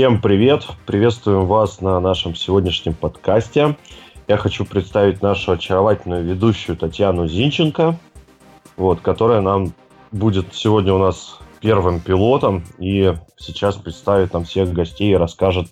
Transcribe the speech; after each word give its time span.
Всем 0.00 0.18
привет! 0.18 0.64
Приветствуем 0.86 1.44
вас 1.44 1.82
на 1.82 2.00
нашем 2.00 2.34
сегодняшнем 2.34 2.94
подкасте. 2.94 3.76
Я 4.28 4.38
хочу 4.38 4.64
представить 4.64 5.20
нашу 5.20 5.52
очаровательную 5.52 6.24
ведущую 6.24 6.78
Татьяну 6.78 7.28
Зинченко, 7.28 7.98
вот, 8.78 9.02
которая 9.02 9.42
нам 9.42 9.74
будет 10.10 10.54
сегодня 10.54 10.94
у 10.94 10.98
нас 10.98 11.36
первым 11.60 12.00
пилотом 12.00 12.64
и 12.78 13.12
сейчас 13.36 13.76
представит 13.76 14.32
нам 14.32 14.46
всех 14.46 14.72
гостей 14.72 15.12
и 15.12 15.16
расскажет 15.16 15.68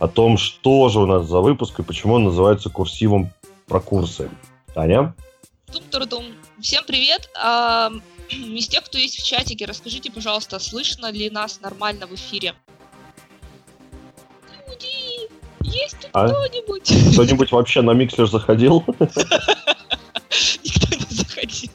о 0.00 0.08
том, 0.08 0.38
что 0.38 0.88
же 0.88 0.98
у 0.98 1.06
нас 1.06 1.28
за 1.28 1.38
выпуск 1.38 1.78
и 1.78 1.84
почему 1.84 2.14
он 2.14 2.24
называется 2.24 2.70
курсивом 2.70 3.30
про 3.68 3.78
курсы. 3.78 4.28
Таня? 4.74 5.14
Тум-тур-тум. 5.72 6.24
Всем 6.60 6.82
привет. 6.84 7.30
А, 7.40 7.92
из 8.28 8.66
тех, 8.66 8.82
кто 8.82 8.98
есть 8.98 9.20
в 9.20 9.24
чатике, 9.24 9.66
расскажите, 9.66 10.10
пожалуйста, 10.10 10.58
слышно 10.58 11.12
ли 11.12 11.30
нас 11.30 11.60
нормально 11.60 12.08
в 12.08 12.14
эфире? 12.16 12.56
Есть 15.68 16.00
тут 16.00 16.10
а? 16.12 16.28
кто-нибудь? 16.28 17.12
Кто-нибудь 17.12 17.52
вообще 17.52 17.82
на 17.82 17.92
миксер 17.92 18.26
заходил? 18.26 18.84
Никто 20.64 20.96
не 20.96 21.06
заходил. 21.10 21.70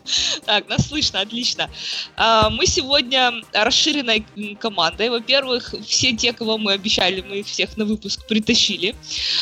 Так, 0.45 0.67
нас 0.69 0.88
слышно, 0.88 1.22
отлично. 1.22 1.69
А, 2.16 2.49
мы 2.49 2.66
сегодня 2.66 3.31
расширенной 3.53 4.25
командой. 4.59 5.09
Во-первых, 5.09 5.73
все 5.86 6.16
те, 6.16 6.33
кого 6.33 6.58
мы 6.58 6.73
обещали, 6.73 7.21
мы 7.21 7.39
их 7.39 7.47
всех 7.47 7.77
на 7.77 7.86
выпуск 7.86 8.27
притащили. 8.27 8.95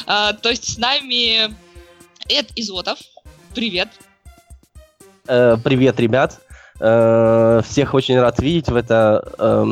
А, 0.05 0.33
то 0.33 0.49
есть 0.49 0.73
с 0.73 0.77
нами 0.77 1.53
Эд 2.29 2.51
Изотов. 2.55 2.99
Привет. 3.53 3.89
Э, 5.27 5.57
привет, 5.63 5.99
ребят. 5.99 6.41
Э, 6.79 7.61
всех 7.63 7.93
очень 7.93 8.19
рад 8.19 8.39
видеть 8.39 8.69
в 8.69 8.75
это 8.75 9.23
э, 9.37 9.65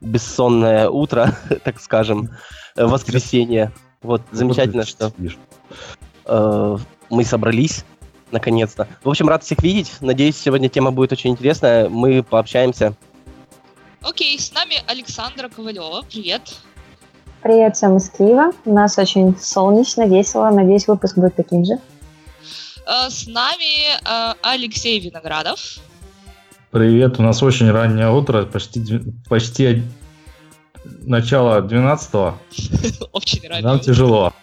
бессонное 0.00 0.88
утро, 0.88 1.36
так 1.64 1.80
скажем, 1.80 2.30
э, 2.76 2.84
воскресенье. 2.84 3.72
Вот, 4.02 4.22
замечательно, 4.30 4.84
что 4.84 5.12
э, 6.26 6.78
мы 7.10 7.24
собрались 7.24 7.84
наконец-то. 8.30 8.86
В 9.02 9.08
общем, 9.08 9.28
рад 9.28 9.42
всех 9.42 9.62
видеть. 9.62 9.92
Надеюсь, 10.00 10.36
сегодня 10.36 10.68
тема 10.68 10.92
будет 10.92 11.12
очень 11.12 11.30
интересная. 11.30 11.88
Мы 11.88 12.22
пообщаемся. 12.22 12.94
Окей, 14.02 14.38
с 14.38 14.52
нами 14.52 14.76
Александра 14.86 15.48
Ковалева. 15.48 16.02
Привет. 16.02 16.60
Привет 17.42 17.76
всем 17.76 17.96
из 17.96 18.08
Киева. 18.10 18.52
У 18.64 18.72
нас 18.72 18.98
очень 18.98 19.36
солнечно, 19.38 20.06
весело. 20.06 20.50
Надеюсь, 20.50 20.86
выпуск 20.86 21.16
будет 21.16 21.34
таким 21.34 21.64
же. 21.64 21.74
Э, 22.86 23.10
с 23.10 23.26
нами 23.26 23.96
э, 23.96 24.34
Алексей 24.42 25.00
Виноградов. 25.00 25.78
Привет, 26.70 27.18
у 27.18 27.22
нас 27.22 27.42
очень 27.42 27.70
раннее 27.70 28.12
утро, 28.12 28.44
почти, 28.44 29.00
почти 29.28 29.82
начало 30.84 31.60
12-го. 31.60 32.34
Очень 33.12 33.48
раннее. 33.48 33.62
Нам 33.62 33.80
тяжело. 33.80 34.32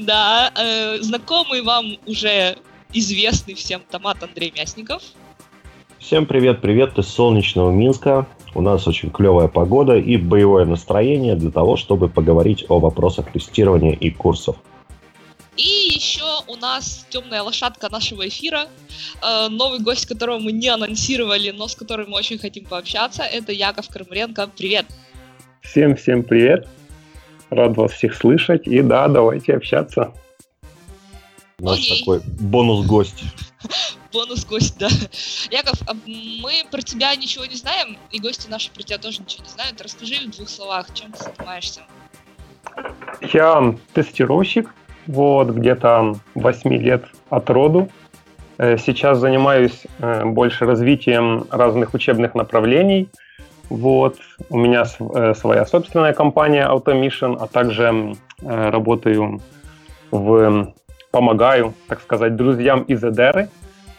Да, 0.00 0.52
э, 0.56 1.00
знакомый 1.00 1.62
вам 1.62 1.96
уже 2.06 2.56
известный 2.92 3.54
всем 3.54 3.80
томат 3.90 4.22
Андрей 4.22 4.52
Мясников. 4.56 5.02
Всем 5.98 6.26
привет, 6.26 6.60
привет 6.60 6.98
из 6.98 7.08
солнечного 7.08 7.70
Минска. 7.70 8.26
У 8.54 8.60
нас 8.60 8.86
очень 8.86 9.10
клевая 9.10 9.48
погода 9.48 9.96
и 9.96 10.16
боевое 10.16 10.64
настроение 10.64 11.36
для 11.36 11.50
того, 11.50 11.76
чтобы 11.76 12.08
поговорить 12.08 12.64
о 12.68 12.80
вопросах 12.80 13.30
тестирования 13.32 13.92
и 13.92 14.10
курсов. 14.10 14.56
И 15.56 15.92
еще 15.94 16.40
у 16.46 16.56
нас 16.56 17.06
темная 17.10 17.42
лошадка 17.42 17.90
нашего 17.90 18.26
эфира, 18.26 18.68
э, 19.22 19.48
новый 19.48 19.80
гость, 19.80 20.06
которого 20.06 20.38
мы 20.38 20.50
не 20.50 20.68
анонсировали, 20.68 21.50
но 21.50 21.68
с 21.68 21.76
которым 21.76 22.10
мы 22.10 22.16
очень 22.16 22.38
хотим 22.38 22.64
пообщаться, 22.64 23.22
это 23.22 23.52
Яков 23.52 23.88
Крамренко. 23.88 24.48
Привет! 24.56 24.86
Всем-всем 25.60 26.22
привет! 26.22 26.66
Рад 27.50 27.76
вас 27.76 27.92
всех 27.92 28.14
слышать. 28.14 28.66
И 28.66 28.80
да, 28.80 29.08
давайте 29.08 29.54
общаться. 29.54 30.14
Наш 31.58 31.78
Окей. 31.78 31.98
такой 31.98 32.20
бонус-гость. 32.40 33.22
Бонус-гость, 34.12 34.78
да. 34.78 34.88
Яков, 35.50 35.78
а 35.86 35.92
мы 35.92 36.64
про 36.70 36.80
тебя 36.80 37.14
ничего 37.14 37.44
не 37.44 37.56
знаем, 37.56 37.98
и 38.10 38.18
гости 38.20 38.48
наши 38.48 38.70
про 38.70 38.82
тебя 38.82 38.96
тоже 38.96 39.20
ничего 39.20 39.44
не 39.44 39.50
знают. 39.50 39.80
Расскажи 39.82 40.14
в 40.26 40.30
двух 40.30 40.48
словах, 40.48 40.92
чем 40.94 41.12
ты 41.12 41.24
занимаешься. 41.24 41.82
Я 43.34 43.76
тестировщик, 43.92 44.74
вот, 45.06 45.50
где-то 45.50 46.14
8 46.34 46.74
лет 46.74 47.04
от 47.30 47.50
роду. 47.50 47.88
Э, 48.58 48.76
сейчас 48.76 49.18
занимаюсь 49.18 49.86
э, 49.98 50.24
больше 50.24 50.66
развитием 50.66 51.44
разных 51.50 51.94
учебных 51.94 52.34
направлений– 52.34 53.08
вот. 53.72 54.18
У 54.50 54.58
меня 54.58 54.84
э, 54.84 55.34
своя 55.34 55.64
собственная 55.64 56.12
компания 56.12 56.68
Automation, 56.68 57.38
а 57.40 57.46
также 57.46 58.14
работаю 58.42 59.40
в... 60.10 60.74
помогаю, 61.10 61.72
так 61.88 62.02
сказать, 62.02 62.36
друзьям 62.36 62.82
из 62.82 63.02
Эдеры. 63.02 63.48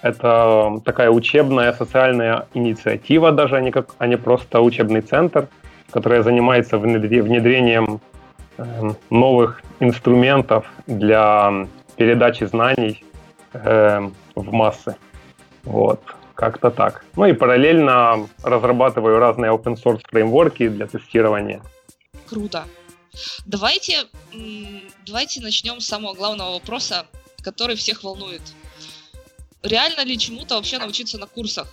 Это 0.03 0.79
такая 0.85 1.09
учебная 1.09 1.73
социальная 1.73 2.45
инициатива 2.53 3.31
даже, 3.31 3.55
а 3.55 3.61
не, 3.61 3.71
как, 3.71 3.95
а 3.97 4.05
не 4.05 4.17
просто 4.17 4.61
учебный 4.61 5.01
центр, 5.01 5.47
которая 5.89 6.21
занимается 6.21 6.77
внедрением 6.77 7.99
новых 9.09 9.61
инструментов 9.79 10.65
для 10.87 11.67
передачи 11.95 12.43
знаний 12.45 13.03
э, 13.53 14.09
в 14.35 14.51
массы. 14.51 14.95
Вот. 15.63 16.01
Как-то 16.35 16.71
так. 16.71 17.05
Ну 17.15 17.25
и 17.25 17.33
параллельно 17.33 18.27
разрабатываю 18.43 19.19
разные 19.19 19.51
open 19.51 19.75
source 19.75 20.01
фреймворки 20.09 20.67
для 20.67 20.87
тестирования. 20.87 21.61
Круто. 22.27 22.65
Давайте, 23.45 24.05
давайте 25.05 25.41
начнем 25.41 25.79
с 25.79 25.85
самого 25.85 26.15
главного 26.15 26.53
вопроса, 26.53 27.05
который 27.43 27.75
всех 27.75 28.03
волнует. 28.03 28.41
Реально 29.61 30.03
ли 30.03 30.17
чему-то 30.17 30.55
вообще 30.55 30.79
научиться 30.79 31.19
на 31.19 31.27
курсах? 31.27 31.67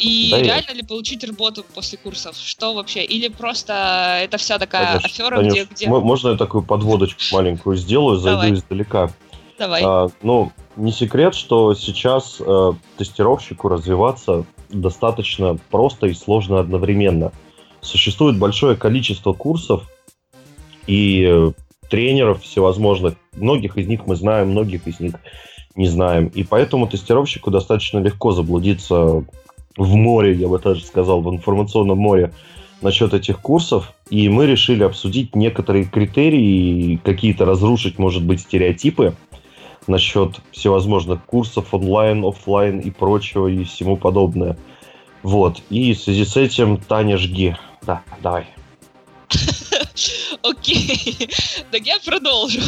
И 0.00 0.30
да 0.30 0.40
реально 0.40 0.72
ли 0.72 0.82
получить 0.82 1.24
работу 1.24 1.64
после 1.74 1.98
курсов? 1.98 2.36
Что 2.36 2.74
вообще? 2.74 3.04
Или 3.04 3.28
просто 3.28 4.20
это 4.22 4.38
вся 4.38 4.58
такая 4.58 4.98
Конечно, 4.98 5.08
афера, 5.08 5.36
Конечно. 5.36 5.54
где, 5.54 5.64
где... 5.74 5.88
Можно 5.88 6.28
я 6.30 6.36
такую 6.36 6.62
подводочку 6.62 7.22
маленькую 7.32 7.76
сделаю, 7.76 8.18
зайду 8.18 8.40
Давай. 8.42 8.54
издалека? 8.54 9.10
Давай. 9.58 9.82
А, 9.84 10.08
ну, 10.22 10.52
не 10.76 10.92
секрет, 10.92 11.34
что 11.34 11.74
сейчас 11.74 12.36
э, 12.40 12.72
тестировщику 12.96 13.68
развиваться 13.68 14.44
достаточно 14.68 15.58
просто 15.70 16.06
и 16.06 16.14
сложно 16.14 16.60
одновременно. 16.60 17.32
Существует 17.80 18.38
большое 18.38 18.76
количество 18.76 19.32
курсов 19.32 19.82
и 20.86 21.26
э, 21.28 21.52
тренеров 21.90 22.42
всевозможных. 22.42 23.14
Многих 23.32 23.76
из 23.76 23.88
них 23.88 24.06
мы 24.06 24.14
знаем, 24.14 24.50
многих 24.50 24.86
из 24.86 25.00
них 25.00 25.14
не 25.74 25.88
знаем. 25.88 26.28
И 26.28 26.44
поэтому 26.44 26.86
тестировщику 26.86 27.50
достаточно 27.50 27.98
легко 27.98 28.32
заблудиться 28.32 29.24
в 29.78 29.94
море, 29.94 30.34
я 30.34 30.48
бы 30.48 30.58
даже 30.58 30.84
сказал, 30.84 31.22
в 31.22 31.30
информационном 31.30 31.98
море 31.98 32.32
насчет 32.82 33.14
этих 33.14 33.40
курсов. 33.40 33.94
И 34.10 34.28
мы 34.28 34.46
решили 34.46 34.82
обсудить 34.82 35.34
некоторые 35.34 35.84
критерии, 35.84 37.00
какие-то 37.02 37.44
разрушить, 37.44 37.98
может 37.98 38.24
быть, 38.24 38.40
стереотипы, 38.40 39.14
насчет 39.86 40.40
всевозможных 40.52 41.24
курсов 41.24 41.72
онлайн, 41.72 42.24
офлайн 42.24 42.80
и 42.80 42.90
прочего 42.90 43.46
и 43.46 43.64
всему 43.64 43.96
подобное. 43.96 44.58
Вот. 45.22 45.62
И 45.70 45.94
в 45.94 46.00
связи 46.00 46.24
с 46.24 46.36
этим 46.36 46.76
Таня 46.76 47.16
жги. 47.16 47.56
Да, 47.82 48.02
давай. 48.22 48.46
Окей. 50.42 51.28
Так 51.70 51.86
я 51.86 51.98
продолжу. 52.04 52.60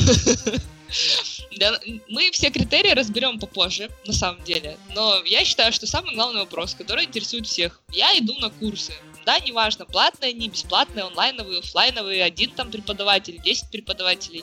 Мы 2.09 2.31
все 2.33 2.51
критерии 2.51 2.91
разберем 2.91 3.39
попозже, 3.39 3.91
на 4.07 4.12
самом 4.12 4.43
деле. 4.45 4.79
Но 4.95 5.23
я 5.25 5.45
считаю, 5.45 5.73
что 5.73 5.87
самый 5.87 6.15
главный 6.15 6.41
вопрос, 6.41 6.75
который 6.75 7.05
интересует 7.05 7.47
всех. 7.47 7.81
Я 7.93 8.17
иду 8.19 8.35
на 8.39 8.51
курсы. 8.51 8.95
Да, 9.27 9.39
неважно, 9.39 9.85
платные 9.85 10.31
они, 10.31 10.49
бесплатные, 10.49 11.05
онлайновые, 11.05 11.61
офлайновые, 11.61 12.25
один 12.25 12.53
там 12.53 12.71
преподаватель, 12.71 13.39
10 13.41 13.71
преподавателей. 13.71 14.43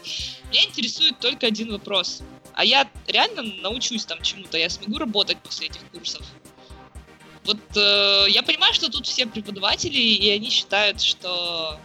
Меня 0.52 0.66
интересует 0.66 1.20
только 1.20 1.48
один 1.48 1.72
вопрос 1.72 2.22
а 2.58 2.66
я 2.66 2.90
реально 3.06 3.44
научусь 3.62 4.06
там 4.06 4.20
чему-то, 4.24 4.58
я 4.58 4.68
смогу 4.70 4.98
работать 4.98 5.38
после 5.44 5.68
этих 5.68 5.82
курсов. 5.92 6.26
Вот 7.46 7.60
э, 7.76 8.26
я 8.30 8.42
понимаю, 8.42 8.74
что 8.74 8.90
тут 8.90 9.06
все 9.06 9.28
преподаватели, 9.28 9.96
и 9.96 10.28
они 10.32 10.50
считают, 10.50 11.00
что 11.00 11.80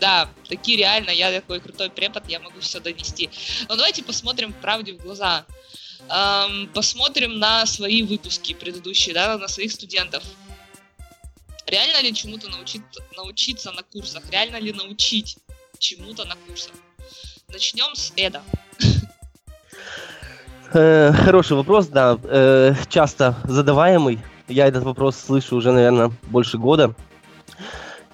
да, 0.00 0.28
такие 0.48 0.78
реально, 0.78 1.10
я 1.10 1.30
такой 1.32 1.60
крутой 1.60 1.90
препод, 1.90 2.24
я 2.28 2.40
могу 2.40 2.60
все 2.60 2.80
донести. 2.80 3.30
Но 3.68 3.76
давайте 3.76 4.02
посмотрим 4.02 4.52
правде 4.52 4.94
в 4.94 4.98
глаза. 4.98 5.44
Эм, 6.08 6.68
посмотрим 6.68 7.38
на 7.38 7.66
свои 7.66 8.02
выпуски 8.02 8.54
предыдущие, 8.54 9.14
да, 9.14 9.38
на 9.38 9.48
своих 9.48 9.72
студентов. 9.72 10.22
Реально 11.66 12.00
ли 12.02 12.14
чему-то 12.14 12.48
научить, 12.48 12.82
научиться 13.16 13.72
на 13.72 13.82
курсах? 13.82 14.22
Реально 14.30 14.58
ли 14.58 14.72
научить 14.72 15.36
чему-то 15.78 16.24
на 16.24 16.36
курсах? 16.46 16.72
Начнем 17.48 17.94
с 17.94 18.12
Эда. 18.16 18.42
Э, 20.72 21.12
хороший 21.12 21.56
вопрос, 21.56 21.86
да, 21.86 22.18
э, 22.22 22.74
часто 22.88 23.36
задаваемый. 23.44 24.20
Я 24.48 24.66
этот 24.66 24.84
вопрос 24.84 25.16
слышу 25.16 25.56
уже, 25.56 25.72
наверное, 25.72 26.12
больше 26.24 26.58
года. 26.58 26.94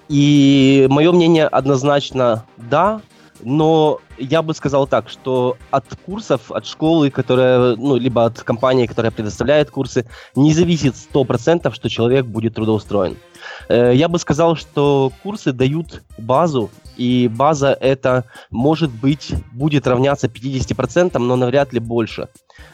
И 0.09 0.87
мое 0.89 1.11
мнение 1.11 1.47
однозначно 1.47 2.45
да, 2.57 3.01
но 3.41 3.99
я 4.17 4.41
бы 4.41 4.53
сказал 4.53 4.87
так, 4.87 5.09
что 5.09 5.57
от 5.71 5.85
курсов, 6.05 6.51
от 6.51 6.65
школы, 6.65 7.09
которая, 7.09 7.75
ну, 7.75 7.95
либо 7.97 8.25
от 8.25 8.41
компании, 8.43 8.85
которая 8.85 9.11
предоставляет 9.11 9.69
курсы, 9.69 10.05
не 10.35 10.53
зависит 10.53 10.95
100%, 10.95 11.73
что 11.73 11.89
человек 11.89 12.25
будет 12.25 12.55
трудоустроен. 12.55 13.17
Э, 13.69 13.91
я 13.93 14.07
бы 14.07 14.19
сказал, 14.19 14.55
что 14.55 15.11
курсы 15.23 15.51
дают 15.51 16.03
базу, 16.17 16.69
и 16.95 17.27
база 17.27 17.75
это, 17.79 18.25
может 18.51 18.91
быть, 18.91 19.33
будет 19.51 19.87
равняться 19.87 20.27
50%, 20.27 21.17
но 21.17 21.35
навряд 21.35 21.73
ли 21.73 21.79
больше. 21.79 22.27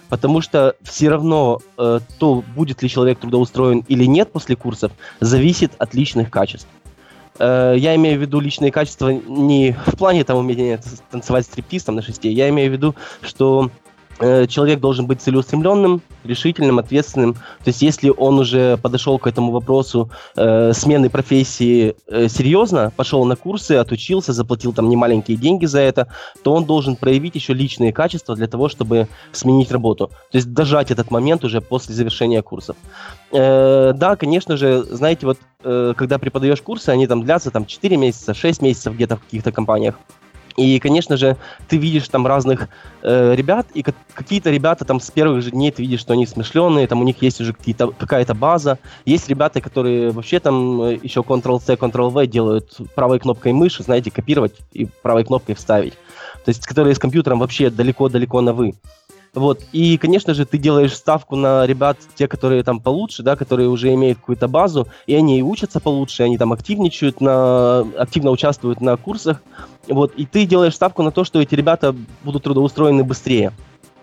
Потому 0.09 0.41
что 0.41 0.75
все 0.83 1.09
равно 1.09 1.59
э, 1.77 1.99
то, 2.17 2.43
будет 2.55 2.81
ли 2.83 2.89
человек 2.89 3.19
трудоустроен 3.19 3.85
или 3.87 4.05
нет 4.05 4.31
после 4.31 4.55
курсов, 4.55 4.91
зависит 5.19 5.71
от 5.77 5.93
личных 5.93 6.29
качеств. 6.29 6.67
Э, 7.39 7.74
я 7.77 7.95
имею 7.95 8.18
в 8.18 8.21
виду 8.21 8.39
личные 8.39 8.71
качества 8.71 9.09
не 9.09 9.75
в 9.86 9.97
плане 9.97 10.24
там 10.24 10.38
умения 10.38 10.80
танцевать 11.09 11.45
стриптиз 11.45 11.83
там 11.83 11.95
на 11.95 12.01
шесте. 12.01 12.31
Я 12.31 12.50
имею 12.50 12.69
в 12.69 12.74
виду, 12.74 12.95
что 13.21 13.71
человек 14.19 14.80
должен 14.80 15.07
быть 15.07 15.21
целеустремленным, 15.21 16.01
решительным, 16.24 16.80
ответственным. 16.80 17.33
То 17.33 17.68
есть, 17.68 17.81
если 17.81 18.10
он 18.10 18.39
уже 18.39 18.77
подошел 18.77 19.18
к 19.19 19.27
этому 19.27 19.51
вопросу 19.51 20.10
э, 20.36 20.74
смены 20.74 21.10
профессии 21.10 21.95
э, 22.07 22.27
серьезно, 22.27 22.92
пошел 22.95 23.25
на 23.25 23.36
курсы, 23.36 23.74
отучился, 23.74 24.33
заплатил 24.33 24.74
там 24.74 24.89
немаленькие 24.89 25.38
деньги 25.38 25.66
за 25.66 25.80
это, 25.80 26.07
то 26.44 26.54
он 26.54 26.66
должен 26.66 26.95
проявить 26.95 27.36
еще 27.36 27.54
личные 27.54 27.94
качества 27.94 28.36
для 28.36 28.48
того, 28.48 28.69
чтобы 28.69 29.07
сменить 29.31 29.71
работу. 29.71 30.07
То 30.31 30.38
есть, 30.38 30.54
дожать 30.54 30.92
этот 30.92 31.12
момент 31.12 31.44
уже 31.44 31.62
после 31.62 31.95
завершения 31.95 32.42
курсов. 32.42 32.75
Э, 33.31 33.94
да, 33.95 34.16
конечно 34.16 34.57
же, 34.57 34.83
знаете, 34.83 35.25
вот 35.25 35.38
э, 35.63 35.94
когда 35.95 36.18
преподаешь 36.18 36.62
курсы, 36.62 36.89
они 36.89 37.07
там 37.07 37.24
длятся 37.24 37.51
там 37.51 37.66
4 37.66 37.98
месяца, 37.98 38.33
6 38.33 38.62
месяцев 38.62 38.94
где-то 38.94 39.18
в 39.18 39.24
каких-то 39.24 39.51
компаниях. 39.51 39.95
И, 40.57 40.79
конечно 40.79 41.17
же, 41.17 41.37
ты 41.67 41.77
видишь 41.77 42.07
там 42.09 42.27
разных 42.27 42.69
э, 43.01 43.35
ребят, 43.35 43.67
и 43.73 43.83
какие-то 44.13 44.49
ребята 44.49 44.85
там 44.85 44.99
с 44.99 45.09
первых 45.11 45.41
же 45.41 45.51
дней 45.51 45.71
ты 45.71 45.81
видишь, 45.81 46.01
что 46.01 46.13
они 46.13 46.25
смышленые, 46.25 46.87
там 46.87 47.01
у 47.01 47.03
них 47.03 47.21
есть 47.21 47.41
уже 47.41 47.53
какая-то 47.53 48.33
база. 48.33 48.79
Есть 49.05 49.29
ребята, 49.29 49.61
которые 49.61 50.11
вообще 50.11 50.39
там 50.39 50.89
еще 50.89 51.21
Ctrl-C, 51.21 51.73
Ctrl-V 51.73 52.27
делают 52.27 52.77
правой 52.95 53.19
кнопкой 53.19 53.53
мыши, 53.53 53.83
знаете, 53.83 54.11
копировать 54.11 54.55
и 54.73 54.85
правой 55.01 55.23
кнопкой 55.23 55.55
вставить. 55.55 55.93
То 56.45 56.49
есть, 56.49 56.65
которые 56.65 56.95
с 56.95 56.99
компьютером 56.99 57.39
вообще 57.39 57.69
далеко-далеко 57.69 58.41
на 58.41 58.53
«вы». 58.53 58.73
Вот. 59.33 59.61
И, 59.71 59.97
конечно 59.97 60.33
же, 60.33 60.45
ты 60.45 60.57
делаешь 60.57 60.95
ставку 60.95 61.35
на 61.35 61.65
ребят, 61.65 61.97
те, 62.15 62.27
которые 62.27 62.63
там 62.63 62.79
получше, 62.79 63.21
да, 63.23 63.35
которые 63.35 63.69
уже 63.69 63.93
имеют 63.93 64.19
какую-то 64.19 64.47
базу, 64.47 64.87
и 65.05 65.13
они 65.13 65.39
и 65.39 65.43
учатся 65.43 65.79
получше, 65.79 66.23
они 66.23 66.37
там 66.37 66.51
активничают, 66.51 67.21
на, 67.21 67.81
активно 67.97 68.31
участвуют 68.31 68.81
на 68.81 68.97
курсах. 68.97 69.41
Вот. 69.89 70.13
И 70.15 70.25
ты 70.25 70.45
делаешь 70.45 70.75
ставку 70.75 71.03
на 71.03 71.12
то, 71.12 71.24
что 71.24 71.41
эти 71.41 71.56
ребята 71.56 71.95
будут 72.24 72.44
трудоустроены 72.44 73.03
быстрее. 73.03 73.51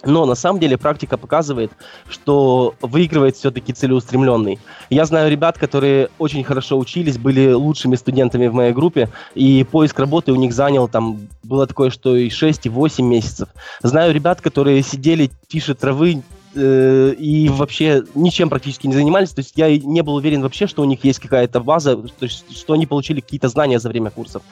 Но 0.04 0.24
на 0.24 0.34
самом 0.34 0.60
деле 0.60 0.78
практика 0.78 1.16
показывает, 1.16 1.72
что 2.08 2.74
выигрывает 2.80 3.36
все-таки 3.36 3.72
целеустремленный. 3.72 4.58
Я 4.88 5.04
знаю 5.04 5.30
ребят, 5.30 5.58
которые 5.58 6.10
очень 6.18 6.44
хорошо 6.44 6.78
учились, 6.78 7.18
были 7.18 7.52
лучшими 7.52 7.96
студентами 7.96 8.46
в 8.46 8.54
моей 8.54 8.72
группе, 8.72 9.08
и 9.34 9.64
поиск 9.64 9.98
работы 9.98 10.32
у 10.32 10.36
них 10.36 10.52
занял 10.52 10.86
там, 10.86 11.28
было 11.42 11.66
такое, 11.66 11.90
что 11.90 12.14
и 12.14 12.30
6, 12.30 12.66
и 12.66 12.68
8 12.68 13.04
месяцев. 13.04 13.48
Знаю 13.82 14.14
ребят, 14.14 14.40
которые 14.40 14.82
сидели 14.82 15.30
тише 15.48 15.74
травы, 15.74 16.22
э, 16.56 17.14
и 17.18 17.48
вообще 17.48 18.04
ничем 18.14 18.48
практически 18.48 18.86
не 18.86 18.94
занимались. 18.94 19.30
То 19.30 19.40
есть 19.40 19.52
я 19.56 19.76
не 19.76 20.02
был 20.02 20.14
уверен 20.14 20.42
вообще, 20.42 20.66
что 20.66 20.82
у 20.82 20.84
них 20.84 21.04
есть 21.04 21.20
какая-то 21.20 21.60
база, 21.60 21.96
то 21.96 22.24
есть, 22.24 22.44
что 22.56 22.72
они 22.72 22.86
получили 22.86 23.20
какие-то 23.20 23.48
знания 23.48 23.78
за 23.78 23.88
время 23.88 24.10
курсов. 24.10 24.42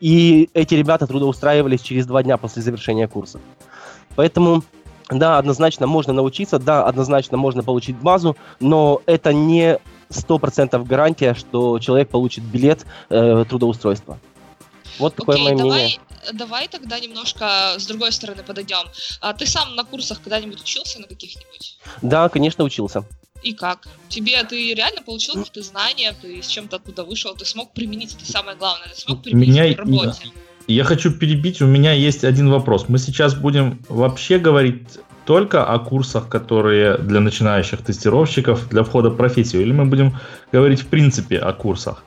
И 0.00 0.50
эти 0.54 0.74
ребята 0.74 1.06
трудоустраивались 1.06 1.80
через 1.80 2.06
два 2.06 2.22
дня 2.22 2.36
после 2.36 2.62
завершения 2.62 3.08
курса. 3.08 3.40
Поэтому 4.16 4.62
да, 5.10 5.38
однозначно 5.38 5.86
можно 5.86 6.12
научиться, 6.12 6.58
да, 6.58 6.84
однозначно 6.84 7.36
можно 7.36 7.62
получить 7.62 7.96
базу, 7.96 8.36
но 8.60 9.02
это 9.06 9.32
не 9.32 9.78
сто 10.08 10.38
процентов 10.38 10.86
гарантия, 10.86 11.34
что 11.34 11.78
человек 11.78 12.08
получит 12.08 12.44
билет 12.44 12.84
э, 13.08 13.44
трудоустройства. 13.48 14.18
Вот 14.98 15.14
такое 15.14 15.36
Окей, 15.36 15.44
мое 15.44 15.56
давай, 15.56 15.72
мнение. 15.72 15.98
Давай 16.32 16.68
тогда 16.68 17.00
немножко 17.00 17.74
с 17.78 17.86
другой 17.86 18.12
стороны 18.12 18.42
подойдем. 18.42 18.86
А 19.20 19.32
ты 19.32 19.46
сам 19.46 19.74
на 19.74 19.84
курсах 19.84 20.20
когда-нибудь 20.22 20.60
учился 20.60 21.00
на 21.00 21.06
каких-нибудь? 21.06 21.78
Да, 22.02 22.28
конечно, 22.28 22.64
учился. 22.64 23.04
И 23.42 23.54
как? 23.54 23.88
Тебе 24.08 24.42
ты 24.44 24.72
реально 24.74 25.02
получил 25.02 25.34
какие-то 25.34 25.62
знания, 25.62 26.14
ты 26.20 26.42
с 26.42 26.46
чем-то 26.46 26.76
оттуда 26.76 27.04
вышел, 27.04 27.34
ты 27.34 27.44
смог 27.44 27.72
применить 27.72 28.14
это 28.14 28.30
самое 28.30 28.56
главное, 28.56 28.88
ты 28.88 29.00
смог 29.00 29.22
применить 29.22 29.48
Меня... 29.48 29.74
в 29.74 29.78
работе. 29.78 30.22
Да. 30.24 30.40
Я 30.68 30.84
хочу 30.84 31.10
перебить, 31.10 31.60
у 31.60 31.66
меня 31.66 31.92
есть 31.92 32.22
один 32.22 32.48
вопрос. 32.50 32.88
Мы 32.88 32.98
сейчас 32.98 33.34
будем 33.34 33.84
вообще 33.88 34.38
говорить 34.38 34.86
только 35.24 35.64
о 35.64 35.78
курсах, 35.80 36.28
которые 36.28 36.98
для 36.98 37.20
начинающих 37.20 37.82
тестировщиков, 37.82 38.68
для 38.68 38.84
входа 38.84 39.10
в 39.10 39.16
профессию, 39.16 39.62
или 39.62 39.72
мы 39.72 39.86
будем 39.86 40.18
говорить 40.52 40.82
в 40.82 40.86
принципе 40.86 41.38
о 41.38 41.52
курсах? 41.52 42.04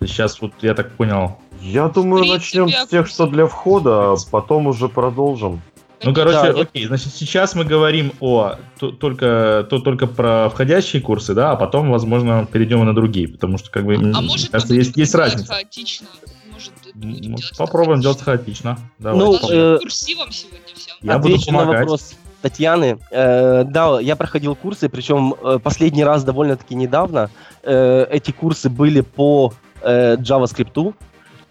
Сейчас 0.00 0.40
вот 0.40 0.52
я 0.60 0.74
так 0.74 0.96
понял. 0.96 1.38
Я 1.64 1.88
думаю, 1.88 2.22
принципе, 2.24 2.60
начнем 2.60 2.84
с 2.86 2.88
тех, 2.88 3.06
что 3.06 3.26
для 3.26 3.46
входа, 3.46 4.12
а 4.12 4.16
потом 4.30 4.66
уже 4.66 4.88
продолжим. 4.88 5.62
Ну, 6.02 6.12
короче, 6.12 6.52
Да, 6.52 6.60
окей, 6.60 6.86
значит, 6.86 7.14
сейчас 7.14 7.54
мы 7.54 7.64
говорим 7.64 8.12
о 8.20 8.56
то, 8.78 8.90
только, 8.90 9.66
то, 9.70 9.78
только 9.78 10.06
про 10.06 10.50
входящие 10.50 11.00
курсы, 11.00 11.32
да, 11.32 11.52
а 11.52 11.56
потом, 11.56 11.90
возможно, 11.90 12.46
перейдем 12.50 12.82
и 12.82 12.84
на 12.84 12.94
другие, 12.94 13.28
потому 13.28 13.56
что, 13.56 13.70
как 13.70 13.86
бы, 13.86 13.94
А 13.94 14.20
может, 14.20 14.50
кажется, 14.50 14.74
есть, 14.74 14.94
есть 14.98 15.14
разница. 15.14 15.46
хаотично? 15.46 16.08
Может, 16.52 16.72
делать 16.94 17.56
Попробуем 17.56 18.00
делать 18.02 18.20
хаотично? 18.20 18.78
Давай. 18.98 19.18
Ну, 19.18 19.34
э, 19.50 19.78
курсивом 19.78 20.30
сегодня 20.30 20.74
всем. 20.74 20.96
Я 21.00 21.18
буду 21.18 21.34
Отвечу 21.34 21.52
на 21.52 21.58
помогать. 21.60 21.80
вопрос 21.80 22.14
Татьяны. 22.42 22.98
Э, 23.10 23.64
да, 23.64 23.98
я 24.00 24.16
проходил 24.16 24.54
курсы, 24.54 24.90
причем 24.90 25.34
э, 25.42 25.58
последний 25.62 26.04
раз 26.04 26.24
довольно-таки 26.24 26.74
недавно. 26.74 27.30
Э, 27.62 28.06
эти 28.10 28.30
курсы 28.32 28.68
были 28.68 29.00
по 29.00 29.54
э, 29.80 30.16
JavaScript, 30.16 30.94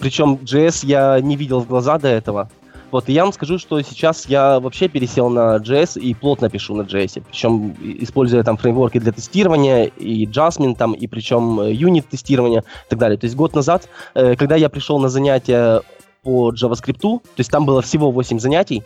причем 0.03 0.33
JS 0.43 0.85
я 0.85 1.21
не 1.21 1.37
видел 1.37 1.61
в 1.61 1.67
глаза 1.67 1.97
до 1.97 2.09
этого. 2.09 2.49
Вот, 2.91 3.07
и 3.07 3.13
я 3.13 3.23
вам 3.23 3.31
скажу, 3.31 3.57
что 3.57 3.81
сейчас 3.81 4.25
я 4.25 4.59
вообще 4.59 4.89
пересел 4.89 5.29
на 5.29 5.55
JS 5.55 5.97
и 5.97 6.13
плотно 6.13 6.49
пишу 6.49 6.75
на 6.75 6.81
JS. 6.81 7.23
Причем 7.25 7.73
используя 8.01 8.43
там 8.43 8.57
фреймворки 8.57 8.99
для 8.99 9.13
тестирования, 9.13 9.85
и 9.85 10.25
Jasmine 10.25 10.75
там, 10.75 10.91
и 10.91 11.07
причем 11.07 11.61
э, 11.61 11.71
юнит 11.71 12.09
тестирования 12.09 12.59
и 12.59 12.89
так 12.89 12.99
далее. 12.99 13.17
То 13.17 13.25
есть 13.25 13.37
год 13.37 13.55
назад, 13.55 13.87
э, 14.13 14.35
когда 14.35 14.57
я 14.57 14.67
пришел 14.67 14.99
на 14.99 15.07
занятия 15.07 15.81
по 16.21 16.51
JavaScript, 16.51 16.99
то 16.99 17.21
есть 17.37 17.49
там 17.49 17.65
было 17.65 17.81
всего 17.81 18.11
8 18.11 18.39
занятий, 18.39 18.83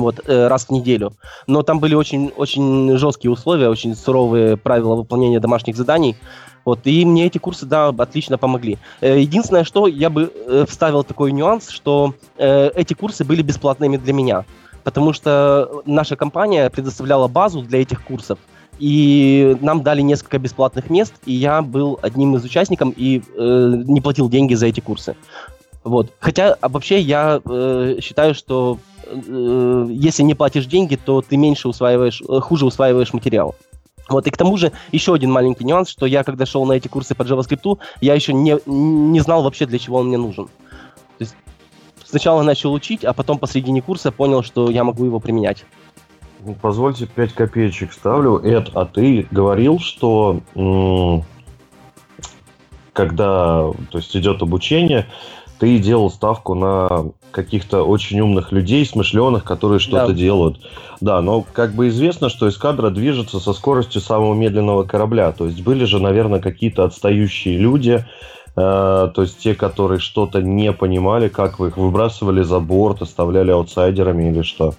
вот, 0.00 0.20
э, 0.26 0.46
раз 0.48 0.66
в 0.66 0.70
неделю. 0.70 1.12
Но 1.46 1.62
там 1.62 1.80
были 1.80 1.94
очень, 1.94 2.32
очень 2.36 2.96
жесткие 2.96 3.30
условия, 3.30 3.68
очень 3.68 3.94
суровые 3.94 4.56
правила 4.56 4.94
выполнения 4.94 5.40
домашних 5.40 5.76
заданий. 5.76 6.16
Вот, 6.64 6.80
и 6.84 7.04
мне 7.04 7.26
эти 7.26 7.38
курсы, 7.38 7.66
да, 7.66 7.88
отлично 7.88 8.38
помогли. 8.38 8.78
Э, 9.00 9.18
Единственное, 9.18 9.64
что 9.64 9.86
я 9.86 10.10
бы 10.10 10.32
э, 10.32 10.64
вставил 10.68 11.04
такой 11.04 11.32
нюанс, 11.32 11.68
что 11.68 12.14
эти 12.38 12.94
курсы 12.94 13.24
были 13.24 13.42
бесплатными 13.42 13.96
для 13.96 14.12
меня, 14.12 14.44
потому 14.84 15.12
что 15.12 15.82
наша 15.86 16.16
компания 16.16 16.70
предоставляла 16.70 17.28
базу 17.28 17.62
для 17.62 17.82
этих 17.82 18.02
курсов, 18.04 18.38
и 18.78 19.56
нам 19.60 19.82
дали 19.82 20.00
несколько 20.00 20.38
бесплатных 20.38 20.90
мест, 20.90 21.14
и 21.24 21.32
я 21.32 21.62
был 21.62 21.98
одним 22.02 22.36
из 22.36 22.44
участников 22.44 22.92
и 22.96 23.22
э, 23.36 23.82
не 23.86 24.00
платил 24.00 24.28
деньги 24.28 24.54
за 24.54 24.66
эти 24.66 24.80
курсы. 24.80 25.14
Вот. 25.84 26.12
Хотя 26.20 26.56
а 26.60 26.68
вообще 26.68 27.00
я 27.00 27.40
э, 27.44 27.96
считаю, 28.00 28.34
что 28.34 28.78
э, 29.06 29.86
если 29.90 30.22
не 30.22 30.34
платишь 30.34 30.66
деньги, 30.66 30.96
то 30.96 31.22
ты 31.22 31.36
меньше 31.36 31.68
усваиваешь, 31.68 32.22
э, 32.22 32.40
хуже 32.40 32.66
усваиваешь 32.66 33.12
материал. 33.12 33.54
Вот, 34.08 34.26
и 34.26 34.30
к 34.30 34.36
тому 34.36 34.56
же 34.56 34.72
еще 34.90 35.14
один 35.14 35.30
маленький 35.30 35.64
нюанс, 35.64 35.88
что 35.88 36.06
я, 36.06 36.24
когда 36.24 36.44
шел 36.44 36.64
на 36.66 36.72
эти 36.72 36.88
курсы 36.88 37.14
по 37.14 37.22
JavaScript, 37.22 37.78
я 38.00 38.14
еще 38.14 38.32
не, 38.32 38.58
не 38.66 39.20
знал 39.20 39.42
вообще, 39.42 39.64
для 39.66 39.78
чего 39.78 39.98
он 39.98 40.08
мне 40.08 40.18
нужен. 40.18 40.46
То 40.46 41.20
есть 41.20 41.34
сначала 42.04 42.42
начал 42.42 42.72
учить, 42.72 43.04
а 43.04 43.12
потом 43.12 43.38
посредине 43.38 43.80
курса 43.80 44.12
понял, 44.12 44.42
что 44.42 44.70
я 44.70 44.84
могу 44.84 45.04
его 45.04 45.20
применять. 45.20 45.64
Ну, 46.44 46.56
Позвольте 46.60 47.06
5 47.06 47.32
копеечек 47.32 47.92
ставлю. 47.92 48.38
Эд, 48.38 48.70
а 48.74 48.84
ты 48.84 49.26
говорил, 49.30 49.78
что 49.78 50.40
м, 50.56 51.24
когда 52.92 53.70
то 53.90 53.98
есть, 53.98 54.16
идет 54.16 54.42
обучение, 54.42 55.06
ты 55.62 55.78
делал 55.78 56.10
ставку 56.10 56.56
на 56.56 57.12
каких-то 57.30 57.84
очень 57.84 58.18
умных 58.18 58.50
людей, 58.50 58.84
смышленых, 58.84 59.44
которые 59.44 59.78
что-то 59.78 60.08
Да. 60.08 60.12
делают. 60.12 60.58
Да, 61.00 61.20
но 61.22 61.44
как 61.52 61.76
бы 61.76 61.86
известно, 61.86 62.30
что 62.30 62.48
эскадра 62.48 62.90
движется 62.90 63.38
со 63.38 63.52
скоростью 63.52 64.00
самого 64.00 64.34
медленного 64.34 64.82
корабля. 64.82 65.30
То 65.30 65.46
есть 65.46 65.62
были 65.62 65.84
же, 65.84 66.00
наверное, 66.00 66.40
какие-то 66.40 66.82
отстающие 66.82 67.58
люди, 67.58 68.04
э, 68.56 69.10
то 69.14 69.22
есть 69.22 69.38
те, 69.38 69.54
которые 69.54 70.00
что-то 70.00 70.42
не 70.42 70.72
понимали, 70.72 71.28
как 71.28 71.60
вы 71.60 71.68
их 71.68 71.76
выбрасывали 71.76 72.42
за 72.42 72.58
борт, 72.58 73.00
оставляли 73.00 73.52
аутсайдерами 73.52 74.30
или 74.32 74.42
что. 74.42 74.74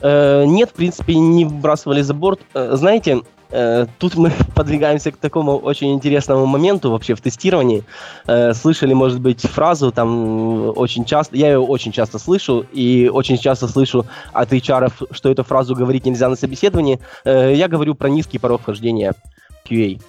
Э, 0.00 0.44
нет, 0.46 0.70
в 0.70 0.74
принципе, 0.74 1.16
не 1.16 1.44
выбрасывали 1.44 2.02
за 2.02 2.14
борт. 2.14 2.38
Э, 2.54 2.76
знаете, 2.76 3.22
тут 3.98 4.16
мы 4.16 4.32
подвигаемся 4.54 5.12
к 5.12 5.16
такому 5.16 5.56
очень 5.56 5.92
интересному 5.92 6.46
моменту 6.46 6.90
вообще 6.90 7.14
в 7.14 7.20
тестировании. 7.20 7.84
Э, 8.26 8.54
слышали, 8.54 8.94
может 8.94 9.20
быть, 9.20 9.40
фразу 9.40 9.92
там 9.92 10.76
очень 10.76 11.04
часто, 11.04 11.36
я 11.36 11.48
ее 11.48 11.60
очень 11.60 11.92
часто 11.92 12.18
слышу, 12.18 12.66
и 12.72 13.10
очень 13.12 13.38
часто 13.38 13.68
слышу 13.68 14.06
от 14.32 14.52
HR, 14.52 14.92
что 15.10 15.30
эту 15.30 15.44
фразу 15.44 15.74
говорить 15.74 16.06
нельзя 16.06 16.28
на 16.28 16.36
собеседовании. 16.36 16.98
Э, 17.24 17.52
я 17.54 17.68
говорю 17.68 17.94
про 17.94 18.08
низкий 18.08 18.38
порог 18.38 18.62
вхождения 18.62 19.14
QA. 19.68 20.00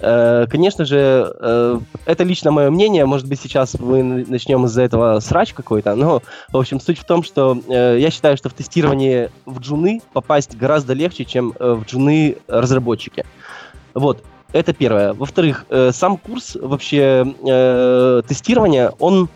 Э, 0.00 0.46
конечно 0.48 0.84
же, 0.84 1.34
э, 1.40 1.80
это 2.04 2.24
лично 2.24 2.50
мое 2.50 2.70
мнение. 2.70 3.06
Может 3.06 3.26
быть, 3.28 3.40
сейчас 3.40 3.78
мы 3.78 4.02
начнем 4.02 4.64
из-за 4.66 4.82
этого 4.82 5.20
срач 5.20 5.54
какой-то. 5.54 5.94
Но, 5.94 6.22
в 6.52 6.56
общем, 6.56 6.80
суть 6.80 6.98
в 6.98 7.04
том, 7.04 7.22
что 7.22 7.58
э, 7.68 7.96
я 7.98 8.10
считаю, 8.10 8.36
что 8.36 8.48
в 8.48 8.52
тестировании 8.52 9.30
в 9.46 9.60
джуны 9.60 10.02
попасть 10.12 10.56
гораздо 10.56 10.92
легче, 10.92 11.24
чем 11.24 11.54
в 11.58 11.84
джуны 11.84 12.36
разработчики. 12.46 13.24
Вот, 13.94 14.22
это 14.52 14.74
первое. 14.74 15.14
Во-вторых, 15.14 15.64
сам 15.92 16.18
курс 16.18 16.56
вообще 16.60 17.24
тестирования, 18.28 18.92
он 18.98 19.28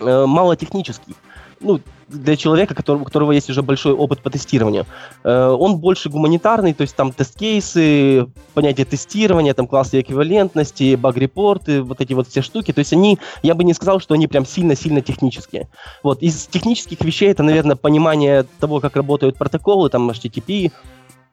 мало 0.00 0.56
технический. 0.56 1.14
Ну, 1.60 1.80
для 2.08 2.36
человека, 2.36 2.74
который, 2.74 3.02
у 3.02 3.04
которого 3.04 3.32
есть 3.32 3.50
уже 3.50 3.62
большой 3.62 3.92
опыт 3.92 4.22
по 4.22 4.30
тестированию. 4.30 4.86
Э, 5.24 5.48
он 5.48 5.78
больше 5.78 6.08
гуманитарный, 6.08 6.74
то 6.74 6.82
есть 6.82 6.96
там 6.96 7.12
тест-кейсы, 7.12 8.26
понятие 8.54 8.86
тестирования, 8.86 9.54
там 9.54 9.66
классы 9.66 10.00
эквивалентности, 10.00 10.94
баг-репорты, 10.94 11.82
вот 11.82 12.00
эти 12.00 12.14
вот 12.14 12.28
все 12.28 12.42
штуки. 12.42 12.72
То 12.72 12.80
есть 12.80 12.92
они, 12.92 13.18
я 13.42 13.54
бы 13.54 13.64
не 13.64 13.74
сказал, 13.74 14.00
что 14.00 14.14
они 14.14 14.26
прям 14.26 14.46
сильно-сильно 14.46 15.00
технические. 15.00 15.68
Вот, 16.02 16.22
из 16.22 16.46
технических 16.46 17.00
вещей 17.02 17.30
это, 17.30 17.42
наверное, 17.42 17.76
понимание 17.76 18.44
того, 18.58 18.80
как 18.80 18.96
работают 18.96 19.36
протоколы, 19.36 19.90
там 19.90 20.10
HTTP 20.10 20.72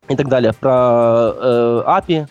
и 0.08 0.16
так 0.16 0.28
далее, 0.28 0.54
про 0.54 1.34
э, 1.36 1.84
API, 1.88 2.28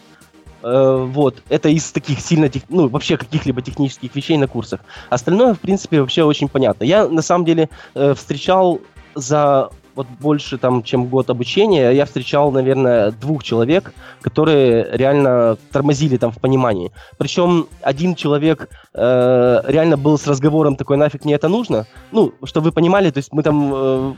вот, 0.65 1.43
это 1.49 1.69
из 1.69 1.93
таких 1.93 2.21
сильно, 2.21 2.49
тех, 2.49 2.63
ну, 2.69 2.89
вообще 2.89 3.17
каких-либо 3.17 3.61
технических 3.61 4.15
вещей 4.15 4.37
на 4.39 4.47
курсах. 4.47 4.81
Остальное, 5.11 5.55
в 5.55 5.61
принципе, 5.61 6.01
вообще 6.01 6.25
очень 6.25 6.49
понятно. 6.49 6.85
Я, 6.85 7.07
на 7.09 7.23
самом 7.23 7.45
деле, 7.45 7.69
э, 7.95 8.15
встречал 8.15 8.81
за 9.15 9.71
вот 9.95 10.07
больше, 10.21 10.59
там, 10.59 10.83
чем 10.83 11.07
год 11.07 11.31
обучения, 11.31 11.91
я 11.91 12.05
встречал, 12.05 12.51
наверное, 12.51 13.13
двух 13.13 13.45
человек, 13.45 13.93
которые 14.21 14.89
реально 14.93 15.57
тормозили 15.71 16.17
там 16.17 16.33
в 16.33 16.41
понимании. 16.41 16.91
Причем 17.19 17.69
один 17.81 18.15
человек 18.15 18.69
э, 18.93 19.61
реально 19.67 19.97
был 19.97 20.19
с 20.19 20.27
разговором 20.27 20.77
такой, 20.77 20.97
нафиг 20.97 21.25
мне 21.25 21.35
это 21.35 21.49
нужно. 21.49 21.87
Ну, 22.11 22.33
чтобы 22.45 22.67
вы 22.67 22.73
понимали, 22.73 23.11
то 23.11 23.19
есть 23.19 23.33
мы 23.33 23.43
там 23.43 23.73
э, 23.75 24.15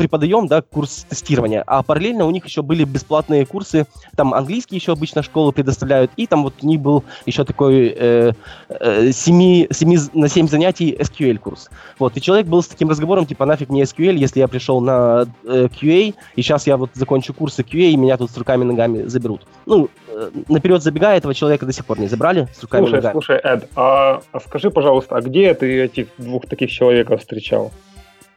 преподаем, 0.00 0.46
да, 0.46 0.62
курс 0.62 1.04
тестирования, 1.10 1.62
а 1.66 1.82
параллельно 1.82 2.24
у 2.24 2.30
них 2.30 2.46
еще 2.46 2.62
были 2.62 2.84
бесплатные 2.84 3.44
курсы, 3.44 3.86
там 4.16 4.32
английский 4.32 4.76
еще 4.76 4.92
обычно 4.92 5.22
школы 5.22 5.52
предоставляют, 5.52 6.10
и 6.16 6.26
там 6.26 6.42
вот 6.42 6.54
у 6.62 6.66
них 6.66 6.80
был 6.80 7.04
еще 7.26 7.44
такой 7.44 7.94
э, 7.94 8.32
э, 8.70 9.12
7, 9.12 9.66
7 9.70 9.98
на 10.14 10.28
7 10.28 10.48
занятий 10.48 10.96
SQL 10.98 11.36
курс. 11.36 11.68
Вот, 11.98 12.16
и 12.16 12.22
человек 12.22 12.46
был 12.46 12.62
с 12.62 12.68
таким 12.68 12.88
разговором, 12.88 13.26
типа, 13.26 13.44
нафиг 13.44 13.68
мне 13.68 13.82
SQL, 13.82 14.14
если 14.14 14.38
я 14.40 14.48
пришел 14.48 14.80
на 14.80 15.26
э, 15.44 15.66
QA, 15.66 16.14
и 16.34 16.42
сейчас 16.42 16.66
я 16.66 16.78
вот 16.78 16.88
закончу 16.94 17.34
курсы 17.34 17.60
QA, 17.60 17.90
и 17.90 17.96
меня 17.96 18.16
тут 18.16 18.30
с 18.30 18.38
руками 18.38 18.62
и 18.62 18.68
ногами 18.68 19.02
заберут. 19.02 19.42
Ну, 19.66 19.90
э, 20.08 20.30
наперед 20.48 20.82
забегая, 20.82 21.18
этого 21.18 21.34
человека 21.34 21.66
до 21.66 21.74
сих 21.74 21.84
пор 21.84 22.00
не 22.00 22.08
забрали 22.08 22.48
с 22.56 22.62
руками 22.62 22.86
слушай. 22.86 23.10
Слушай, 23.12 23.40
Эд, 23.44 23.68
а, 23.76 24.22
а 24.32 24.40
скажи, 24.40 24.70
пожалуйста, 24.70 25.16
а 25.16 25.20
где 25.20 25.52
ты 25.52 25.82
этих 25.82 26.08
двух 26.16 26.46
таких 26.46 26.70
человеков 26.70 27.20
встречал? 27.20 27.70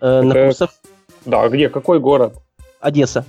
Э, 0.02 0.20
Это... 0.20 0.24
На 0.24 0.46
курсах 0.48 0.72
да, 1.26 1.48
где? 1.50 1.70
Какой 1.70 2.00
город? 2.00 2.36
Одесса. 2.80 3.26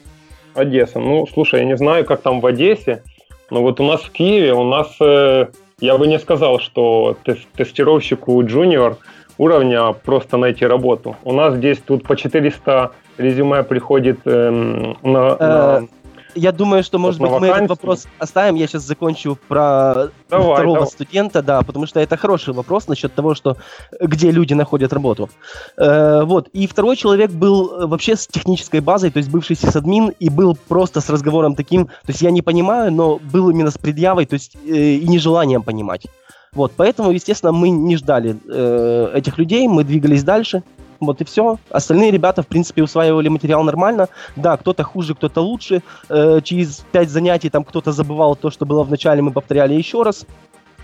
Одесса. 0.55 0.99
Ну, 0.99 1.27
слушай, 1.33 1.61
я 1.61 1.67
не 1.67 1.77
знаю, 1.77 2.05
как 2.05 2.23
там 2.23 2.41
в 2.41 2.47
Одессе, 2.47 3.03
но 3.51 3.63
вот 3.63 3.81
у 3.81 3.85
нас 3.85 4.03
в 4.03 4.11
Киеве, 4.11 4.55
у 4.55 4.65
нас, 4.65 4.97
э, 5.01 5.47
я 5.81 5.99
бы 5.99 6.07
не 6.07 6.19
сказал, 6.19 6.59
что 6.59 7.17
тест 7.25 7.47
тестировщику 7.57 8.43
джуниор 8.45 8.97
уровня 9.39 9.93
просто 9.93 10.37
найти 10.37 10.67
работу. 10.67 11.17
У 11.25 11.33
нас 11.33 11.55
здесь 11.55 11.79
тут 11.79 12.05
по 12.05 12.17
400 12.17 12.93
резюме 13.19 13.63
приходит 13.63 14.21
э, 14.25 14.51
на, 14.51 15.37
на 15.37 15.83
э, 15.83 15.87
я 16.35 16.53
думаю, 16.53 16.83
что, 16.83 16.99
может 16.99 17.21
быть, 17.21 17.31
мы 17.31 17.49
этот 17.49 17.69
вопрос 17.71 18.07
оставим. 18.19 18.55
Я 18.55 18.67
сейчас 18.67 18.83
закончу 18.83 19.39
про 19.49 20.11
давай, 20.29 20.55
второго 20.55 20.75
давай. 20.75 20.91
студента, 20.91 21.43
да, 21.43 21.63
потому 21.63 21.87
что 21.87 22.01
это 22.01 22.17
хороший 22.17 22.55
вопрос 22.55 22.89
насчет 22.89 23.15
того, 23.15 23.35
что 23.35 23.57
где 24.01 24.31
люди 24.31 24.55
находят 24.55 24.93
работу. 24.93 25.31
Э, 25.77 26.23
вот. 26.25 26.49
И 26.49 26.67
второй 26.67 26.97
человек 26.97 27.31
был 27.31 27.73
э, 27.73 27.87
вообще 27.87 28.17
с 28.17 28.27
технической 28.27 28.81
базой, 28.81 29.11
то 29.11 29.19
есть 29.19 29.31
бывший 29.31 29.57
сисадмин, 29.57 30.13
и 30.19 30.29
был 30.29 30.57
просто 30.69 31.01
с 31.01 31.11
разговором 31.11 31.55
таким, 31.55 31.87
то 31.87 32.09
есть 32.09 32.23
я 32.23 32.31
не 32.31 32.43
понимаю, 32.43 32.93
но 32.93 33.19
был 33.19 33.51
именно 33.51 33.71
с 33.71 33.79
предъявой, 33.79 34.27
то 34.27 34.35
есть 34.35 34.57
э, 34.67 34.95
и 34.95 35.09
нежеланием 35.09 35.63
понимать. 35.63 36.07
Вот, 36.55 36.73
поэтому, 36.77 37.11
естественно, 37.11 37.53
мы 37.53 37.71
не 37.71 37.97
ждали 37.97 38.37
э, 38.49 39.11
этих 39.15 39.39
людей, 39.39 39.67
мы 39.67 39.83
двигались 39.85 40.23
дальше. 40.23 40.63
Вот 41.07 41.21
и 41.21 41.25
все. 41.25 41.59
Остальные 41.71 42.11
ребята, 42.11 42.43
в 42.43 42.47
принципе, 42.47 42.83
усваивали 42.83 43.29
материал 43.29 43.63
нормально. 43.63 44.09
Да, 44.37 44.57
кто-то 44.57 44.83
хуже, 44.83 45.15
кто-то 45.15 45.41
лучше. 45.41 45.83
Э, 46.09 46.41
через 46.43 46.85
пять 46.93 47.11
занятий 47.11 47.51
там 47.51 47.65
кто-то 47.65 47.93
забывал 47.93 48.37
то, 48.37 48.51
что 48.51 48.67
было 48.67 48.85
в 48.85 48.91
начале, 48.91 49.23
мы 49.23 49.33
повторяли 49.33 49.75
еще 49.75 50.03
раз. 50.03 50.27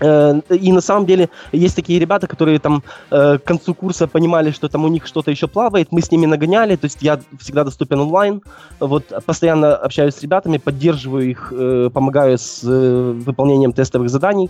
Э, 0.01 0.41
и 0.49 0.71
на 0.71 0.81
самом 0.81 1.05
деле 1.05 1.29
есть 1.51 1.75
такие 1.75 1.99
ребята, 1.99 2.27
которые 2.27 2.59
там 2.59 2.83
э, 3.11 3.37
к 3.37 3.43
концу 3.43 3.73
курса 3.75 4.07
понимали, 4.07 4.51
что 4.51 4.67
там 4.67 4.83
у 4.83 4.87
них 4.87 5.05
что-то 5.05 5.31
еще 5.31 5.47
плавает, 5.47 5.91
мы 5.91 6.01
с 6.01 6.11
ними 6.11 6.25
нагоняли, 6.25 6.75
то 6.75 6.85
есть 6.85 7.01
я 7.01 7.19
всегда 7.39 7.63
доступен 7.63 7.99
онлайн, 7.99 8.41
вот 8.79 9.11
постоянно 9.25 9.75
общаюсь 9.75 10.15
с 10.15 10.21
ребятами, 10.23 10.57
поддерживаю 10.57 11.29
их, 11.29 11.53
э, 11.55 11.89
помогаю 11.93 12.37
с 12.37 12.63
выполнением 12.63 13.73
тестовых 13.73 14.09
заданий, 14.09 14.49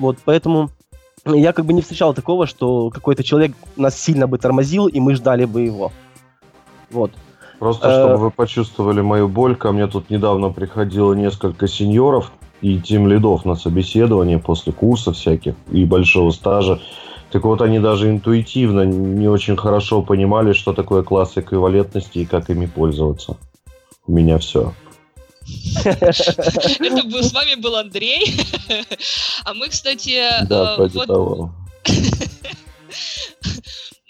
вот, 0.00 0.18
поэтому 0.24 0.70
я 1.24 1.52
как 1.52 1.64
бы 1.64 1.72
не 1.72 1.82
встречал 1.82 2.14
такого, 2.14 2.46
что 2.46 2.90
какой-то 2.90 3.22
человек 3.22 3.52
нас 3.76 3.98
сильно 4.00 4.26
бы 4.26 4.38
тормозил, 4.38 4.86
и 4.86 5.00
мы 5.00 5.14
ждали 5.14 5.44
бы 5.44 5.62
его. 5.62 5.92
Вот. 6.90 7.12
Просто, 7.58 7.90
чтобы 7.90 8.14
э, 8.14 8.16
вы 8.16 8.30
почувствовали 8.30 9.00
мою 9.00 9.28
боль, 9.28 9.56
ко 9.56 9.72
мне 9.72 9.86
тут 9.88 10.10
недавно 10.10 10.50
приходило 10.50 11.12
несколько 11.12 11.66
сеньоров 11.66 12.32
и 12.60 12.78
тем 12.80 13.08
лидов 13.08 13.44
на 13.44 13.56
собеседование 13.56 14.38
после 14.38 14.72
курса 14.72 15.12
всяких 15.12 15.54
и 15.70 15.84
большого 15.84 16.30
стажа. 16.30 16.80
Так 17.30 17.44
вот, 17.44 17.60
они 17.60 17.78
даже 17.78 18.08
интуитивно 18.08 18.82
не 18.86 19.28
очень 19.28 19.56
хорошо 19.56 20.02
понимали, 20.02 20.52
что 20.52 20.72
такое 20.72 21.02
класс 21.02 21.32
эквивалентности 21.36 22.18
и 22.18 22.26
как 22.26 22.48
ими 22.48 22.66
пользоваться. 22.66 23.36
У 24.06 24.12
меня 24.12 24.38
все. 24.38 24.72
Это 25.84 27.02
был, 27.04 27.22
с 27.22 27.32
вами 27.32 27.54
был 27.54 27.76
Андрей. 27.76 28.36
А 29.44 29.54
мы, 29.54 29.68
кстати... 29.68 30.22
Да, 30.46 30.76
э, 30.78 30.88
вот... 30.88 31.06
того. 31.06 31.54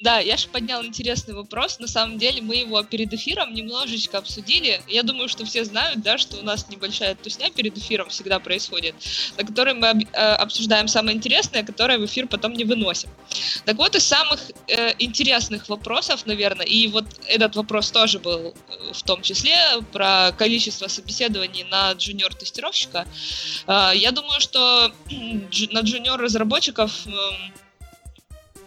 Да, 0.01 0.21
я 0.21 0.37
же 0.37 0.47
поднял 0.49 0.85
интересный 0.85 1.35
вопрос. 1.35 1.81
На 1.81 1.89
самом 1.89 2.19
деле 2.19 2.41
мы 2.41 2.55
его 2.55 2.81
перед 2.85 3.13
эфиром 3.13 3.53
немножечко 3.53 4.19
обсудили. 4.19 4.81
Я 4.87 5.03
думаю, 5.03 5.29
что 5.29 5.45
все 5.45 5.65
знают, 5.65 6.03
да, 6.03 6.19
что 6.19 6.37
у 6.37 6.43
нас 6.43 6.69
небольшая 6.69 7.17
тусня 7.17 7.51
перед 7.51 7.77
эфиром 7.77 8.09
всегда 8.09 8.39
происходит, 8.39 8.95
на 9.37 9.45
которой 9.45 9.75
мы 9.75 9.89
э, 9.89 10.17
обсуждаем 10.17 10.87
самое 10.87 11.17
интересное, 11.17 11.65
которое 11.65 11.99
в 11.99 12.07
эфир 12.07 12.29
потом 12.29 12.53
не 12.53 12.63
выносим. 12.63 13.11
Так 13.65 13.77
вот, 13.77 13.97
из 13.97 14.05
самых 14.05 14.41
э, 14.69 14.93
интересных 15.01 15.69
вопросов, 15.69 16.27
наверное, 16.27 16.67
и 16.67 16.87
вот 16.87 17.07
этот 17.27 17.57
вопрос 17.57 17.91
тоже 17.91 18.21
был 18.21 18.55
в 18.93 19.03
том 19.03 19.23
числе 19.23 19.57
про 19.93 20.33
количество 20.33 20.89
собеседований 20.89 21.65
на 21.65 21.93
джуниор-тестировщика. 21.93 23.07
Э, 23.67 23.93
я 23.95 24.13
думаю, 24.13 24.41
что 24.41 24.93
на 25.71 25.81
джуниор-разработчиков... 25.81 26.93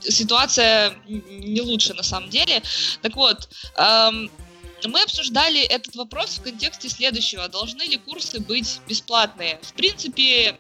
Ситуация 0.04 0.96
не 1.08 1.62
лучше 1.62 1.94
на 1.94 2.02
самом 2.02 2.32
деле. 2.32 2.64
Так 3.04 3.16
вот, 3.16 3.48
мы 3.78 5.04
обсуждали 5.04 5.62
этот 5.62 5.96
вопрос 5.96 6.40
в 6.40 6.42
контексте 6.42 6.90
следующего. 6.90 7.48
Должны 7.48 7.84
ли 7.84 7.98
курсы 7.98 8.40
быть 8.40 8.80
бесплатные? 8.88 9.60
В 9.62 9.74
принципе, 9.74 10.58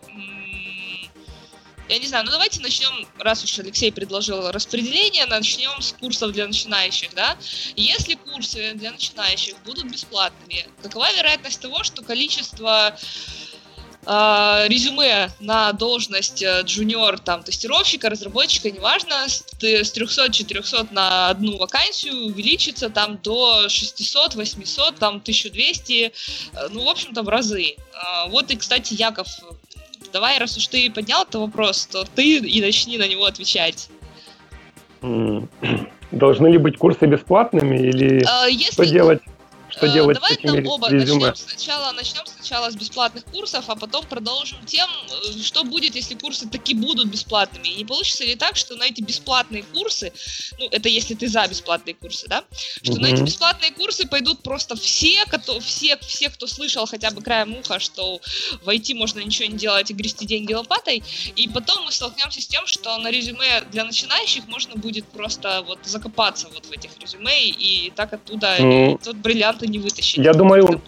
я 1.91 2.00
не 2.00 2.07
знаю, 2.07 2.24
ну 2.25 2.31
давайте 2.31 2.62
начнем, 2.62 3.07
раз 3.19 3.43
уж 3.43 3.60
Алексей 3.60 3.91
предложил 3.91 4.50
распределение, 4.51 5.25
начнем 5.25 5.81
с 5.81 5.91
курсов 5.91 6.31
для 6.31 6.48
начинающих, 6.48 7.13
да? 7.13 7.38
Если 7.75 8.15
курсы 8.15 8.74
для 8.75 8.91
начинающих 8.91 9.55
будут 9.65 9.91
бесплатными, 9.91 10.65
какова 10.81 11.12
вероятность 11.13 11.60
того, 11.60 11.83
что 11.83 12.01
количество 12.01 12.98
э, 14.05 14.65
резюме 14.69 15.31
на 15.41 15.74
должность 15.74 16.41
э, 16.41 16.62
джуниор, 16.63 17.19
там, 17.19 17.43
тестировщика, 17.43 18.10
разработчика, 18.10 18.71
неважно, 18.71 19.27
с, 19.27 19.43
с 19.60 19.93
300-400 19.93 20.93
на 20.93 21.27
одну 21.27 21.57
вакансию 21.57 22.27
увеличится 22.27 22.89
там 22.89 23.17
до 23.17 23.67
600, 23.67 24.36
800, 24.36 24.95
там 24.95 25.17
1200, 25.17 25.93
э, 25.93 26.12
ну, 26.69 26.86
в 26.86 26.88
общем-то, 26.88 27.21
в 27.21 27.27
разы. 27.27 27.75
Э, 27.75 28.29
вот 28.29 28.50
и, 28.50 28.55
кстати, 28.55 28.93
Яков, 28.93 29.27
давай, 30.12 30.38
раз 30.38 30.58
уж 30.58 30.68
ты 30.68 30.89
поднял 30.91 31.24
этот 31.24 31.36
вопрос, 31.36 31.86
то 31.86 32.03
ты 32.03 32.38
и 32.38 32.62
начни 32.62 32.98
на 32.98 33.08
него 33.08 33.25
отвечать. 33.25 33.89
Должны 36.12 36.48
ли 36.48 36.58
быть 36.58 36.77
курсы 36.77 37.06
бесплатными 37.06 37.77
или 37.77 38.22
э, 38.22 38.51
если... 38.51 38.72
что 38.74 38.86
делать? 38.86 39.22
Что 39.71 39.85
Э, 39.85 39.93
делать 39.93 40.15
Давай 40.15 40.35
с 40.35 40.37
там 40.37 40.67
оба 40.67 40.89
резюме? 40.89 41.27
начнем 41.27 41.35
сначала, 41.35 41.91
начнем 41.93 42.25
сначала 42.25 42.69
с 42.69 42.75
бесплатных 42.75 43.23
курсов, 43.25 43.65
а 43.67 43.75
потом 43.75 44.05
продолжим 44.05 44.57
тем, 44.65 44.89
э, 44.89 45.41
что 45.41 45.63
будет, 45.63 45.95
если 45.95 46.15
курсы 46.15 46.47
таки 46.47 46.73
будут 46.73 47.07
бесплатными. 47.07 47.67
И 47.69 47.75
не 47.75 47.85
получится 47.85 48.25
ли 48.25 48.35
так, 48.35 48.57
что 48.57 48.75
на 48.75 48.83
эти 48.83 49.01
бесплатные 49.01 49.63
курсы, 49.63 50.11
ну, 50.59 50.67
это 50.71 50.89
если 50.89 51.15
ты 51.15 51.27
за 51.27 51.47
бесплатные 51.47 51.95
курсы, 51.95 52.27
да, 52.27 52.43
что 52.83 52.99
на 52.99 53.07
эти 53.07 53.21
бесплатные 53.21 53.71
курсы 53.71 54.07
пойдут 54.07 54.43
просто 54.43 54.75
все, 54.75 55.23
кто, 55.25 55.59
все, 55.59 55.97
все, 55.97 56.29
кто 56.29 56.47
слышал 56.47 56.85
хотя 56.85 57.11
бы 57.11 57.21
краем 57.21 57.55
уха, 57.55 57.79
что 57.79 58.19
в 58.61 58.69
IT 58.69 58.93
можно 58.95 59.19
ничего 59.19 59.47
не 59.47 59.57
делать 59.57 59.89
и 59.91 59.93
грести 59.93 60.25
деньги 60.25 60.53
лопатой, 60.53 61.03
и 61.35 61.47
потом 61.47 61.85
мы 61.85 61.91
столкнемся 61.91 62.41
с 62.41 62.47
тем, 62.47 62.67
что 62.67 62.97
на 62.97 63.09
резюме 63.09 63.61
для 63.71 63.85
начинающих 63.85 64.47
можно 64.47 64.75
будет 64.75 65.05
просто 65.07 65.63
вот 65.67 65.79
закопаться 65.85 66.49
вот 66.53 66.65
в 66.65 66.71
этих 66.71 66.91
резюме, 66.99 67.49
и 67.49 67.91
так 67.95 68.13
оттуда 68.13 68.57
Ну, 68.59 68.99
тот 69.03 69.15
бриллианты 69.62 69.68
не 69.68 69.80
вытащить. 69.80 70.18
я 70.25 70.34
думаю. 70.34 70.82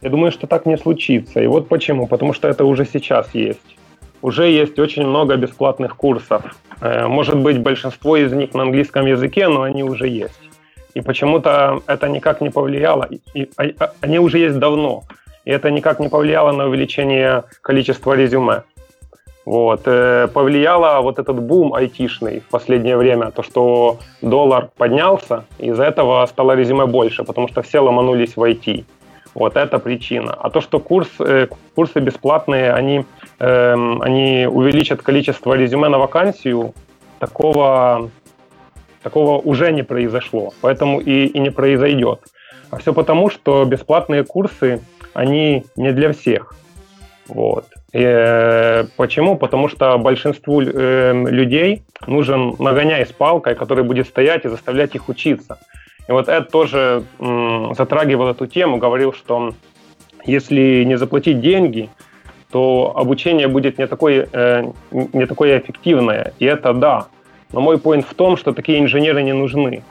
Я 0.00 0.10
думаю, 0.10 0.32
что 0.32 0.46
так 0.46 0.66
не 0.66 0.76
случится. 0.78 1.40
И 1.40 1.46
вот 1.46 1.68
почему. 1.68 2.06
Потому 2.06 2.32
что 2.34 2.48
это 2.48 2.64
уже 2.64 2.84
сейчас 2.84 3.34
есть. 3.34 3.76
Уже 4.22 4.48
есть 4.50 4.78
очень 4.78 5.06
много 5.06 5.36
бесплатных 5.36 5.96
курсов. 5.96 6.42
Э, 6.80 7.06
Может 7.06 7.36
быть, 7.36 7.58
большинство 7.58 8.16
из 8.16 8.32
них 8.32 8.54
на 8.54 8.62
английском 8.62 9.06
языке, 9.06 9.48
но 9.48 9.62
они 9.62 9.82
уже 9.84 10.08
есть. 10.08 10.40
И 10.94 11.00
почему-то 11.00 11.80
это 11.86 12.08
никак 12.08 12.40
не 12.40 12.50
повлияло. 12.50 13.08
И- 13.10 13.20
и- 13.34 13.50
а- 13.56 13.70
а- 13.84 13.92
они 14.00 14.18
уже 14.18 14.38
есть 14.38 14.58
давно. 14.58 15.02
И 15.44 15.50
это 15.50 15.70
никак 15.70 16.00
не 16.00 16.08
повлияло 16.08 16.52
на 16.52 16.66
увеличение 16.66 17.42
количества 17.62 18.14
резюме. 18.14 18.62
Вот. 19.44 19.82
э, 19.86 20.28
Повлияло 20.32 21.00
вот 21.00 21.18
этот 21.18 21.42
бум 21.42 21.74
айтишный 21.74 22.40
в 22.40 22.48
последнее 22.48 22.96
время, 22.96 23.30
то, 23.30 23.42
что 23.42 23.98
доллар 24.20 24.70
поднялся, 24.76 25.44
из-за 25.58 25.84
этого 25.84 26.24
стало 26.26 26.52
резюме 26.52 26.86
больше, 26.86 27.24
потому 27.24 27.48
что 27.48 27.62
все 27.62 27.80
ломанулись 27.80 28.36
в 28.36 28.42
IT. 28.42 28.84
Вот 29.34 29.56
это 29.56 29.78
причина. 29.78 30.34
А 30.34 30.50
то, 30.50 30.60
что 30.60 30.78
курс, 30.78 31.08
э, 31.18 31.48
курсы 31.74 32.00
бесплатные, 32.00 32.72
они, 32.72 33.04
эм, 33.38 34.02
они 34.02 34.46
увеличат 34.46 35.02
количество 35.02 35.54
резюме 35.54 35.88
на 35.88 35.98
вакансию, 35.98 36.74
такого, 37.18 38.10
такого 39.02 39.38
уже 39.38 39.72
не 39.72 39.82
произошло. 39.82 40.52
Поэтому 40.60 41.00
и, 41.00 41.26
и 41.26 41.40
не 41.40 41.50
произойдет. 41.50 42.20
А 42.70 42.76
все 42.76 42.92
потому, 42.92 43.30
что 43.30 43.64
бесплатные 43.64 44.22
курсы, 44.22 44.82
они 45.14 45.64
не 45.76 45.92
для 45.92 46.12
всех. 46.12 46.54
Вот. 47.28 47.64
Э, 47.92 48.84
почему? 48.96 49.36
Потому 49.36 49.68
что 49.68 49.98
большинству 49.98 50.62
э, 50.62 51.12
людей 51.12 51.82
нужен 52.06 52.54
нагоняй 52.58 53.04
с 53.04 53.12
палкой, 53.12 53.54
который 53.54 53.84
будет 53.84 54.06
стоять 54.06 54.44
и 54.44 54.48
заставлять 54.48 54.94
их 54.94 55.08
учиться. 55.08 55.58
И 56.08 56.12
вот 56.12 56.28
Эд 56.28 56.50
тоже 56.50 57.04
затрагивал 57.18 58.28
эту 58.28 58.46
тему, 58.46 58.78
говорил, 58.78 59.12
что 59.12 59.54
если 60.24 60.82
не 60.84 60.98
заплатить 60.98 61.40
деньги, 61.40 61.90
то 62.50 62.92
обучение 62.96 63.46
будет 63.46 63.78
не 63.78 63.86
такое, 63.86 64.28
э, 64.32 64.64
не 64.90 65.26
такое 65.26 65.58
эффективное. 65.58 66.32
И 66.38 66.44
это 66.44 66.72
да. 66.72 67.06
Но 67.52 67.60
мой 67.60 67.76
point 67.76 68.04
в 68.08 68.14
том, 68.14 68.36
что 68.36 68.52
такие 68.52 68.80
инженеры 68.80 69.22
не 69.22 69.32
нужны. 69.32 69.84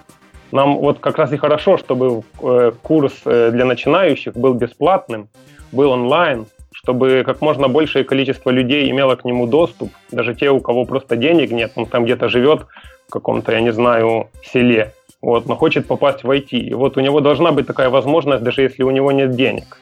Нам 0.52 0.78
вот 0.78 1.00
как 1.00 1.18
раз 1.18 1.32
и 1.32 1.38
хорошо, 1.38 1.78
чтобы 1.78 2.24
курс 2.82 3.14
для 3.24 3.64
начинающих 3.64 4.34
был 4.34 4.54
бесплатным, 4.54 5.30
был 5.72 5.92
онлайн, 5.92 6.46
чтобы 6.84 7.24
как 7.26 7.42
можно 7.42 7.68
большее 7.68 8.04
количество 8.04 8.50
людей 8.50 8.90
имело 8.90 9.16
к 9.16 9.26
нему 9.26 9.48
доступ, 9.48 9.92
даже 10.12 10.34
те, 10.36 10.50
у 10.50 10.60
кого 10.60 10.86
просто 10.86 11.16
денег 11.16 11.52
нет, 11.52 11.72
он 11.76 11.86
там 11.86 12.06
где-то 12.06 12.30
живет 12.30 12.66
в 13.08 13.12
каком-то, 13.12 13.52
я 13.52 13.62
не 13.62 13.72
знаю, 13.72 14.30
селе, 14.44 14.94
вот, 15.22 15.46
но 15.46 15.56
хочет 15.56 15.88
попасть 15.88 16.24
в 16.24 16.32
IT. 16.32 16.50
И 16.52 16.74
вот 16.74 16.98
у 16.98 17.02
него 17.02 17.22
должна 17.22 17.52
быть 17.52 17.68
такая 17.68 17.90
возможность, 17.90 18.44
даже 18.44 18.64
если 18.64 18.84
у 18.84 18.92
него 18.92 19.12
нет 19.12 19.36
денег. 19.36 19.80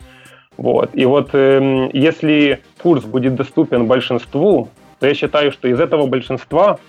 Вот. 0.58 0.90
И 0.94 1.06
вот 1.06 1.30
эм, 1.34 1.90
если 1.94 2.60
курс 2.82 3.06
будет 3.06 3.36
доступен 3.36 3.86
большинству, 3.86 4.68
то 5.00 5.08
я 5.08 5.14
считаю, 5.14 5.54
что 5.54 5.70
из 5.70 5.80
этого 5.80 6.06
большинства 6.06 6.80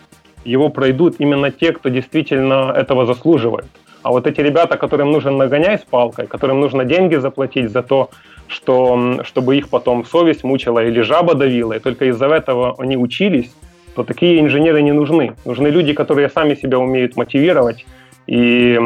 его 0.45 0.71
пройдут 0.71 1.17
именно 1.19 1.53
те, 1.53 1.73
кто 1.73 1.89
действительно 1.89 2.73
этого 2.77 3.07
заслуживает. 3.07 3.67
А 4.03 4.11
вот 4.11 4.27
эти 4.27 4.41
ребята, 4.41 4.77
которым 4.77 5.13
нужен 5.13 5.37
нагоняй 5.37 5.79
с 5.79 5.83
палкой, 5.83 6.27
которым 6.27 6.61
нужно 6.61 6.85
деньги 6.85 7.15
заплатить 7.17 7.71
за 7.71 7.83
то, 7.83 8.11
что, 8.51 9.21
чтобы 9.25 9.57
их 9.57 9.69
потом 9.69 10.05
совесть 10.05 10.45
мучила 10.45 10.85
или 10.85 11.01
жаба 11.01 11.35
давила, 11.35 11.75
и 11.75 11.79
только 11.79 12.07
из-за 12.07 12.27
этого 12.27 12.75
они 12.79 12.97
учились, 12.97 13.53
то 13.95 14.05
такие 14.05 14.41
инженеры 14.41 14.83
не 14.83 14.93
нужны. 14.93 15.35
Нужны 15.45 15.69
люди, 15.69 15.93
которые 15.93 16.29
сами 16.29 16.55
себя 16.55 16.79
умеют 16.79 17.17
мотивировать, 17.17 17.87
и 18.27 18.79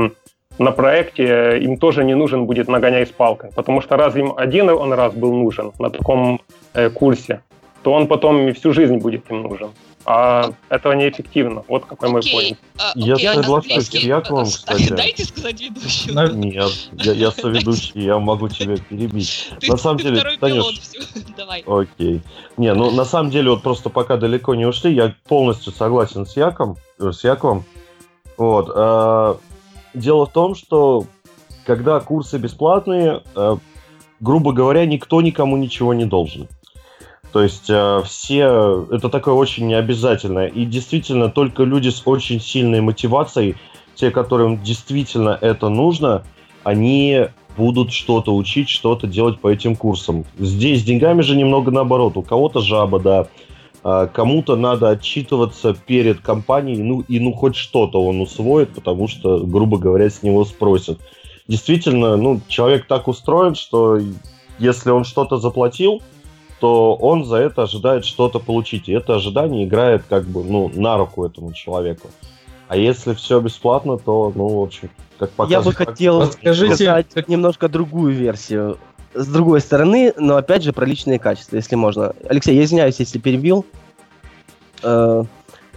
на 0.59 0.71
проекте 0.71 1.59
им 1.61 1.79
тоже 1.79 2.05
не 2.05 2.15
нужен 2.15 2.47
будет 2.47 2.69
нагоняй 2.69 3.07
с 3.07 3.11
палкой, 3.11 3.51
потому 3.55 3.81
что 3.81 3.97
раз 3.97 4.17
им 4.17 4.33
один 4.37 4.69
он 4.69 4.93
раз 4.93 5.15
был 5.15 5.33
нужен 5.35 5.73
на 5.79 5.91
таком 5.91 6.41
э, 6.75 6.91
курсе, 6.91 7.41
то 7.83 7.93
он 7.93 8.07
потом 8.07 8.49
и 8.49 8.53
всю 8.53 8.73
жизнь 8.73 8.99
будет 8.99 9.31
им 9.31 9.43
нужен. 9.43 9.71
А 10.07 10.53
этого 10.69 10.93
неэффективно. 10.93 11.65
Вот 11.67 11.87
какой 11.87 12.11
мой 12.11 12.23
поинт. 12.23 12.59
а, 12.79 12.93
Я 12.95 13.17
соглашусь 13.17 13.89
с 13.89 13.95
Яковом, 13.95 14.43
а, 14.43 14.47
кстати. 14.47 14.89
Дайте 14.95 15.25
сказать 15.25 15.61
ведущему. 15.61 16.15
На- 16.15 16.29
Нет, 16.29 16.71
я, 16.93 17.13
я 17.13 17.31
соведущий, 17.31 18.03
я 18.05 18.19
могу 18.19 18.49
тебя 18.49 18.77
перебить. 18.77 19.51
Ты, 19.61 19.71
на 19.71 19.79
самом 19.79 19.99
ты 19.99 20.05
деле, 20.05 20.17
второй 20.17 20.37
Танюш, 20.37 20.57
пилот, 20.57 20.75
всё. 20.75 21.01
Давай. 21.37 21.65
Окей. 21.67 22.21
Не, 22.59 22.75
ну 22.75 22.91
на 22.91 23.05
самом 23.07 23.31
деле 23.31 23.51
вот 23.51 23.63
просто 23.63 23.89
пока 23.89 24.17
далеко 24.19 24.55
не 24.55 24.67
ушли, 24.67 24.93
я 24.95 25.15
полностью 25.27 25.73
согласен 25.73 26.27
с 26.27 26.37
Яком, 26.37 26.77
э, 27.01 27.11
с 27.13 27.25
Яковом. 27.25 27.65
Вот. 28.37 28.71
э, 28.75 29.35
дело 29.95 30.27
в 30.27 30.33
том, 30.33 30.55
что 30.55 31.07
когда 31.65 31.99
курсы 32.01 32.37
бесплатные, 32.37 33.23
э, 33.35 33.57
грубо 34.21 34.53
говоря, 34.53 34.85
никто 34.85 35.23
никому 35.23 35.57
ничего 35.57 35.95
не 35.95 36.05
должен. 36.05 36.47
То 37.35 37.43
есть 37.43 37.69
э, 37.69 38.01
все 38.07 38.87
это 38.93 39.09
такое 39.09 39.35
очень 39.35 39.67
необязательное. 39.67 40.47
И 40.47 40.65
действительно 40.65 41.29
только 41.29 41.65
люди 41.65 41.89
с 41.89 42.01
очень 42.05 42.41
сильной 42.41 42.81
мотивацией, 42.81 43.57
те, 43.97 44.13
которым 44.13 44.63
действительно 44.63 45.37
это 45.41 45.69
нужно, 45.69 46.23
они 46.63 47.27
будут 47.57 47.91
что-то 47.91 48.33
учить, 48.33 48.69
что-то 48.69 49.09
делать 49.09 49.41
по 49.41 49.49
этим 49.49 49.75
курсам. 49.75 50.25
Здесь 50.39 50.83
с 50.83 50.85
деньгами 50.85 51.23
же 51.23 51.35
немного 51.35 51.73
наоборот. 51.73 52.17
У 52.17 52.23
кого-то 52.23 52.61
жаба, 52.61 53.01
да, 53.01 53.27
а 53.83 54.07
кому-то 54.07 54.55
надо 54.55 54.91
отчитываться 54.91 55.75
перед 55.75 56.21
компанией, 56.21 56.81
ну 56.85 57.01
и 57.01 57.19
ну 57.19 57.33
хоть 57.33 57.57
что-то 57.57 58.01
он 58.01 58.21
усвоит, 58.21 58.73
потому 58.73 59.09
что, 59.09 59.41
грубо 59.41 59.77
говоря, 59.79 60.09
с 60.09 60.23
него 60.23 60.45
спросят. 60.45 61.01
Действительно, 61.49 62.17
ну, 62.17 62.41
человек 62.47 62.87
так 62.87 63.09
устроен, 63.09 63.57
что 63.57 63.99
если 64.61 64.91
он 64.91 65.03
что-то 65.03 65.39
заплатил, 65.39 66.01
то 66.61 66.95
он 66.95 67.25
за 67.25 67.37
это 67.37 67.63
ожидает 67.65 68.05
что-то 68.05 68.39
получить. 68.39 68.89
И 68.89 68.93
это 68.93 69.17
ожидание 69.17 69.65
играет 69.65 70.05
как 70.09 70.25
бы, 70.25 70.45
ну, 70.45 70.71
на 70.75 70.97
руку 70.97 71.25
этому 71.25 71.53
человеку. 71.53 72.09
А 72.69 72.77
если 72.77 73.15
все 73.15 73.41
бесплатно, 73.41 73.99
то, 73.99 74.33
ну, 74.35 74.61
в 74.61 74.63
общем, 74.63 74.91
как 75.19 75.31
Я 75.31 75.37
показывает... 75.37 75.65
бы 75.67 75.73
практика, 75.73 75.93
хотел 75.93 76.21
Расскажите, 76.21 76.75
сказать 76.75 77.07
как- 77.13 77.29
немножко 77.29 77.69
другую 77.69 78.15
версию. 78.15 78.79
С 79.15 79.29
другой 79.29 79.61
стороны, 79.61 80.13
но 80.17 80.37
опять 80.37 80.65
же 80.65 80.73
про 80.73 80.85
личные 80.87 81.19
качества, 81.19 81.57
если 81.57 81.77
можно. 81.77 82.15
Алексей, 82.29 82.57
я 82.57 82.65
извиняюсь, 82.65 82.99
если 82.99 83.19
перебил. 83.19 83.65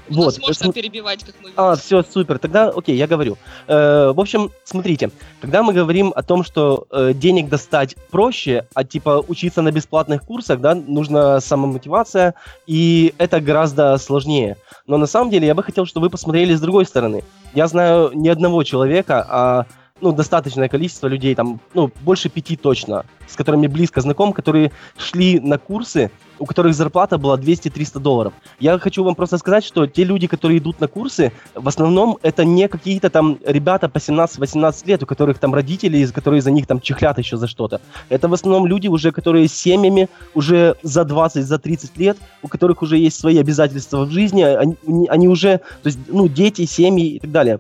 Вот. 0.10 0.26
нас 0.26 0.40
можно 0.40 0.54
см- 0.54 0.74
перебивать, 0.74 1.24
как 1.24 1.36
мы 1.44 1.52
А, 1.56 1.72
видим. 1.72 1.82
все, 1.84 2.04
супер. 2.04 2.40
Тогда, 2.40 2.70
окей, 2.70 2.96
я 2.96 3.08
говорю. 3.08 3.38
Э, 3.68 4.12
в 4.14 4.20
общем, 4.20 4.52
смотрите, 4.64 5.10
когда 5.42 5.64
мы 5.64 5.74
говорим 5.74 6.14
о 6.16 6.24
том, 6.24 6.44
что 6.44 6.88
э, 6.92 7.14
денег 7.14 7.50
достать 7.50 7.96
проще, 8.12 8.68
а 8.74 8.84
типа 8.84 9.24
учиться 9.28 9.62
на 9.62 9.72
бесплатных 9.72 10.22
курсах, 10.24 10.60
да, 10.62 10.76
нужна 10.76 11.40
самомотивация, 11.42 12.34
и 12.66 13.14
это 13.18 13.40
гораздо 13.42 13.98
сложнее. 13.98 14.58
Но 14.86 14.98
на 14.98 15.06
самом 15.08 15.30
деле 15.30 15.48
я 15.48 15.56
бы 15.56 15.64
хотел, 15.64 15.86
чтобы 15.86 16.06
вы 16.06 16.10
посмотрели 16.10 16.54
с 16.56 16.62
другой 16.62 16.86
стороны. 16.86 17.24
Я 17.54 17.68
знаю 17.68 18.12
ни 18.14 18.30
одного 18.30 18.64
человека, 18.64 19.26
а 19.30 19.66
ну, 20.00 20.12
достаточное 20.12 20.70
количество 20.70 21.08
людей, 21.08 21.34
там, 21.34 21.60
ну, 21.74 21.92
больше 22.02 22.30
пяти 22.30 22.56
точно, 22.56 23.04
с 23.28 23.36
которыми 23.36 23.66
близко 23.68 24.00
знаком, 24.02 24.32
которые 24.32 24.72
шли 24.98 25.40
на 25.40 25.58
курсы, 25.58 26.12
у 26.40 26.46
которых 26.46 26.74
зарплата 26.74 27.18
была 27.18 27.38
200-300 27.38 28.00
долларов. 28.00 28.34
Я 28.60 28.78
хочу 28.80 29.04
вам 29.04 29.16
просто 29.16 29.38
сказать, 29.38 29.64
что 29.64 29.88
те 29.88 30.04
люди, 30.04 30.28
которые 30.28 30.60
идут 30.60 30.80
на 30.80 30.88
курсы, 30.88 31.32
в 31.56 31.68
основном 31.68 32.18
это 32.22 32.46
не 32.46 32.68
какие-то 32.68 33.10
там 33.10 33.38
ребята 33.46 33.90
по 33.90 33.98
17-18 34.00 34.88
лет, 34.88 35.04
у 35.04 35.06
которых 35.06 35.40
там 35.40 35.54
родители, 35.54 35.98
из- 35.98 36.12
которые 36.12 36.42
за 36.42 36.52
них 36.52 36.68
там 36.68 36.80
чихлят 36.80 37.18
еще 37.18 37.38
за 37.38 37.48
что-то. 37.48 37.82
Это 38.10 38.28
в 38.28 38.34
основном 38.34 38.68
люди 38.68 38.88
уже, 38.88 39.12
которые 39.12 39.48
с 39.48 39.54
семьями, 39.54 40.10
уже 40.36 40.76
за 40.84 41.04
20, 41.06 41.46
за 41.46 41.58
30 41.58 41.98
лет, 41.98 42.18
у 42.44 42.48
которых 42.48 42.82
уже 42.82 42.98
есть 42.98 43.20
свои 43.20 43.38
обязательства 43.38 44.06
в 44.06 44.12
жизни, 44.12 44.42
они, 44.44 44.76
они- 44.88 45.08
они 45.08 45.28
уже, 45.28 45.58
то 45.58 45.88
есть, 45.88 46.00
ну, 46.08 46.28
дети, 46.28 46.66
семьи 46.66 47.16
и 47.16 47.20
так 47.20 47.32
далее. 47.32 47.60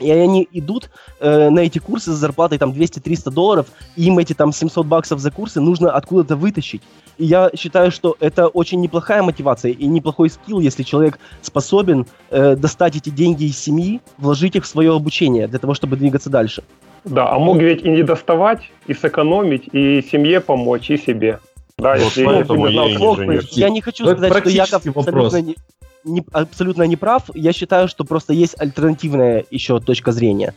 И 0.00 0.10
они 0.10 0.48
идут 0.52 0.90
э, 1.20 1.48
на 1.50 1.60
эти 1.60 1.78
курсы 1.78 2.12
с 2.12 2.16
зарплатой 2.16 2.58
там 2.58 2.72
200-300 2.72 3.30
долларов, 3.30 3.66
и 3.96 4.04
им 4.06 4.18
эти 4.18 4.34
там 4.34 4.52
700 4.52 4.86
баксов 4.86 5.20
за 5.20 5.30
курсы 5.30 5.60
нужно 5.60 5.90
откуда-то 5.92 6.36
вытащить. 6.36 6.82
И 7.18 7.24
я 7.24 7.50
считаю, 7.56 7.90
что 7.90 8.16
это 8.20 8.48
очень 8.48 8.80
неплохая 8.80 9.22
мотивация 9.22 9.72
и 9.72 9.86
неплохой 9.86 10.30
скилл, 10.30 10.60
если 10.60 10.82
человек 10.82 11.18
способен 11.42 12.06
э, 12.30 12.56
достать 12.56 12.96
эти 12.96 13.10
деньги 13.10 13.44
из 13.44 13.58
семьи, 13.58 14.00
вложить 14.18 14.56
их 14.56 14.64
в 14.64 14.66
свое 14.66 14.94
обучение 14.94 15.46
для 15.46 15.58
того, 15.58 15.74
чтобы 15.74 15.96
двигаться 15.96 16.30
дальше. 16.30 16.62
Да, 17.04 17.30
а 17.30 17.38
мог 17.38 17.58
ведь 17.58 17.82
и 17.84 17.90
не 17.90 18.02
доставать, 18.02 18.70
и 18.86 18.94
сэкономить, 18.94 19.68
и 19.72 20.02
семье 20.10 20.40
помочь, 20.40 20.90
и 20.90 20.96
себе. 20.96 21.38
Да, 21.78 21.94
Вот 21.94 22.00
если 22.02 22.24
поэтому 22.24 22.66
я 22.66 22.72
знал 22.72 22.88
не 22.88 22.96
слов, 22.96 23.16
женюсь. 23.18 23.48
Я 23.52 23.68
не 23.68 23.80
хочу 23.80 24.06
Это 24.06 24.16
сказать, 24.16 24.40
что 24.40 24.50
Яков 24.50 24.84
вопрос. 24.86 25.06
абсолютно 25.06 25.36
не, 25.42 25.56
не- 26.04 26.24
абсолютно 26.32 26.82
не 26.84 26.96
прав. 26.96 27.24
Я 27.34 27.52
считаю, 27.52 27.88
что 27.88 28.04
просто 28.04 28.32
есть 28.32 28.54
альтернативная 28.58 29.44
еще 29.50 29.80
точка 29.80 30.12
зрения. 30.12 30.54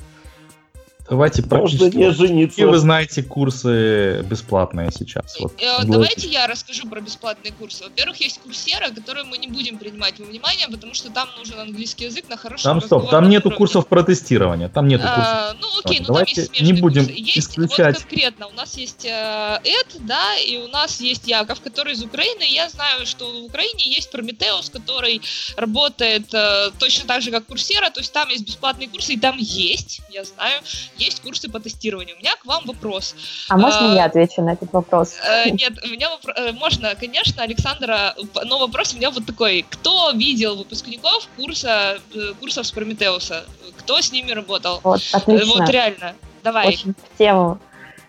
Давайте 1.09 1.41
Можно 1.41 1.57
практически. 1.57 1.95
не 1.95 2.11
жениться. 2.11 2.55
Какие 2.57 2.65
вы 2.65 2.77
знаете 2.79 3.23
курсы 3.23 4.21
бесплатные 4.23 4.91
сейчас? 4.91 5.39
Вот, 5.39 5.53
Э. 5.61 5.83
Давайте 5.85 6.27
я 6.27 6.47
расскажу 6.47 6.87
про 6.87 6.99
бесплатные 7.01 7.53
курсы. 7.53 7.83
Во-первых, 7.85 8.17
есть 8.17 8.39
курсера, 8.39 8.89
который 8.89 9.23
мы 9.23 9.37
не 9.37 9.47
будем 9.47 9.77
принимать 9.77 10.19
во 10.19 10.25
внимание, 10.25 10.67
потому 10.69 10.93
что 10.93 11.09
там 11.09 11.29
нужен 11.37 11.59
английский 11.59 12.05
язык 12.05 12.27
на 12.29 12.37
хорошем 12.37 12.63
Там 12.63 12.81
стоп, 12.81 13.09
там 13.09 13.29
нету 13.29 13.47
уровне. 13.47 13.57
курсов 13.57 13.87
про 13.87 14.03
тестирование. 14.03 14.67
Там 14.69 14.87
нету 14.87 15.03
курсов. 15.03 15.23
А, 15.25 15.53
ну 15.59 15.67
окей, 15.83 15.99
ну 15.99 16.05
там 16.05 16.13
Давайте 16.15 16.41
есть 16.41 16.55
смежные 16.55 16.73
не 16.73 16.81
будем 16.81 17.05
курсы. 17.05 17.19
Есть 17.21 17.37
исключать. 17.37 17.95
вот 17.95 18.03
конкретно, 18.03 18.47
у 18.47 18.53
нас 18.53 18.77
есть 18.77 19.05
э, 19.05 19.59
Эд, 19.63 19.95
да, 19.99 20.35
и 20.45 20.57
у 20.57 20.67
нас 20.67 20.99
есть 20.99 21.27
Яков, 21.27 21.61
который 21.61 21.93
из 21.93 22.03
Украины. 22.03 22.43
Я 22.49 22.69
знаю, 22.69 23.05
что 23.05 23.25
в 23.41 23.45
Украине 23.45 23.85
есть 23.87 24.11
Прометеус, 24.11 24.69
который 24.69 25.21
работает 25.55 26.33
э, 26.33 26.71
точно 26.79 27.07
так 27.07 27.21
же, 27.21 27.31
как 27.31 27.45
Курсера, 27.45 27.89
то 27.89 27.99
есть 28.01 28.11
там 28.13 28.27
есть 28.29 28.45
бесплатные 28.45 28.89
курсы, 28.89 29.13
и 29.13 29.17
там 29.19 29.37
есть, 29.37 30.01
я 30.09 30.23
знаю, 30.23 30.61
есть 30.99 31.21
курсы 31.21 31.49
по 31.49 31.59
тестированию. 31.59 32.15
У 32.15 32.19
меня 32.19 32.31
к 32.41 32.45
вам 32.45 32.63
вопрос. 32.65 33.15
А 33.49 33.57
можно 33.57 33.91
А, 33.91 33.95
я 33.95 34.05
отвечу 34.05 34.41
на 34.41 34.51
этот 34.53 34.71
вопрос? 34.73 35.15
Э, 35.27 35.49
нет, 35.49 35.73
у 35.83 35.87
меня 35.87 36.09
вопро- 36.09 36.33
э, 36.35 36.51
можно, 36.53 36.95
конечно, 36.95 37.43
Александра, 37.43 38.15
но 38.45 38.59
вопрос 38.59 38.93
у 38.93 38.97
меня 38.97 39.11
вот 39.11 39.25
такой. 39.25 39.65
Кто 39.69 40.11
видел 40.11 40.57
выпускников 40.57 41.27
курса, 41.37 41.97
э, 42.13 42.33
курсов 42.39 42.65
с 42.65 42.71
Прометеуса? 42.71 43.45
Кто 43.79 44.01
с 44.01 44.11
ними 44.11 44.31
работал? 44.31 44.79
Вот, 44.83 45.01
отлично. 45.13 45.53
Вот 45.53 45.69
реально. 45.69 46.13
Давай. 46.43 46.67
Очень 46.67 46.93
в 46.93 47.17
тему. 47.17 47.59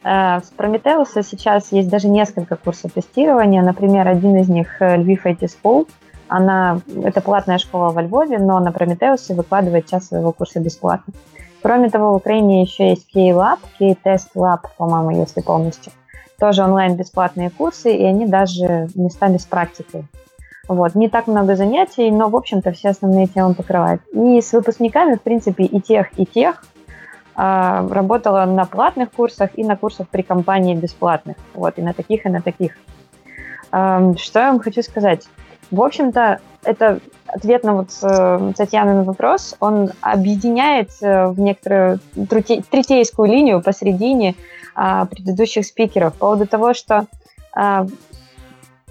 С 0.02 0.52
Прометеуса 0.56 1.22
сейчас 1.22 1.72
есть 1.72 1.88
даже 1.88 2.08
несколько 2.08 2.56
курсов 2.56 2.92
тестирования. 2.92 3.62
Например, 3.62 4.06
один 4.06 4.36
из 4.36 4.48
них 4.48 4.80
Львив 4.80 5.26
IT 5.26 5.48
School. 5.62 5.88
Она, 6.28 6.80
это 7.04 7.20
платная 7.20 7.58
школа 7.58 7.90
во 7.90 8.02
Львове, 8.02 8.38
но 8.38 8.60
на 8.60 8.70
Прометеусе 8.70 9.34
выкладывает 9.34 9.88
час 9.88 10.08
своего 10.08 10.32
курса 10.32 10.60
бесплатно. 10.60 11.12
Кроме 11.62 11.90
того, 11.90 12.12
в 12.12 12.16
Украине 12.16 12.62
еще 12.62 12.90
есть 12.90 13.10
K-Lab, 13.12 13.58
K-Test 13.78 14.28
Lab, 14.34 14.60
по-моему, 14.76 15.10
если 15.20 15.40
полностью. 15.40 15.92
Тоже 16.38 16.62
онлайн 16.62 16.96
бесплатные 16.96 17.50
курсы, 17.50 17.94
и 17.94 18.04
они 18.04 18.26
даже 18.26 18.88
местами 18.94 19.38
с 19.38 19.44
практикой. 19.44 20.04
Вот. 20.68 20.94
Не 20.94 21.08
так 21.08 21.26
много 21.26 21.56
занятий, 21.56 22.10
но, 22.10 22.28
в 22.28 22.36
общем-то, 22.36 22.72
все 22.72 22.90
основные 22.90 23.26
темы 23.26 23.54
покрывает. 23.54 24.00
И 24.12 24.40
с 24.40 24.52
выпускниками, 24.52 25.16
в 25.16 25.22
принципе, 25.22 25.64
и 25.64 25.80
тех, 25.80 26.16
и 26.18 26.26
тех 26.26 26.62
а, 27.34 27.86
работала 27.88 28.44
на 28.44 28.66
платных 28.66 29.10
курсах 29.10 29.50
и 29.54 29.64
на 29.64 29.76
курсах 29.76 30.08
при 30.08 30.22
компании 30.22 30.76
бесплатных. 30.76 31.36
Вот, 31.54 31.78
и 31.78 31.82
на 31.82 31.94
таких, 31.94 32.26
и 32.26 32.28
на 32.28 32.42
таких. 32.42 32.72
Что 33.70 34.40
я 34.40 34.50
вам 34.50 34.60
хочу 34.60 34.82
сказать? 34.82 35.28
В 35.70 35.82
общем-то, 35.82 36.40
это 36.64 37.00
ответ 37.28 37.64
на 37.64 37.74
вот 37.74 37.90
э, 38.02 38.52
Татьянин 38.56 39.04
вопрос, 39.04 39.56
он 39.60 39.90
объединяет 40.00 40.90
э, 41.00 41.28
в 41.28 41.38
некоторую 41.40 42.00
труте- 42.16 42.64
третейскую 42.68 43.28
линию 43.28 43.62
посередине 43.62 44.34
а, 44.74 45.06
предыдущих 45.06 45.66
спикеров 45.66 46.12
по 46.12 46.18
поводу 46.20 46.46
того, 46.46 46.72
что 46.72 47.06
а, 47.52 47.84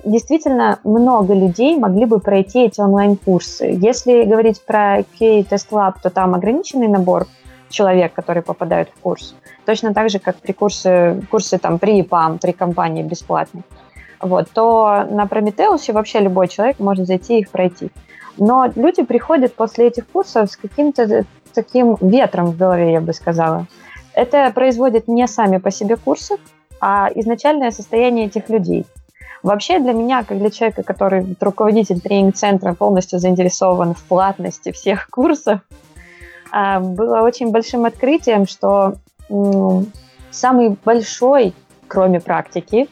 действительно 0.03 0.79
много 0.83 1.33
людей 1.33 1.77
могли 1.77 2.05
бы 2.05 2.19
пройти 2.19 2.65
эти 2.65 2.81
онлайн-курсы. 2.81 3.77
Если 3.81 4.23
говорить 4.23 4.61
про 4.65 5.03
K-Test 5.17 5.69
Lab, 5.71 5.93
то 6.03 6.09
там 6.09 6.35
ограниченный 6.35 6.89
набор 6.89 7.27
человек, 7.69 8.13
которые 8.13 8.43
попадают 8.43 8.89
в 8.89 8.99
курс. 8.99 9.33
Точно 9.65 9.93
так 9.93 10.09
же, 10.09 10.19
как 10.19 10.35
при 10.37 10.51
курсе, 10.51 11.21
курсе 11.31 11.57
там, 11.57 11.79
при 11.79 12.01
ИПАМ, 12.01 12.39
при 12.39 12.51
компании 12.51 13.03
бесплатной. 13.03 13.63
Вот, 14.19 14.49
то 14.51 15.05
на 15.09 15.27
Прометеусе 15.27 15.93
вообще 15.93 16.19
любой 16.19 16.47
человек 16.47 16.79
может 16.79 17.05
зайти 17.07 17.37
и 17.37 17.41
их 17.41 17.49
пройти. 17.49 17.91
Но 18.37 18.71
люди 18.75 19.03
приходят 19.03 19.55
после 19.55 19.87
этих 19.87 20.07
курсов 20.07 20.51
с 20.51 20.57
каким-то 20.57 21.25
таким 21.53 21.97
ветром 22.01 22.47
в 22.47 22.57
голове, 22.57 22.93
я 22.93 23.01
бы 23.01 23.13
сказала. 23.13 23.67
Это 24.13 24.51
производят 24.53 25.07
не 25.07 25.27
сами 25.27 25.57
по 25.57 25.71
себе 25.71 25.95
курсы, 25.95 26.37
а 26.79 27.09
изначальное 27.13 27.71
состояние 27.71 28.27
этих 28.27 28.49
людей. 28.49 28.85
Вообще 29.43 29.79
для 29.79 29.93
меня, 29.93 30.23
как 30.23 30.39
для 30.39 30.49
человека, 30.49 30.83
который 30.83 31.35
руководитель 31.39 32.01
тренинг-центра, 32.01 32.73
полностью 32.73 33.19
заинтересован 33.19 33.93
в 33.93 34.03
платности 34.03 34.71
всех 34.71 35.07
курсов, 35.11 35.61
а, 36.51 36.79
было 36.79 37.21
очень 37.21 37.51
большим 37.51 37.85
открытием, 37.85 38.47
что 38.47 38.95
самый 40.31 40.77
большой, 40.83 41.53
кроме 41.87 42.19
практики, 42.19 42.87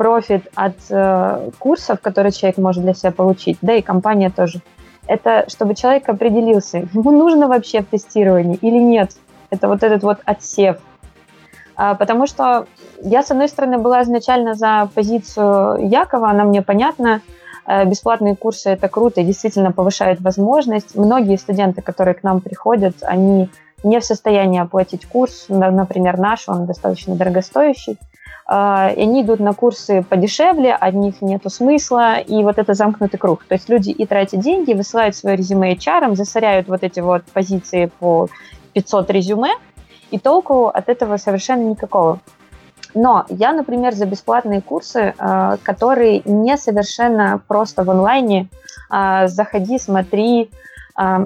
профит 0.00 0.48
от 0.54 0.76
э, 0.88 1.50
курсов, 1.58 2.00
которые 2.00 2.32
человек 2.32 2.56
может 2.56 2.82
для 2.82 2.94
себя 2.94 3.12
получить, 3.12 3.58
да 3.60 3.74
и 3.74 3.82
компания 3.82 4.30
тоже, 4.30 4.62
это 5.06 5.44
чтобы 5.48 5.74
человек 5.74 6.08
определился, 6.08 6.88
ему 6.94 7.10
нужно 7.10 7.48
вообще 7.48 7.82
в 7.82 7.86
тестировании 7.86 8.56
или 8.62 8.78
нет. 8.78 9.10
Это 9.50 9.68
вот 9.68 9.82
этот 9.82 10.02
вот 10.02 10.20
отсев. 10.24 10.78
А, 11.76 11.94
потому 11.94 12.26
что 12.26 12.66
я, 13.02 13.22
с 13.22 13.30
одной 13.30 13.48
стороны, 13.48 13.76
была 13.76 14.02
изначально 14.02 14.54
за 14.54 14.88
позицию 14.94 15.86
Якова, 15.90 16.30
она 16.30 16.44
мне 16.44 16.62
понятна, 16.62 17.20
Э, 17.70 17.84
бесплатные 17.84 18.34
курсы 18.34 18.70
это 18.70 18.88
круто 18.88 19.22
действительно 19.22 19.70
повышает 19.70 20.20
возможность. 20.20 20.96
Многие 20.96 21.36
студенты, 21.36 21.82
которые 21.82 22.14
к 22.14 22.22
нам 22.24 22.40
приходят, 22.40 22.96
они 23.02 23.48
не 23.84 24.00
в 24.00 24.04
состоянии 24.04 24.60
оплатить 24.60 25.06
курс, 25.06 25.46
на- 25.48 25.70
например, 25.70 26.18
наш, 26.18 26.48
он 26.48 26.66
достаточно 26.66 27.14
дорогостоящий. 27.14 27.96
Э, 28.50 28.92
И 28.96 29.02
они 29.02 29.22
идут 29.22 29.40
на 29.40 29.52
курсы 29.54 30.02
подешевле, 30.02 30.74
от 30.74 30.94
них 30.94 31.22
нет 31.22 31.42
смысла, 31.46 32.18
и 32.18 32.42
вот 32.42 32.58
это 32.58 32.74
замкнутый 32.74 33.18
круг. 33.18 33.44
То 33.48 33.54
есть 33.54 33.68
люди 33.68 33.90
и 33.90 34.06
тратят 34.06 34.40
деньги, 34.40 34.74
высылают 34.74 35.14
свое 35.14 35.36
резюме 35.36 35.74
HR, 35.74 36.14
засоряют 36.16 36.68
вот 36.68 36.82
эти 36.82 37.00
вот 37.00 37.22
позиции 37.32 37.90
по 38.00 38.28
500 38.72 39.10
резюме, 39.10 39.50
и 40.10 40.18
толку 40.18 40.66
от 40.66 40.88
этого 40.88 41.16
совершенно 41.16 41.62
никакого. 41.62 42.18
Но 42.92 43.24
я, 43.28 43.52
например, 43.52 43.94
за 43.94 44.04
бесплатные 44.06 44.60
курсы, 44.60 45.14
э, 45.16 45.56
которые 45.62 46.22
не 46.24 46.56
совершенно 46.56 47.40
просто 47.46 47.84
в 47.84 47.90
онлайне, 47.90 48.48
э, 48.90 49.28
заходи, 49.28 49.78
смотри, 49.78 50.50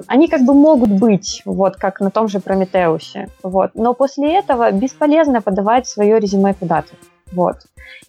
они 0.07 0.27
как 0.29 0.41
бы 0.41 0.53
могут 0.53 0.89
быть, 0.89 1.41
вот 1.43 1.75
как 1.75 1.99
на 1.99 2.09
том 2.09 2.29
же 2.29 2.39
Прометеусе, 2.39 3.27
вот. 3.43 3.71
Но 3.73 3.93
после 3.93 4.37
этого 4.37 4.71
бесполезно 4.71 5.41
подавать 5.41 5.85
свое 5.85 6.17
резюме 6.19 6.53
куда-то, 6.53 6.93
вот. 7.31 7.57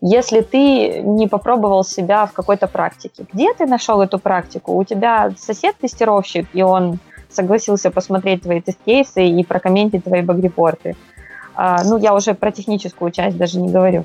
Если 0.01 0.41
ты 0.41 1.01
не 1.01 1.27
попробовал 1.27 1.85
себя 1.85 2.27
в 2.27 2.33
какой-то 2.33 2.67
практике, 2.67 3.25
где 3.33 3.53
ты 3.55 3.67
нашел 3.67 4.01
эту 4.01 4.19
практику? 4.19 4.77
У 4.77 4.85
тебя 4.85 5.31
сосед 5.39 5.77
тестировщик, 5.81 6.47
и 6.53 6.63
он 6.63 6.99
согласился 7.29 7.91
посмотреть 7.91 8.43
твои 8.43 8.61
тест-кейсы 8.61 9.27
и 9.27 9.45
прокомментить 9.45 10.05
твои 10.05 10.23
баг-репорты. 10.23 10.97
А, 11.55 11.83
ну, 11.85 11.99
я 11.99 12.15
уже 12.15 12.35
про 12.35 12.53
техническую 12.53 13.11
часть 13.11 13.37
даже 13.37 13.59
не 13.59 13.71
говорю. 13.71 14.05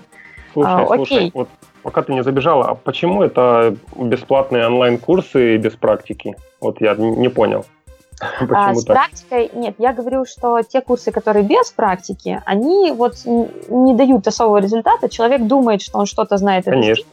Слушай, 0.54 0.84
А, 0.84 0.86
слушай, 0.86 1.02
окей. 1.02 1.32
вот 1.34 1.50
пока 1.84 2.02
ты 2.02 2.14
не 2.14 2.24
забежала, 2.24 2.66
а 2.70 2.76
почему 2.76 3.24
это 3.24 3.76
бесплатные 3.96 4.68
онлайн-курсы 4.68 5.58
без 5.58 5.74
практики? 5.74 6.36
Вот 6.60 6.82
я 6.82 6.96
не 6.96 7.30
понял. 7.30 7.66
А, 8.50 8.74
с 8.76 8.84
так? 8.86 8.96
практикой, 8.96 9.50
нет, 9.54 9.76
я 9.78 9.94
говорю, 9.94 10.26
что 10.26 10.62
те 10.62 10.82
курсы, 10.82 11.12
которые 11.12 11.44
без 11.44 11.72
практики, 11.72 12.42
они 12.46 12.92
вот 12.92 13.16
не 13.26 13.96
дают 13.96 14.28
особого 14.28 14.58
результата. 14.58 15.10
Человек 15.10 15.48
думает, 15.48 15.82
что 15.82 16.00
он 16.00 16.06
что-то 16.06 16.38
знает. 16.38 16.68
о 16.68 16.72
Конечно. 16.72 17.06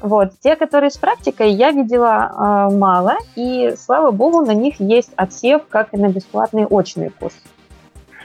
Вот. 0.00 0.30
Те, 0.42 0.56
которые 0.56 0.90
с 0.90 0.96
практикой, 0.96 1.50
я 1.52 1.72
видела 1.72 2.68
э, 2.70 2.74
мало, 2.74 3.16
и, 3.36 3.74
слава 3.76 4.10
богу, 4.10 4.40
на 4.40 4.54
них 4.54 4.80
есть 4.80 5.10
отсев, 5.16 5.62
как 5.68 5.92
и 5.92 5.98
на 5.98 6.08
бесплатные 6.08 6.66
очные 6.66 7.10
курсы. 7.10 7.36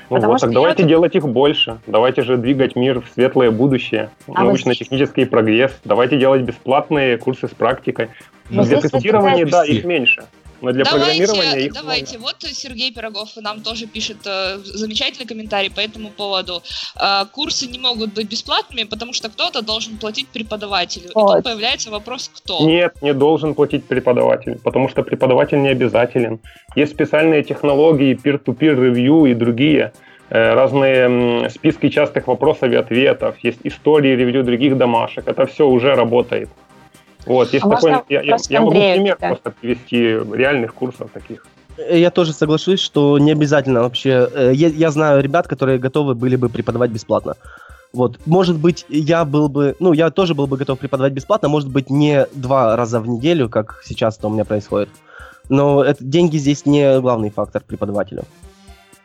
Ну 0.10 0.18
потому 0.18 0.34
вот, 0.34 0.42
так 0.42 0.52
я 0.52 0.54
давайте 0.54 0.84
тут- 0.84 0.88
делать 0.88 1.16
их 1.16 1.28
больше. 1.28 1.80
Давайте 1.88 2.22
же 2.22 2.38
двигать 2.38 2.76
мир 2.76 3.02
в 3.02 3.10
светлое 3.14 3.52
будущее. 3.52 4.10
А 4.28 4.32
вот 4.32 4.46
Научно-технический 4.46 5.26
прогресс. 5.26 5.76
Давайте 5.84 6.18
делать 6.18 6.44
бесплатные 6.44 7.18
курсы 7.18 7.48
с 7.48 7.52
практикой. 7.52 8.10
Но 8.50 8.64
для 8.64 8.78
здесь 8.78 8.92
тестирования, 8.92 9.46
да, 9.48 9.66
их 9.66 9.84
меньше. 9.84 10.26
Но 10.62 10.72
для 10.72 10.86
программирования 10.86 11.42
Давайте, 11.44 11.66
их 11.66 11.74
давайте. 11.74 12.18
Вот 12.18 12.36
Сергей 12.42 12.92
Пирогов 12.94 13.30
нам 13.38 13.62
тоже 13.62 13.88
пишет 13.88 14.18
э, 14.26 14.58
замечательный 14.64 15.26
комментарий 15.26 15.70
по 15.70 15.80
этому 15.80 16.10
поводу. 16.10 16.62
Э, 17.00 17.26
курсы 17.32 17.68
не 17.68 17.80
могут 17.80 18.14
быть 18.14 18.30
бесплатными, 18.30 18.84
потому 18.84 19.14
что 19.14 19.30
кто-то 19.30 19.62
должен 19.62 19.98
платить 19.98 20.28
преподавателю. 20.28 21.10
И 21.10 21.12
Вот. 21.14 21.36
тут 21.36 21.44
появляется 21.44 21.92
вопрос, 21.92 22.32
кто. 22.34 22.66
много. 22.66 22.72
Нет, 22.72 23.02
не 23.02 23.14
должен 23.14 23.54
платить 23.54 23.86
преподаватель, 23.86 24.58
потому 24.64 24.90
что 24.90 25.04
преподаватель 25.04 25.62
не 25.62 25.70
обязателен. 25.70 26.40
Есть 26.76 26.94
специальные 26.94 27.44
технологии, 27.44 28.16
peer-to-peer 28.16 28.76
ревью 28.76 29.26
и 29.26 29.34
другие 29.34 29.92
э, 30.30 30.54
разные 30.54 31.50
списки 31.50 31.90
частых 31.90 32.28
вопросов 32.28 32.72
и 32.72 32.76
ответов, 32.76 33.36
есть 33.44 33.60
истории 33.64 34.16
ревью 34.16 34.44
других 34.44 34.78
домашек. 34.78 35.28
Это 35.28 35.46
все 35.46 35.68
уже 35.68 35.96
работает. 35.96 36.50
Вот, 37.26 37.54
есть 37.54 37.66
А 37.66 37.70
такой, 37.70 37.92
можно 37.92 38.04
я, 38.10 38.22
я- 38.22 38.38
я 38.50 38.60
могу 38.62 38.72
пример 38.72 39.16
кидать? 39.16 39.30
просто 39.30 39.52
привести 39.62 39.98
реальных 40.38 40.74
курсов 40.74 41.10
таких. 41.14 41.46
Я 41.92 42.10
тоже 42.12 42.32
соглашусь, 42.34 42.80
что 42.80 43.18
не 43.20 43.32
обязательно 43.32 43.82
вообще. 43.82 44.30
э, 44.34 44.52
Я, 44.54 44.68
я 44.70 44.92
знаю 44.92 45.22
ребят, 45.22 45.48
которые 45.48 45.78
готовы 45.78 46.14
были 46.16 46.36
бы 46.38 46.50
преподавать 46.50 46.92
бесплатно. 46.92 47.36
Вот, 47.94 48.20
может 48.26 48.58
быть, 48.58 48.86
я 48.90 49.24
был 49.26 49.48
бы, 49.50 49.76
ну, 49.80 49.94
я 49.94 50.10
тоже 50.10 50.36
был 50.36 50.48
бы 50.48 50.58
готов 50.58 50.80
преподавать 50.80 51.14
бесплатно, 51.14 51.48
может 51.50 51.70
быть, 51.70 51.90
не 51.90 52.28
два 52.34 52.76
раза 52.76 53.00
в 53.00 53.08
неделю, 53.08 53.50
как 53.50 53.82
сейчас 53.86 54.18
это 54.18 54.28
у 54.28 54.32
меня 54.32 54.44
происходит. 54.46 54.90
Но 55.50 55.84
это, 55.84 56.04
деньги 56.04 56.38
здесь 56.38 56.66
не 56.66 57.00
главный 57.00 57.30
фактор 57.30 57.62
преподавателю. 57.66 58.24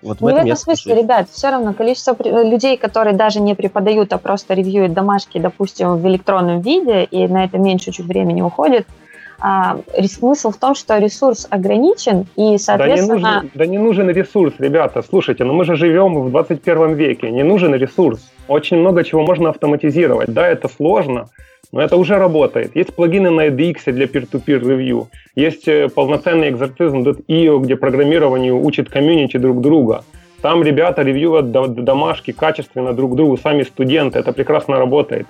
Вот 0.02 0.18
в 0.18 0.20
Ну, 0.20 0.26
в 0.26 0.30
этом 0.30 0.46
я 0.46 0.52
этом 0.54 0.62
смысле, 0.64 0.94
ребят, 0.94 1.28
все 1.30 1.50
равно 1.50 1.72
количество 1.74 2.14
при- 2.14 2.30
людей, 2.30 2.76
которые 2.76 3.14
даже 3.14 3.40
не 3.40 3.54
преподают, 3.54 4.12
а 4.12 4.18
просто 4.18 4.54
ревьюют 4.54 4.92
домашки, 4.92 5.38
допустим, 5.38 5.96
в 5.96 6.06
электронном 6.08 6.60
виде, 6.60 7.04
и 7.04 7.26
на 7.28 7.44
это 7.44 7.58
меньше 7.58 7.92
чуть 7.92 8.06
времени 8.06 8.40
уходит, 8.40 8.86
а, 9.42 9.78
смысл 10.06 10.50
в 10.50 10.56
том, 10.56 10.74
что 10.74 10.98
ресурс 10.98 11.46
ограничен, 11.50 12.26
и, 12.36 12.42
Да 12.42 12.42
не, 12.44 12.58
соответственно, 12.58 13.14
нужен, 13.14 13.50
да 13.54 13.66
не 13.66 13.78
нужен 13.78 14.10
ресурс, 14.10 14.54
ребята. 14.58 15.02
Слушайте, 15.02 15.44
ну 15.44 15.54
мы 15.54 15.64
же 15.64 15.76
живем 15.76 16.20
в 16.22 16.30
21 16.30 16.94
веке. 16.94 17.30
Не 17.30 17.42
нужен 17.42 17.74
ресурс. 17.74 18.20
Очень 18.48 18.78
много 18.78 19.02
чего 19.04 19.22
можно 19.22 19.50
автоматизировать. 19.50 20.32
Да, 20.32 20.46
это 20.46 20.68
сложно, 20.68 21.28
но 21.72 21.80
это 21.80 21.96
уже 21.96 22.16
работает. 22.18 22.74
Есть 22.74 22.94
плагины 22.94 23.30
на 23.30 23.48
EDX 23.48 23.92
для 23.92 24.06
peer-to-peer 24.06 24.68
ревью. 24.68 25.08
Есть 25.36 25.68
э, 25.68 25.88
полноценный 25.88 26.50
exercism.io, 26.50 27.60
где 27.60 27.76
программированию 27.76 28.60
учит 28.60 28.90
комьюнити 28.90 29.36
друг 29.36 29.60
друга. 29.60 30.04
Там 30.42 30.62
ребята 30.62 31.02
до- 31.42 31.68
домашки 31.68 32.32
качественно 32.32 32.92
друг 32.92 33.14
другу, 33.14 33.36
сами 33.36 33.62
студенты. 33.62 34.18
Это 34.18 34.32
прекрасно 34.32 34.78
работает. 34.78 35.26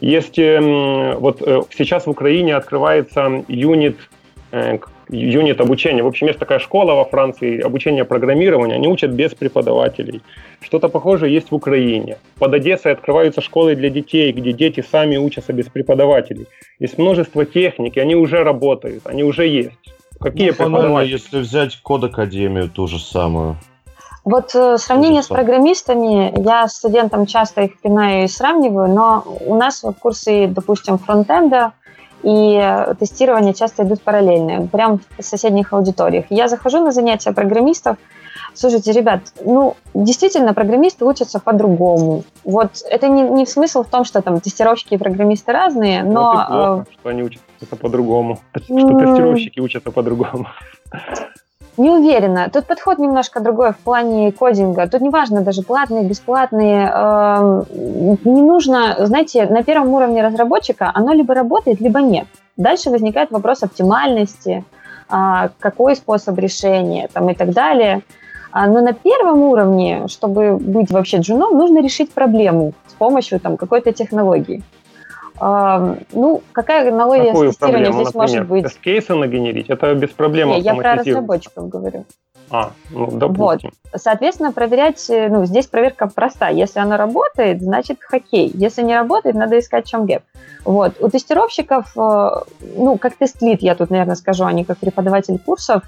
Есть 0.00 0.38
эм, 0.38 1.16
вот 1.18 1.42
э, 1.42 1.62
сейчас 1.76 2.06
в 2.06 2.10
Украине 2.10 2.56
открывается 2.56 3.44
юнит 3.48 3.96
э, 4.52 4.78
юнит 5.08 5.60
обучения. 5.60 6.02
В 6.02 6.06
общем, 6.06 6.26
есть 6.26 6.38
такая 6.38 6.58
школа 6.58 6.94
во 6.94 7.04
Франции, 7.04 7.60
обучение 7.60 8.04
программированию. 8.04 8.76
Они 8.76 8.88
учат 8.88 9.10
без 9.10 9.34
преподавателей. 9.34 10.22
Что-то 10.60 10.88
похожее 10.88 11.34
есть 11.34 11.50
в 11.50 11.54
Украине. 11.54 12.18
Под 12.38 12.54
Одессой 12.54 12.92
открываются 12.92 13.40
школы 13.40 13.74
для 13.74 13.90
детей, 13.90 14.32
где 14.32 14.52
дети 14.52 14.84
сами 14.88 15.16
учатся 15.16 15.52
без 15.52 15.66
преподавателей. 15.66 16.46
Есть 16.78 16.98
множество 16.98 17.44
техник, 17.44 17.96
и 17.96 18.00
они 18.00 18.16
уже 18.16 18.42
работают, 18.44 19.02
они 19.06 19.24
уже 19.24 19.46
есть. 19.46 19.72
Какие 20.20 20.50
Ну, 20.50 20.54
преподаватели? 20.54 21.12
если 21.12 21.38
взять 21.40 21.76
код 21.82 22.04
Академию, 22.04 22.70
ту 22.70 22.86
же 22.86 22.98
самую. 22.98 23.56
Вот 24.24 24.54
э, 24.54 24.78
сравнение 24.78 25.22
с 25.22 25.26
программистами, 25.26 26.32
я 26.42 26.66
студентам 26.68 27.26
часто 27.26 27.62
их 27.62 27.78
пинаю 27.78 28.24
и 28.24 28.28
сравниваю, 28.28 28.88
но 28.88 29.22
у 29.44 29.54
нас 29.54 29.82
вот 29.82 29.96
курсы, 29.98 30.46
допустим, 30.46 30.96
фронтенда 30.96 31.72
и 32.24 32.58
э, 32.60 32.94
тестирование 32.98 33.52
часто 33.52 33.84
идут 33.84 34.02
параллельно, 34.02 34.66
прям 34.66 35.00
в 35.18 35.22
соседних 35.22 35.72
аудиториях. 35.72 36.24
Я 36.30 36.48
захожу 36.48 36.82
на 36.82 36.90
занятия 36.90 37.32
программистов, 37.32 37.98
слушайте, 38.54 38.92
ребят, 38.92 39.20
ну, 39.44 39.76
действительно, 39.92 40.54
программисты 40.54 41.04
учатся 41.04 41.38
по-другому. 41.38 42.24
Вот 42.44 42.82
это 42.88 43.08
не, 43.08 43.22
не 43.22 43.46
смысл 43.46 43.82
в 43.82 43.88
том, 43.88 44.04
что 44.04 44.22
там 44.22 44.40
тестировщики 44.40 44.94
и 44.94 44.98
программисты 44.98 45.52
разные, 45.52 46.02
Вот 46.02 46.12
но 46.12 46.32
плохо, 46.32 46.86
что 46.90 47.08
они 47.10 47.22
учатся 47.22 47.76
по-другому. 47.78 48.38
Что 48.54 48.98
тестировщики 48.98 49.60
учатся 49.60 49.90
по-другому. 49.90 50.48
Не 51.76 51.90
уверена. 51.90 52.48
Тут 52.52 52.66
подход 52.66 52.98
немножко 52.98 53.40
другой 53.40 53.72
в 53.72 53.78
плане 53.78 54.30
кодинга. 54.30 54.86
Тут 54.88 55.00
неважно 55.00 55.40
даже 55.42 55.62
платные, 55.62 56.04
бесплатные. 56.04 56.86
эм, 56.88 57.64
Не 58.24 58.42
нужно, 58.42 58.94
знаете, 59.06 59.46
на 59.46 59.62
первом 59.64 59.92
уровне 59.92 60.22
разработчика 60.22 60.90
оно 60.94 61.12
либо 61.12 61.34
работает, 61.34 61.80
либо 61.80 62.00
нет. 62.00 62.26
Дальше 62.56 62.90
возникает 62.90 63.32
вопрос 63.32 63.64
оптимальности, 63.64 64.64
а, 65.08 65.48
какой 65.58 65.96
способ 65.96 66.38
решения 66.38 67.08
там, 67.12 67.28
и 67.30 67.34
так 67.34 67.50
далее. 67.50 68.02
А, 68.52 68.68
Но 68.68 68.80
на 68.80 68.92
первом 68.92 69.40
уровне, 69.42 70.06
чтобы 70.08 70.56
быть 70.56 70.92
вообще 70.92 71.18
джуном, 71.18 71.58
нужно 71.58 71.82
решить 71.82 72.12
проблему 72.12 72.72
с 72.86 72.92
помощью 72.92 73.40
там, 73.40 73.56
какой-то 73.56 73.92
технологии. 73.92 74.62
Эм, 75.40 75.98
Ну, 76.12 76.42
какая 76.52 76.90
аналогия 76.92 77.26
Какую 77.26 77.52
с 77.52 77.56
тестированием 77.56 77.84
проблему, 77.86 78.04
здесь 78.04 78.14
может 78.14 78.36
например? 78.36 78.62
быть? 78.62 78.64
Тест-кейсы 78.64 79.14
нагенерить? 79.14 79.68
Это 79.68 79.94
без 79.94 80.10
проблем 80.10 80.50
Не, 80.50 80.60
я 80.60 80.74
про 80.74 80.94
разработчиков 80.94 81.68
говорю. 81.68 82.04
А, 82.50 82.72
ну, 82.90 83.10
допустим. 83.10 83.72
Соответственно, 83.96 84.52
проверять, 84.52 85.08
э, 85.08 85.28
ну, 85.28 85.44
здесь 85.44 85.66
проверка 85.66 86.06
проста. 86.06 86.48
Если 86.48 86.78
оно 86.78 86.96
работает, 86.96 87.60
значит 87.62 87.98
окей. 88.00 88.50
Если 88.54 88.82
не 88.82 88.94
работает, 88.94 89.34
надо 89.34 89.58
искать 89.58 89.86
в 89.86 89.90
чем 89.90 90.06
gap. 90.06 90.22
Вот. 90.64 90.94
У 91.00 91.08
тестировщиков, 91.08 91.92
э, 91.96 92.30
ну, 92.76 92.98
как 92.98 93.14
test 93.16 93.36
lead, 93.36 93.62
я 93.62 93.74
тут, 93.74 93.90
наверное, 93.90 94.14
скажу, 94.14 94.44
а 94.44 94.52
не 94.52 94.64
как 94.64 94.78
преподаватель 94.78 95.38
курсов, 95.38 95.82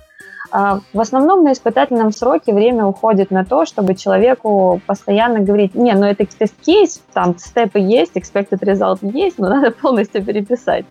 в 0.50 1.00
основном 1.00 1.44
на 1.44 1.52
испытательном 1.52 2.12
сроке 2.12 2.52
время 2.52 2.84
уходит 2.86 3.30
на 3.30 3.44
то, 3.44 3.64
чтобы 3.64 3.94
человеку 3.94 4.80
постоянно 4.86 5.40
говорить, 5.40 5.74
не, 5.74 5.92
ну 5.94 6.06
это 6.06 6.26
тест-кейс, 6.26 7.02
там 7.12 7.36
step 7.38 7.70
ы 7.70 7.78
есть, 7.78 8.16
expected 8.16 8.60
result 8.60 8.98
есть, 9.02 9.38
но 9.38 9.48
надо 9.48 9.70
полностью 9.70 10.24
переписать. 10.24 10.86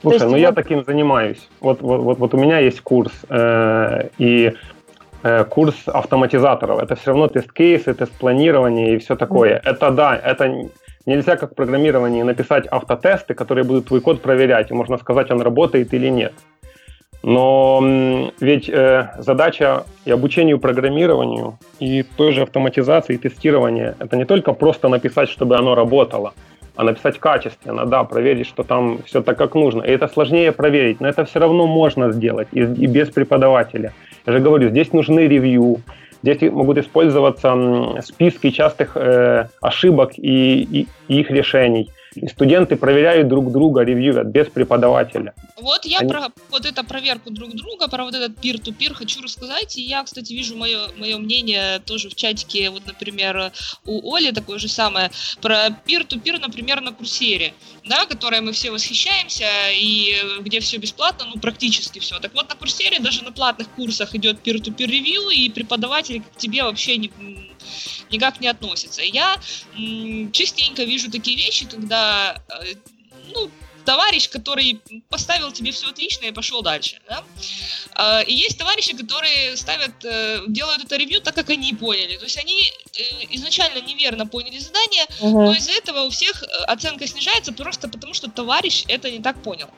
Слушай, 0.00 0.14
есть 0.14 0.26
ну 0.26 0.36
я 0.36 0.48
вот- 0.48 0.54
таким 0.54 0.84
занимаюсь. 0.84 1.48
Вот, 1.60 1.80
вот, 1.82 2.00
вот, 2.00 2.18
вот 2.18 2.34
у 2.34 2.38
меня 2.38 2.58
есть 2.58 2.80
курс, 2.80 3.12
э, 3.28 4.08
и 4.18 4.52
э, 5.22 5.44
курс 5.44 5.74
автоматизаторов. 5.86 6.80
Это 6.80 6.94
все 6.94 7.10
равно 7.10 7.28
тест-кейсы, 7.28 7.94
тест-планирование 7.94 8.94
и 8.94 8.98
все 8.98 9.16
такое. 9.16 9.60
Это 9.64 9.90
да, 9.90 10.16
это 10.16 10.70
нельзя 11.06 11.36
как 11.36 11.52
в 11.52 11.54
программировании 11.54 12.22
написать 12.22 12.66
автотесты, 12.66 13.34
которые 13.34 13.64
будут 13.64 13.86
твой 13.86 14.00
код 14.00 14.22
проверять, 14.22 14.70
и 14.70 14.74
можно 14.74 14.98
сказать, 14.98 15.30
он 15.30 15.40
работает 15.40 15.92
или 15.94 16.08
нет. 16.08 16.32
Но 17.22 18.30
ведь 18.40 18.68
э, 18.68 19.10
задача 19.18 19.84
и 20.04 20.10
обучению 20.10 20.58
программированию, 20.58 21.58
и 21.80 22.02
той 22.16 22.32
же 22.32 22.42
автоматизации, 22.42 23.14
и 23.14 23.18
тестирования, 23.18 23.96
это 23.98 24.16
не 24.16 24.24
только 24.24 24.52
просто 24.52 24.88
написать, 24.88 25.28
чтобы 25.28 25.56
оно 25.56 25.74
работало, 25.74 26.32
а 26.76 26.84
написать 26.84 27.18
качественно, 27.18 27.86
да, 27.86 28.04
проверить, 28.04 28.46
что 28.46 28.62
там 28.62 29.00
все 29.04 29.20
так, 29.20 29.36
как 29.36 29.54
нужно. 29.56 29.82
И 29.82 29.90
это 29.90 30.06
сложнее 30.06 30.52
проверить, 30.52 31.00
но 31.00 31.08
это 31.08 31.24
все 31.24 31.40
равно 31.40 31.66
можно 31.66 32.12
сделать 32.12 32.48
и, 32.52 32.60
и 32.60 32.86
без 32.86 33.08
преподавателя. 33.10 33.92
Я 34.26 34.32
же 34.32 34.38
говорю, 34.38 34.68
здесь 34.70 34.92
нужны 34.92 35.26
ревью, 35.26 35.78
здесь 36.22 36.40
могут 36.52 36.78
использоваться 36.78 37.56
списки 38.02 38.50
частых 38.50 38.92
э, 38.96 39.48
ошибок 39.60 40.12
и, 40.16 40.62
и- 40.62 40.86
и 41.08 41.20
их 41.20 41.30
решений. 41.32 41.90
Студенты 42.26 42.76
проверяют 42.76 43.28
друг 43.28 43.52
друга, 43.52 43.82
ревьюют 43.82 44.28
без 44.28 44.48
преподавателя. 44.48 45.34
Вот 45.56 45.84
я 45.84 45.98
Они- 45.98 46.08
про 46.08 46.28
вот 46.50 46.64
эту 46.64 46.84
проверку 46.84 47.30
друг 47.30 47.54
друга, 47.54 47.88
про 47.88 48.04
вот 48.04 48.14
этот 48.14 48.38
peer-to-peer 48.44 48.94
хочу 48.94 49.22
рассказать. 49.22 49.76
И 49.76 49.82
я, 49.82 50.02
кстати, 50.02 50.32
вижу 50.32 50.56
мое, 50.56 50.88
мое 50.96 51.18
мнение 51.18 51.80
тоже 51.80 52.08
в 52.08 52.14
чатике, 52.14 52.70
вот, 52.70 52.86
например, 52.86 53.52
у 53.84 54.14
Оли 54.14 54.30
такое 54.30 54.58
же 54.58 54.68
самое, 54.68 55.10
про 55.40 55.68
peer-to-peer, 55.68 56.40
например, 56.40 56.80
на 56.80 56.92
курсере, 56.92 57.54
да, 57.84 58.06
которой 58.06 58.40
мы 58.40 58.52
все 58.52 58.70
восхищаемся, 58.70 59.46
и 59.72 60.16
где 60.40 60.60
все 60.60 60.78
бесплатно, 60.78 61.26
ну, 61.32 61.40
практически 61.40 61.98
все. 61.98 62.18
Так 62.18 62.34
вот, 62.34 62.48
на 62.48 62.54
курсере 62.54 62.98
даже 63.00 63.24
на 63.24 63.32
платных 63.32 63.68
курсах 63.70 64.14
идет 64.14 64.46
peer-to-peer 64.46 64.86
ревью, 64.86 65.28
и 65.30 65.48
преподаватель 65.48 66.22
к 66.22 66.36
тебе 66.36 66.62
вообще 66.62 66.96
не, 66.96 67.10
никак 68.10 68.40
не 68.40 68.48
относится. 68.48 69.02
Я 69.02 69.38
частенько 70.32 70.84
вижу 70.84 71.10
такие 71.10 71.36
вещи, 71.36 71.66
когда 71.66 72.42
э, 72.48 72.74
ну, 73.34 73.50
товарищ, 73.84 74.28
который 74.28 74.80
поставил 75.08 75.50
тебе 75.52 75.70
все 75.70 75.88
отлично 75.88 76.26
и 76.26 76.32
пошел 76.32 76.62
дальше. 76.62 77.00
Да? 77.08 77.24
А, 77.94 78.20
И 78.20 78.34
есть 78.34 78.58
товарищи, 78.58 78.94
которые 78.94 79.56
ставят, 79.56 80.04
э, 80.04 80.42
делают 80.48 80.84
это 80.84 80.96
ревью 80.96 81.20
так, 81.20 81.34
как 81.34 81.50
они 81.50 81.72
поняли. 81.74 82.16
То 82.18 82.24
есть 82.24 82.38
они 82.38 82.60
э, 82.62 83.02
изначально 83.30 83.80
неверно 83.80 84.26
поняли 84.26 84.58
задание, 84.58 85.06
но 85.20 85.54
из-за 85.54 85.72
этого 85.72 86.02
у 86.02 86.10
всех 86.10 86.44
оценка 86.66 87.06
снижается 87.06 87.52
просто 87.52 87.88
потому, 87.88 88.14
что 88.14 88.30
товарищ 88.30 88.84
это 88.88 89.10
не 89.10 89.20
так 89.20 89.42
понял. 89.42 89.70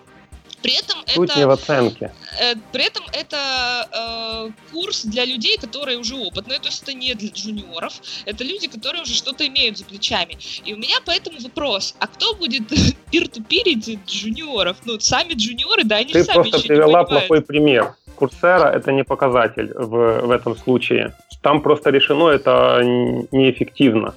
При 0.63 0.79
этом 0.79 0.99
Суть 1.07 1.37
не 1.37 1.43
это 1.43 1.49
в 1.49 1.51
оценке. 1.51 2.13
Э, 2.41 2.55
При 2.73 2.85
этом 2.85 3.05
это 3.13 3.89
э, 3.93 4.51
курс 4.73 5.05
для 5.05 5.25
людей, 5.25 5.57
которые 5.59 5.99
уже 5.99 6.17
опытные, 6.17 6.59
то 6.59 6.67
есть 6.67 6.83
это 6.83 6.93
не 6.93 7.15
для 7.15 7.31
джуниоров, 7.31 7.95
это 8.27 8.45
люди, 8.45 8.69
которые 8.69 9.03
уже 9.03 9.15
что-то 9.15 9.47
имеют 9.47 9.79
за 9.79 9.85
плечами. 9.85 10.37
И 10.65 10.75
у 10.75 10.77
меня 10.77 10.97
поэтому 11.07 11.41
вопрос, 11.41 11.95
а 11.99 12.07
кто 12.07 12.35
будет 12.35 12.65
пир-ту-пирить 13.11 13.99
джуниоров? 14.07 14.77
Ну, 14.85 15.01
сами 15.01 15.33
джуниоры, 15.35 15.85
да, 15.85 15.97
они 15.97 16.13
Ты 16.13 16.25
сами 16.25 16.43
просто 16.43 16.59
не 16.59 16.63
привела 16.65 17.05
плохой 17.05 17.41
пример. 17.41 17.95
Курсера 18.17 18.69
это 18.69 18.93
не 18.93 19.03
показатель 19.03 19.73
в, 19.75 20.27
в 20.27 20.31
этом 20.31 20.55
случае. 20.57 21.15
Там 21.41 21.63
просто 21.63 21.89
решено 21.91 22.29
это 22.29 22.81
неэффективно. 23.33 24.15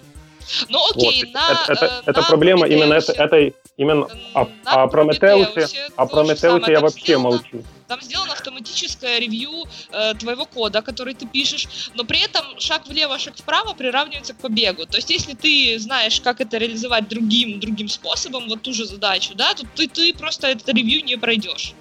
Ну 0.70 0.80
окей, 0.92 1.24
Вот. 1.24 1.34
на 1.34 1.52
это, 1.52 1.72
это, 1.72 1.86
э, 1.86 2.02
это 2.08 2.22
на 2.22 2.28
проблема 2.28 2.68
именно 2.68 2.94
это, 2.96 3.14
Прометеусе, 3.14 3.24
этой 3.24 3.56
именно 3.78 4.08
о, 4.34 4.48
о 4.66 4.88
Прометеусе, 4.88 5.68
о 5.96 6.06
Прометеусе 6.06 6.72
я 6.72 6.80
вообще 6.80 7.02
сделано- 7.04 7.24
молчу. 7.30 7.64
Там 7.88 8.02
сделано 8.02 8.34
автоматическое 8.34 9.20
ревью 9.20 9.66
э, 9.92 10.14
твоего 10.16 10.46
кода, 10.46 10.82
который 10.82 11.14
ты 11.14 11.28
пишешь, 11.28 11.92
но 11.94 12.04
при 12.06 12.24
этом 12.24 12.60
шаг 12.60 12.88
влево, 12.88 13.20
шаг 13.20 13.36
вправо 13.36 13.74
приравнивается 13.74 14.34
к 14.34 14.38
побегу. 14.38 14.86
То 14.86 14.98
есть, 14.98 15.10
если 15.10 15.34
ты 15.34 15.78
знаешь, 15.80 16.20
как 16.22 16.42
это 16.42 16.58
реализовать 16.58 17.08
другим, 17.08 17.60
другим 17.60 17.90
способом, 17.90 18.48
вот 18.48 18.62
ту 18.62 18.74
же 18.74 18.86
задачу, 18.86 19.36
да, 19.36 19.54
то 19.54 19.66
ты, 19.76 19.88
ты 19.88 20.14
просто 20.14 20.48
это 20.48 20.72
ревью 20.72 21.04
не 21.04 21.18
пройдешь. 21.18 21.74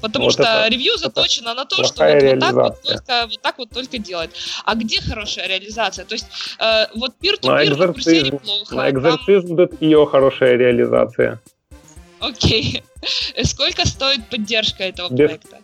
Потому 0.00 0.24
Вот 0.26 0.32
что 0.34 0.42
это- 0.42 0.68
ревью 0.68 0.96
заточено 0.96 1.54
на 1.54 1.64
то, 1.64 1.84
что 1.84 2.04
вот, 2.04 2.22
вот 2.22 2.40
так 2.40 2.54
вот 2.54 2.82
только, 2.82 3.26
вот 3.26 3.42
так 3.42 3.58
вот 3.58 3.70
только 3.70 3.98
делать. 3.98 4.30
А 4.64 4.74
где 4.74 5.00
хорошая 5.00 5.46
реализация? 5.48 6.04
То 6.04 6.14
есть 6.14 6.26
э, 6.58 6.86
вот 6.94 7.12
На 7.22 7.26
peer-to-peer 7.26 7.74
в 7.74 7.92
курсе 7.92 8.10
экзорцизм, 8.20 8.34
неплохо. 8.34 8.74
на 8.74 8.82
там- 8.82 8.90
экзорцизм.io 8.90 10.06
хорошая 10.06 10.56
реализация. 10.56 11.38
Окей. 12.20 12.82
Сколько 13.44 13.86
стоит 13.86 14.26
поддержка 14.28 14.84
этого 14.84 15.08
Без- 15.10 15.26
проекта? 15.28 15.58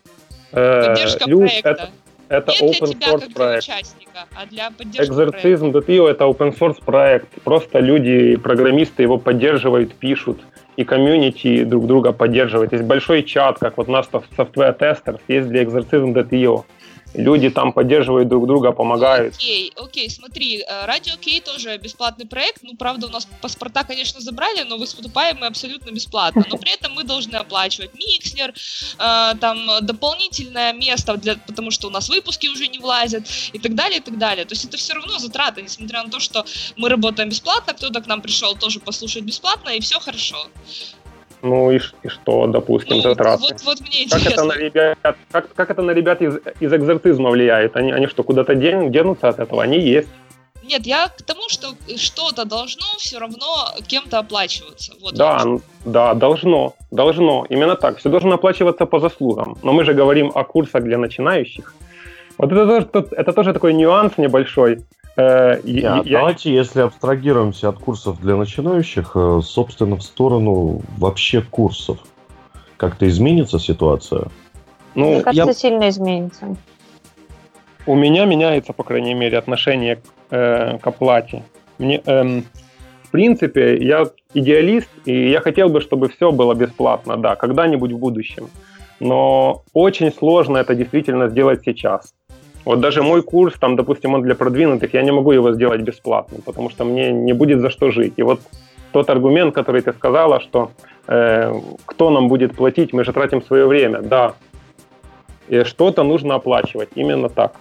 Э, 0.52 0.86
Поддержка 0.86 1.28
Люд, 1.28 1.40
проекта. 1.40 1.70
это, 1.70 1.90
это 2.28 2.52
Не 2.52 2.58
для 2.58 2.66
open 2.68 2.88
тебя 2.90 3.06
source 3.08 3.20
как 3.20 3.28
для 3.28 3.34
проект. 3.34 3.64
участника, 3.64 4.24
а 4.34 4.46
для 4.46 4.70
поддержки. 4.70 5.12
Exorcism.io 5.12 6.08
это 6.08 6.24
open 6.24 6.58
source 6.58 6.82
проект. 6.84 7.28
Просто 7.42 7.80
люди, 7.80 8.36
программисты 8.36 9.02
его 9.02 9.18
поддерживают, 9.18 9.94
пишут. 9.94 10.40
И 10.76 10.84
комьюнити 10.84 11.64
друг 11.64 11.86
друга 11.86 12.12
поддерживает. 12.12 12.72
Есть 12.72 12.84
большой 12.84 13.22
чат, 13.22 13.58
как 13.58 13.76
вот 13.78 13.88
у 13.88 13.92
нас 13.92 14.06
в 14.06 14.14
Software 14.38 14.78
Testers, 14.78 15.20
есть 15.28 15.48
для 15.48 15.62
Exorcism.io. 15.62 16.64
Люди 17.16 17.48
там 17.50 17.72
поддерживают 17.72 18.28
друг 18.28 18.46
друга, 18.46 18.72
помогают. 18.72 19.34
Окей, 19.34 19.72
окей, 19.76 20.10
смотри, 20.10 20.60
э, 20.60 20.86
Радио 20.86 21.16
Кей 21.16 21.40
тоже 21.40 21.78
бесплатный 21.78 22.26
проект. 22.26 22.62
Ну, 22.62 22.76
правда, 22.76 23.06
у 23.06 23.10
нас 23.10 23.26
паспорта, 23.40 23.84
конечно, 23.84 24.20
забрали, 24.20 24.62
но 24.62 24.76
выступаем 24.76 25.38
мы 25.40 25.46
абсолютно 25.46 25.90
бесплатно. 25.90 26.44
Но 26.50 26.58
при 26.58 26.74
этом 26.74 26.92
мы 26.92 27.04
должны 27.04 27.36
оплачивать 27.36 27.94
миксер, 27.94 28.52
э, 28.98 29.34
там 29.40 29.58
дополнительное 29.80 30.74
место, 30.74 31.16
для, 31.16 31.36
потому 31.36 31.70
что 31.70 31.88
у 31.88 31.90
нас 31.90 32.10
выпуски 32.10 32.48
уже 32.48 32.68
не 32.68 32.78
влазят 32.78 33.24
и 33.54 33.58
так 33.58 33.74
далее, 33.74 33.98
и 33.98 34.02
так 34.02 34.18
далее. 34.18 34.44
То 34.44 34.52
есть 34.52 34.66
это 34.66 34.76
все 34.76 34.92
равно 34.92 35.18
затраты, 35.18 35.62
несмотря 35.62 36.02
на 36.02 36.10
то, 36.10 36.20
что 36.20 36.44
мы 36.76 36.90
работаем 36.90 37.30
бесплатно, 37.30 37.72
кто-то 37.72 38.02
к 38.02 38.06
нам 38.06 38.20
пришел 38.20 38.54
тоже 38.56 38.78
послушать 38.80 39.22
бесплатно, 39.24 39.70
и 39.70 39.80
все 39.80 39.98
хорошо. 40.00 40.36
Ну 41.42 41.70
и, 41.70 41.78
и 42.02 42.08
что, 42.08 42.46
допустим, 42.46 42.96
Ну, 42.96 43.02
затраты. 43.02 43.42
вот, 43.42 43.62
вот 43.64 43.80
мне 43.80 44.06
Как 44.10 44.26
это, 44.26 44.44
на 44.44 44.52
ребят, 44.56 44.98
как, 45.30 45.54
как 45.54 45.70
это 45.70 45.82
на 45.82 45.90
ребят 45.92 46.22
из, 46.22 46.36
из 46.60 46.72
экзорцизма 46.72 47.30
влияет? 47.30 47.76
Они, 47.76 47.92
они 47.92 48.06
что, 48.06 48.22
куда-то 48.22 48.54
ден- 48.54 48.90
денутся 48.90 49.28
от 49.28 49.38
этого? 49.38 49.62
Они 49.62 49.78
есть. 49.78 50.08
Нет, 50.64 50.84
я 50.86 51.06
к 51.08 51.22
тому, 51.22 51.48
что 51.48 51.68
что-то 51.96 52.44
должно 52.44 52.84
все 52.98 53.18
равно 53.18 53.68
кем-то 53.86 54.18
оплачиваться. 54.18 54.92
Вот 55.00 55.14
Да, 55.14 55.40
н- 55.44 55.60
да, 55.84 56.14
должно, 56.14 56.74
должно. 56.90 57.46
Именно 57.48 57.76
так. 57.76 57.98
Все 57.98 58.08
должно 58.08 58.34
оплачиваться 58.34 58.84
по 58.86 58.98
заслугам. 58.98 59.56
Но 59.62 59.72
мы 59.72 59.84
же 59.84 59.94
говорим 59.94 60.32
о 60.34 60.42
курсах 60.44 60.82
для 60.82 60.98
начинающих. 60.98 61.72
Вот 62.38 62.50
это 62.52 62.66
тоже, 62.66 63.06
это 63.12 63.32
тоже 63.32 63.52
такой 63.52 63.74
нюанс 63.74 64.18
небольшой. 64.18 64.84
Э, 65.16 65.54
а 65.54 65.60
я- 65.64 66.02
Давайте, 66.04 66.52
если 66.54 66.80
абстрагируемся 66.80 67.68
от 67.70 67.78
курсов 67.78 68.20
для 68.20 68.36
начинающих, 68.36 69.12
э, 69.14 69.40
собственно, 69.42 69.96
в 69.96 70.02
сторону 70.02 70.82
вообще 70.98 71.40
курсов. 71.40 71.98
Как-то 72.76 73.08
изменится 73.08 73.58
ситуация? 73.58 74.28
ну, 74.94 75.14
Мне 75.14 75.22
кажется, 75.22 75.46
я- 75.48 75.52
сильно 75.54 75.88
изменится. 75.88 76.56
у 77.86 77.94
меня 77.94 78.24
меняется, 78.24 78.72
по 78.72 78.82
крайней 78.82 79.14
мере, 79.14 79.38
отношение 79.38 79.96
к, 79.96 80.00
э, 80.30 80.78
к 80.78 80.86
оплате. 80.86 81.42
Мне, 81.78 82.00
эм, 82.06 82.44
в 83.04 83.10
принципе, 83.10 83.76
я 83.76 84.06
идеалист, 84.34 84.88
и 85.04 85.30
я 85.30 85.40
хотел 85.40 85.68
бы, 85.68 85.80
чтобы 85.80 86.08
все 86.08 86.32
было 86.32 86.54
бесплатно, 86.54 87.16
да, 87.16 87.36
когда-нибудь 87.36 87.92
в 87.92 87.98
будущем. 87.98 88.48
Но 89.00 89.62
очень 89.72 90.10
сложно 90.12 90.56
это 90.58 90.74
действительно 90.74 91.28
сделать 91.28 91.62
сейчас. 91.64 92.14
Вот 92.66 92.80
даже 92.80 93.02
мой 93.02 93.22
курс, 93.22 93.54
там, 93.60 93.76
допустим, 93.76 94.14
он 94.14 94.22
для 94.22 94.34
продвинутых, 94.34 94.92
я 94.92 95.02
не 95.02 95.12
могу 95.12 95.30
его 95.30 95.52
сделать 95.52 95.82
бесплатным, 95.82 96.42
потому 96.42 96.68
что 96.68 96.84
мне 96.84 97.12
не 97.12 97.32
будет 97.32 97.60
за 97.60 97.70
что 97.70 97.92
жить. 97.92 98.14
И 98.16 98.22
вот 98.22 98.40
тот 98.92 99.08
аргумент, 99.08 99.54
который 99.54 99.82
ты 99.82 99.92
сказала, 99.92 100.40
что 100.40 100.72
э, 101.06 101.54
кто 101.86 102.10
нам 102.10 102.26
будет 102.28 102.56
платить, 102.56 102.92
мы 102.92 103.04
же 103.04 103.12
тратим 103.12 103.40
свое 103.40 103.66
время, 103.66 104.02
да. 104.02 104.34
И 105.48 105.62
что-то 105.62 106.02
нужно 106.02 106.34
оплачивать, 106.34 106.88
именно 106.96 107.28
так. 107.28 107.52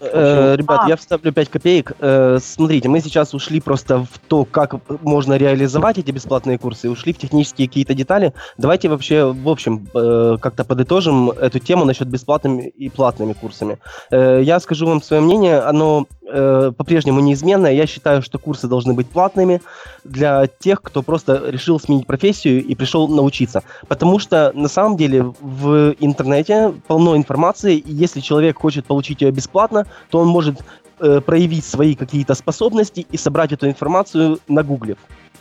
Э, 0.00 0.54
ребят, 0.56 0.80
А. 0.84 0.88
я 0.88 0.96
вставлю 0.96 1.32
5 1.32 1.48
копеек. 1.48 1.92
Э, 1.98 2.38
смотрите, 2.40 2.88
мы 2.88 3.00
сейчас 3.00 3.34
ушли 3.34 3.60
просто 3.60 4.00
в 4.00 4.18
то, 4.28 4.44
как 4.44 4.76
можно 5.02 5.34
реализовать 5.34 5.98
эти 5.98 6.10
бесплатные 6.10 6.58
курсы, 6.58 6.88
ушли 6.88 7.12
в 7.12 7.18
технические 7.18 7.68
какие-то 7.68 7.94
детали. 7.94 8.32
Давайте 8.56 8.88
вообще, 8.88 9.24
в 9.24 9.48
общем, 9.48 9.88
э, 9.94 10.36
как-то 10.40 10.64
подытожим 10.64 11.30
эту 11.30 11.58
тему 11.58 11.84
насчет 11.84 12.08
бесплатными 12.08 12.68
и 12.68 12.88
платными 12.88 13.32
курсами. 13.32 13.78
Э, 14.10 14.40
я 14.42 14.60
скажу 14.60 14.86
вам 14.86 15.02
свое 15.02 15.22
мнение, 15.22 15.58
оно 15.58 16.06
э, 16.28 16.72
по-прежнему 16.76 17.20
неизменное. 17.20 17.72
Я 17.72 17.86
считаю, 17.86 18.22
что 18.22 18.38
курсы 18.38 18.68
должны 18.68 18.94
быть 18.94 19.08
платными 19.08 19.60
для 20.04 20.46
тех, 20.46 20.82
кто 20.82 21.02
просто 21.02 21.42
решил 21.48 21.80
сменить 21.80 22.06
профессию 22.06 22.64
и 22.64 22.74
пришел 22.74 23.08
научиться. 23.08 23.62
Потому 23.88 24.18
что 24.18 24.52
на 24.54 24.68
самом 24.68 24.96
деле 24.96 25.32
в 25.40 25.94
интернете 26.00 26.74
полно 26.86 27.16
информации, 27.16 27.76
и 27.76 27.92
если 27.92 28.20
человек 28.20 28.58
хочет 28.58 28.86
получить 28.86 29.22
ее 29.22 29.30
бесплатно, 29.30 29.86
то 30.10 30.18
он 30.18 30.28
может 30.28 30.62
э, 31.00 31.20
проявить 31.20 31.64
свои 31.64 31.94
какие-то 31.94 32.34
способности 32.34 33.06
и 33.10 33.16
собрать 33.16 33.52
эту 33.52 33.66
информацию 33.68 34.38
на 34.48 34.62
гугле. 34.62 34.96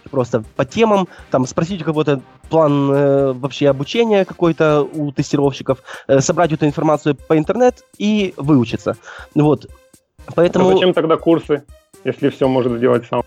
Просто 0.10 0.44
по 0.56 0.66
темам, 0.66 1.08
там 1.32 1.46
спросить 1.46 1.82
у 1.82 1.86
кого-то 1.86 2.22
план 2.50 2.92
э, 2.92 3.34
вообще 3.34 3.70
обучения 3.70 4.26
какой-то 4.26 4.84
у 4.84 5.12
тестировщиков, 5.12 5.80
э, 6.08 6.22
собрать 6.22 6.52
эту 6.54 6.66
информацию 6.66 7.16
по 7.16 7.38
интернет 7.38 7.84
и 7.98 8.34
выучиться. 8.38 8.96
Вот. 9.36 9.68
Поэтому 10.36 10.70
А 10.70 10.74
зачем 10.74 10.94
тогда 10.94 11.18
курсы, 11.18 11.64
если 12.04 12.30
все 12.30 12.48
может 12.48 12.78
сделать 12.78 13.06
сам? 13.10 13.24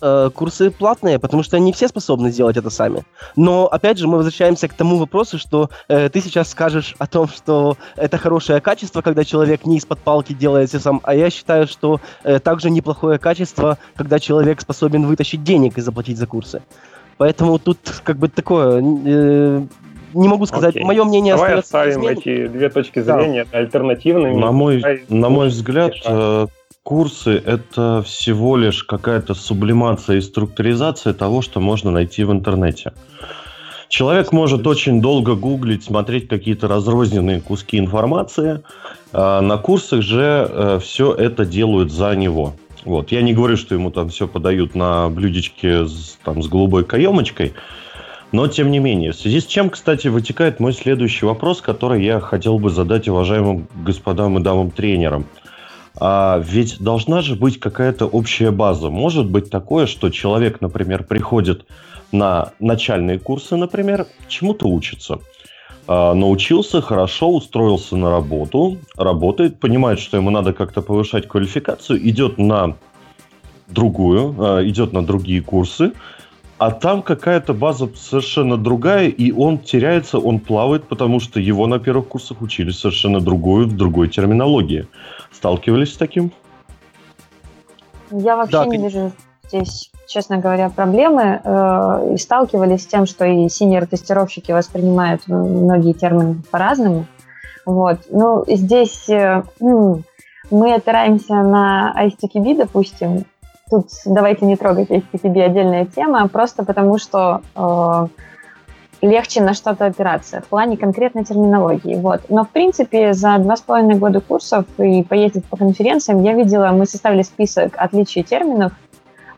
э, 0.00 0.30
курсы 0.34 0.70
платные, 0.70 1.18
потому 1.18 1.42
что 1.42 1.58
не 1.58 1.72
все 1.72 1.88
способны 1.88 2.30
сделать 2.30 2.56
это 2.56 2.70
сами. 2.70 3.04
Но 3.36 3.66
опять 3.66 3.98
же 3.98 4.08
мы 4.08 4.16
возвращаемся 4.16 4.68
к 4.68 4.74
тому 4.74 4.98
вопросу, 4.98 5.38
что 5.38 5.70
э, 5.88 6.08
ты 6.08 6.20
сейчас 6.20 6.50
скажешь 6.50 6.94
о 6.98 7.06
том, 7.06 7.28
что 7.28 7.76
это 7.96 8.18
хорошее 8.18 8.60
качество, 8.60 9.02
когда 9.02 9.24
человек 9.24 9.66
не 9.66 9.76
из-под 9.78 9.98
палки 10.00 10.32
делает 10.32 10.68
все 10.68 10.80
сам, 10.80 11.00
а 11.04 11.14
я 11.14 11.30
считаю, 11.30 11.66
что 11.66 12.00
э, 12.24 12.38
также 12.38 12.70
неплохое 12.70 13.18
качество, 13.18 13.78
когда 13.96 14.18
человек 14.18 14.60
способен 14.60 15.06
вытащить 15.06 15.44
денег 15.44 15.78
и 15.78 15.80
заплатить 15.80 16.18
за 16.18 16.26
курсы. 16.26 16.62
Поэтому 17.16 17.58
тут 17.58 17.78
как 18.02 18.16
бы 18.16 18.28
такое, 18.28 18.82
э, 18.82 19.62
не 20.14 20.28
могу 20.28 20.46
сказать, 20.46 20.76
Окей. 20.76 20.84
мое 20.84 21.04
мнение 21.04 21.34
Давай 21.34 21.54
остается 21.54 21.82
оставим 21.92 22.08
эти 22.18 22.46
две 22.48 22.68
точки 22.70 23.00
Да. 23.02 23.18
зрения 23.18 23.46
альтернативными. 23.52 24.34
На 24.38 24.52
мой, 24.52 24.82
на 25.08 25.28
мой 25.28 25.48
взгляд, 25.48 25.92
э, 26.04 26.46
курсы— 26.82 27.42
это 27.46 28.02
всего 28.04 28.56
лишь 28.56 28.84
какая-то 28.84 29.34
сублимация 29.34 30.16
и 30.16 30.20
структуризация 30.20 31.12
того, 31.14 31.42
что 31.42 31.60
можно 31.60 31.90
найти 31.90 32.24
в 32.24 32.32
интернете. 32.32 32.92
Человек 33.88 34.30
может 34.32 34.66
очень 34.66 35.00
долго 35.00 35.34
гуглить, 35.34 35.82
смотреть 35.84 36.28
какие-то 36.28 36.68
разрозненные 36.68 37.40
куски 37.40 37.78
информации. 37.78 38.62
а 39.12 39.40
на 39.40 39.56
курсах 39.58 40.02
же 40.02 40.78
все 40.80 41.12
это 41.12 41.44
делают 41.44 41.90
за 41.90 42.14
него. 42.14 42.54
Вот. 42.84 43.10
Я 43.10 43.22
не 43.22 43.34
говорю, 43.34 43.56
что 43.56 43.74
ему 43.74 43.90
там 43.90 44.08
все 44.08 44.28
подают 44.28 44.76
на 44.76 45.08
блюдечке 45.08 45.84
с, 45.86 46.16
там, 46.24 46.42
с 46.42 46.46
голубой 46.48 46.84
каемочкой, 46.84 47.52
но 48.32 48.46
тем 48.48 48.70
не 48.70 48.78
менее. 48.78 49.12
В 49.12 49.16
связи 49.16 49.40
с 49.40 49.46
чем, 49.46 49.70
кстати, 49.70 50.08
вытекает 50.08 50.60
мой 50.60 50.72
следующий 50.72 51.26
вопрос, 51.26 51.60
который 51.60 52.04
я 52.04 52.20
хотел 52.20 52.58
бы 52.58 52.70
задать 52.70 53.08
уважаемым 53.08 53.68
господам 53.84 54.38
и 54.38 54.42
дамам 54.42 54.70
тренерам. 54.70 55.26
А 55.98 56.40
ведь 56.44 56.78
должна 56.80 57.20
же 57.20 57.34
быть 57.34 57.58
какая-то 57.58 58.06
общая 58.06 58.52
база. 58.52 58.90
Может 58.90 59.28
быть 59.28 59.50
такое, 59.50 59.86
что 59.86 60.10
человек, 60.10 60.60
например, 60.60 61.04
приходит 61.04 61.66
на 62.12 62.52
начальные 62.60 63.18
курсы, 63.18 63.56
например, 63.56 64.06
чему-то 64.28 64.68
учится. 64.68 65.18
А, 65.86 66.14
научился, 66.14 66.80
хорошо, 66.80 67.32
устроился 67.32 67.96
на 67.96 68.10
работу, 68.10 68.78
работает, 68.96 69.58
понимает, 69.58 69.98
что 69.98 70.16
ему 70.16 70.30
надо 70.30 70.52
как-то 70.52 70.82
повышать 70.82 71.26
квалификацию, 71.26 72.08
идет 72.08 72.38
на 72.38 72.76
другую, 73.68 74.34
а, 74.38 74.64
идет 74.64 74.92
на 74.92 75.04
другие 75.04 75.42
курсы, 75.42 75.92
а 76.60 76.70
там 76.70 77.00
какая-то 77.00 77.54
база 77.54 77.88
совершенно 77.96 78.58
другая, 78.58 79.08
и 79.08 79.32
он 79.32 79.56
теряется, 79.58 80.18
он 80.18 80.40
плавает, 80.40 80.86
потому 80.88 81.18
что 81.18 81.40
его 81.40 81.66
на 81.66 81.78
первых 81.78 82.08
курсах 82.08 82.42
учили 82.42 82.70
совершенно 82.70 83.18
другую, 83.18 83.66
в 83.66 83.74
другой 83.74 84.08
терминологии. 84.08 84.86
Сталкивались 85.32 85.94
с 85.94 85.96
таким? 85.96 86.32
Я 88.10 88.36
вообще 88.36 88.52
Да, 88.52 88.66
не 88.66 88.76
кон- 88.76 88.84
вижу 88.86 89.12
здесь, 89.48 89.90
честно 90.06 90.36
говоря, 90.36 90.68
проблемы. 90.68 91.40
э, 91.42 92.12
И 92.14 92.18
сталкивались 92.18 92.82
с 92.82 92.86
тем, 92.86 93.06
что 93.06 93.24
и 93.24 93.48
синьор-тестировщики 93.48 94.52
воспринимают 94.52 95.22
многие 95.28 95.94
термины 95.94 96.42
по-разному. 96.50 97.06
Вот. 97.64 98.00
Ну, 98.10 98.44
здесь 98.46 99.08
э, 99.08 99.44
мы 100.50 100.74
опираемся 100.74 101.36
на 101.36 101.94
ISTQB, 102.04 102.56
допустим. 102.58 103.24
Тут 103.70 103.88
давайте 104.04 104.46
не 104.46 104.56
трогать 104.56 104.90
ISTQB, 104.90 105.42
отдельная 105.42 105.86
тема, 105.86 106.26
просто 106.28 106.64
потому 106.64 106.98
что 106.98 107.40
э, 107.54 108.06
легче 109.06 109.40
на 109.42 109.54
что-то 109.54 109.86
опираться 109.86 110.40
в 110.40 110.46
плане 110.46 110.76
конкретной 110.76 111.24
терминологии. 111.24 111.94
Вот. 111.94 112.22
Но, 112.28 112.44
в 112.44 112.50
принципе, 112.50 113.12
за 113.12 113.38
два 113.38 113.56
с 113.56 113.60
половиной 113.60 113.94
года 113.94 114.20
курсов 114.20 114.64
и 114.78 115.04
поездить 115.04 115.44
по 115.46 115.56
конференциям 115.56 116.22
я 116.22 116.32
видела, 116.32 116.68
мы 116.72 116.84
составили 116.84 117.22
список 117.22 117.74
отличий 117.76 118.22
терминов, 118.22 118.72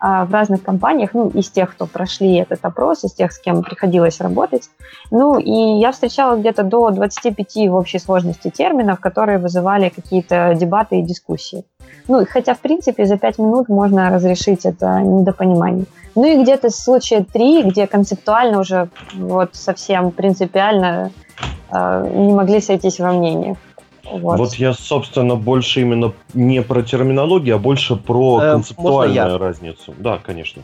а, 0.04 0.24
в 0.24 0.32
разных 0.32 0.64
компаниях, 0.64 1.10
ну, 1.14 1.28
из 1.28 1.48
тех, 1.48 1.70
кто 1.70 1.86
прошли 1.86 2.34
этот 2.34 2.64
опрос, 2.64 3.04
из 3.04 3.12
тех, 3.12 3.30
с 3.30 3.38
кем 3.38 3.62
приходилось 3.62 4.20
работать. 4.20 4.68
Ну, 5.12 5.38
и 5.38 5.78
я 5.78 5.92
встречала 5.92 6.36
где-то 6.36 6.64
до 6.64 6.90
25 6.90 7.68
в 7.68 7.74
общей 7.76 8.00
сложности 8.00 8.50
терминов, 8.50 8.98
которые 8.98 9.38
вызывали 9.38 9.90
какие-то 9.90 10.56
дебаты 10.58 10.98
и 10.98 11.02
дискуссии. 11.02 11.64
Ну, 12.08 12.24
хотя, 12.28 12.54
в 12.54 12.60
принципе, 12.60 13.06
за 13.06 13.16
5 13.16 13.38
минут 13.38 13.68
можно 13.68 14.10
разрешить 14.10 14.66
это 14.66 15.00
недопонимание. 15.00 15.86
Ну 16.14 16.26
и 16.26 16.42
где-то 16.42 16.70
случая 16.70 17.24
3, 17.24 17.62
где 17.62 17.86
концептуально 17.86 18.60
уже 18.60 18.88
вот 19.14 19.50
совсем 19.54 20.10
принципиально 20.10 21.10
э, 21.70 22.10
не 22.14 22.32
могли 22.32 22.60
сойтись 22.60 23.00
во 23.00 23.12
мнениях. 23.12 23.56
Вот. 24.12 24.38
вот 24.38 24.54
я, 24.54 24.74
собственно, 24.74 25.36
больше 25.36 25.80
именно 25.80 26.12
не 26.34 26.60
про 26.60 26.82
терминологию, 26.82 27.56
а 27.56 27.58
больше 27.58 27.96
про 27.96 28.42
э, 28.42 28.52
концептуальную 28.52 29.38
разницу. 29.38 29.94
Да, 29.96 30.18
конечно. 30.18 30.62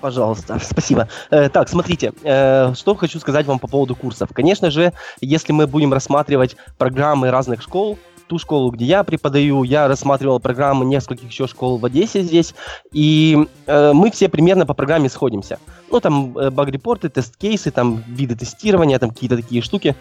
Пожалуйста, 0.00 0.58
спасибо. 0.62 1.08
Э, 1.30 1.48
так, 1.48 1.68
смотрите, 1.68 2.12
э, 2.22 2.74
что 2.74 2.94
хочу 2.94 3.20
сказать 3.20 3.46
вам 3.46 3.58
по 3.58 3.68
поводу 3.68 3.94
курсов. 3.94 4.30
Конечно 4.32 4.70
же, 4.70 4.92
если 5.20 5.52
мы 5.52 5.66
будем 5.66 5.92
рассматривать 5.92 6.56
программы 6.78 7.30
разных 7.30 7.62
школ, 7.62 7.98
ту 8.30 8.38
школу, 8.38 8.70
где 8.70 8.84
я 8.84 9.02
преподаю, 9.02 9.64
я 9.64 9.88
рассматривал 9.88 10.38
программы 10.38 10.84
нескольких 10.84 11.28
еще 11.28 11.48
школ 11.48 11.78
в 11.78 11.84
Одессе 11.84 12.22
здесь, 12.22 12.54
и 12.92 13.36
э, 13.66 13.92
мы 13.92 14.12
все 14.12 14.28
примерно 14.28 14.66
по 14.66 14.72
программе 14.72 15.08
сходимся. 15.08 15.58
Ну, 15.90 15.98
там 15.98 16.38
э, 16.38 16.50
баг-репорты, 16.50 17.08
тест-кейсы, 17.08 17.72
там 17.72 18.04
виды 18.06 18.36
тестирования, 18.36 19.00
там 19.00 19.10
какие-то 19.10 19.34
такие 19.34 19.62
штуки. 19.62 19.96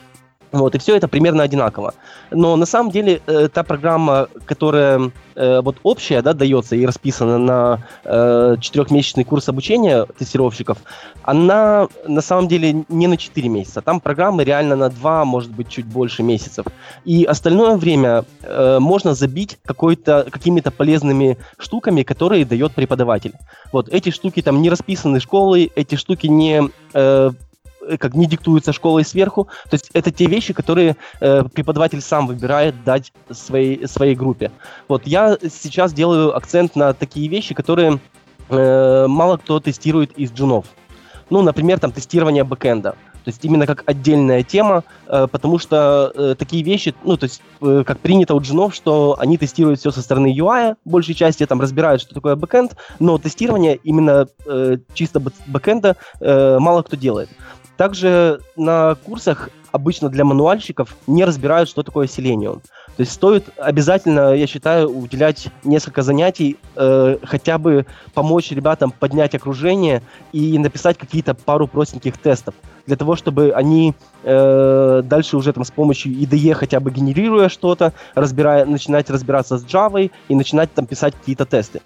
Вот, 0.52 0.74
и 0.76 0.80
все 0.80 0.95
это 0.95 1.08
примерно 1.08 1.43
одинаково. 1.43 1.93
Но 2.32 2.56
на 2.56 2.66
самом 2.66 2.91
деле 2.91 3.22
э, 3.28 3.50
та 3.54 3.64
программа, 3.64 4.28
которая 4.45 5.12
э, 5.36 5.62
вот 5.62 5.78
общая, 5.84 6.22
да, 6.22 6.34
дается 6.34 6.76
и 6.76 6.86
расписана 6.86 7.38
на 7.38 7.80
э, 8.04 8.56
четырехмесячный 8.60 9.24
курс 9.26 9.47
обучения 9.47 10.06
тестировщиков, 10.18 10.80
она 11.22 11.88
на 12.08 12.22
самом 12.22 12.47
деле 12.47 12.84
не 12.89 13.08
на 13.08 13.18
4 13.18 13.47
месяца. 13.47 13.82
Там 13.82 14.00
программы 14.00 14.43
реально 14.43 14.76
на 14.76 14.89
2, 14.89 15.26
может 15.26 15.52
быть, 15.52 15.70
чуть 15.70 15.86
больше 15.86 16.24
месяцев. 16.24 16.66
И 17.06 17.26
остальное 17.26 17.76
время 17.78 18.26
э, 18.41 18.80
можно 18.80 19.14
забить 19.14 19.60
какой-то, 19.66 20.26
какими-то 20.32 20.72
полезными 20.72 21.38
штуками, 21.60 22.02
которые 22.02 22.45
дает 22.45 22.74
преподаватель. 22.74 23.34
Вот 23.72 23.89
эти 23.89 24.10
штуки 24.10 24.41
там 24.41 24.64
не 24.64 24.70
расписаны 24.72 25.20
школой, 25.20 25.72
эти 25.76 25.93
штуки 25.93 26.26
не 26.26 26.70
э, 26.93 27.32
как 27.98 28.14
не 28.14 28.26
диктуются 28.26 28.74
школой 28.74 29.06
сверху. 29.06 29.46
То 29.70 29.76
есть 29.76 29.90
это 29.94 30.12
те 30.12 30.26
вещи, 30.26 30.54
которые 30.54 30.96
э, 31.20 31.44
преподаватель 31.54 32.02
сам 32.02 32.28
выбирает 32.28 32.84
дать 32.84 33.12
своей, 33.32 33.88
своей 33.88 34.16
группе. 34.16 34.52
Вот 34.88 35.08
я 35.08 35.38
сейчас 35.42 35.94
делаю 35.94 36.36
акцент 36.36 36.76
на 36.76 36.94
такие 36.94 37.28
вещи, 37.28 37.54
которые 37.54 38.00
э, 38.50 39.06
мало 39.08 39.38
кто 39.38 39.60
тестирует 39.60 40.12
из 40.18 40.32
джунов. 40.32 40.66
Ну, 41.30 41.42
например, 41.42 41.80
там 41.80 41.92
тестирование 41.92 42.44
бэкэнда. 42.44 42.96
То 43.24 43.32
есть 43.32 43.44
именно 43.44 43.68
как 43.68 43.84
отдельная 43.86 44.44
тема, 44.44 44.84
э, 45.08 45.28
потому 45.30 45.60
что 45.60 46.12
э, 46.16 46.36
такие 46.38 46.64
вещи, 46.64 46.96
ну, 47.04 47.18
то 47.18 47.26
есть 47.26 47.42
э, 47.62 47.84
как 47.86 48.00
принято 48.00 48.34
у 48.34 48.42
джунов, 48.42 48.74
что 48.74 49.18
они 49.20 49.38
тестируют 49.38 49.80
все 49.80 49.92
со 49.92 50.02
стороны 50.02 50.36
UI, 50.36 50.76
большей 50.86 51.16
части 51.16 51.46
там 51.46 51.60
разбирают, 51.62 52.02
что 52.02 52.16
такое 52.16 52.36
бэкэнд, 52.36 52.76
но 53.00 53.18
тестирование 53.18 53.76
именно 53.84 54.28
э, 54.46 54.78
чисто 54.94 55.20
бэкэнда 55.20 55.98
э, 56.22 56.58
мало 56.60 56.82
кто 56.82 56.96
делает. 56.96 57.30
Также 57.80 58.42
на 58.58 58.96
курсах 58.96 59.50
обычно 59.72 60.10
для 60.10 60.26
мануальщиков 60.26 60.98
не 61.08 61.24
разбирают, 61.24 61.70
что 61.70 61.82
такое 61.82 62.08
Selenium. 62.08 62.60
То 62.98 63.02
есть 63.04 63.14
стоит 63.14 63.46
обязательно, 63.56 64.34
я 64.34 64.48
считаю, 64.48 64.90
уделять 64.90 65.48
несколько 65.64 66.02
занятий, 66.02 66.58
э, 66.76 67.18
хотя 67.24 67.58
бы 67.58 67.86
помочь 68.14 68.52
ребятам 68.52 68.92
поднять 68.92 69.34
окружение 69.34 70.02
и 70.34 70.58
написать 70.60 70.98
какие-то 70.98 71.34
пару 71.36 71.68
простеньких 71.68 72.18
тестов, 72.18 72.54
для 72.86 72.98
того, 72.98 73.16
чтобы 73.16 73.54
они 73.56 73.96
э, 74.24 75.02
дальше 75.06 75.38
уже 75.38 75.54
там 75.54 75.64
с 75.64 75.72
помощью 75.72 76.12
IDE 76.12 76.56
хотя 76.56 76.82
бы 76.82 76.92
генерируя 76.92 77.48
что-то, 77.48 77.94
разбирая, 78.14 78.66
начинать 78.66 79.10
разбираться 79.10 79.58
с 79.58 79.64
Java 79.64 80.12
и 80.28 80.36
начинать 80.36 80.74
там 80.74 80.86
писать 80.86 81.16
какие-то 81.16 81.46
тесты. 81.46 81.80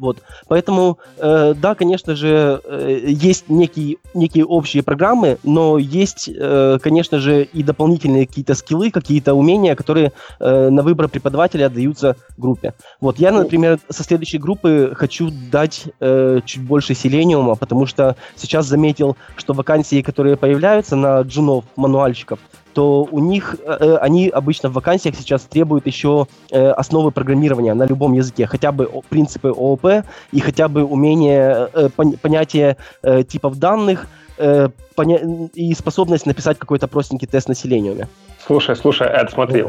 Вот. 0.00 0.22
Поэтому, 0.48 0.98
э, 1.18 1.54
да, 1.54 1.74
конечно 1.74 2.16
же, 2.16 2.60
э, 2.64 3.00
есть 3.06 3.50
некие, 3.50 3.98
некие 4.14 4.46
общие 4.46 4.82
программы, 4.82 5.36
но 5.44 5.76
есть, 5.76 6.28
э, 6.34 6.78
конечно 6.82 7.18
же, 7.18 7.44
и 7.44 7.62
дополнительные 7.62 8.26
какие-то 8.26 8.54
скиллы, 8.54 8.90
какие-то 8.90 9.34
умения, 9.34 9.76
которые 9.76 10.12
э, 10.40 10.70
на 10.70 10.82
выбор 10.82 11.08
преподавателя 11.08 11.66
отдаются 11.66 12.16
группе. 12.38 12.72
Вот. 13.02 13.18
Я, 13.18 13.30
например, 13.30 13.78
со 13.90 14.02
следующей 14.02 14.38
группы 14.38 14.94
хочу 14.96 15.30
дать 15.52 15.84
э, 16.00 16.40
чуть 16.46 16.62
больше 16.62 16.94
селениума, 16.94 17.54
потому 17.54 17.84
что 17.84 18.16
сейчас 18.36 18.64
заметил, 18.66 19.18
что 19.36 19.52
вакансии, 19.52 20.00
которые 20.00 20.38
появляются 20.38 20.96
на 20.96 21.20
джунов, 21.20 21.66
мануальщиков, 21.76 22.38
то 22.72 23.06
у 23.10 23.18
них, 23.18 23.56
э, 23.64 23.76
э, 23.80 23.96
они 23.96 24.28
обычно 24.28 24.68
в 24.68 24.72
вакансиях 24.72 25.14
сейчас 25.16 25.42
требуют 25.42 25.86
еще 25.86 26.26
э, 26.50 26.70
основы 26.70 27.10
программирования 27.10 27.74
на 27.74 27.84
любом 27.86 28.12
языке, 28.14 28.46
хотя 28.46 28.72
бы 28.72 28.88
принципы 29.08 29.48
ООП 29.48 30.04
и 30.32 30.40
хотя 30.40 30.68
бы 30.68 30.84
умение, 30.84 31.68
э, 31.72 31.88
пон, 31.94 32.12
понятие 32.12 32.76
э, 33.02 33.22
типов 33.22 33.58
данных 33.58 34.06
э, 34.38 34.68
поня- 34.96 35.50
и 35.54 35.74
способность 35.74 36.26
написать 36.26 36.58
какой-то 36.58 36.88
простенький 36.88 37.26
тест 37.26 37.48
населению. 37.48 38.08
Слушай, 38.46 38.76
слушай, 38.76 39.06
Эд, 39.06 39.30
смотри, 39.30 39.64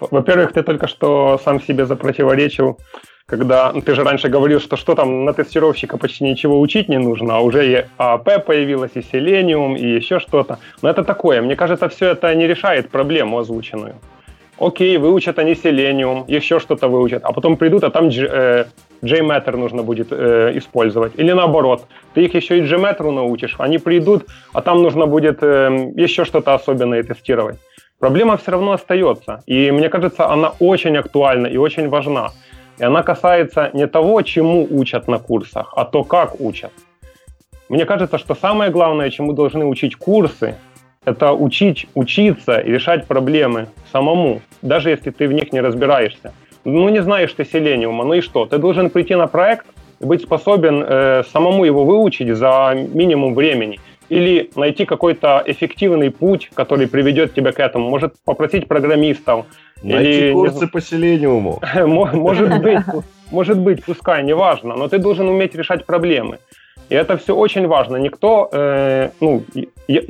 во-первых, 0.00 0.52
ты 0.52 0.62
только 0.62 0.86
что 0.86 1.40
сам 1.44 1.60
себе 1.60 1.86
запротиворечил 1.86 2.78
когда 3.30 3.72
ты 3.72 3.94
же 3.94 4.02
раньше 4.02 4.28
говорил, 4.28 4.60
что 4.60 4.76
что 4.76 4.94
там 4.94 5.24
на 5.24 5.32
тестировщика 5.32 5.96
почти 5.96 6.24
ничего 6.24 6.60
учить 6.60 6.88
не 6.88 6.98
нужно, 6.98 7.36
а 7.36 7.40
уже 7.40 7.72
и 7.72 7.84
АП 7.96 8.44
появилось, 8.44 8.90
и 8.94 9.00
Selenium, 9.00 9.78
и 9.78 9.96
еще 9.96 10.18
что-то. 10.18 10.58
Но 10.82 10.90
это 10.90 11.04
такое. 11.04 11.40
Мне 11.40 11.56
кажется, 11.56 11.88
все 11.88 12.06
это 12.10 12.34
не 12.34 12.48
решает 12.48 12.90
проблему 12.90 13.38
озвученную. 13.38 13.94
Окей, 14.58 14.98
выучат 14.98 15.38
они 15.38 15.52
Selenium, 15.52 16.24
еще 16.26 16.58
что-то 16.58 16.88
выучат, 16.88 17.22
а 17.24 17.32
потом 17.32 17.56
придут, 17.56 17.84
а 17.84 17.90
там 17.90 18.08
э, 18.08 18.64
JMeter 19.02 19.56
нужно 19.56 19.82
будет 19.82 20.08
э, 20.10 20.52
использовать. 20.56 21.12
Или 21.20 21.32
наоборот, 21.32 21.86
ты 22.14 22.24
их 22.24 22.34
еще 22.34 22.58
и 22.58 22.62
JMeter 22.62 23.10
научишь, 23.10 23.54
они 23.58 23.78
придут, 23.78 24.26
а 24.52 24.60
там 24.60 24.82
нужно 24.82 25.06
будет 25.06 25.42
э, 25.42 25.92
еще 25.96 26.24
что-то 26.24 26.54
особенное 26.54 27.02
тестировать. 27.02 27.58
Проблема 28.00 28.36
все 28.36 28.50
равно 28.50 28.72
остается. 28.72 29.42
И 29.46 29.70
мне 29.70 29.88
кажется, 29.88 30.28
она 30.28 30.52
очень 30.58 30.96
актуальна 30.98 31.46
и 31.46 31.58
очень 31.58 31.88
важна. 31.88 32.30
И 32.80 32.84
она 32.84 33.02
касается 33.02 33.70
не 33.74 33.86
того, 33.86 34.22
чему 34.22 34.66
учат 34.70 35.06
на 35.06 35.18
курсах, 35.18 35.74
а 35.76 35.84
то, 35.84 36.02
как 36.02 36.40
учат. 36.40 36.72
Мне 37.68 37.84
кажется, 37.84 38.16
что 38.16 38.34
самое 38.34 38.70
главное, 38.70 39.10
чему 39.10 39.34
должны 39.34 39.66
учить 39.66 39.96
курсы, 39.96 40.54
это 41.04 41.32
учить, 41.32 41.86
учиться 41.94 42.58
и 42.58 42.72
решать 42.72 43.06
проблемы 43.06 43.66
самому, 43.92 44.40
даже 44.62 44.88
если 44.88 45.10
ты 45.10 45.28
в 45.28 45.32
них 45.32 45.52
не 45.52 45.60
разбираешься. 45.60 46.32
Ну, 46.64 46.88
не 46.88 47.02
знаешь 47.02 47.32
ты 47.34 47.44
селениума, 47.44 48.04
ну 48.04 48.14
и 48.14 48.22
что? 48.22 48.46
Ты 48.46 48.56
должен 48.56 48.88
прийти 48.88 49.14
на 49.14 49.26
проект 49.26 49.66
и 50.00 50.06
быть 50.06 50.22
способен 50.22 50.82
э, 50.82 51.22
самому 51.32 51.64
его 51.64 51.84
выучить 51.84 52.34
за 52.34 52.74
минимум 52.74 53.34
времени. 53.34 53.78
Или 54.10 54.50
найти 54.56 54.84
какой-то 54.84 55.42
эффективный 55.46 56.10
путь, 56.10 56.50
который 56.54 56.86
приведет 56.86 57.32
тебя 57.32 57.52
к 57.52 57.60
этому. 57.60 57.88
Может 57.88 58.14
попросить 58.24 58.68
программистов, 58.68 59.46
Найти 59.82 60.10
Или, 60.10 60.32
курсы 60.32 60.66
по 60.66 60.80
селениуму. 60.80 61.60
Может 61.86 62.60
быть, 62.60 62.80
может 63.30 63.58
быть, 63.58 63.84
пускай, 63.84 64.22
неважно, 64.22 64.76
но 64.76 64.88
ты 64.88 64.98
должен 64.98 65.28
уметь 65.28 65.54
решать 65.54 65.86
проблемы. 65.86 66.38
И 66.90 66.94
это 66.94 67.16
все 67.16 67.34
очень 67.34 67.66
важно. 67.66 67.96
Никто, 67.96 68.48
э, 68.52 69.10
ну, 69.20 69.44
я, 69.88 70.02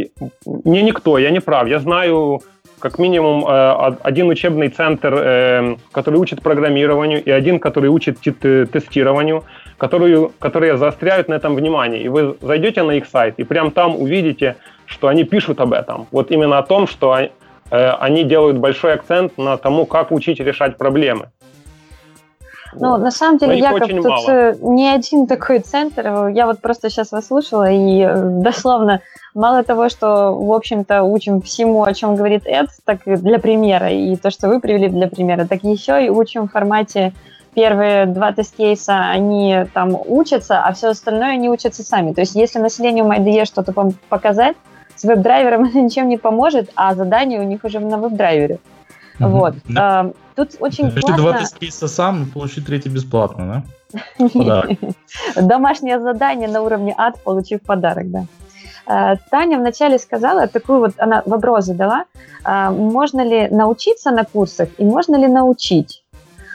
не 0.64 0.82
никто, 0.82 1.18
я 1.18 1.30
не 1.30 1.40
прав. 1.40 1.68
Я 1.68 1.78
знаю 1.78 2.40
как 2.78 2.98
минимум 2.98 3.44
э, 3.46 3.96
один 4.02 4.28
учебный 4.30 4.70
центр, 4.70 5.14
э, 5.14 5.76
который 5.92 6.18
учит 6.18 6.42
программированию, 6.42 7.22
и 7.22 7.30
один, 7.30 7.58
который 7.58 7.90
учит 7.90 8.18
тестированию, 8.20 9.44
которые, 9.80 10.30
которые 10.38 10.76
заостряют 10.76 11.28
на 11.28 11.34
этом 11.34 11.56
внимание. 11.56 12.02
И 12.02 12.08
вы 12.08 12.36
зайдете 12.40 12.82
на 12.82 12.92
их 12.92 13.06
сайт, 13.06 13.34
и 13.38 13.44
прям 13.44 13.72
там 13.72 13.96
увидите, 14.00 14.56
что 14.86 15.08
они 15.08 15.24
пишут 15.24 15.60
об 15.60 15.72
этом. 15.72 16.06
Вот 16.12 16.30
именно 16.30 16.58
о 16.58 16.62
том, 16.62 16.86
что 16.86 17.16
Э, 17.70 17.92
они 17.92 18.24
делают 18.24 18.58
большой 18.58 18.94
акцент 18.94 19.38
на 19.38 19.56
тому, 19.56 19.86
как 19.86 20.10
учить 20.10 20.40
решать 20.40 20.76
проблемы. 20.76 21.28
Ну, 22.72 22.96
на 22.98 23.10
самом 23.10 23.38
деле, 23.38 23.58
Яков, 23.58 23.88
тут 23.88 24.04
мало. 24.04 24.30
Э, 24.30 24.56
не 24.60 24.88
один 24.88 25.26
такой 25.26 25.58
центр. 25.60 26.28
Я 26.28 26.46
вот 26.46 26.60
просто 26.60 26.88
сейчас 26.88 27.12
вас 27.12 27.26
слушала, 27.26 27.70
и 27.70 28.02
э, 28.02 28.14
дословно, 28.16 29.00
мало 29.34 29.62
того, 29.62 29.88
что, 29.88 30.32
в 30.32 30.52
общем-то, 30.52 31.02
учим 31.02 31.40
всему, 31.40 31.84
о 31.84 31.94
чем 31.94 32.16
говорит 32.16 32.42
Эд, 32.46 32.68
так 32.84 33.00
для 33.04 33.38
примера, 33.38 33.90
и 33.90 34.16
то, 34.16 34.30
что 34.30 34.48
вы 34.48 34.60
привели 34.60 34.88
для 34.88 35.08
примера, 35.08 35.46
так 35.46 35.62
еще 35.64 36.04
и 36.04 36.10
учим 36.10 36.48
в 36.48 36.52
формате 36.52 37.12
первые 37.54 38.06
два 38.06 38.32
тест-кейса, 38.32 39.10
они 39.10 39.66
там 39.74 39.98
учатся, 40.06 40.62
а 40.64 40.72
все 40.72 40.88
остальное 40.88 41.30
они 41.30 41.48
учатся 41.48 41.82
сами. 41.82 42.12
То 42.12 42.20
есть, 42.20 42.34
если 42.34 42.58
населению 42.58 43.06
IDE 43.06 43.44
что-то 43.44 43.72
показать, 44.08 44.56
с 44.96 45.04
веб-драйвером 45.04 45.64
это 45.68 45.80
ничем 45.80 46.08
не 46.08 46.18
поможет, 46.18 46.70
а 46.76 46.94
задание 46.94 47.40
у 47.40 47.44
них 47.44 47.64
уже 47.64 47.80
на 47.80 47.98
веб-драйвере. 47.98 48.58
Mm-hmm. 49.18 49.28
Вот. 49.28 49.54
Да. 49.68 50.12
Тут 50.34 50.56
очень 50.60 50.90
классно... 50.90 51.16
два 51.16 51.38
тест-кейса 51.38 51.88
сам 51.88 52.30
получи 52.30 52.60
третий 52.60 52.88
бесплатно, 52.88 53.64
да? 54.18 54.64
Домашнее 55.36 56.00
задание 56.00 56.48
на 56.48 56.62
уровне 56.62 56.94
ад, 56.96 57.22
получив 57.22 57.60
подарок, 57.62 58.10
да. 58.10 58.24
Э, 58.86 59.16
Таня 59.30 59.58
вначале 59.58 59.98
сказала, 59.98 60.46
такую 60.46 60.80
вот, 60.80 60.92
она 60.98 61.22
вопрос 61.26 61.66
задала, 61.66 62.04
а, 62.44 62.70
можно 62.70 63.20
ли 63.20 63.48
научиться 63.48 64.10
на 64.10 64.24
курсах 64.24 64.68
и 64.78 64.84
можно 64.84 65.16
ли 65.16 65.28
научить? 65.28 65.99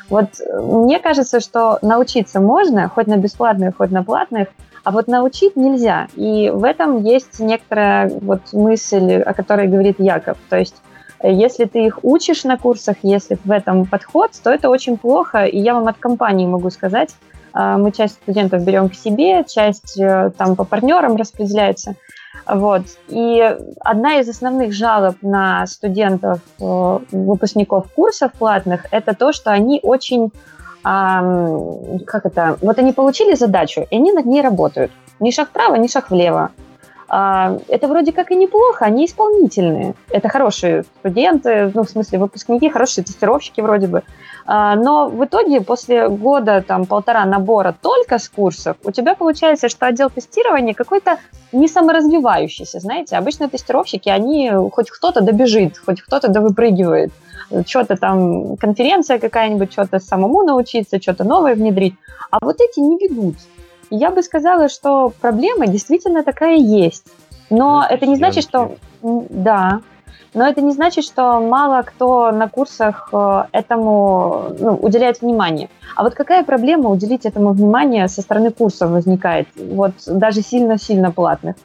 Вот 0.09 0.39
э, 0.39 0.59
мне 0.59 0.99
кажется, 0.99 1.39
что 1.39 1.79
научиться 1.81 2.39
можно, 2.39 2.89
хоть 2.89 3.07
на 3.07 3.17
бесплатных, 3.17 3.77
хоть 3.77 3.91
на 3.91 4.03
платных, 4.03 4.49
а 4.83 4.91
вот 4.91 5.07
научить 5.07 5.55
нельзя. 5.55 6.07
И 6.15 6.51
в 6.53 6.63
этом 6.63 7.03
есть 7.03 7.39
некоторая 7.39 8.09
вот 8.21 8.53
мысль, 8.53 9.13
о 9.13 9.33
которой 9.33 9.67
говорит 9.67 9.99
Яков. 9.99 10.37
То 10.49 10.57
есть 10.57 10.75
э, 11.19 11.31
если 11.31 11.65
ты 11.65 11.85
их 11.85 11.99
учишь 12.03 12.43
на 12.43 12.57
курсах, 12.57 12.97
если 13.01 13.37
в 13.43 13.51
этом 13.51 13.85
подход, 13.85 14.31
то 14.43 14.51
это 14.51 14.69
очень 14.69 14.97
плохо. 14.97 15.45
И 15.45 15.59
я 15.59 15.73
вам 15.73 15.87
от 15.87 15.97
компании 15.97 16.45
могу 16.45 16.69
сказать, 16.69 17.15
а, 17.55 17.77
мы 17.77 17.93
часть 17.93 18.15
студентов 18.15 18.65
берем 18.65 18.89
к 18.89 18.95
себе, 18.95 19.45
часть 19.45 19.97
э, 19.97 20.31
там 20.37 20.57
по 20.57 20.65
партнерам 20.65 21.15
распределяется. 21.15 21.95
Вот. 22.47 22.83
И 23.07 23.57
одна 23.79 24.19
из 24.19 24.29
основных 24.29 24.73
жалоб 24.73 25.15
на 25.21 25.65
студентов, 25.67 26.39
э, 26.59 26.99
выпускников 27.11 27.91
курсов 27.93 28.33
платных, 28.33 28.85
это 28.91 29.15
то, 29.15 29.31
что 29.33 29.51
они 29.51 29.79
очень, 29.81 30.31
как 30.83 32.25
это, 32.25 32.57
вот 32.61 32.77
они 32.77 32.93
получили 32.93 33.33
задачу, 33.33 33.87
и 33.89 33.95
они 33.95 34.11
над 34.11 34.25
ней 34.25 34.41
работают. 34.41 34.91
Ни 35.19 35.31
шаг 35.31 35.49
вправо, 35.49 35.75
ни 35.75 35.87
шаг 35.87 36.11
влево. 36.11 36.51
А, 37.07 37.57
это 37.67 37.87
вроде 37.87 38.11
как 38.11 38.31
и 38.31 38.35
неплохо, 38.35 38.85
они 38.85 39.05
исполнительные. 39.05 39.93
Это 40.09 40.27
хорошие 40.29 40.83
студенты, 40.99 41.71
ну, 41.73 41.83
в 41.83 41.89
смысле, 41.89 42.19
выпускники, 42.19 42.69
хорошие 42.69 43.03
тестировщики 43.03 43.61
вроде 43.61 43.87
бы. 43.87 44.03
Но 44.47 45.09
в 45.09 45.25
итоге 45.25 45.61
после 45.61 46.07
года, 46.07 46.63
там, 46.65 46.85
полтора 46.85 47.25
набора 47.25 47.75
только 47.81 48.19
с 48.19 48.29
курсов, 48.29 48.77
у 48.83 48.91
тебя 48.91 49.15
получается, 49.15 49.69
что 49.69 49.87
отдел 49.87 50.09
тестирования 50.09 50.73
какой-то 50.73 51.17
не 51.51 51.67
саморазвивающийся, 51.67 52.79
знаете. 52.79 53.15
Обычно 53.15 53.49
тестировщики, 53.49 54.09
они, 54.09 54.51
хоть 54.71 54.91
кто-то 54.91 55.21
добежит, 55.21 55.77
хоть 55.83 56.01
кто-то 56.01 56.27
довыпрыгивает, 56.27 57.11
что-то 57.65 57.95
там, 57.95 58.57
конференция 58.57 59.19
какая-нибудь, 59.19 59.71
что-то 59.71 59.99
самому 59.99 60.43
научиться, 60.43 61.01
что-то 61.01 61.23
новое 61.23 61.55
внедрить. 61.55 61.95
А 62.29 62.37
вот 62.41 62.57
эти 62.59 62.79
не 62.79 62.97
ведут. 62.97 63.35
Я 63.89 64.11
бы 64.11 64.21
сказала, 64.23 64.69
что 64.69 65.11
проблема 65.21 65.67
действительно 65.67 66.23
такая 66.23 66.57
есть. 66.57 67.05
Но 67.49 67.81
ну, 67.81 67.95
это 67.95 68.05
не 68.05 68.15
значит, 68.15 68.43
что... 68.43 68.75
Да, 69.01 69.81
но 70.35 70.47
это 70.47 70.61
не 70.61 70.73
значит, 70.73 71.05
что 71.05 71.39
мало 71.39 71.81
кто 71.81 72.31
на 72.31 72.47
курсах 72.47 73.09
э, 73.11 73.43
этому 73.51 74.55
ну, 74.59 74.75
уделяет 74.75 75.21
внимание. 75.21 75.69
А 75.95 76.03
вот 76.03 76.13
какая 76.13 76.43
проблема 76.43 76.89
уделить 76.89 77.25
этому 77.25 77.53
внимание 77.53 78.07
со 78.07 78.21
стороны 78.21 78.51
курсов 78.51 78.91
возникает, 78.91 79.47
вот 79.55 79.93
даже 80.05 80.41
сильно-сильно 80.41 81.11
платных? 81.11 81.55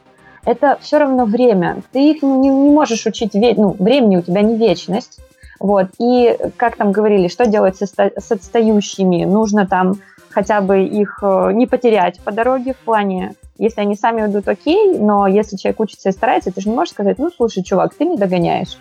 Это 0.45 0.77
все 0.81 0.97
равно 0.97 1.25
время. 1.25 1.83
Ты 1.91 2.11
их 2.11 2.23
не, 2.23 2.49
не 2.49 2.69
можешь 2.71 3.05
учить, 3.05 3.33
ну, 3.33 3.75
времени 3.77 4.17
у 4.17 4.21
тебя 4.21 4.41
не 4.41 4.55
вечность. 4.55 5.19
Вот. 5.59 5.87
И, 5.99 6.35
как 6.57 6.75
там 6.75 6.91
говорили, 6.91 7.27
что 7.27 7.45
делать 7.45 7.77
с, 7.77 7.83
с 7.83 8.31
отстающими? 8.31 9.25
Нужно 9.25 9.67
там 9.67 9.97
хотя 10.31 10.61
бы 10.61 10.83
их 10.83 11.19
э, 11.21 11.51
не 11.53 11.67
потерять 11.67 12.19
по 12.21 12.31
дороге 12.31 12.73
в 12.73 12.77
плане 12.77 13.35
если 13.61 13.81
они 13.81 13.95
сами 13.95 14.25
идут, 14.25 14.47
окей, 14.47 14.97
но 14.97 15.27
если 15.27 15.55
человек 15.55 15.79
учится 15.81 16.09
и 16.09 16.11
старается, 16.11 16.51
ты 16.51 16.61
же 16.61 16.69
не 16.69 16.75
можешь 16.75 16.95
сказать, 16.95 17.19
ну, 17.19 17.29
слушай, 17.29 17.63
чувак, 17.63 17.93
ты 17.93 18.05
не 18.05 18.17
догоняешь. 18.17 18.79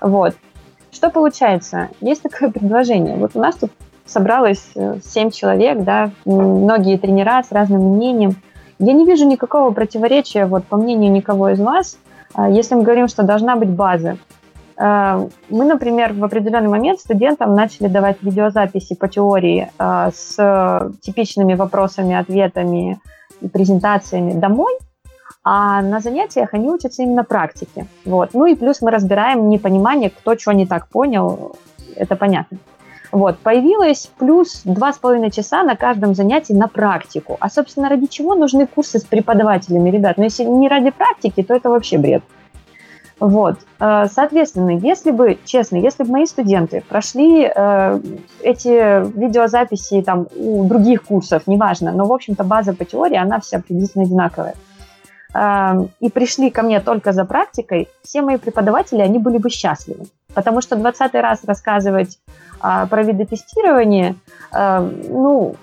Вот. 0.00 0.34
Что 0.90 1.10
получается? 1.10 1.90
Есть 2.00 2.22
такое 2.22 2.50
предложение. 2.52 3.16
Вот 3.16 3.32
у 3.34 3.38
нас 3.38 3.56
тут 3.56 3.70
собралось 4.06 4.64
7 4.74 5.28
э, 5.28 5.30
человек, 5.30 5.84
да, 5.84 6.10
многие 6.24 6.96
тренера 6.96 7.42
с 7.42 7.52
разным 7.52 7.96
мнением. 7.96 8.36
Я 8.78 8.94
не 8.94 9.04
вижу 9.04 9.26
никакого 9.26 9.72
противоречия, 9.72 10.46
вот 10.46 10.64
по 10.64 10.78
мнению 10.78 11.12
никого 11.12 11.50
из 11.50 11.60
вас, 11.60 11.98
а, 12.32 12.48
если 12.48 12.76
мы 12.76 12.82
говорим, 12.82 13.08
что 13.08 13.24
должна 13.24 13.56
быть 13.56 13.68
база. 13.68 14.16
А, 14.76 15.28
мы, 15.48 15.64
например, 15.64 16.12
в 16.12 16.24
определенный 16.24 16.68
момент 16.68 17.00
студентам 17.00 17.54
начали 17.54 17.88
давать 17.88 18.22
видеозаписи 18.22 18.94
по 18.94 19.08
теории 19.08 19.70
а, 19.78 20.10
с 20.10 20.92
типичными 21.00 21.54
вопросами, 21.54 22.14
ответами, 22.14 23.00
и 23.40 23.48
презентациями 23.48 24.32
домой, 24.32 24.72
а 25.42 25.82
на 25.82 26.00
занятиях 26.00 26.54
они 26.54 26.68
учатся 26.70 27.02
именно 27.02 27.24
практике. 27.24 27.86
Вот. 28.04 28.30
Ну 28.32 28.46
и 28.46 28.54
плюс 28.54 28.80
мы 28.80 28.90
разбираем 28.90 29.48
непонимание, 29.48 30.10
кто 30.10 30.36
что 30.38 30.52
не 30.52 30.66
так 30.66 30.88
понял, 30.88 31.56
это 31.96 32.16
понятно. 32.16 32.58
Вот, 33.12 33.38
появилось 33.38 34.10
плюс 34.18 34.62
два 34.64 34.92
с 34.92 34.98
половиной 34.98 35.30
часа 35.30 35.62
на 35.62 35.76
каждом 35.76 36.16
занятии 36.16 36.52
на 36.52 36.66
практику. 36.66 37.36
А, 37.38 37.48
собственно, 37.48 37.88
ради 37.88 38.06
чего 38.06 38.34
нужны 38.34 38.66
курсы 38.66 38.98
с 38.98 39.04
преподавателями, 39.04 39.90
ребят? 39.90 40.16
Ну, 40.16 40.24
если 40.24 40.42
не 40.42 40.68
ради 40.68 40.90
практики, 40.90 41.44
то 41.44 41.54
это 41.54 41.70
вообще 41.70 41.96
бред. 41.96 42.24
Вот. 43.20 43.58
Э, 43.78 44.06
соответственно, 44.10 44.76
если 44.76 45.10
бы, 45.10 45.38
честно, 45.44 45.76
если 45.76 46.02
бы 46.02 46.10
мои 46.10 46.26
студенты 46.26 46.82
прошли 46.88 47.44
э, 47.44 48.00
эти 48.42 49.18
видеозаписи 49.18 50.02
там, 50.02 50.26
у 50.36 50.64
других 50.64 51.04
курсов, 51.04 51.46
неважно, 51.46 51.92
но, 51.92 52.06
в 52.06 52.12
общем-то, 52.12 52.44
база 52.44 52.74
по 52.74 52.84
теории, 52.84 53.16
она 53.16 53.40
вся 53.40 53.60
приблизительно 53.60 54.04
одинаковая, 54.04 54.54
э, 55.32 55.86
и 56.00 56.10
пришли 56.10 56.50
ко 56.50 56.62
мне 56.62 56.80
только 56.80 57.12
за 57.12 57.24
практикой, 57.24 57.88
все 58.02 58.22
мои 58.22 58.36
преподаватели, 58.36 59.00
они 59.00 59.18
были 59.18 59.38
бы 59.38 59.48
счастливы. 59.48 60.06
Потому 60.34 60.60
что 60.60 60.74
20 60.74 61.14
раз 61.14 61.44
рассказывать 61.44 62.18
э, 62.62 62.86
про 62.90 63.02
виды 63.04 63.26
тестирования, 63.26 64.16
э, 64.52 64.90
ну, 65.08 65.54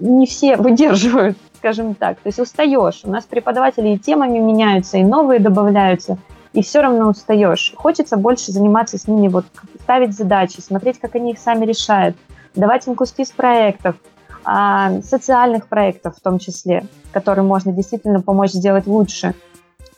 не 0.00 0.26
все 0.26 0.56
выдерживают, 0.58 1.38
скажем 1.58 1.94
так. 1.94 2.16
То 2.16 2.26
есть 2.26 2.40
устаешь. 2.40 3.02
У 3.04 3.10
нас 3.10 3.26
преподаватели 3.26 3.90
и 3.90 3.98
темами 3.98 4.38
меняются, 4.38 4.98
и 4.98 5.04
новые 5.04 5.38
добавляются– 5.38 6.18
и 6.52 6.62
все 6.62 6.80
равно 6.80 7.10
устаешь. 7.10 7.72
Хочется 7.76 8.16
больше 8.16 8.52
заниматься 8.52 8.98
с 8.98 9.06
ними, 9.06 9.28
вот 9.28 9.44
ставить 9.82 10.16
задачи, 10.16 10.60
смотреть, 10.60 10.98
как 10.98 11.14
они 11.14 11.32
их 11.32 11.38
сами 11.38 11.64
решают, 11.64 12.16
давать 12.54 12.86
им 12.86 12.94
куски 12.94 13.24
с 13.24 13.30
проектов, 13.30 13.96
а, 14.44 15.00
социальных 15.02 15.68
проектов 15.68 16.16
в 16.16 16.20
том 16.20 16.38
числе, 16.38 16.86
которые 17.12 17.44
можно 17.44 17.72
действительно 17.72 18.20
помочь 18.20 18.50
сделать 18.50 18.86
лучше 18.86 19.34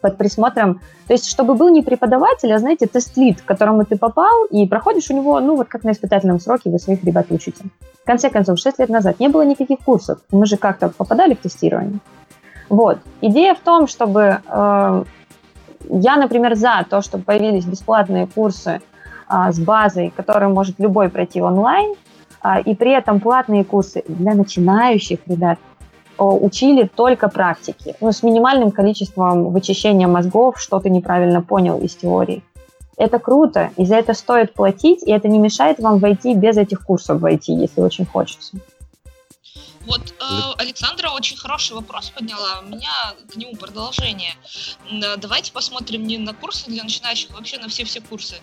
под 0.01 0.19
присмотром. 0.19 0.81
То 1.07 1.15
есть, 1.15 1.29
чтобы 1.29 1.55
был 1.55 1.69
не 1.69 1.83
преподаватель, 1.83 2.53
а, 2.53 2.59
знаете, 2.59 2.87
тест-лид, 2.87 3.41
к 3.41 3.45
которому 3.45 3.85
ты 3.85 3.97
попал, 3.97 4.45
и 4.51 4.67
проходишь 4.67 5.11
у 5.11 5.15
него, 5.15 5.41
ну, 5.41 5.57
вот 5.57 5.69
как 5.69 5.85
на 5.85 5.93
испытательном 5.93 6.41
сроке 6.41 6.71
вы 6.71 6.79
своих 6.79 7.05
ребят 7.05 7.27
учите. 7.31 7.65
В 8.03 8.05
конце 8.05 8.31
концов, 8.31 8.59
6 8.59 8.81
лет 8.81 8.89
назад 8.89 9.21
не 9.21 9.29
было 9.29 9.43
никаких 9.43 9.79
курсов. 9.79 10.19
Мы 10.33 10.47
же 10.47 10.57
как-то 10.57 10.89
попадали 10.89 11.35
в 11.35 11.39
тестирование. 11.39 12.01
Вот. 12.69 12.99
Идея 13.21 13.55
в 13.55 13.61
том, 13.61 13.87
чтобы 13.87 14.41
э, 14.45 15.05
я, 15.89 16.17
например, 16.17 16.55
за 16.55 16.85
то, 16.89 17.03
чтобы 17.03 17.25
появились 17.25 17.65
бесплатные 17.65 18.27
курсы 18.27 18.81
а, 19.27 19.53
с 19.53 19.59
базой, 19.59 20.13
которые 20.15 20.49
может 20.49 20.79
любой 20.79 21.09
пройти 21.09 21.41
онлайн, 21.41 21.95
а, 22.41 22.61
и 22.61 22.75
при 22.75 22.93
этом 22.93 23.21
платные 23.21 23.65
курсы 23.65 24.03
для 24.07 24.35
начинающих 24.35 25.21
ребят 25.27 25.59
учили 26.19 26.89
только 26.95 27.29
практики, 27.29 27.97
ну, 28.01 28.13
с 28.13 28.23
минимальным 28.23 28.71
количеством 28.71 29.51
вычищения 29.51 30.07
мозгов, 30.07 30.61
что 30.61 30.79
ты 30.79 30.91
неправильно 30.91 31.43
понял 31.43 31.79
из 31.79 31.97
теории. 31.97 32.45
Это 32.97 33.19
круто, 33.19 33.71
и 33.77 33.87
за 33.87 33.97
это 33.97 34.15
стоит 34.15 34.53
платить, 34.53 35.03
и 35.03 35.11
это 35.11 35.27
не 35.27 35.39
мешает 35.39 35.81
вам 35.81 35.99
войти 35.99 36.35
без 36.35 36.57
этих 36.57 36.85
курсов 36.85 37.21
войти, 37.21 37.53
если 37.55 37.81
очень 37.81 38.07
хочется. 38.07 38.57
Вот 39.85 40.15
э, 40.21 40.53
Александра 40.59 41.11
очень 41.11 41.37
хороший 41.37 41.73
вопрос 41.73 42.11
подняла. 42.11 42.61
У 42.61 42.67
меня 42.67 43.15
к 43.31 43.37
нему 43.37 43.57
продолжение. 43.57 44.35
Э, 44.91 45.17
давайте 45.17 45.53
посмотрим 45.53 46.07
не 46.07 46.19
на 46.19 46.35
курсы 46.35 46.67
для 46.71 46.85
начинающих, 46.85 47.31
а 47.31 47.35
вообще 47.35 47.59
на 47.59 47.69
все-все 47.69 48.01
курсы. 48.01 48.37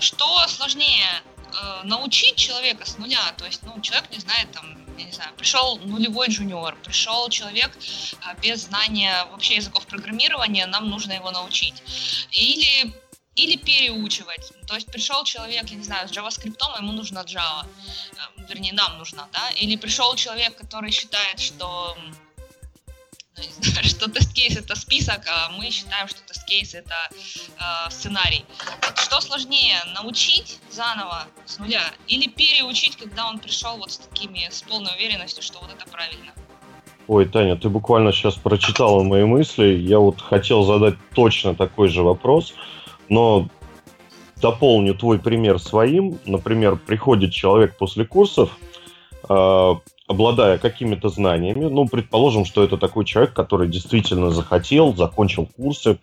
Что 0.00 0.46
сложнее, 0.48 1.22
э, 1.52 1.84
научить 1.84 2.36
человека 2.36 2.84
с 2.84 2.98
нуля, 2.98 3.32
то 3.36 3.44
есть, 3.44 3.62
ну, 3.62 3.80
человек 3.80 4.10
не 4.10 4.18
знает, 4.18 4.50
там, 4.52 4.64
я 4.98 5.04
не 5.04 5.12
знаю, 5.12 5.32
пришел 5.36 5.78
нулевой 5.78 6.28
джуниор, 6.28 6.76
пришел 6.82 7.28
человек 7.28 7.70
э, 7.76 8.40
без 8.42 8.64
знания 8.64 9.26
вообще 9.30 9.56
языков 9.56 9.86
программирования, 9.86 10.66
нам 10.66 10.90
нужно 10.90 11.12
его 11.12 11.30
научить. 11.30 11.82
Или 12.32 12.92
или 13.34 13.56
переучивать. 13.56 14.52
То 14.66 14.74
есть 14.74 14.86
пришел 14.88 15.24
человек, 15.24 15.68
я 15.68 15.76
не 15.76 15.84
знаю, 15.84 16.08
с 16.08 16.12
JavaScript, 16.12 16.58
ему 16.78 16.92
нужна 16.92 17.22
Java, 17.22 17.66
э, 17.66 18.42
вернее, 18.48 18.72
нам 18.72 18.98
нужна, 18.98 19.28
да, 19.32 19.50
или 19.50 19.76
пришел 19.76 20.14
человек, 20.16 20.56
который 20.56 20.90
считает, 20.90 21.38
что 21.38 21.96
ну, 23.36 23.42
что 23.84 24.10
тест-кейс 24.10 24.56
это 24.56 24.74
список, 24.74 25.26
а 25.28 25.50
мы 25.50 25.70
считаем, 25.70 26.08
что 26.08 26.20
тест-кейс 26.26 26.74
это 26.74 26.94
э, 27.12 27.90
сценарий. 27.90 28.44
Вот 28.82 28.98
что 28.98 29.20
сложнее, 29.20 29.76
научить 29.94 30.58
заново 30.70 31.26
с 31.46 31.58
нуля 31.58 31.92
или 32.08 32.28
переучить, 32.28 32.96
когда 32.96 33.28
он 33.28 33.38
пришел 33.38 33.76
вот 33.78 33.92
с 33.92 33.98
такими, 33.98 34.48
с 34.50 34.62
полной 34.62 34.94
уверенностью, 34.96 35.42
что 35.42 35.60
вот 35.60 35.70
это 35.72 35.88
правильно? 35.90 36.32
Ой, 37.06 37.26
Таня, 37.26 37.56
ты 37.56 37.68
буквально 37.68 38.12
сейчас 38.12 38.34
прочитала 38.34 39.02
мои 39.02 39.24
мысли. 39.24 39.64
Я 39.64 39.98
вот 39.98 40.20
хотел 40.20 40.62
задать 40.64 40.94
точно 41.14 41.56
такой 41.56 41.88
же 41.88 42.02
вопрос 42.02 42.54
но 43.10 43.48
дополню 44.40 44.94
твой 44.94 45.18
пример 45.18 45.58
своим. 45.58 46.18
Например, 46.24 46.76
приходит 46.76 47.32
человек 47.32 47.76
после 47.76 48.06
курсов, 48.06 48.56
э, 49.28 49.74
обладая 50.06 50.58
какими-то 50.58 51.08
знаниями, 51.08 51.66
ну, 51.66 51.86
предположим, 51.86 52.44
что 52.44 52.64
это 52.64 52.78
такой 52.78 53.04
человек, 53.04 53.34
который 53.34 53.68
действительно 53.68 54.30
захотел, 54.30 54.94
закончил 54.96 55.46
курсы, 55.56 55.90
э, 55.90 55.96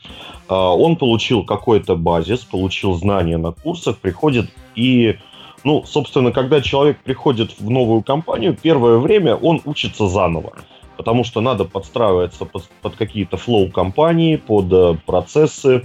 он 0.53 0.97
получил 0.97 1.43
какой-то 1.43 1.95
базис, 1.95 2.41
получил 2.41 2.93
знания 2.93 3.37
на 3.37 3.51
курсах, 3.51 3.97
приходит 3.97 4.51
и 4.75 5.17
ну, 5.63 5.83
собственно, 5.85 6.31
когда 6.31 6.61
человек 6.61 6.99
приходит 7.03 7.59
в 7.59 7.69
новую 7.69 8.01
компанию, 8.01 8.55
первое 8.55 8.99
время 8.99 9.35
он 9.35 9.59
учится 9.65 10.07
заново. 10.07 10.53
Потому 10.95 11.23
что 11.23 11.41
надо 11.41 11.65
подстраиваться 11.65 12.45
под, 12.45 12.69
под 12.81 12.95
какие-то 12.95 13.37
флоу 13.37 13.69
компании, 13.69 14.37
под 14.37 14.71
э, 14.71 14.95
процессы 15.05 15.83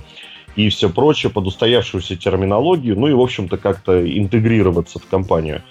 и 0.57 0.69
все 0.69 0.91
прочее, 0.91 1.31
под 1.31 1.47
устоявшуюся 1.47 2.17
терминологию, 2.17 2.99
ну 2.99 3.07
и, 3.09 3.13
в 3.13 3.21
общем-то, 3.21 3.57
как-то 3.57 4.07
интегрироваться 4.19 4.99
в 4.99 5.07
компанию. 5.07 5.63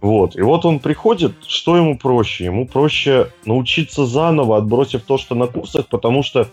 Вот. 0.00 0.36
И 0.36 0.42
вот 0.42 0.64
он 0.64 0.80
приходит, 0.80 1.32
что 1.46 1.76
ему 1.76 1.96
проще? 1.96 2.46
Ему 2.46 2.66
проще 2.66 3.30
научиться 3.44 4.04
заново, 4.04 4.56
отбросив 4.56 5.02
то, 5.02 5.16
что 5.16 5.34
на 5.34 5.46
курсах, 5.46 5.86
потому 5.86 6.22
что 6.22 6.48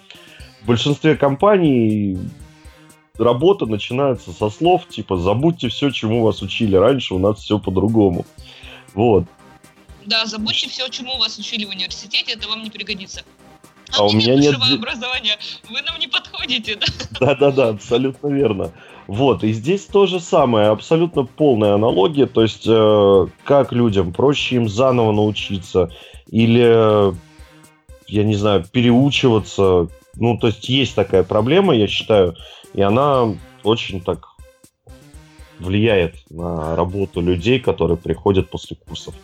в 0.62 0.68
большинстве 0.68 1.16
компаний 1.16 2.18
работа 3.18 3.66
начинается 3.66 4.32
со 4.32 4.50
слов 4.50 4.88
типа 4.88 5.18
«забудьте 5.18 5.70
все, 5.70 5.90
чему 5.90 6.24
вас 6.24 6.42
учили 6.42 6.76
раньше, 6.76 7.16
у 7.16 7.20
нас 7.20 7.40
все 7.40 7.58
по-другому». 7.60 8.26
Вот. 8.94 9.26
Да, 10.06 10.26
забудьте 10.26 10.70
все, 10.70 10.88
чему 10.90 11.18
вас 11.18 11.38
учили 11.38 11.66
в 11.66 11.70
университете, 11.70 12.34
это 12.34 12.48
вам 12.48 12.64
не 12.64 12.70
пригодится. 12.70 13.24
А, 13.98 14.06
у 14.06 14.12
меня 14.12 14.36
нет 14.36 14.56
образования, 14.56 15.38
вы 15.70 15.82
нам 15.82 16.00
не 16.00 16.08
подходите, 16.08 16.76
да? 16.76 16.86
Да-да-да, 17.20 17.70
абсолютно 17.70 18.28
верно. 18.28 18.72
Вот, 19.08 19.44
и 19.44 19.52
здесь 19.54 19.86
то 19.86 20.06
же 20.06 20.20
самое, 20.20 20.68
абсолютно 20.68 21.24
полная 21.24 21.74
аналогия, 21.74 22.28
то 22.28 22.44
есть 22.44 22.66
э, 22.68 23.28
как 23.44 23.72
людям, 23.72 24.14
проще 24.14 24.58
им 24.58 24.70
заново 24.70 25.12
научиться 25.12 25.92
или, 26.30 27.14
я 28.08 28.24
не 28.24 28.36
знаю, 28.36 28.66
переучиваться, 28.72 29.88
ну, 30.16 30.38
то 30.38 30.48
есть 30.48 30.70
есть 30.70 30.94
такая 30.94 31.24
проблема, 31.24 31.76
я 31.76 31.88
считаю, 31.88 32.36
и 32.74 32.82
она 32.82 33.34
очень 33.64 34.02
так 34.02 34.28
влияет 35.58 36.16
на 36.30 36.76
работу 36.76 37.22
людей, 37.22 37.60
которые 37.60 37.98
приходят 37.98 38.50
после 38.50 38.78
курсов 38.78 39.16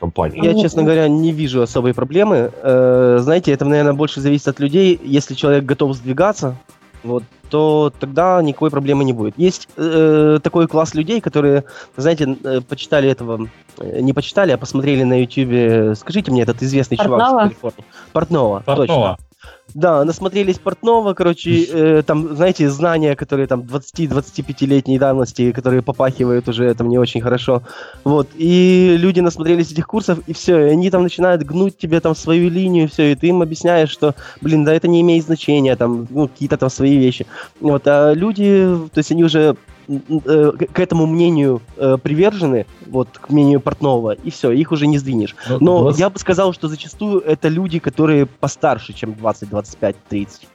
компании. 0.00 0.44
Я, 0.44 0.60
честно 0.60 0.82
говоря, 0.82 1.08
не 1.08 1.32
вижу 1.32 1.62
особой 1.62 1.94
проблемы. 1.94 2.50
Э, 2.62 3.18
знаете, 3.20 3.52
это, 3.52 3.64
наверное, 3.64 3.92
больше 3.92 4.20
зависит 4.20 4.48
от 4.48 4.58
людей. 4.58 4.98
Если 5.04 5.34
человек 5.34 5.64
готов 5.64 5.94
сдвигаться, 5.94 6.56
вот, 7.02 7.22
то 7.48 7.92
тогда 7.98 8.42
никакой 8.42 8.70
проблемы 8.70 9.04
не 9.04 9.12
будет. 9.12 9.34
Есть 9.36 9.68
э, 9.76 10.38
такой 10.42 10.68
класс 10.68 10.94
людей, 10.94 11.20
которые, 11.20 11.64
знаете, 11.96 12.36
э, 12.44 12.60
почитали 12.60 13.08
этого, 13.08 13.48
э, 13.78 14.00
не 14.00 14.12
почитали, 14.12 14.52
а 14.52 14.58
посмотрели 14.58 15.02
на 15.02 15.22
YouTube, 15.22 15.96
скажите 15.96 16.30
мне, 16.30 16.42
этот 16.42 16.62
известный 16.62 16.96
Портнова? 16.96 17.20
чувак 17.20 17.34
с 17.34 17.48
Калифорнии. 17.48 17.84
Портнова, 18.12 18.62
Портнова. 18.64 19.16
точно. 19.16 19.29
Да, 19.74 20.04
насмотрелись 20.04 20.58
портного, 20.58 21.14
короче, 21.14 21.64
э, 21.64 22.02
там, 22.02 22.34
знаете, 22.34 22.68
знания, 22.70 23.14
которые 23.14 23.46
там 23.46 23.60
20-25-летней 23.60 24.98
давности, 24.98 25.52
которые 25.52 25.82
попахивают 25.82 26.48
уже 26.48 26.64
это 26.64 26.82
мне 26.82 26.98
очень 26.98 27.20
хорошо. 27.20 27.62
Вот, 28.04 28.28
и 28.34 28.96
люди 28.98 29.20
насмотрелись 29.20 29.70
этих 29.70 29.86
курсов, 29.86 30.18
и 30.26 30.32
все, 30.32 30.66
и 30.66 30.70
они 30.70 30.90
там 30.90 31.02
начинают 31.02 31.42
гнуть 31.42 31.78
тебе 31.78 32.00
там 32.00 32.16
свою 32.16 32.50
линию, 32.50 32.88
все, 32.88 33.12
и 33.12 33.14
ты 33.14 33.28
им 33.28 33.42
объясняешь, 33.42 33.90
что, 33.90 34.14
блин, 34.40 34.64
да 34.64 34.74
это 34.74 34.88
не 34.88 35.00
имеет 35.02 35.24
значения, 35.24 35.76
там, 35.76 36.06
ну, 36.10 36.28
какие-то 36.28 36.56
там 36.56 36.70
свои 36.70 36.96
вещи. 36.96 37.26
Вот, 37.60 37.82
а 37.86 38.12
люди, 38.12 38.66
то 38.92 38.98
есть 38.98 39.12
они 39.12 39.24
уже 39.24 39.56
Э, 39.90 40.52
к 40.72 40.78
этому 40.78 41.06
мнению 41.06 41.62
э, 41.76 41.98
привержены, 42.00 42.66
вот 42.86 43.08
к 43.18 43.28
мнению 43.30 43.60
портного, 43.60 44.12
и 44.12 44.30
все, 44.30 44.52
их 44.52 44.70
уже 44.70 44.86
не 44.86 44.98
сдвинешь. 44.98 45.34
Ну, 45.48 45.58
Но 45.60 45.80
20... 45.82 46.00
я 46.00 46.10
бы 46.10 46.18
сказал, 46.20 46.52
что 46.52 46.68
зачастую 46.68 47.20
это 47.20 47.48
люди, 47.48 47.80
которые 47.80 48.26
постарше, 48.26 48.92
чем 48.92 49.14
20, 49.14 49.48
25, 49.48 49.96
30. 50.08 50.48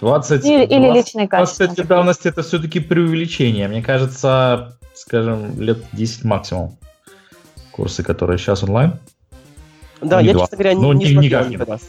20, 0.00 0.44
или, 0.44 0.66
20, 0.66 0.72
или 0.72 0.92
личные 0.92 1.26
качества. 1.26 1.66
20 1.66 1.78
лет 1.78 1.88
давности 1.88 2.28
это 2.28 2.42
все-таки 2.42 2.78
преувеличение. 2.78 3.66
Мне 3.66 3.82
кажется, 3.82 4.78
скажем, 4.94 5.60
лет 5.60 5.78
10 5.92 6.22
максимум. 6.24 6.78
Курсы, 7.72 8.04
которые 8.04 8.38
сейчас 8.38 8.62
онлайн. 8.62 8.92
Да, 10.00 10.20
ну, 10.20 10.26
я, 10.26 10.32
20. 10.32 10.40
честно 10.42 10.56
говоря, 10.58 10.74
не, 10.74 10.80
не 10.80 11.06
смотрел 11.06 11.22
никак 11.22 11.48
никогда. 11.48 11.76
Да. 11.76 11.82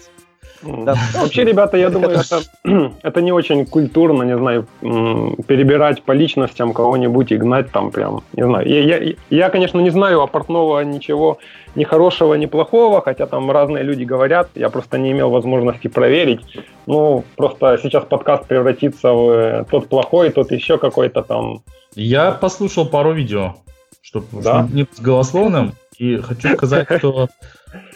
Вообще, 0.65 1.43
ребята, 1.43 1.77
я 1.77 1.89
думаю, 1.89 2.19
это, 2.19 2.41
это 3.03 3.21
не 3.21 3.31
очень 3.31 3.65
культурно, 3.65 4.23
не 4.23 4.37
знаю, 4.37 4.67
перебирать 4.81 6.03
по 6.03 6.11
личностям 6.11 6.73
кого-нибудь 6.73 7.31
и 7.31 7.37
гнать 7.37 7.71
там 7.71 7.91
прям, 7.91 8.23
не 8.33 8.43
знаю. 8.43 8.67
Я, 8.67 8.97
я, 8.97 9.13
я, 9.29 9.49
конечно, 9.49 9.79
не 9.79 9.91
знаю 9.91 10.21
о 10.21 10.27
портного 10.27 10.81
ничего 10.81 11.37
ни 11.75 11.83
хорошего, 11.83 12.33
ни 12.35 12.45
плохого, 12.45 13.01
хотя 13.01 13.25
там 13.25 13.51
разные 13.51 13.83
люди 13.83 14.03
говорят, 14.03 14.49
я 14.55 14.69
просто 14.69 14.97
не 14.97 15.11
имел 15.11 15.29
возможности 15.29 15.87
проверить. 15.87 16.41
Ну, 16.87 17.23
просто 17.35 17.77
сейчас 17.81 18.05
подкаст 18.05 18.47
превратится 18.47 19.11
в 19.11 19.65
тот 19.69 19.89
плохой, 19.89 20.29
тот 20.29 20.51
еще 20.51 20.77
какой-то 20.77 21.21
там. 21.21 21.61
Я 21.95 22.31
послушал 22.31 22.85
пару 22.85 23.11
видео, 23.11 23.55
чтобы 24.01 24.27
да? 24.41 24.67
не 24.71 24.87
с 24.91 24.99
голословным, 24.99 25.73
и 25.97 26.17
хочу 26.17 26.53
сказать, 26.55 26.87
что 26.97 27.27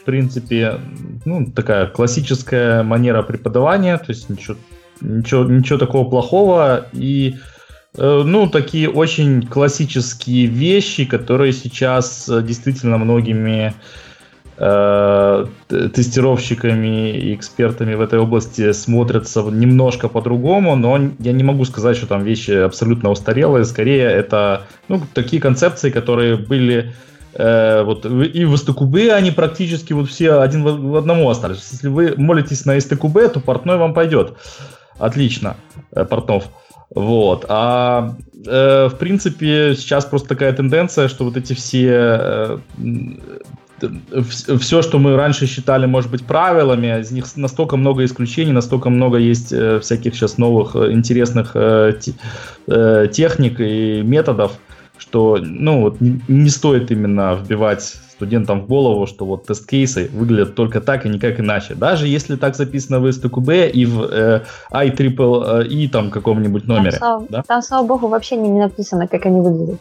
принципе, 0.10 0.80
ну, 1.24 1.46
такая 1.46 1.86
классическая 1.86 2.82
манера 2.82 3.22
преподавания, 3.22 3.96
то 3.98 4.06
есть 4.08 4.28
ничего, 4.28 4.58
ничего, 5.02 5.44
ничего 5.44 5.78
такого 5.78 6.10
плохого. 6.10 6.88
И, 6.94 7.36
э, 7.96 8.24
ну, 8.26 8.50
такие 8.50 8.90
очень 8.90 9.46
классические 9.46 10.48
вещи, 10.48 11.06
которые 11.06 11.54
сейчас 11.54 12.28
э, 12.28 12.42
действительно 12.42 12.98
многими 12.98 13.76
э, 14.58 15.46
тестировщиками 15.68 17.12
и 17.16 17.36
экспертами 17.36 17.94
в 17.94 18.02
этой 18.02 18.18
области 18.18 18.72
смотрятся 18.72 19.42
немножко 19.44 20.08
по-другому, 20.08 20.76
но 20.76 21.00
я 21.20 21.34
не 21.34 21.44
могу 21.44 21.66
сказать, 21.66 21.98
что 21.98 22.08
там 22.08 22.24
вещи 22.24 22.50
абсолютно 22.50 23.12
устарелые. 23.12 23.64
Скорее, 23.64 24.06
это 24.06 24.64
ну, 24.88 25.04
такие 25.14 25.40
концепции, 25.40 25.92
которые 25.92 26.36
были 26.36 26.94
Э, 27.34 27.84
вот, 27.84 28.06
и 28.06 28.46
в 28.46 28.58
СТКБ 28.58 29.12
они 29.14 29.32
практически 29.32 29.94
вот 29.94 30.10
все 30.10 30.40
один 30.40 30.64
в, 30.64 30.92
в 30.92 30.96
одному 30.96 31.30
остались. 31.30 31.70
Если 31.72 31.88
вы 31.88 32.16
молитесь 32.18 32.66
на 32.66 32.80
СТКБ, 32.80 33.34
то 33.34 33.40
портной 33.40 33.78
вам 33.78 33.94
пойдет. 33.94 34.34
Отлично, 34.98 35.56
э, 35.92 36.06
портнов. 36.06 36.50
Вот. 36.94 37.46
А 37.48 38.16
э, 38.46 38.90
в 38.92 38.98
принципе 38.98 39.76
сейчас 39.76 40.06
просто 40.06 40.30
такая 40.30 40.54
тенденция, 40.54 41.08
что 41.08 41.26
вот 41.26 41.38
эти 41.38 41.54
все 41.54 41.90
э, 41.92 42.58
все, 44.60 44.82
что 44.82 45.00
мы 45.00 45.16
раньше 45.16 45.46
считали, 45.48 45.86
может 45.86 46.12
быть, 46.12 46.26
правилами, 46.26 47.00
из 47.00 47.12
них 47.12 47.26
настолько 47.36 47.78
много 47.78 48.04
исключений, 48.04 48.52
настолько 48.52 48.90
много 48.90 49.18
есть 49.18 49.54
э, 49.54 49.80
всяких 49.80 50.16
сейчас 50.16 50.38
новых 50.38 50.76
э, 50.76 50.92
интересных 50.92 51.52
э, 51.54 51.94
э, 52.68 53.08
техник 53.12 53.60
и 53.60 54.02
методов, 54.04 54.54
что 55.00 55.38
ну, 55.42 55.82
вот 55.82 56.02
не, 56.02 56.22
не 56.28 56.50
стоит 56.50 56.92
именно 56.92 57.36
вбивать 57.36 57.82
студентам 58.20 58.62
в 58.62 58.68
голову, 58.68 59.08
что 59.08 59.26
вот 59.26 59.48
тест-кейсы 59.48 60.10
выглядят 60.14 60.54
только 60.54 60.82
так 60.82 61.06
и 61.06 61.10
никак 61.10 61.40
иначе. 61.40 61.74
Даже 61.74 62.06
если 62.08 62.36
так 62.36 62.56
записано 62.56 63.00
в 63.00 63.12
СТКБ 63.12 63.50
и 63.74 63.86
в 63.86 64.04
э, 64.12 64.44
IEEE 64.72 65.88
там 65.90 66.12
каком-нибудь 66.12 66.68
номере. 66.68 66.92
Там, 66.92 67.00
слава, 67.00 67.26
да? 67.30 67.44
там, 67.48 67.62
слава 67.62 67.88
богу, 67.88 68.08
вообще 68.08 68.36
не 68.36 68.60
написано, 68.60 69.08
как 69.08 69.26
они 69.26 69.40
выглядят. 69.40 69.80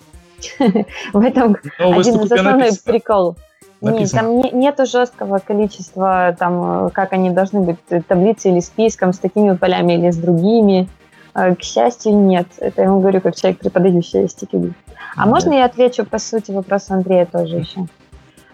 В 1.12 1.20
этом 1.20 1.56
один 1.78 2.20
из 2.20 2.32
основных 2.32 2.82
приколов. 2.84 3.36
Нет, 3.80 4.10
там 4.10 4.40
не, 4.40 4.50
нету 4.52 4.86
жесткого 4.86 5.38
количества, 5.38 6.36
там, 6.38 6.90
как 6.90 7.12
они 7.12 7.30
должны 7.30 7.60
быть, 7.60 7.76
э, 7.90 8.02
таблицы 8.02 8.50
или 8.50 8.60
списком 8.60 9.12
с 9.12 9.18
такими 9.18 9.56
полями 9.56 9.94
или 9.94 10.10
с 10.10 10.16
другими. 10.16 10.88
Э, 11.34 11.54
к 11.54 11.62
счастью, 11.62 12.14
нет. 12.14 12.46
Это 12.58 12.82
я 12.82 12.90
вам 12.90 13.00
говорю, 13.00 13.20
как 13.20 13.36
человек, 13.36 13.60
преподающий 13.60 14.24
STQB. 14.24 14.72
А 15.16 15.24
да. 15.24 15.30
можно 15.30 15.52
я 15.52 15.64
отвечу 15.64 16.04
по 16.04 16.18
сути 16.18 16.50
вопроса 16.50 16.94
Андрея 16.94 17.26
тоже 17.26 17.56
еще? 17.56 17.86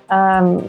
Эм, 0.09 0.65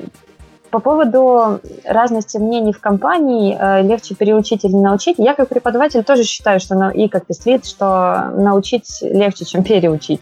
по 0.69 0.79
поводу 0.79 1.61
разности 1.85 2.37
мнений 2.37 2.73
в 2.73 2.79
компании, 2.79 3.57
э, 3.57 3.81
легче 3.83 4.15
переучить 4.15 4.65
или 4.65 4.75
научить, 4.75 5.15
я 5.17 5.33
как 5.33 5.49
преподаватель 5.49 6.03
тоже 6.03 6.23
считаю, 6.23 6.59
что 6.59 6.89
и 6.89 7.07
как 7.07 7.25
тест 7.25 7.65
что 7.65 8.31
научить 8.35 8.99
легче, 9.01 9.45
чем 9.45 9.63
переучить. 9.65 10.21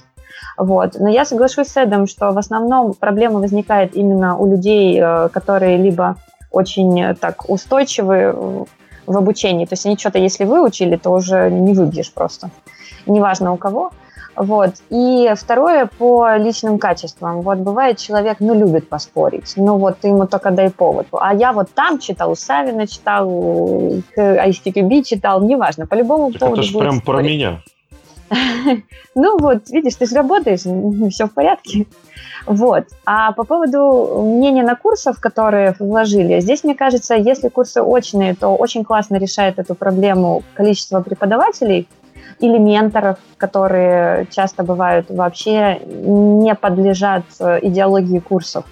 Вот. 0.57 0.99
Но 0.99 1.09
я 1.09 1.25
соглашусь 1.25 1.67
с 1.67 1.77
Эдом, 1.77 2.05
что 2.05 2.31
в 2.31 2.37
основном 2.37 2.93
проблема 2.93 3.39
возникает 3.39 3.95
именно 3.95 4.37
у 4.37 4.45
людей, 4.49 4.99
э, 5.01 5.29
которые 5.29 5.77
либо 5.77 6.17
очень 6.51 7.15
так 7.15 7.49
устойчивы 7.49 8.67
в 9.05 9.17
обучении, 9.17 9.65
то 9.65 9.73
есть 9.73 9.85
они 9.85 9.97
что-то, 9.97 10.19
если 10.19 10.45
выучили, 10.45 10.95
то 10.95 11.11
уже 11.11 11.49
не 11.49 11.73
выбьешь 11.73 12.11
просто, 12.11 12.49
неважно 13.05 13.53
у 13.53 13.57
кого. 13.57 13.91
Вот. 14.35 14.75
И 14.89 15.31
второе 15.35 15.85
по 15.85 16.35
личным 16.37 16.79
качествам. 16.79 17.41
Вот 17.41 17.59
бывает 17.59 17.99
человек, 17.99 18.37
ну, 18.39 18.55
любит 18.55 18.89
поспорить. 18.89 19.53
Ну, 19.55 19.77
вот 19.77 19.99
ты 19.99 20.07
ему 20.07 20.25
только 20.25 20.51
дай 20.51 20.71
повод. 20.71 21.07
А 21.11 21.33
я 21.35 21.53
вот 21.53 21.69
там 21.71 21.99
читал, 21.99 22.31
у 22.31 22.35
Савина 22.35 22.87
читал, 22.87 23.27
к 24.15 24.17
ISTQB 24.17 25.03
читал, 25.03 25.41
неважно, 25.43 25.85
по 25.85 25.93
любому 25.93 26.31
так 26.31 26.39
поводу 26.39 26.61
это 26.61 26.71
же 26.71 26.77
прям 26.79 26.95
спорить. 26.95 27.05
про 27.05 27.21
меня. 27.21 27.61
Ну 29.15 29.37
вот, 29.37 29.69
видишь, 29.69 29.95
ты 29.95 30.07
же 30.07 30.15
работаешь, 30.15 30.61
все 31.13 31.27
в 31.27 31.33
порядке. 31.33 31.85
Вот. 32.45 32.85
А 33.05 33.31
по 33.31 33.43
поводу 33.43 34.21
мнения 34.21 34.63
на 34.63 34.75
курсов, 34.75 35.19
которые 35.19 35.75
вложили, 35.79 36.39
здесь, 36.39 36.63
мне 36.63 36.75
кажется, 36.75 37.15
если 37.15 37.49
курсы 37.49 37.81
очные, 37.81 38.35
то 38.35 38.55
очень 38.55 38.83
классно 38.83 39.15
решает 39.15 39.59
эту 39.59 39.75
проблему 39.75 40.43
количество 40.53 41.01
преподавателей 41.01 41.87
или 42.39 42.57
менторов, 42.57 43.17
которые 43.37 44.27
часто 44.31 44.63
бывают 44.63 45.09
вообще 45.09 45.79
не 45.85 46.55
подлежат 46.55 47.23
идеологии 47.39 48.19
курсов. 48.19 48.65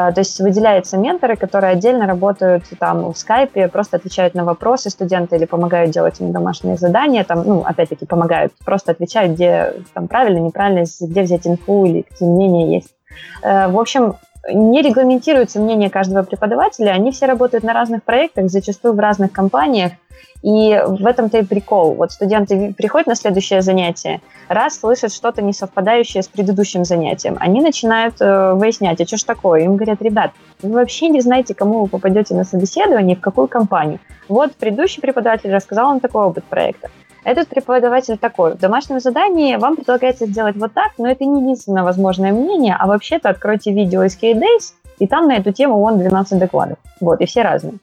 А, 0.00 0.12
то 0.12 0.20
есть 0.20 0.38
выделяются 0.38 0.96
менторы, 0.96 1.34
которые 1.34 1.72
отдельно 1.72 2.06
работают 2.06 2.62
там 2.78 3.12
в 3.12 3.18
скайпе, 3.18 3.66
просто 3.66 3.96
отвечают 3.96 4.32
на 4.34 4.44
вопросы 4.44 4.90
студента 4.90 5.34
или 5.34 5.44
помогают 5.44 5.90
делать 5.90 6.20
им 6.20 6.30
домашние 6.30 6.76
задания, 6.76 7.24
там, 7.24 7.42
ну, 7.44 7.62
опять-таки, 7.64 8.06
помогают, 8.06 8.52
просто 8.64 8.92
отвечают, 8.92 9.32
где 9.32 9.74
там 9.94 10.06
правильно, 10.06 10.38
неправильно, 10.38 10.84
где 11.00 11.22
взять 11.22 11.48
инфу 11.48 11.84
или 11.84 12.02
какие 12.02 12.28
мнения 12.28 12.76
есть. 12.76 12.94
Э, 13.42 13.66
в 13.66 13.76
общем, 13.76 14.14
не 14.48 14.82
регламентируется 14.82 15.58
мнение 15.58 15.90
каждого 15.90 16.22
преподавателя, 16.22 16.90
они 16.90 17.10
все 17.10 17.26
работают 17.26 17.64
на 17.64 17.72
разных 17.72 18.04
проектах, 18.04 18.50
зачастую 18.50 18.94
в 18.94 19.00
разных 19.00 19.32
компаниях, 19.32 19.94
и 20.42 20.80
в 20.86 21.06
этом-то 21.06 21.38
и 21.38 21.44
прикол. 21.44 21.94
Вот 21.94 22.12
студенты 22.12 22.74
приходят 22.76 23.06
на 23.06 23.14
следующее 23.14 23.62
занятие, 23.62 24.20
раз 24.48 24.78
слышат 24.78 25.12
что-то 25.12 25.42
не 25.42 25.52
совпадающее 25.52 26.22
с 26.22 26.28
предыдущим 26.28 26.84
занятием, 26.84 27.36
они 27.40 27.60
начинают 27.60 28.20
э, 28.20 28.52
выяснять, 28.54 29.00
а 29.00 29.06
что 29.06 29.16
ж 29.16 29.22
такое? 29.24 29.62
Им 29.62 29.76
говорят, 29.76 30.00
ребят, 30.02 30.32
вы 30.62 30.70
вообще 30.70 31.08
не 31.08 31.20
знаете, 31.20 31.54
кому 31.54 31.82
вы 31.82 31.88
попадете 31.88 32.34
на 32.34 32.44
собеседование, 32.44 33.16
в 33.16 33.20
какую 33.20 33.48
компанию. 33.48 34.00
Вот 34.28 34.54
предыдущий 34.54 35.00
преподаватель 35.00 35.52
рассказал 35.52 35.86
вам 35.86 36.00
такой 36.00 36.24
опыт 36.24 36.44
проекта. 36.44 36.90
Этот 37.24 37.48
преподаватель 37.48 38.16
такой. 38.16 38.54
В 38.54 38.58
домашнем 38.58 39.00
задании 39.00 39.56
вам 39.56 39.76
предлагается 39.76 40.26
сделать 40.26 40.56
вот 40.56 40.72
так, 40.72 40.92
но 40.98 41.08
это 41.08 41.24
не 41.24 41.42
единственное 41.42 41.82
возможное 41.82 42.32
мнение, 42.32 42.76
а 42.78 42.86
вообще-то 42.86 43.28
откройте 43.28 43.72
видео 43.72 44.04
из 44.04 44.16
K-Days, 44.16 44.72
и 44.98 45.06
там 45.06 45.28
на 45.28 45.36
эту 45.36 45.52
тему 45.52 45.78
вон 45.78 45.98
12 45.98 46.38
докладов. 46.38 46.78
Вот, 47.00 47.20
и 47.20 47.26
все 47.26 47.42
разные. 47.42 47.74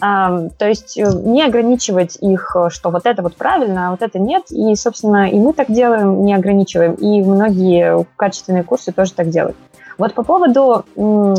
То 0.00 0.48
есть 0.60 0.96
э, 0.96 1.10
не 1.24 1.42
ограничивать 1.42 2.16
их, 2.20 2.54
э, 2.54 2.68
что 2.70 2.90
вот 2.90 3.04
это 3.04 3.22
вот 3.22 3.34
правильно, 3.34 3.88
а 3.88 3.90
вот 3.90 4.02
это 4.02 4.18
нет. 4.18 4.44
И, 4.50 4.74
собственно, 4.76 5.28
и 5.28 5.36
мы 5.38 5.52
так 5.52 5.72
делаем, 5.72 6.24
не 6.24 6.34
ограничиваем. 6.34 6.94
И 6.94 7.20
многие 7.22 8.06
качественные 8.16 8.62
курсы 8.62 8.92
тоже 8.92 9.12
так 9.12 9.28
делают. 9.30 9.56
Вот 9.96 10.14
по 10.14 10.22
поводу, 10.22 10.84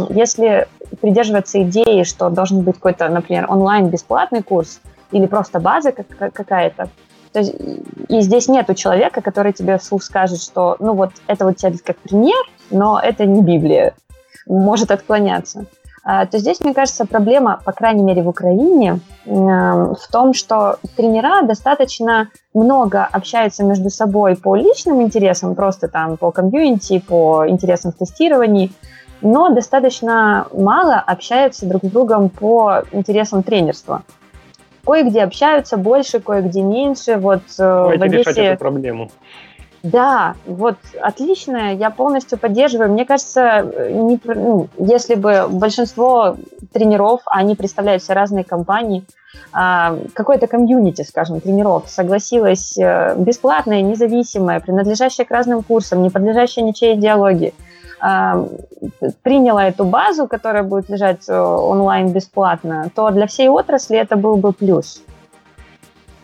если 0.09 0.67
придерживаться 0.99 1.61
идеи, 1.63 2.03
что 2.03 2.29
должен 2.29 2.61
быть 2.61 2.75
какой-то, 2.75 3.07
например, 3.07 3.45
онлайн 3.47 3.87
бесплатный 3.87 4.43
курс 4.43 4.81
или 5.11 5.27
просто 5.27 5.61
база 5.61 5.93
какая-то, 5.93 6.89
то 7.31 7.39
есть, 7.39 7.53
и 8.09 8.21
здесь 8.21 8.47
нету 8.47 8.73
человека, 8.73 9.21
который 9.21 9.53
тебе 9.53 9.77
вслух 9.77 10.03
скажет, 10.03 10.41
что 10.41 10.75
ну 10.79 10.93
вот 10.93 11.11
это 11.27 11.45
вот 11.45 11.57
тебе 11.57 11.77
как 11.77 11.97
пример, 11.97 12.43
но 12.71 12.99
это 12.99 13.25
не 13.25 13.41
Библия, 13.41 13.93
может 14.47 14.91
отклоняться. 14.91 15.65
А, 16.11 16.25
то 16.25 16.39
здесь, 16.39 16.59
мне 16.61 16.73
кажется, 16.73 17.05
проблема, 17.05 17.61
по 17.63 17.71
крайней 17.71 18.01
мере, 18.01 18.23
в 18.23 18.27
Украине, 18.27 18.99
в 19.25 20.11
том, 20.11 20.33
что 20.33 20.79
тренера 20.97 21.43
достаточно 21.43 22.29
много 22.51 23.05
общаются 23.05 23.63
между 23.63 23.91
собой 23.91 24.35
по 24.35 24.55
личным 24.55 25.03
интересам, 25.03 25.53
просто 25.53 25.87
там 25.87 26.17
по 26.17 26.31
комьюнити, 26.31 26.97
по 26.97 27.47
интересам 27.47 27.91
в 27.91 27.95
тестировании, 27.97 28.71
но 29.21 29.49
достаточно 29.49 30.47
мало 30.51 30.95
общаются 30.95 31.67
друг 31.67 31.83
с 31.83 31.87
другом 31.91 32.29
по 32.29 32.81
интересам 32.91 33.43
тренерства. 33.43 34.01
Кое-где 34.83 35.21
общаются 35.21 35.77
больше, 35.77 36.21
кое-где 36.21 36.63
меньше. 36.63 37.17
Вот 37.17 37.43
э, 37.59 37.83
Давайте 37.83 37.99
в 37.99 38.03
Одессе... 38.03 38.19
решать 38.21 38.37
эту 38.39 38.57
проблему. 38.57 39.11
Да, 39.81 40.35
вот 40.45 40.75
отлично, 41.01 41.73
я 41.73 41.89
полностью 41.89 42.37
поддерживаю. 42.37 42.91
Мне 42.91 43.05
кажется, 43.05 43.61
не, 43.89 44.19
ну, 44.25 44.67
если 44.77 45.15
бы 45.15 45.47
большинство 45.49 46.35
тренеров, 46.73 47.21
они 47.25 47.55
представляют 47.55 48.03
все 48.03 48.13
разные 48.13 48.43
компании, 48.43 49.05
а, 49.53 49.97
какое-то 50.13 50.47
комьюнити, 50.47 51.03
скажем, 51.03 51.39
тренеров 51.39 51.83
согласилось 51.87 52.77
э, 52.77 53.15
бесплатное, 53.17 53.81
независимое, 53.81 54.59
принадлежащее 54.59 55.25
к 55.25 55.31
разным 55.31 55.63
курсам, 55.63 56.03
не 56.03 56.09
подлежащее 56.09 56.65
ничьей 56.65 56.95
идеологии, 56.95 57.53
а, 58.01 58.45
приняла 59.23 59.67
эту 59.67 59.85
базу, 59.85 60.27
которая 60.27 60.63
будет 60.63 60.89
лежать 60.89 61.27
э, 61.29 61.39
онлайн 61.39 62.11
бесплатно, 62.11 62.89
то 62.93 63.09
для 63.11 63.27
всей 63.27 63.49
отрасли 63.49 63.97
это 63.97 64.15
был 64.15 64.35
бы 64.35 64.51
плюс. 64.51 65.01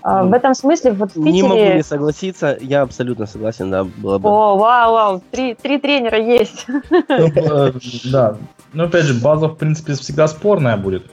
А, 0.07 0.23
в 0.23 0.33
этом 0.33 0.53
смысле 0.53 0.91
вот 0.91 1.09
в 1.09 1.13
Питере... 1.15 1.31
Не 1.31 1.41
могу 1.41 1.77
не 1.77 1.83
согласиться, 1.83 2.55
я 2.61 2.83
абсолютно 2.83 3.25
согласен, 3.25 3.71
да, 3.71 3.83
было 3.83 4.19
бы. 4.19 4.29
О, 4.29 4.55
вау, 4.55 4.93
вау, 4.93 5.23
три, 5.31 5.55
три 5.55 5.79
тренера 5.79 6.19
есть. 6.19 6.67
Ну, 6.91 7.31
э, 7.35 7.71
да, 8.11 8.37
но 8.71 8.83
опять 8.83 9.05
же, 9.05 9.15
база, 9.15 9.47
в 9.47 9.55
принципе, 9.55 9.93
всегда 9.93 10.27
спорная 10.27 10.77
будет. 10.77 11.07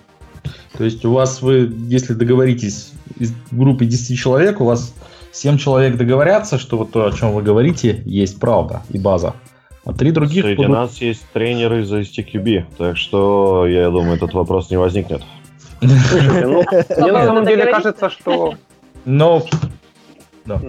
То 0.76 0.84
есть 0.84 1.06
у 1.06 1.12
вас 1.14 1.40
вы, 1.40 1.72
если 1.88 2.12
договоритесь 2.12 2.92
из 3.18 3.32
группы 3.50 3.86
10 3.86 4.18
человек, 4.18 4.60
у 4.60 4.66
вас 4.66 4.92
7 5.32 5.56
человек 5.56 5.96
договорятся, 5.96 6.58
что 6.58 6.76
вот 6.76 6.90
то, 6.90 7.06
о 7.06 7.12
чем 7.12 7.32
вы 7.32 7.40
говорите, 7.40 8.02
есть 8.04 8.38
правда 8.38 8.82
и 8.90 8.98
база. 8.98 9.32
А 9.86 9.94
три 9.94 10.10
других... 10.10 10.44
Среди 10.44 10.56
будут... 10.56 10.70
нас 10.70 10.98
есть 10.98 11.24
тренеры 11.32 11.80
из 11.80 11.90
STQB, 11.90 12.64
так 12.76 12.98
что, 12.98 13.66
я 13.66 13.88
думаю, 13.88 14.16
этот 14.16 14.34
вопрос 14.34 14.68
не 14.68 14.76
возникнет. 14.76 15.22
Ну, 15.80 16.62
мне 16.98 17.12
на 17.12 17.24
самом 17.24 17.46
деле 17.46 17.64
кажется, 17.66 18.10
что 18.10 18.54
но... 19.04 19.42
Да. 20.44 20.60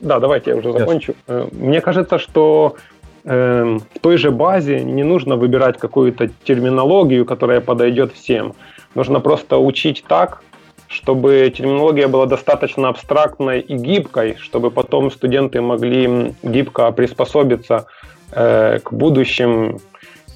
да, 0.00 0.20
давайте 0.20 0.50
я 0.50 0.56
уже 0.56 0.72
закончу. 0.72 1.12
Yes. 1.12 1.16
Э, 1.26 1.48
мне 1.52 1.80
кажется, 1.80 2.18
что 2.18 2.76
э, 3.24 3.78
в 3.94 3.98
той 4.00 4.18
же 4.18 4.30
базе 4.30 4.84
не 4.84 5.04
нужно 5.04 5.36
выбирать 5.36 5.78
какую-то 5.78 6.28
терминологию, 6.44 7.24
которая 7.24 7.60
подойдет 7.60 8.12
всем. 8.12 8.54
Нужно 8.94 9.20
просто 9.20 9.58
учить 9.58 10.04
так, 10.06 10.42
чтобы 10.88 11.52
терминология 11.56 12.08
была 12.08 12.26
достаточно 12.26 12.88
абстрактной 12.88 13.60
и 13.60 13.76
гибкой, 13.76 14.36
чтобы 14.38 14.70
потом 14.70 15.10
студенты 15.10 15.60
могли 15.60 16.34
гибко 16.42 16.90
приспособиться 16.90 17.86
э, 18.32 18.80
к 18.82 18.92
будущим 18.92 19.78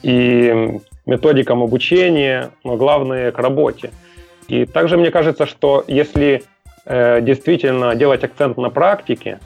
и 0.02 0.80
методикам 1.06 1.62
обучения, 1.62 2.50
но 2.62 2.76
главное 2.76 3.32
к 3.32 3.38
работе. 3.38 3.90
И 4.48 4.64
также 4.64 4.96
мне 4.96 5.10
кажется, 5.10 5.46
что 5.46 5.84
если 5.86 6.44
Э, 6.86 7.20
действительно 7.22 7.94
делать 7.94 8.24
акцент 8.24 8.58
на 8.58 8.68
практике, 8.68 9.40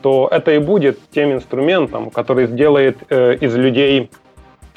то 0.00 0.28
это 0.30 0.52
и 0.52 0.58
будет 0.58 0.98
тем 1.10 1.32
инструментом, 1.32 2.10
который 2.10 2.46
сделает 2.46 2.96
э, 3.10 3.36
из 3.38 3.54
людей 3.54 4.10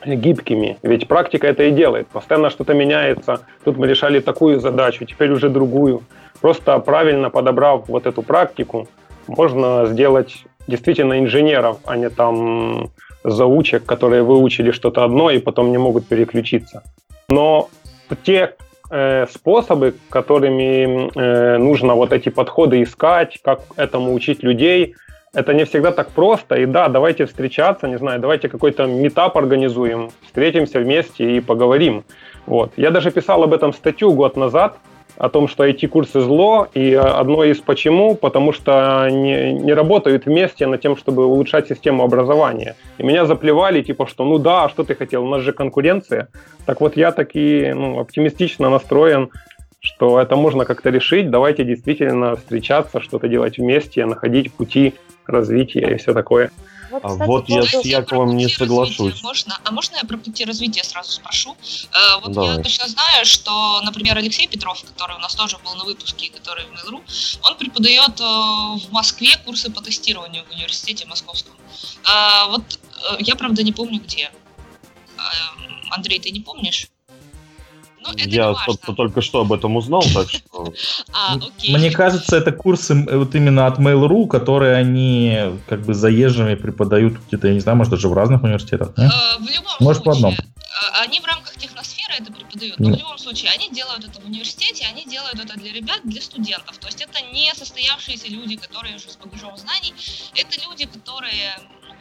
гибкими. 0.05 0.77
Ведь 0.83 1.07
практика 1.07 1.47
это 1.47 1.63
и 1.63 1.71
делает. 1.71 2.07
Постоянно 2.07 2.49
что-то 2.49 2.73
меняется. 2.73 3.39
Тут 3.63 3.77
мы 3.77 3.87
решали 3.87 4.19
такую 4.19 4.59
задачу, 4.59 5.05
теперь 5.05 5.31
уже 5.31 5.49
другую. 5.49 6.01
Просто 6.41 6.77
правильно 6.79 7.29
подобрав 7.29 7.87
вот 7.87 8.05
эту 8.05 8.21
практику, 8.21 8.89
можно 9.27 9.85
сделать 9.85 10.43
действительно 10.67 11.19
инженеров, 11.19 11.77
а 11.85 11.95
не 11.95 12.09
там 12.09 12.91
заучек, 13.23 13.85
которые 13.85 14.23
выучили 14.23 14.71
что-то 14.71 15.05
одно 15.05 15.29
и 15.31 15.39
потом 15.39 15.71
не 15.71 15.77
могут 15.77 16.05
переключиться. 16.05 16.83
Но 17.29 17.69
те 18.23 18.55
Э, 18.95 19.25
способы, 19.25 19.95
которыми 20.11 21.09
э, 21.17 21.57
нужно 21.57 21.95
вот 21.95 22.13
эти 22.13 22.29
подходы 22.29 22.83
искать, 22.83 23.39
как 23.41 23.61
этому 23.75 24.13
учить 24.13 24.43
людей. 24.43 24.95
Это 25.33 25.55
не 25.55 25.65
всегда 25.65 25.91
так 25.91 26.09
просто. 26.09 26.57
И 26.57 26.67
да, 26.67 26.89
давайте 26.89 27.25
встречаться, 27.25 27.87
не 27.87 27.97
знаю, 27.97 28.19
давайте 28.19 28.49
какой-то 28.49 28.85
метап 28.85 29.35
организуем, 29.35 30.11
встретимся 30.27 30.79
вместе 30.79 31.37
и 31.37 31.39
поговорим. 31.39 32.03
Вот. 32.45 32.73
Я 32.77 32.91
даже 32.91 33.09
писал 33.09 33.41
об 33.41 33.55
этом 33.55 33.73
статью 33.73 34.13
год 34.13 34.37
назад, 34.37 34.77
о 35.17 35.29
том, 35.29 35.47
что 35.47 35.67
IT-курсы 35.67 36.21
зло, 36.21 36.67
и 36.73 36.93
одно 36.93 37.43
из 37.43 37.59
почему, 37.59 38.15
потому 38.15 38.53
что 38.53 39.07
не, 39.09 39.53
не 39.53 39.73
работают 39.73 40.25
вместе 40.25 40.67
над 40.67 40.81
тем, 40.81 40.97
чтобы 40.97 41.25
улучшать 41.25 41.67
систему 41.67 42.03
образования. 42.03 42.75
И 42.97 43.03
меня 43.03 43.25
заплевали, 43.25 43.81
типа, 43.81 44.07
что 44.07 44.25
ну 44.25 44.37
да, 44.37 44.65
а 44.65 44.69
что 44.69 44.83
ты 44.83 44.95
хотел, 44.95 45.23
у 45.23 45.29
нас 45.29 45.41
же 45.41 45.53
конкуренция. 45.53 46.29
Так 46.65 46.81
вот 46.81 46.97
я 46.97 47.11
таки 47.11 47.71
ну, 47.73 47.99
оптимистично 47.99 48.69
настроен, 48.69 49.29
что 49.83 50.19
это 50.19 50.35
можно 50.35 50.65
как-то 50.65 50.89
решить, 50.89 51.29
давайте 51.29 51.65
действительно 51.65 52.35
встречаться, 52.35 53.01
что-то 53.01 53.27
делать 53.27 53.57
вместе, 53.57 54.05
находить 54.05 54.53
пути 54.53 54.95
развития 55.27 55.93
и 55.93 55.97
все 55.97 56.13
такое. 56.13 56.51
Вот, 56.89 57.03
а 57.03 57.09
кстати, 57.09 57.27
вот 57.27 57.49
я 57.49 57.63
с 57.63 57.85
Яковом 57.85 58.37
не 58.37 58.47
соглашусь. 58.47 59.21
Можно, 59.23 59.59
а 59.63 59.71
можно 59.71 59.95
я 59.95 60.03
про 60.03 60.17
пути 60.17 60.45
развития 60.45 60.83
сразу 60.83 61.11
спрошу? 61.11 61.57
Э, 61.91 62.21
вот 62.21 62.33
Давай. 62.33 62.57
я 62.57 62.63
точно 62.63 62.87
знаю, 62.87 63.25
что, 63.25 63.81
например, 63.81 64.15
Алексей 64.15 64.47
Петров, 64.47 64.83
который 64.83 65.15
у 65.15 65.19
нас 65.19 65.33
тоже 65.33 65.57
был 65.65 65.73
на 65.73 65.85
выпуске, 65.85 66.31
который 66.31 66.65
в 66.65 66.69
Mail.ru, 66.69 67.01
он 67.43 67.57
преподает 67.57 68.21
э, 68.21 68.23
в 68.23 68.91
Москве 68.91 69.31
курсы 69.43 69.71
по 69.71 69.81
тестированию 69.81 70.43
в 70.47 70.53
университете 70.53 71.07
московском. 71.07 71.55
Э, 72.05 72.49
вот 72.49 72.79
э, 73.11 73.15
я, 73.19 73.35
правда, 73.35 73.63
не 73.63 73.73
помню 73.73 73.99
где. 73.99 74.29
Э, 75.17 75.21
Андрей, 75.89 76.19
ты 76.19 76.29
не 76.29 76.41
помнишь? 76.41 76.87
Ну, 78.03 78.11
это 78.13 78.29
я, 78.29 78.47
не 78.47 78.53
важно. 78.53 78.63
собственно, 78.65 78.95
только 78.97 79.21
что 79.21 79.41
об 79.41 79.53
этом 79.53 79.75
узнал, 79.77 80.03
так 80.13 80.29
что... 80.29 80.73
А, 81.13 81.35
окей. 81.35 81.75
Мне 81.75 81.91
кажется, 81.91 82.35
это 82.37 82.51
курсы 82.51 82.93
м, 82.93 83.07
вот 83.11 83.33
именно 83.35 83.67
от 83.67 83.79
Mail.ru, 83.79 84.27
которые 84.27 84.75
они 84.75 85.59
как 85.67 85.81
бы 85.85 85.93
заезжими 85.93 86.55
преподают 86.55 87.13
где-то, 87.27 87.47
я 87.47 87.53
не 87.53 87.59
знаю, 87.59 87.77
может 87.77 87.91
даже 87.91 88.07
в 88.09 88.13
разных 88.13 88.43
университетах. 88.43 88.89
Э, 88.97 89.09
В 89.39 89.47
любом 89.47 89.73
Может, 89.79 90.03
по 90.03 90.13
случае, 90.13 90.29
одному. 90.33 90.35
э, 90.35 91.03
они 91.05 91.19
в 91.19 91.25
рамках 91.25 91.55
техносферы 91.55 92.13
это 92.19 92.31
преподают, 92.33 92.79
но 92.79 92.89
в 92.93 92.97
любом 92.97 93.17
случае 93.17 93.51
они 93.51 93.69
делают 93.69 94.03
это 94.05 94.19
в 94.21 94.25
университете, 94.25 94.85
они 94.91 95.05
делают 95.05 95.39
это 95.39 95.57
для 95.59 95.71
ребят, 95.71 96.01
для 96.03 96.21
студентов. 96.21 96.77
То 96.79 96.87
есть 96.87 97.01
это 97.01 97.19
не 97.33 97.53
состоявшиеся 97.55 98.27
люди, 98.29 98.55
которые 98.57 98.95
уже 98.95 99.09
с 99.09 99.17
багажом 99.17 99.55
знаний, 99.57 99.93
это 100.35 100.59
люди, 100.67 100.85
которые 100.85 101.55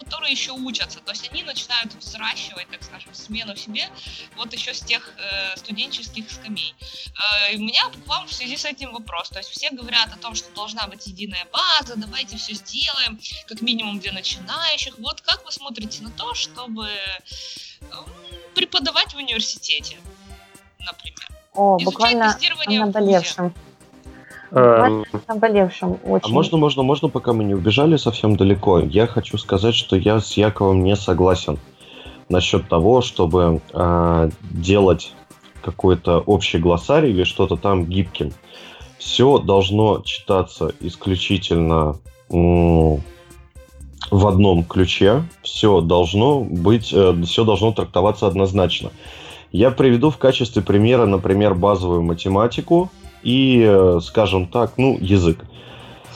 которые 0.05 0.33
еще 0.33 0.53
учатся, 0.53 1.01
то 1.01 1.13
есть 1.13 1.29
они 1.31 1.43
начинают 1.43 1.95
взращивать, 1.95 2.69
так 2.69 2.83
скажем, 2.83 3.15
смену 3.15 3.55
в 3.55 3.59
себе 3.59 3.89
вот 4.37 4.53
еще 4.53 4.75
с 4.75 4.81
тех 4.81 5.11
э, 5.17 5.57
студенческих 5.57 6.31
скамей. 6.31 6.75
Э, 6.81 7.53
и 7.53 7.57
у 7.57 7.61
меня 7.61 7.83
к 7.89 8.07
вам 8.07 8.27
в 8.27 8.33
связи 8.33 8.57
с 8.57 8.65
этим 8.65 8.93
вопрос, 8.93 9.31
то 9.31 9.39
есть 9.39 9.51
все 9.51 9.71
говорят 9.71 10.13
о 10.13 10.17
том, 10.17 10.35
что 10.35 10.53
должна 10.55 10.87
быть 10.87 11.07
единая 11.07 11.47
база, 11.53 11.95
давайте 11.97 12.37
все 12.37 12.55
сделаем, 12.55 13.19
как 13.47 13.61
минимум 13.63 13.99
для 14.01 14.13
начинающих. 14.13 14.99
Вот 14.99 15.21
как 15.21 15.45
вы 15.45 15.53
смотрите 15.53 16.03
на 16.03 16.11
то, 16.11 16.35
чтобы 16.35 16.89
м, 17.81 18.05
преподавать 18.55 19.13
в 19.15 19.17
университете, 19.17 19.99
например? 20.79 21.29
О, 21.55 21.77
Изучать 21.77 21.85
буквально 21.85 22.31
о 22.31 22.33
тестирование 22.33 22.81
Эм, 24.55 25.05
Наболевшем 25.29 25.99
А 26.05 26.09
очень. 26.09 26.33
можно, 26.33 26.59
можно, 26.59 26.83
можно, 26.83 27.09
пока 27.09 27.33
мы 27.33 27.43
не 27.45 27.55
убежали 27.55 27.97
совсем 27.97 28.37
далеко, 28.37 28.81
я 28.81 29.07
хочу 29.07 29.39
сказать, 29.39 29.75
что 29.75 29.97
я 29.97 30.21
с 30.21 30.33
Яковом 30.35 30.83
не 30.85 30.95
согласен 30.95 31.59
насчет 32.29 32.69
того, 32.69 33.01
чтобы 33.01 33.61
а, 33.73 34.29
делать 34.43 35.15
какой-то 35.63 36.19
общий 36.21 36.59
глоссарий 36.59 37.11
или 37.11 37.25
что-то 37.25 37.57
там 37.57 37.87
гибким. 37.87 38.33
Все 38.99 39.39
должно 39.39 40.01
читаться 40.05 40.73
исключительно 40.81 41.99
м, 42.31 43.01
в 44.11 44.27
одном 44.27 44.65
ключе. 44.65 45.23
Все 45.43 45.81
должно 45.81 46.41
быть, 46.41 46.87
все 46.87 47.45
должно 47.45 47.73
трактоваться 47.73 48.27
однозначно. 48.27 48.91
Я 49.51 49.71
приведу 49.71 50.11
в 50.11 50.19
качестве 50.19 50.63
примера, 50.63 51.07
например, 51.07 51.55
базовую 51.55 52.03
математику 52.03 52.91
и, 53.23 53.65
э, 53.67 54.01
скажем 54.03 54.47
так, 54.47 54.73
ну, 54.77 54.99
язык. 55.01 55.45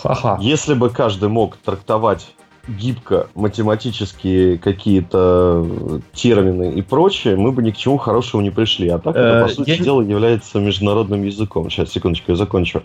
Ха-ха. 0.03 0.39
Если 0.41 0.75
бы 0.75 0.91
каждый 0.91 1.29
мог 1.29 1.57
трактовать 1.57 2.35
гибко 2.69 3.29
математические 3.35 4.59
какие-то 4.59 5.65
э, 5.65 6.01
термины 6.13 6.73
и 6.73 6.83
прочее, 6.83 7.37
мы 7.37 7.53
бы 7.53 7.63
ни 7.63 7.71
к 7.71 7.77
чему 7.77 7.97
хорошему 7.97 8.43
не 8.43 8.51
пришли. 8.51 8.89
А 8.89 8.99
так 8.99 9.15
это, 9.15 9.39
Э, 9.39 9.43
по 9.43 9.49
сути 9.49 9.71
я 9.71 9.79
дела, 9.79 10.03
является 10.03 10.59
международным 10.59 11.23
языком. 11.23 11.71
Сейчас, 11.71 11.93
секундочку, 11.93 12.33
я 12.33 12.37
закончу. 12.37 12.83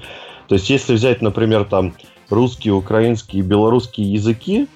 То 0.48 0.56
есть, 0.56 0.70
если 0.70 0.94
взять, 0.94 1.22
например, 1.22 1.66
там 1.66 1.94
русский, 2.30 2.72
украинский 2.72 3.40
и 3.40 3.42
белорусские 3.42 4.12
языки, 4.12 4.68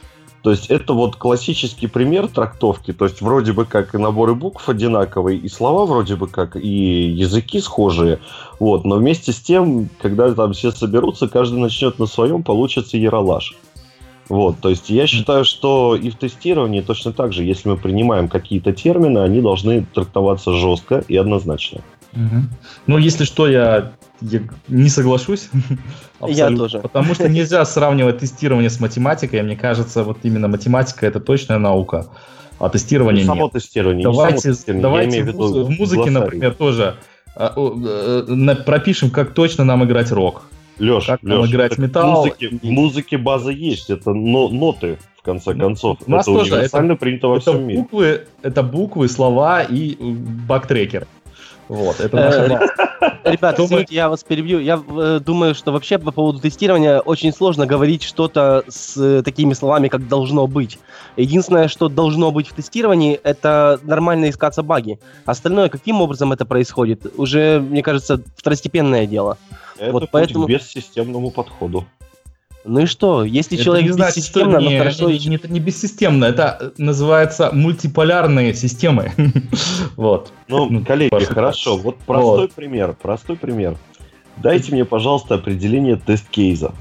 то 0.45 0.51
есть 0.51 0.67
это 0.67 0.93
вот 0.93 1.15
классический 1.15 1.87
пример 1.87 2.27
трактовки. 2.27 2.93
То 2.93 3.05
есть 3.05 3.19
вроде 3.19 3.51
бы 3.51 3.65
как 3.65 3.95
и 3.95 3.97
наборы 3.97 4.35
букв 4.35 4.69
одинаковые, 4.69 5.39
и 5.39 5.49
слова 5.49 5.87
вроде 5.87 6.15
бы 6.15 6.27
как, 6.27 6.55
и 6.55 6.69
языки 7.09 7.59
схожие. 7.59 8.19
Вот, 8.59 8.85
но 8.85 8.97
вместе 8.97 9.31
с 9.31 9.39
тем, 9.39 9.89
когда 9.99 10.31
там 10.35 10.53
все 10.53 10.69
соберутся, 10.69 11.27
каждый 11.27 11.57
начнет 11.57 11.97
на 11.97 12.05
своем, 12.05 12.43
получится 12.43 12.95
яролаж. 12.95 13.55
Вот, 14.29 14.59
то 14.59 14.69
есть 14.69 14.91
я 14.91 15.07
считаю, 15.07 15.45
что 15.45 15.95
и 15.95 16.11
в 16.11 16.15
тестировании 16.15 16.81
точно 16.81 17.11
так 17.11 17.33
же, 17.33 17.43
если 17.43 17.69
мы 17.69 17.75
принимаем 17.75 18.27
какие-то 18.27 18.71
термины, 18.71 19.17
они 19.17 19.41
должны 19.41 19.83
трактоваться 19.95 20.53
жестко 20.53 21.03
и 21.07 21.17
однозначно. 21.17 21.81
Мгм. 22.13 22.49
Ну, 22.85 22.99
если 22.99 23.23
что, 23.23 23.47
я, 23.47 23.93
я 24.21 24.41
не 24.67 24.89
соглашусь. 24.89 25.49
Я 26.27 26.49
тоже. 26.49 26.79
Потому 26.79 27.13
что 27.13 27.27
нельзя 27.29 27.63
сравнивать 27.65 28.19
тестирование 28.19 28.69
с 28.69 28.79
математикой. 28.79 29.41
Мне 29.43 29.55
кажется, 29.55 30.03
вот 30.03 30.19
именно 30.23 30.47
математика 30.47 31.05
это 31.05 31.19
точная 31.19 31.57
наука, 31.59 32.07
а 32.59 32.69
тестирование 32.69 33.23
Ну, 33.23 33.27
само 33.27 33.43
нет. 33.43 33.53
тестирование, 33.53 33.97
не 33.97 34.03
само 34.03 34.15
Давайте, 34.15 34.49
тестирование, 34.53 34.81
я 34.81 34.89
давайте 34.89 35.09
имею 35.19 35.25
в 35.25 35.35
в, 35.35 35.39
муз- 35.39 35.49
виду 35.51 35.65
в 35.65 35.69
музыке, 35.71 35.95
глоссарий. 36.01 36.13
например, 36.19 36.53
тоже 36.53 36.95
а, 37.35 37.53
э, 37.55 38.55
пропишем, 38.65 39.09
как 39.09 39.33
точно 39.33 39.63
нам 39.65 39.83
играть 39.83 40.11
рок. 40.11 40.43
Леш, 40.79 41.05
как 41.05 41.21
нам 41.23 41.41
Леш, 41.41 41.49
играть 41.51 41.69
так 41.71 41.79
металл. 41.79 42.11
В 42.11 42.15
музыке, 42.25 42.49
в 42.61 42.63
музыке 42.65 43.17
база 43.17 43.51
есть, 43.51 43.89
это 43.89 44.13
но- 44.13 44.49
ноты, 44.49 44.97
в 45.17 45.21
конце 45.21 45.53
Ну, 45.53 45.59
концов. 45.65 45.97
у 46.05 46.11
нас 46.11 46.27
это 46.27 46.37
тоже, 46.37 46.53
универсально 46.55 46.95
принято 46.95 47.27
во 47.27 47.35
Это 47.37 47.51
всем 47.51 47.67
мире. 47.67 47.79
буквы, 47.81 48.21
это 48.41 48.63
буквы, 48.63 49.07
слова 49.09 49.61
и 49.63 49.93
э, 49.93 49.97
бактрекер. 50.47 51.07
Вот, 51.67 51.99
это 51.99 52.17
Э, 52.17 52.25
наша 52.25 52.39
база. 52.49 53.19
Ребят, 53.23 53.59
извините, 53.59 53.95
я 53.95 54.09
вас 54.09 54.23
перебью. 54.23 54.59
Я 54.59 54.81
э, 54.87 55.19
думаю, 55.23 55.55
что 55.55 55.71
вообще 55.71 55.97
по 55.97 56.11
поводу 56.11 56.39
тестирования 56.39 56.99
очень 56.99 57.33
сложно 57.33 57.65
говорить 57.65 58.03
что-то 58.03 58.63
с 58.67 58.95
э, 58.97 59.23
такими 59.23 59.53
словами, 59.53 59.87
как 59.87 60.07
должно 60.07 60.45
быть. 60.47 60.77
Единственное, 61.17 61.67
что 61.67 61.89
должно 61.89 62.31
быть 62.31 62.47
в 62.47 62.53
тестировании, 62.53 63.19
это 63.23 63.79
нормально 63.83 64.29
искаться 64.29 64.61
баги. 64.61 64.99
Остальное, 65.25 65.69
каким 65.69 66.01
образом 66.01 66.31
это 66.33 66.45
происходит, 66.45 67.13
уже, 67.17 67.59
мне 67.59 67.81
кажется, 67.81 68.21
второстепенное 68.37 69.07
дело. 69.07 69.37
Это 69.77 69.91
вот 69.91 70.01
путь 70.03 70.09
поэтому- 70.11 70.45
к 70.45 70.49
бессистемному 70.49 71.31
подходу. 71.31 71.85
Ну 72.67 72.79
и 72.79 72.85
что, 72.87 73.23
если 73.23 73.57
Это 73.57 73.63
человек 73.63 73.85
не 73.85 73.91
значит, 73.91 74.23
что 74.23 74.39
бессистемно, 74.39 74.57
не, 74.57 74.69
но 74.71 74.77
хорошо 74.79 75.09
не, 75.11 75.19
не- 75.19 75.35
это 75.35 75.47
не 75.47 75.59
бессистемно, 75.59 76.25
это 76.25 76.57
э, 76.59 76.71
называется 76.77 77.51
мультиполярные 77.53 78.53
системы. 78.53 79.11
Вот. 79.95 80.31
Ну, 80.47 80.69
Ну, 80.69 80.83
коллеги, 80.83 81.23
хорошо, 81.25 81.77
вот 81.77 81.97
простой 81.97 82.49
пример, 82.49 82.95
простой 82.99 83.37
пример. 83.37 83.77
Дайте 84.37 84.71
мне, 84.71 84.83
пожалуйста, 84.83 85.35
определение 85.35 85.95
тест-кейза. 85.95 86.73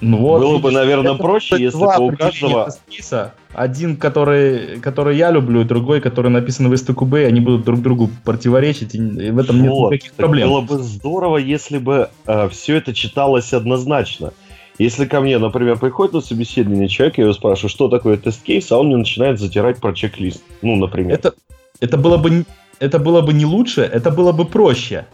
Ну 0.00 0.18
вот, 0.18 0.40
Было 0.40 0.58
бы, 0.58 0.70
наверное, 0.70 1.12
это 1.14 1.22
проще, 1.22 1.56
если 1.60 1.78
бы 1.78 2.06
у 2.06 2.16
каждого... 2.16 2.64
тест-кейса. 2.66 3.34
Один, 3.52 3.96
который, 3.96 4.80
который 4.80 5.16
я 5.16 5.30
люблю, 5.30 5.60
и 5.60 5.64
другой, 5.64 6.00
который 6.00 6.30
написан 6.30 6.68
в 6.68 6.72
STQB, 6.72 7.26
они 7.26 7.40
будут 7.40 7.64
друг 7.64 7.80
другу 7.80 8.10
противоречить, 8.24 8.94
и 8.94 9.30
в 9.30 9.38
этом 9.38 9.62
нет 9.62 9.70
Вот, 9.70 9.92
никаких 9.92 10.10
так 10.12 10.16
проблем. 10.16 10.48
Было 10.48 10.60
бы 10.62 10.78
здорово, 10.78 11.36
если 11.36 11.78
бы 11.78 12.08
все 12.50 12.76
это 12.76 12.92
читалось 12.94 13.52
однозначно. 13.52 14.32
Если 14.80 15.04
ко 15.04 15.20
мне, 15.20 15.36
например, 15.36 15.78
приходит 15.78 16.14
на 16.14 16.22
собеседование 16.22 16.88
человек, 16.88 17.18
я 17.18 17.24
его 17.24 17.34
спрашиваю, 17.34 17.68
что 17.68 17.88
такое 17.88 18.16
тест-кейс, 18.16 18.72
а 18.72 18.78
он 18.78 18.86
мне 18.86 18.96
начинает 18.96 19.38
затирать 19.38 19.76
про 19.78 19.92
чек-лист. 19.92 20.42
Ну, 20.62 20.74
например. 20.76 21.12
Это, 21.12 21.34
это, 21.80 21.98
было 21.98 22.16
бы, 22.16 22.46
это 22.78 22.98
было 22.98 23.20
бы 23.20 23.34
не 23.34 23.44
лучше, 23.44 23.82
это 23.82 24.10
было 24.10 24.32
бы 24.32 24.46
проще. 24.46 25.04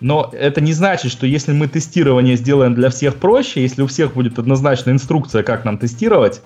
Но 0.00 0.30
это 0.32 0.62
не 0.62 0.72
значит, 0.72 1.12
что 1.12 1.26
если 1.26 1.52
мы 1.52 1.68
тестирование 1.68 2.36
сделаем 2.36 2.74
для 2.74 2.88
всех 2.88 3.16
проще, 3.16 3.60
если 3.60 3.82
у 3.82 3.86
всех 3.86 4.14
будет 4.14 4.38
однозначная 4.38 4.94
инструкция, 4.94 5.42
как 5.42 5.66
нам 5.66 5.76
тестировать, 5.76 6.40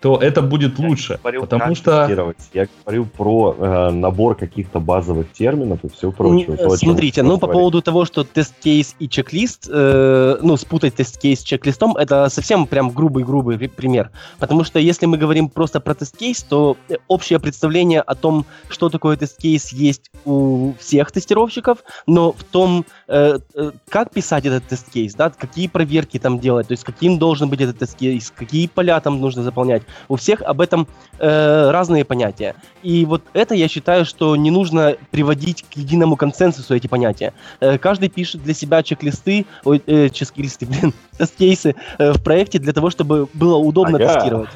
то 0.00 0.16
это 0.16 0.40
будет 0.42 0.78
лучше. 0.78 1.18
говорил, 1.22 1.42
Потому 1.42 1.74
что. 1.74 2.34
Я 2.54 2.66
говорю 2.84 3.04
про 3.04 3.54
э, 3.58 3.90
набор 3.90 4.34
каких-то 4.34 4.80
базовых 4.80 5.30
терминов 5.32 5.80
и 5.84 5.88
все 5.88 6.10
прочее. 6.10 6.54
э, 6.54 6.56
То, 6.56 6.76
Смотрите, 6.76 7.22
ну 7.22 7.38
по 7.38 7.46
поводу 7.46 7.82
того, 7.82 8.04
что 8.06 8.24
тест-кейс 8.24 8.96
и 8.98 9.08
чек-лист, 9.08 9.68
э, 9.70 10.38
ну 10.42 10.56
спутать 10.56 10.94
тест-кейс 10.94 11.40
с 11.40 11.42
чек-листом, 11.42 11.96
это 11.96 12.28
совсем 12.30 12.66
прям 12.66 12.90
грубый-грубый 12.90 13.56
ри- 13.58 13.68
пример. 13.68 14.10
Потому 14.38 14.64
что 14.64 14.78
если 14.78 15.06
мы 15.06 15.18
говорим 15.18 15.48
просто 15.48 15.80
про 15.80 15.94
тест-кейс, 15.94 16.42
то 16.42 16.76
э, 16.88 16.96
общее 17.08 17.38
представление 17.38 18.00
о 18.00 18.14
том, 18.14 18.46
что 18.70 18.88
такое 18.88 19.16
тест-кейс, 19.16 19.72
есть 19.72 20.10
у 20.24 20.72
всех 20.78 21.12
тестировщиков, 21.12 21.78
но 22.06 22.32
в 22.32 22.42
том, 22.44 22.86
э, 23.08 23.38
э, 23.54 23.70
как 23.88 24.12
писать 24.12 24.46
этот 24.46 24.64
тест-кейс, 24.64 25.14
да, 25.14 25.30
какие 25.30 25.68
проверки 25.68 26.18
там 26.18 26.38
делать, 26.38 26.68
то 26.68 26.72
есть 26.72 26.84
каким 26.84 27.18
должен 27.18 27.50
быть 27.50 27.60
этот 27.60 27.78
тест-кейс, 27.78 28.32
какие 28.34 28.66
поля 28.66 28.98
там 29.00 29.20
нужно 29.20 29.42
заполнять, 29.42 29.82
у 30.08 30.16
всех 30.16 30.42
об 30.42 30.60
этом 30.60 30.86
э, 31.18 31.70
разные 31.70 32.04
понятия. 32.04 32.54
И 32.82 33.04
вот 33.04 33.22
это 33.32 33.54
я 33.54 33.68
считаю, 33.68 34.04
что 34.04 34.36
не 34.36 34.50
нужно 34.50 34.96
приводить 35.10 35.62
к 35.62 35.76
единому 35.76 36.16
консенсусу 36.16 36.74
эти 36.74 36.86
понятия. 36.86 37.32
Э, 37.60 37.78
каждый 37.78 38.08
пишет 38.08 38.42
для 38.42 38.54
себя 38.54 38.82
чек-листы, 38.82 39.46
ой, 39.64 39.82
э, 39.86 40.08
чек-листы, 40.08 40.66
блин, 40.66 40.94
тест-кейсы 41.18 41.74
э, 41.98 42.12
в 42.12 42.22
проекте 42.22 42.58
для 42.58 42.72
того, 42.72 42.90
чтобы 42.90 43.28
было 43.34 43.56
удобно 43.56 43.96
Ага. 43.96 44.06
тестировать. 44.06 44.50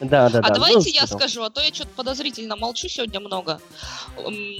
Да, 0.00 0.30
да, 0.30 0.40
да. 0.40 0.48
А 0.48 0.50
давайте 0.50 0.78
ну, 0.78 0.84
я 0.86 1.00
что 1.06 1.08
там. 1.08 1.18
скажу, 1.18 1.42
а 1.42 1.50
то 1.50 1.60
я 1.60 1.72
что-то 1.74 1.90
подозрительно 1.94 2.56
молчу 2.56 2.88
сегодня 2.88 3.20
много. 3.20 3.60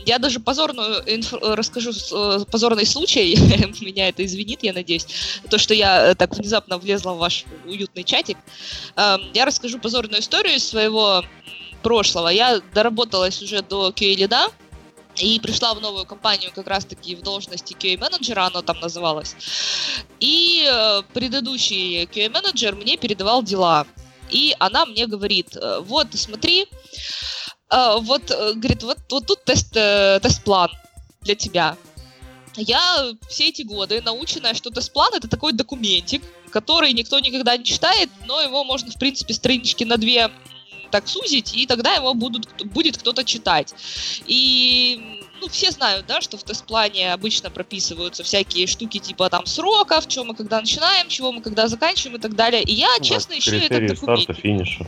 Я 0.04 0.18
даже 0.18 0.38
позорную 0.38 1.02
инф- 1.06 1.38
э, 1.40 1.54
расскажу 1.54 1.90
э, 1.90 2.44
позорный 2.50 2.84
случай. 2.84 3.36
Меня 3.80 4.08
это 4.08 4.24
извинит, 4.24 4.62
я 4.62 4.74
надеюсь. 4.74 5.06
То, 5.48 5.56
что 5.56 5.72
я 5.72 6.10
э, 6.10 6.14
так 6.14 6.36
внезапно 6.36 6.76
влезла 6.76 7.12
в 7.12 7.18
ваш 7.18 7.46
уютный 7.66 8.04
чатик. 8.04 8.36
Эм, 8.96 9.22
Я 9.32 9.46
расскажу 9.46 9.78
позорную 9.78 10.20
историю 10.20 10.60
своего 10.60 11.24
прошлого. 11.82 12.28
Я 12.28 12.60
доработалась 12.74 13.40
уже 13.40 13.62
до 13.62 13.88
QA-лида, 13.88 14.48
и 15.16 15.40
пришла 15.40 15.74
в 15.74 15.80
новую 15.80 16.06
компанию 16.06 16.50
как 16.54 16.66
раз-таки 16.68 17.16
в 17.16 17.22
должности 17.22 17.74
QA-менеджера, 17.74 18.46
оно 18.46 18.62
там 18.62 18.78
называлось. 18.80 19.34
И 20.20 20.70
предыдущий 21.14 22.04
QA-менеджер 22.04 22.76
мне 22.76 22.96
передавал 22.96 23.42
дела. 23.42 23.86
И 24.30 24.54
она 24.58 24.86
мне 24.86 25.06
говорит, 25.06 25.56
э, 25.56 25.80
вот, 25.80 26.08
смотри, 26.14 26.66
э, 27.70 27.96
вот, 28.00 28.30
э, 28.30 28.52
говорит, 28.54 28.82
вот, 28.82 28.98
вот 29.10 29.26
тут 29.26 29.44
тест, 29.44 29.72
тест-план 29.72 30.70
для 31.22 31.34
тебя. 31.34 31.76
я 32.56 33.12
все 33.28 33.48
эти 33.48 33.62
годы 33.62 34.02
наученная, 34.02 34.54
что 34.54 34.70
тест-план 34.70 35.14
это 35.14 35.28
такой 35.28 35.52
документик, 35.52 36.22
который 36.50 36.92
никто 36.92 37.18
никогда 37.20 37.56
не 37.56 37.64
читает, 37.64 38.10
но 38.26 38.40
его 38.40 38.64
можно, 38.64 38.90
в 38.90 38.98
принципе, 38.98 39.34
странички 39.34 39.84
на 39.84 39.96
две 39.96 40.30
так 40.90 41.06
сузить, 41.06 41.54
и 41.54 41.66
тогда 41.66 41.94
его 41.94 42.14
будут, 42.14 42.48
будет 42.66 42.98
кто-то 42.98 43.24
читать. 43.24 43.72
И 44.26 45.19
ну, 45.40 45.48
все 45.48 45.70
знают, 45.70 46.06
да, 46.06 46.20
что 46.20 46.36
в 46.36 46.42
тест-плане 46.42 47.12
обычно 47.12 47.50
прописываются 47.50 48.22
всякие 48.22 48.66
штуки 48.66 48.98
типа 48.98 49.30
там 49.30 49.46
сроков, 49.46 50.06
чего 50.08 50.24
мы 50.24 50.34
когда 50.34 50.60
начинаем, 50.60 51.08
чего 51.08 51.32
мы 51.32 51.42
когда 51.42 51.68
заканчиваем 51.68 52.16
и 52.18 52.20
так 52.20 52.34
далее. 52.34 52.62
И 52.62 52.72
я, 52.72 52.88
ну, 52.98 53.04
честно, 53.04 53.38
ищу 53.38 53.56
этот 53.56 53.86
документ. 53.86 54.22
старта, 54.22 54.34
финиша. 54.34 54.86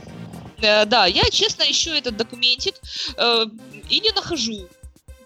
Э, 0.63 0.85
да, 0.85 1.07
я, 1.07 1.23
честно, 1.31 1.63
ищу 1.63 1.91
этот 1.91 2.17
документик 2.17 2.75
э, 3.17 3.47
и 3.89 4.01
не 4.01 4.11
нахожу. 4.13 4.69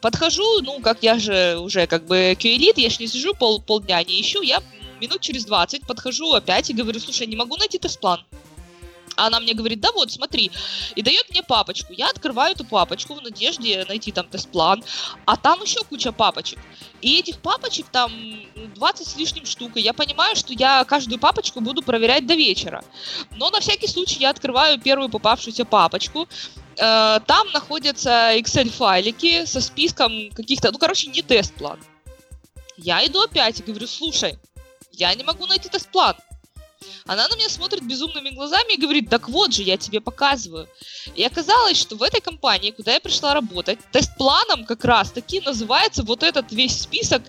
Подхожу, 0.01 0.62
ну, 0.62 0.81
как 0.81 1.03
я 1.03 1.18
же 1.18 1.59
уже 1.59 1.87
как 1.87 2.07
бы 2.07 2.37
QElite, 2.39 2.81
я 2.81 2.91
же 2.91 2.97
не 3.01 3.07
сижу 3.07 3.35
пол, 3.35 3.61
полдня, 3.61 4.03
не 4.05 4.20
ищу, 4.20 4.43
я 4.43 4.62
минут 5.01 5.20
через 5.20 5.45
20 5.45 5.87
подхожу 5.87 6.33
опять 6.33 6.70
и 6.70 6.74
говорю, 6.74 7.01
слушай, 7.01 7.27
не 7.27 7.37
могу 7.37 7.57
найти 7.57 7.79
тест-план. 7.79 8.24
Она 9.16 9.40
мне 9.40 9.54
говорит, 9.54 9.80
да 9.80 9.92
вот, 9.92 10.11
смотри, 10.11 10.50
и 10.94 11.02
дает 11.02 11.30
мне 11.30 11.42
папочку. 11.42 11.92
Я 11.92 12.09
открываю 12.11 12.52
эту 12.52 12.64
папочку 12.64 13.14
в 13.14 13.22
надежде 13.22 13.84
найти 13.88 14.12
там 14.12 14.26
тест-план, 14.28 14.82
а 15.24 15.36
там 15.36 15.62
еще 15.62 15.80
куча 15.84 16.12
папочек. 16.12 16.59
И 17.00 17.18
этих 17.18 17.38
папочек 17.38 17.86
там 17.88 18.12
20 18.74 19.07
с 19.07 19.16
лишним 19.16 19.46
штук, 19.46 19.76
и 19.76 19.80
я 19.80 19.92
понимаю, 19.92 20.36
что 20.36 20.52
я 20.52 20.84
каждую 20.84 21.18
папочку 21.18 21.61
буду 21.61 21.82
проверять 21.82 22.26
до 22.26 22.34
вечера. 22.34 22.84
Но 23.36 23.50
на 23.50 23.61
всякий 23.61 23.86
случай 23.86 24.18
я 24.20 24.30
открываю 24.30 24.80
первую 24.80 25.09
попавшуюся 25.09 25.64
папочку, 25.64 26.28
э, 26.76 27.20
там 27.26 27.50
находятся 27.52 28.36
Excel-файлики 28.36 29.46
со 29.46 29.61
списком 29.61 30.30
каких-то, 30.30 30.72
ну, 30.72 30.78
короче, 30.78 31.09
не 31.09 31.22
тест-план. 31.22 31.78
Я 32.76 33.04
иду 33.07 33.22
опять 33.22 33.61
и 33.61 33.62
говорю, 33.62 33.86
слушай, 33.86 34.38
я 34.92 35.14
не 35.14 35.24
могу 35.24 35.46
найти 35.46 35.68
тест-план. 35.68 36.16
Она 37.07 37.28
на 37.28 37.37
меня 37.37 37.49
смотрит 37.49 37.82
безумными 37.82 38.30
глазами 38.30 38.74
и 38.74 38.80
говорит, 38.80 39.09
так 39.11 39.28
вот 39.28 39.53
же, 39.53 39.62
я 39.62 39.76
тебе 39.76 40.01
показываю. 40.01 40.68
И 41.14 41.24
оказалось, 41.24 41.78
что 41.78 41.97
в 41.97 42.03
этой 42.03 42.20
компании, 42.20 42.70
куда 42.70 42.95
я 42.95 43.01
пришла 43.01 43.34
работать, 43.34 43.78
тест-планом 43.93 44.64
как 44.64 44.84
раз-таки 44.84 45.41
называется 45.41 46.03
вот 46.03 46.22
этот 46.22 46.53
весь 46.53 46.80
список 46.80 47.22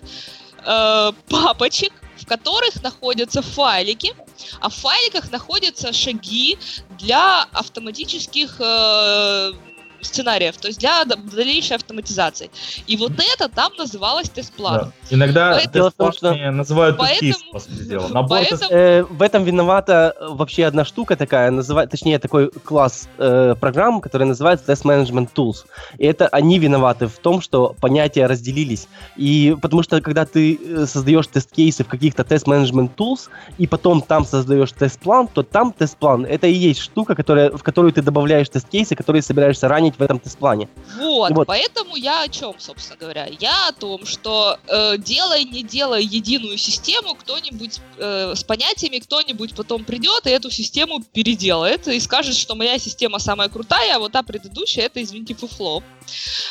э, 0.64 1.12
папочек, 1.28 1.92
в 2.16 2.26
которых 2.26 2.82
находятся 2.82 3.42
файлики, 3.42 4.14
а 4.60 4.68
в 4.68 4.74
файликах 4.74 5.30
находятся 5.30 5.92
шаги 5.92 6.58
для 6.98 7.44
автоматических 7.52 8.56
э, 8.58 9.52
сценариев, 10.00 10.56
то 10.56 10.68
есть 10.68 10.80
для 10.80 11.04
дальнейшей 11.04 11.76
автоматизации. 11.76 12.50
И 12.86 12.96
вот 12.96 13.12
это 13.12 13.48
там 13.48 13.72
называлось 13.78 14.28
тест-планом. 14.28 14.86
Да. 14.86 15.14
Иногда 15.14 15.52
Поэтому... 15.52 15.90
тест 15.90 16.18
что... 16.18 16.34
называют 16.50 16.96
Поэтому... 16.96 17.32
тест 17.32 18.10
Набор 18.10 18.38
Поэтому... 18.38 18.70
э, 18.70 19.02
в 19.02 19.22
этом 19.22 19.44
виновата 19.44 20.14
э, 20.18 20.26
вообще 20.28 20.66
одна 20.66 20.84
штука 20.84 21.16
такая, 21.16 21.50
называет, 21.50 21.90
точнее 21.90 22.18
такой 22.18 22.50
класс 22.50 23.08
э, 23.18 23.54
программ, 23.60 24.00
который 24.00 24.26
называется 24.26 24.70
Test 24.70 24.84
Management 24.84 25.30
Tools. 25.34 25.66
И 25.98 26.04
это 26.04 26.28
они 26.28 26.58
виноваты 26.58 27.06
в 27.06 27.18
том, 27.18 27.40
что 27.40 27.74
понятия 27.80 28.26
разделились. 28.26 28.88
И 29.16 29.56
потому 29.60 29.82
что 29.82 30.00
когда 30.00 30.24
ты 30.24 30.54
э, 30.56 30.86
создаешь 30.86 31.26
тест-кейсы 31.26 31.84
в 31.84 31.88
каких-то 31.88 32.22
Test 32.22 32.44
Management 32.44 32.90
Tools, 32.96 33.28
и 33.58 33.66
потом 33.66 34.02
там 34.02 34.24
создаешь 34.24 34.72
тест-план, 34.72 35.28
то 35.28 35.42
там 35.42 35.72
тест-план 35.72 36.24
это 36.24 36.46
и 36.46 36.52
есть 36.52 36.80
штука, 36.80 37.14
которая, 37.14 37.50
в 37.50 37.62
которую 37.62 37.92
ты 37.92 38.02
добавляешь 38.02 38.48
тест-кейсы, 38.48 38.94
которые 38.94 39.22
собираешься 39.22 39.68
ранить 39.88 39.98
в 39.98 40.02
этом 40.02 40.18
тест-плане. 40.18 40.68
Вот, 40.96 41.32
вот, 41.32 41.46
поэтому 41.46 41.96
я 41.96 42.22
о 42.22 42.28
чем, 42.28 42.54
собственно 42.58 42.98
говоря? 42.98 43.28
Я 43.40 43.68
о 43.68 43.72
том, 43.72 44.06
что 44.06 44.58
э, 44.66 44.98
делай, 44.98 45.44
не 45.44 45.62
делай 45.62 46.04
единую 46.04 46.58
систему, 46.58 47.14
кто-нибудь 47.14 47.80
э, 47.98 48.34
с 48.34 48.44
понятиями, 48.44 48.98
кто-нибудь 48.98 49.54
потом 49.54 49.84
придет 49.84 50.26
и 50.26 50.30
эту 50.30 50.50
систему 50.50 51.02
переделает 51.12 51.88
и 51.88 52.00
скажет, 52.00 52.36
что 52.36 52.54
моя 52.54 52.78
система 52.78 53.18
самая 53.18 53.48
крутая, 53.48 53.96
а 53.96 53.98
вот 53.98 54.12
та 54.12 54.22
предыдущая 54.22 54.86
это, 54.86 55.02
извините, 55.02 55.34
фуфло. 55.34 55.82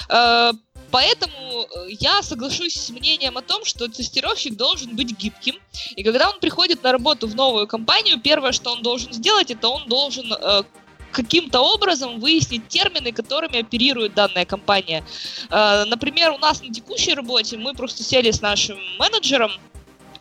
Э, 0.09 0.51
Поэтому 0.89 1.63
э, 1.63 1.87
я 1.99 2.21
соглашусь 2.23 2.75
с 2.75 2.89
мнением 2.91 3.37
о 3.37 3.41
том, 3.41 3.65
что 3.65 3.89
тестировщик 3.89 4.55
должен 4.55 4.95
быть 4.95 5.17
гибким. 5.17 5.55
И 5.97 6.01
когда 6.03 6.29
он 6.29 6.39
приходит 6.39 6.81
на 6.81 6.93
работу 6.93 7.27
в 7.27 7.35
новую 7.35 7.67
компанию, 7.67 8.21
первое, 8.21 8.53
что 8.53 8.71
он 8.71 8.81
должен 8.81 9.11
сделать, 9.11 9.51
это 9.51 9.67
он 9.67 9.87
должен 9.89 10.31
э, 10.31 10.63
каким-то 11.17 11.61
образом 11.61 12.19
выяснить 12.19 12.67
термины, 12.67 13.11
которыми 13.11 13.59
оперирует 13.59 14.13
данная 14.13 14.45
компания. 14.45 15.03
Э, 15.49 15.83
например, 15.85 16.31
у 16.31 16.37
нас 16.37 16.61
на 16.61 16.71
текущей 16.71 17.15
работе 17.15 17.57
мы 17.57 17.73
просто 17.73 18.03
сели 18.03 18.29
с 18.29 18.41
нашим 18.41 18.77
менеджером 18.99 19.51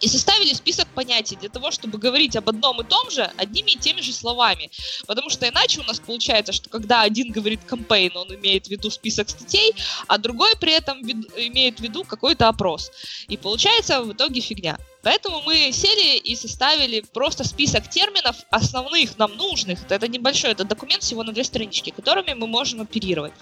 и 0.00 0.08
составили 0.08 0.54
список 0.54 0.88
понятий 0.94 1.36
для 1.36 1.48
того, 1.48 1.70
чтобы 1.70 1.98
говорить 1.98 2.36
об 2.36 2.48
одном 2.48 2.80
и 2.80 2.84
том 2.84 3.10
же 3.10 3.30
одними 3.36 3.72
и 3.72 3.78
теми 3.78 4.00
же 4.00 4.12
словами. 4.12 4.70
Потому 5.06 5.30
что 5.30 5.48
иначе 5.48 5.80
у 5.80 5.84
нас 5.84 6.00
получается, 6.00 6.52
что 6.52 6.70
когда 6.70 7.02
один 7.02 7.32
говорит 7.32 7.60
campaign, 7.68 8.12
он 8.14 8.34
имеет 8.34 8.66
в 8.66 8.70
виду 8.70 8.90
список 8.90 9.28
статей, 9.30 9.74
а 10.06 10.18
другой 10.18 10.52
при 10.60 10.72
этом 10.72 11.00
имеет 11.00 11.78
в 11.78 11.82
виду 11.82 12.04
какой-то 12.04 12.48
опрос. 12.48 12.90
И 13.28 13.36
получается 13.36 14.02
в 14.02 14.12
итоге 14.12 14.40
фигня. 14.40 14.78
Поэтому 15.06 15.40
мы 15.42 15.70
сели 15.70 16.18
и 16.18 16.34
составили 16.34 17.00
просто 17.14 17.44
список 17.44 17.88
терминов 17.88 18.34
основных, 18.50 19.16
нам 19.18 19.36
нужных. 19.36 19.78
Это 19.88 20.08
небольшой, 20.08 20.50
это 20.50 20.64
документ 20.64 21.04
всего 21.04 21.22
на 21.22 21.32
две 21.32 21.44
странички, 21.44 21.90
которыми 21.90 22.34
мы 22.34 22.48
можем 22.48 22.80
оперировать. 22.80 23.32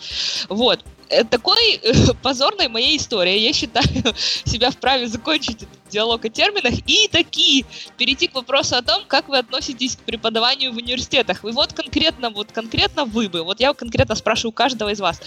Вот. 0.50 0.84
Э, 1.08 1.24
такой 1.24 1.76
э, 1.76 2.12
позорной 2.22 2.68
моей 2.68 2.98
истории. 2.98 3.38
Я 3.38 3.54
считаю 3.54 3.86
себя 4.44 4.70
вправе 4.70 5.06
закончить 5.06 5.62
этот 5.62 5.88
диалог 5.88 6.22
о 6.26 6.28
терминах 6.28 6.74
и 6.86 7.08
такие 7.08 7.64
перейти 7.96 8.28
к 8.28 8.34
вопросу 8.34 8.76
о 8.76 8.82
том, 8.82 9.02
как 9.06 9.30
вы 9.30 9.38
относитесь 9.38 9.96
к 9.96 10.00
преподаванию 10.00 10.70
в 10.70 10.76
университетах. 10.76 11.44
И 11.44 11.50
вот 11.50 11.72
конкретно, 11.72 12.28
вот 12.28 12.52
конкретно 12.52 13.06
вы 13.06 13.30
бы, 13.30 13.42
вот 13.42 13.60
я 13.60 13.72
конкретно 13.72 14.16
спрашиваю 14.16 14.52
каждого 14.52 14.90
из 14.90 15.00
вас, 15.00 15.18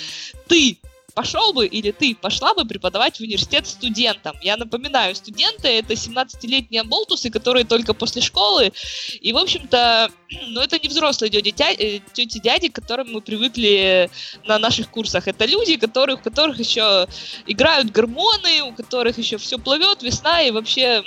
ты 0.48 0.78
пошел 1.18 1.52
бы 1.52 1.66
или 1.66 1.90
ты 1.90 2.14
пошла 2.14 2.54
бы 2.54 2.64
преподавать 2.64 3.18
в 3.18 3.22
университет 3.22 3.66
студентам. 3.66 4.36
Я 4.44 4.56
напоминаю, 4.56 5.16
студенты 5.16 5.68
это 5.68 5.94
17-летние 5.94 6.84
болтусы, 6.84 7.32
которые 7.32 7.66
только 7.66 7.96
после 7.96 8.22
школы. 8.22 8.72
И, 9.20 9.34
в 9.34 9.38
общем-то, 9.38 10.12
ну, 10.50 10.62
это 10.62 10.78
не 10.78 10.90
взрослые 10.90 11.32
тети, 11.32 11.54
э, 11.60 12.40
дяди, 12.40 12.68
к 12.70 12.76
которым 12.76 13.14
мы 13.14 13.22
привыкли 13.22 14.12
на 14.46 14.60
наших 14.60 14.92
курсах. 14.92 15.28
Это 15.28 15.46
люди, 15.46 15.78
которых, 15.78 16.20
у 16.20 16.24
которых 16.24 16.60
еще 16.60 17.08
играют 17.48 17.90
гормоны, 17.90 18.62
у 18.62 18.74
которых 18.74 19.18
еще 19.18 19.38
все 19.38 19.58
плывет, 19.58 20.04
весна, 20.04 20.44
и 20.44 20.52
вообще 20.52 21.04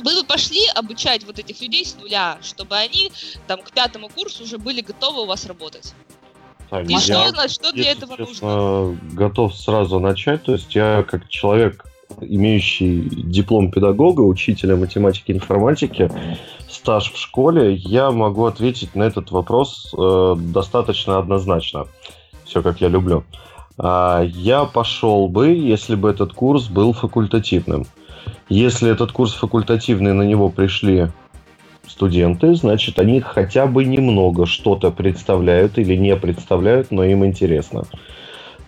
вы 0.00 0.14
бы 0.14 0.24
пошли 0.24 0.66
обучать 0.74 1.24
вот 1.24 1.38
этих 1.38 1.60
людей 1.60 1.84
с 1.84 1.96
нуля, 1.96 2.38
чтобы 2.42 2.76
они 2.76 3.12
там 3.46 3.60
к 3.60 3.72
пятому 3.72 4.08
курсу 4.08 4.44
уже 4.44 4.56
были 4.56 4.80
готовы 4.80 5.22
у 5.22 5.26
вас 5.26 5.44
работать. 5.44 5.92
Так, 6.74 6.90
И 6.90 6.98
что, 6.98 7.12
я, 7.12 7.48
что 7.48 7.72
для 7.72 7.92
этого 7.92 8.16
честно, 8.16 8.48
нужно? 8.48 8.98
Готов 9.12 9.54
сразу 9.54 10.00
начать. 10.00 10.42
То 10.42 10.54
есть 10.54 10.74
я 10.74 11.04
как 11.08 11.28
человек, 11.28 11.84
имеющий 12.20 13.02
диплом 13.10 13.70
педагога, 13.70 14.22
учителя 14.22 14.74
математики 14.74 15.30
и 15.30 15.34
информатики, 15.34 16.10
стаж 16.68 17.12
в 17.12 17.16
школе, 17.16 17.74
я 17.74 18.10
могу 18.10 18.46
ответить 18.46 18.96
на 18.96 19.04
этот 19.04 19.30
вопрос 19.30 19.94
э, 19.96 20.34
достаточно 20.36 21.18
однозначно. 21.18 21.86
Все 22.44 22.60
как 22.60 22.80
я 22.80 22.88
люблю. 22.88 23.22
А, 23.78 24.22
я 24.24 24.64
пошел 24.64 25.28
бы, 25.28 25.50
если 25.54 25.94
бы 25.94 26.10
этот 26.10 26.32
курс 26.32 26.66
был 26.66 26.92
факультативным. 26.92 27.86
Если 28.48 28.90
этот 28.90 29.12
курс 29.12 29.32
факультативный, 29.32 30.12
на 30.12 30.22
него 30.22 30.48
пришли 30.48 31.06
студенты, 31.86 32.54
значит, 32.54 32.98
они 32.98 33.20
хотя 33.20 33.66
бы 33.66 33.84
немного 33.84 34.46
что-то 34.46 34.90
представляют 34.90 35.78
или 35.78 35.96
не 35.96 36.16
представляют, 36.16 36.90
но 36.90 37.04
им 37.04 37.24
интересно. 37.24 37.84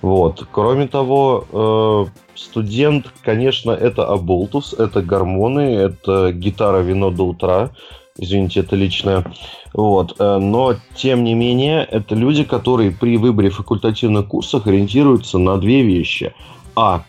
Вот. 0.03 0.47
Кроме 0.53 0.87
того, 0.87 1.47
э, 1.51 2.37
студент, 2.37 3.07
конечно, 3.23 3.71
это 3.73 4.07
аболтус, 4.07 4.73
это 4.73 5.03
гормоны, 5.03 5.61
это 5.61 6.33
гитара, 6.33 6.81
вино 6.81 7.11
до 7.11 7.27
утра. 7.27 7.71
Извините, 8.19 8.61
это 8.61 8.77
личное. 8.77 9.25
Вот. 9.73 10.17
Э, 10.19 10.39
но, 10.39 10.75
тем 10.95 11.25
не 11.25 11.35
менее, 11.35 11.85
это 11.85 12.15
люди, 12.15 12.45
которые 12.45 12.91
при 12.91 13.17
выборе 13.17 13.51
факультативных 13.51 14.29
курсов 14.29 14.67
ориентируются 14.67 15.39
на 15.39 15.59
две 15.59 15.83
вещи. 15.83 16.33
А. 16.75 17.03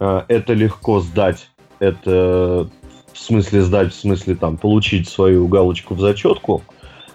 Э, 0.00 0.22
это 0.28 0.54
легко 0.54 1.00
сдать. 1.00 1.50
Это 1.78 2.68
в 3.14 3.18
смысле 3.18 3.62
сдать, 3.62 3.92
в 3.92 3.96
смысле 3.96 4.34
там 4.34 4.58
получить 4.58 5.08
свою 5.08 5.46
галочку 5.48 5.94
в 5.94 6.00
зачетку. 6.00 6.62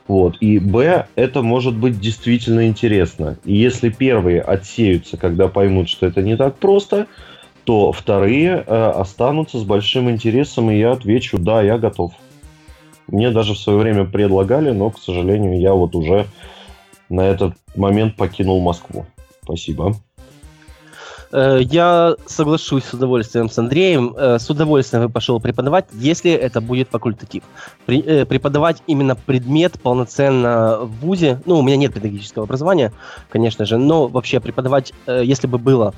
Вот. 0.08 0.38
И 0.40 0.58
Б, 0.58 1.08
это 1.16 1.44
может 1.44 1.76
быть 1.76 2.00
действительно 2.00 2.68
интересно. 2.68 3.38
И 3.46 3.56
если 3.56 3.90
первые 3.90 4.42
отсеются, 4.42 5.18
когда 5.18 5.48
поймут, 5.48 5.88
что 5.88 6.08
это 6.08 6.24
не 6.24 6.36
так 6.36 6.58
просто, 6.58 7.06
то 7.64 7.92
вторые 7.92 8.64
э, 8.66 8.92
останутся 8.96 9.60
с 9.60 9.64
большим 9.64 10.10
интересом, 10.10 10.72
и 10.72 10.80
я 10.80 10.94
отвечу, 10.94 11.38
да, 11.38 11.62
я 11.62 11.78
готов. 11.78 12.14
Мне 13.08 13.30
даже 13.30 13.54
в 13.54 13.60
свое 13.60 13.78
время 13.78 14.06
предлагали, 14.06 14.72
но, 14.72 14.90
к 14.90 15.00
сожалению, 15.00 15.60
я 15.60 15.74
вот 15.74 15.96
уже 15.96 16.26
на 17.10 17.22
этот 17.22 17.54
момент 17.76 18.16
покинул 18.16 18.62
Москву. 18.62 19.06
Спасибо. 19.44 19.96
Э, 21.32 21.60
я 21.62 22.16
соглашусь 22.26 22.86
с 22.86 22.94
удовольствием 22.94 23.50
с 23.50 23.58
Андреем. 23.58 24.16
Э, 24.18 24.40
с 24.40 24.50
удовольствием 24.50 25.04
бы 25.04 25.10
пошел 25.10 25.40
преподавать, 25.40 25.86
если 25.94 26.32
это 26.32 26.62
будет 26.62 26.90
факультатив. 26.90 27.44
Э, 27.88 28.26
преподавать 28.26 28.82
именно 28.88 29.16
предмет 29.16 29.80
полноценно 29.80 30.80
в 30.82 30.92
ВУЗе. 31.02 31.42
Ну, 31.46 31.60
у 31.60 31.62
меня 31.62 31.78
нет 31.78 31.94
педагогического 31.94 32.46
образования, 32.46 32.92
конечно 33.30 33.66
же, 33.66 33.78
но 33.78 34.08
вообще 34.08 34.40
преподавать, 34.40 34.94
если 35.08 35.48
бы 35.48 35.58
было 35.58 35.94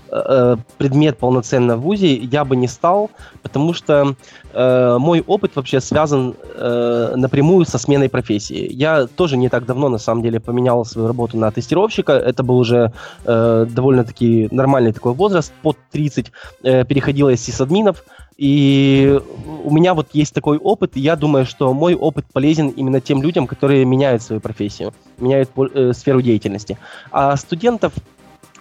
предмет 0.78 1.18
полноценно 1.18 1.78
в 1.78 1.82
ВУЗе, 1.82 2.16
я 2.16 2.46
бы 2.46 2.56
не 2.56 2.68
стал, 2.68 3.10
потому 3.42 3.74
что 3.74 4.16
мой 4.54 5.24
опыт 5.26 5.56
вообще 5.56 5.80
связан 5.80 6.36
напрямую 6.56 7.66
со 7.66 7.78
сменой 7.78 8.10
профессии. 8.10 8.68
Я 8.72 9.08
тоже 9.08 9.38
не 9.38 9.50
так 9.50 9.66
давно, 9.66 9.90
на 9.90 9.98
самом 9.98 10.24
деле, 10.24 10.40
поменял 10.40 10.86
свою 10.86 11.08
работу 11.08 11.38
на 11.38 11.52
тестировщика. 11.52 12.14
Это 12.14 12.44
был 12.44 12.58
уже 12.58 12.92
довольно-таки 13.26 14.48
нормальный 14.52 14.94
такой 14.94 15.14
возраст, 15.22 15.54
под 15.62 15.78
30, 15.92 16.32
э, 16.64 16.86
переходила 16.86 17.30
из 17.30 17.42
сисадминов, 17.42 18.04
и 18.38 19.20
у 19.64 19.72
меня 19.72 19.94
вот 19.94 20.08
есть 20.14 20.34
такой 20.34 20.58
опыт, 20.58 20.98
и 20.98 21.00
я 21.00 21.16
думаю, 21.16 21.46
что 21.46 21.74
мой 21.74 21.94
опыт 21.94 22.26
полезен 22.34 22.70
именно 22.70 23.00
тем 23.00 23.22
людям, 23.22 23.46
которые 23.46 23.86
меняют 23.86 24.24
свою 24.24 24.42
профессию, 24.42 24.94
меняют 25.20 25.50
э, 25.58 25.94
сферу 25.94 26.22
деятельности. 26.22 26.78
А 27.12 27.38
студентов, 27.38 27.94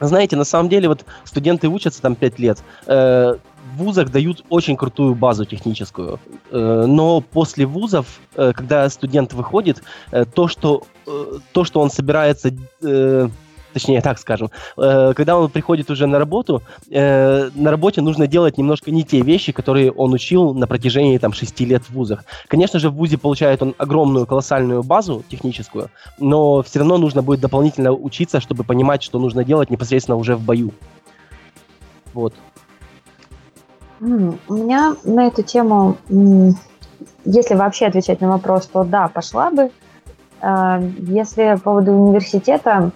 знаете, 0.01 0.37
на 0.37 0.45
самом 0.45 0.69
деле 0.69 0.89
вот 0.89 1.07
студенты 1.25 1.69
учатся 1.69 2.03
там 2.03 2.15
5 2.15 2.39
лет, 2.39 2.59
э, 2.87 3.37
в 3.71 3.77
вузах 3.77 4.11
дают 4.11 4.45
очень 4.51 4.77
крутую 4.77 5.15
базу 5.15 5.45
техническую, 5.45 6.19
э, 6.51 6.85
но 6.87 7.21
после 7.21 7.65
вузов, 7.67 8.07
э, 8.35 8.53
когда 8.55 8.89
студент 8.91 9.33
выходит, 9.33 9.83
э, 10.13 10.25
то, 10.25 10.49
что, 10.49 10.83
то, 11.53 11.65
что 11.65 11.81
он 11.81 11.91
собирается 11.91 12.51
точнее 13.73 14.01
так 14.01 14.19
скажем, 14.19 14.51
э, 14.77 15.13
когда 15.15 15.37
он 15.39 15.51
приходит 15.51 15.91
уже 15.91 16.07
на 16.07 16.19
работу, 16.19 16.63
э, 16.91 17.51
на 17.55 17.71
работе 17.71 18.01
нужно 18.01 18.27
делать 18.27 18.59
немножко 18.59 18.91
не 18.91 19.05
те 19.05 19.21
вещи, 19.21 19.53
которые 19.53 19.91
он 19.93 20.13
учил 20.13 20.55
на 20.55 20.67
протяжении 20.67 21.19
там 21.19 21.33
шести 21.33 21.65
лет 21.65 21.83
в 21.85 21.91
вузах. 21.91 22.25
Конечно 22.49 22.79
же, 22.79 22.91
в 22.91 22.95
вузе 22.95 23.19
получает 23.19 23.63
он 23.63 23.75
огромную 23.79 24.27
колоссальную 24.27 24.83
базу 24.83 25.25
техническую, 25.29 25.91
но 26.19 26.63
все 26.63 26.81
равно 26.81 26.99
нужно 26.99 27.23
будет 27.23 27.41
дополнительно 27.41 27.93
учиться, 27.93 28.41
чтобы 28.41 28.65
понимать, 28.65 29.03
что 29.03 29.19
нужно 29.19 29.45
делать 29.45 29.71
непосредственно 29.71 30.17
уже 30.17 30.37
в 30.37 30.43
бою. 30.43 30.73
Вот. 32.13 32.35
У 34.01 34.55
меня 34.55 34.97
на 35.05 35.27
эту 35.27 35.43
тему, 35.43 35.99
если 37.25 37.55
вообще 37.55 37.87
отвечать 37.87 38.21
на 38.21 38.31
вопрос, 38.31 38.67
то 38.67 38.85
да, 38.85 39.09
пошла 39.09 39.51
бы. 39.51 39.71
Э, 40.41 40.81
если 41.01 41.55
по 41.57 41.61
поводу 41.61 41.93
университета, 41.93 42.93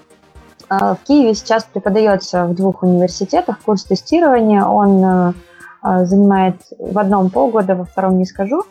в 0.68 0.98
Киеве 1.04 1.34
сейчас 1.34 1.64
преподается 1.64 2.46
в 2.46 2.54
двух 2.54 2.82
университетах 2.82 3.60
курс 3.60 3.84
тестирования. 3.84 4.64
Он 4.64 5.04
э, 5.04 5.32
а, 5.84 6.06
занимает 6.06 6.56
в 6.78 6.98
одном 6.98 7.28
полгода, 7.28 7.74
во 7.74 7.84
втором 7.84 8.16
не 8.16 8.24
скажу. 8.24 8.62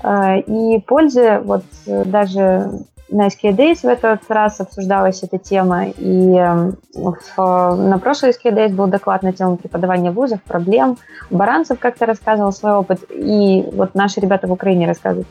А, 0.00 0.36
и 0.36 0.78
пользы, 0.78 1.40
вот 1.42 1.64
э, 1.88 2.04
даже 2.04 2.70
на 3.10 3.26
SK 3.26 3.50
Days 3.56 3.80
в 3.80 3.86
этот 3.86 4.20
раз 4.28 4.60
обсуждалась 4.60 5.24
эта 5.24 5.38
тема, 5.38 5.86
и 5.86 6.36
э, 6.36 6.70
в, 6.94 7.76
на 7.76 7.98
прошлой 7.98 8.30
SK 8.30 8.52
Days 8.52 8.68
был 8.68 8.86
доклад 8.86 9.24
на 9.24 9.32
тему 9.32 9.56
преподавания 9.56 10.12
вузов, 10.12 10.40
проблем. 10.44 10.98
Баранцев 11.30 11.80
как-то 11.80 12.06
рассказывал 12.06 12.52
свой 12.52 12.74
опыт, 12.74 13.00
и 13.10 13.68
вот 13.72 13.96
наши 13.96 14.20
ребята 14.20 14.46
в 14.46 14.52
Украине 14.52 14.86
рассказывают. 14.86 15.26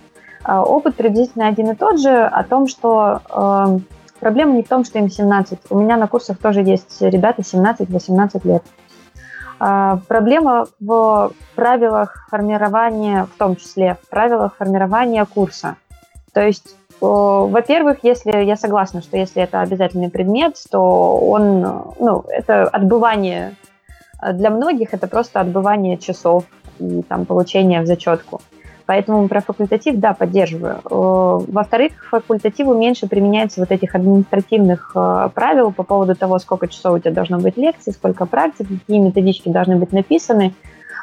Опыт 0.45 0.95
приблизительно 0.95 1.47
один 1.47 1.71
и 1.71 1.75
тот 1.75 1.99
же, 1.99 2.11
о 2.11 2.43
том, 2.43 2.67
что 2.67 3.21
Проблема 4.19 4.53
не 4.53 4.63
в 4.63 4.67
том, 4.67 4.85
что 4.85 4.99
им 4.99 5.09
17. 5.09 5.59
У 5.69 5.79
меня 5.79 5.97
на 5.97 6.07
курсах 6.07 6.37
тоже 6.37 6.61
есть 6.61 7.01
ребята 7.01 7.41
17-18 7.41 8.47
лет. 8.47 8.63
А, 9.59 9.99
проблема 10.07 10.67
в 10.79 11.31
правилах 11.55 12.27
формирования, 12.29 13.25
в 13.25 13.37
том 13.37 13.55
числе 13.55 13.97
в 14.01 14.09
правилах 14.09 14.55
формирования 14.55 15.25
курса. 15.25 15.75
То 16.33 16.41
есть, 16.45 16.75
во-первых, 16.99 17.99
если 18.03 18.31
я 18.43 18.55
согласна, 18.55 19.01
что 19.01 19.17
если 19.17 19.41
это 19.41 19.61
обязательный 19.61 20.09
предмет, 20.09 20.55
то 20.69 21.17
он, 21.17 21.61
ну, 21.99 22.23
это 22.27 22.63
отбывание 22.63 23.55
для 24.33 24.49
многих 24.49 24.93
это 24.93 25.07
просто 25.07 25.39
отбывание 25.39 25.97
часов 25.97 26.45
и 26.79 27.01
там 27.03 27.25
получение 27.25 27.81
в 27.81 27.85
зачетку. 27.85 28.41
Поэтому 28.85 29.27
про 29.27 29.41
факультатив, 29.41 29.95
да, 29.97 30.13
поддерживаю. 30.13 30.79
Во-вторых, 30.83 31.93
факультативу 32.09 32.75
меньше 32.75 33.07
применяется 33.07 33.59
вот 33.59 33.71
этих 33.71 33.95
административных 33.95 34.91
э, 34.95 35.29
правил 35.33 35.71
по 35.71 35.83
поводу 35.83 36.15
того, 36.15 36.37
сколько 36.37 36.67
часов 36.67 36.95
у 36.95 36.99
тебя 36.99 37.11
должно 37.11 37.39
быть 37.39 37.57
лекций, 37.57 37.93
сколько 37.93 38.25
практик, 38.25 38.67
какие 38.67 38.99
методички 38.99 39.49
должны 39.49 39.77
быть 39.77 39.91
написаны, 39.91 40.53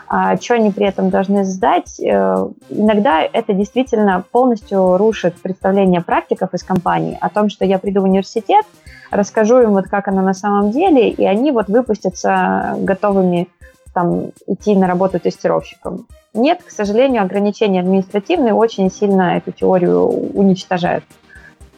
а 0.06 0.36
что 0.36 0.54
они 0.54 0.70
при 0.70 0.86
этом 0.86 1.10
должны 1.10 1.44
сдать. 1.44 1.98
Э, 1.98 2.48
иногда 2.70 3.22
это 3.22 3.52
действительно 3.52 4.22
полностью 4.30 4.96
рушит 4.96 5.34
представление 5.42 6.02
практиков 6.02 6.54
из 6.54 6.62
компании 6.62 7.18
о 7.20 7.30
том, 7.30 7.48
что 7.48 7.64
я 7.64 7.78
приду 7.78 8.02
в 8.02 8.04
университет, 8.04 8.64
расскажу 9.10 9.60
им 9.60 9.70
вот 9.70 9.88
как 9.88 10.06
оно 10.06 10.22
на 10.22 10.34
самом 10.34 10.70
деле, 10.70 11.10
и 11.10 11.24
они 11.24 11.50
вот 11.50 11.68
выпустятся 11.68 12.76
готовыми 12.78 13.48
там 13.92 14.30
идти 14.46 14.76
на 14.76 14.86
работу 14.86 15.18
тестировщиком. 15.18 16.06
Нет, 16.34 16.62
к 16.62 16.70
сожалению, 16.70 17.22
ограничения 17.22 17.80
административные 17.80 18.54
очень 18.54 18.90
сильно 18.90 19.36
эту 19.36 19.52
теорию 19.52 20.06
уничтожают. 20.06 21.04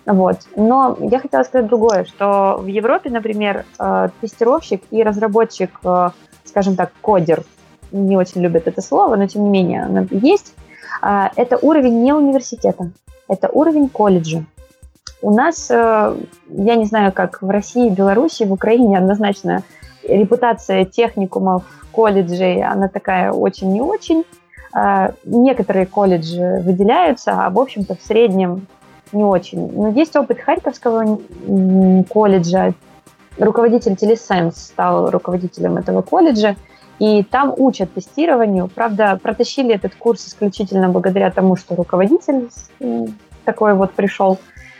Вот. 0.07 0.40
Но 0.55 0.96
я 1.00 1.18
хотела 1.18 1.42
сказать 1.42 1.66
другое, 1.66 2.05
что 2.05 2.59
в 2.61 2.66
Европе, 2.66 3.11
например, 3.11 3.64
э, 3.78 4.09
тестировщик 4.20 4.82
и 4.90 5.02
разработчик, 5.02 5.70
э, 5.84 6.11
скажем 6.44 6.76
так, 6.76 6.92
кодер, 7.00 7.42
не 7.90 8.16
очень 8.16 8.42
любят 8.42 8.68
это 8.68 8.80
слово, 8.80 9.16
но 9.16 9.26
тем 9.26 9.44
не 9.44 9.50
менее 9.50 9.84
оно 9.84 10.07
есть, 10.11 10.55
э, 11.02 11.28
это 11.36 11.57
уровень 11.57 12.02
не 12.02 12.12
университета, 12.12 12.90
это 13.28 13.48
уровень 13.48 13.88
колледжа. 13.88 14.44
У 15.22 15.34
нас, 15.34 15.70
я 15.70 16.14
не 16.50 16.84
знаю, 16.84 17.11
как 17.11 17.40
в 17.40 17.48
России, 17.48 17.88
Беларуси, 17.88 18.42
в 18.42 18.52
Украине 18.52 18.98
однозначно 18.98 19.62
репутация 20.07 20.84
техникумов, 20.84 21.62
колледжей, 21.92 22.62
она 22.62 22.89
такая 22.89 23.32
очень 23.32 23.72
не 23.72 23.81
очень. 23.81 24.24
А, 24.76 25.12
некоторые 25.24 25.86
колледжи 25.86 26.60
выделяются, 26.64 27.46
а 27.46 27.51
в 27.51 27.60
общем-то 27.60 27.94
в 27.94 28.02
среднем 28.02 28.66
не 29.12 29.22
очень. 29.22 29.70
Но 29.72 29.88
есть 29.88 30.16
опыт 30.16 30.40
Харьковского 30.40 31.20
колледжа. 32.09 32.74
Руководитель 33.38 33.94
Телесенс 33.94 34.56
стал 34.56 35.10
руководителем 35.10 35.76
этого 35.76 36.02
колледжа, 36.02 36.56
и 36.98 37.22
там 37.22 37.55
учат 37.56 37.94
тестированию. 37.94 38.68
Правда, 38.68 39.18
протащили 39.22 39.74
этот 39.74 39.94
курс 39.94 40.26
исключительно 40.26 40.88
благодаря 40.88 41.30
тому, 41.30 41.55
что 41.55 41.76
руководитель 41.76 42.51
такой 43.44 43.74
вот 43.74 43.92
пришел. 43.92 44.38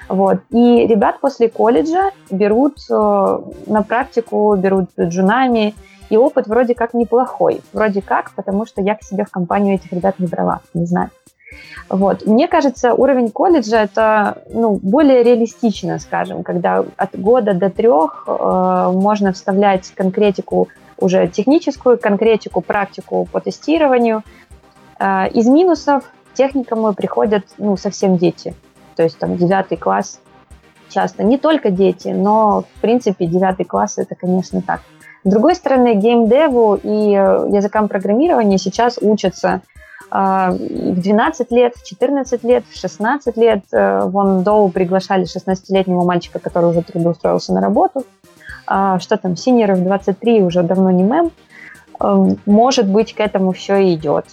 Вот. 0.09 0.41
И 0.51 0.87
ребят 0.87 1.21
после 1.21 1.49
колледжа 1.49 2.11
берут 2.31 2.79
э, 2.91 3.39
на 3.67 3.83
практику, 3.83 4.55
берут 4.57 4.91
джунами, 4.99 5.75
и 6.11 6.17
опыт 6.17 6.47
вроде 6.47 6.75
как 6.75 6.95
неплохой. 6.95 7.61
Вроде 7.73 8.03
как, 8.03 8.33
потому 8.33 8.67
что 8.67 8.83
я 8.83 8.95
к 8.95 9.03
себе 9.03 9.25
в 9.25 9.31
компанию 9.31 9.77
этих 9.77 9.93
ребят 9.93 10.19
не 10.19 10.27
брала, 10.27 10.61
не 10.75 10.87
знаю. 10.87 11.11
Вот. 11.89 12.27
Мне 12.27 12.49
кажется, 12.49 12.95
уровень 12.95 13.31
колледжа 13.31 13.79
это 13.79 14.39
ну, 14.51 14.79
более 14.83 15.23
реалистично, 15.23 15.99
скажем, 15.99 16.43
когда 16.43 16.85
от 16.97 17.19
года 17.19 17.55
до 17.55 17.71
трех 17.71 18.25
э, 18.27 18.91
можно 18.93 19.33
вставлять 19.33 19.93
конкретику 19.95 20.69
уже 20.99 21.29
техническую, 21.29 21.99
конкретику, 21.99 22.61
практику 22.61 23.29
по 23.31 23.41
тестированию. 23.41 24.23
Э, 24.99 25.29
из 25.29 25.47
минусов 25.47 26.05
техникумы 26.33 26.95
приходят 26.95 27.45
ну, 27.59 27.77
совсем 27.77 28.17
дети. 28.17 28.55
То 28.97 29.03
есть 29.03 29.19
там 29.19 29.37
девятый 29.37 29.77
класс 29.77 30.21
часто. 30.89 31.23
Не 31.23 31.39
только 31.39 31.71
дети, 31.71 32.09
но 32.09 32.63
в 32.63 32.81
принципе 32.81 33.27
девятый 33.27 33.67
класс 33.67 33.99
это, 33.99 34.15
конечно, 34.15 34.63
так. 34.63 34.81
С 35.25 35.31
другой 35.31 35.55
стороны, 35.55 35.95
геймдеву 35.95 36.79
и 36.83 37.15
э, 37.15 37.49
языкам 37.51 37.89
программирования 37.89 38.59
сейчас 38.59 38.99
учатся 39.01 39.63
а, 40.11 40.51
в 40.51 41.01
12 41.01 41.51
лет, 41.51 41.75
в 41.77 41.85
14 41.85 42.45
лет, 42.45 42.65
в 42.71 42.79
16 42.79 43.37
лет. 43.39 43.65
Э, 43.73 44.03
вон 44.05 44.43
Доу 44.43 44.69
приглашали 44.69 45.25
16-летнего 45.25 46.05
мальчика, 46.05 46.39
который 46.39 46.71
уже 46.71 46.83
трудоустроился 46.83 47.55
на 47.55 47.63
работу. 47.63 48.05
А, 48.67 48.99
что 48.99 49.17
там, 49.17 49.35
синеры 49.35 49.75
в 49.75 49.83
23 49.83 50.43
уже 50.43 50.63
давно 50.63 50.91
не 50.91 51.03
мем. 51.03 51.33
Эм, 52.01 52.39
может 52.45 52.87
быть, 52.87 53.15
к 53.15 53.21
этому 53.21 53.53
все 53.53 53.77
и 53.77 53.95
идет. 53.95 54.27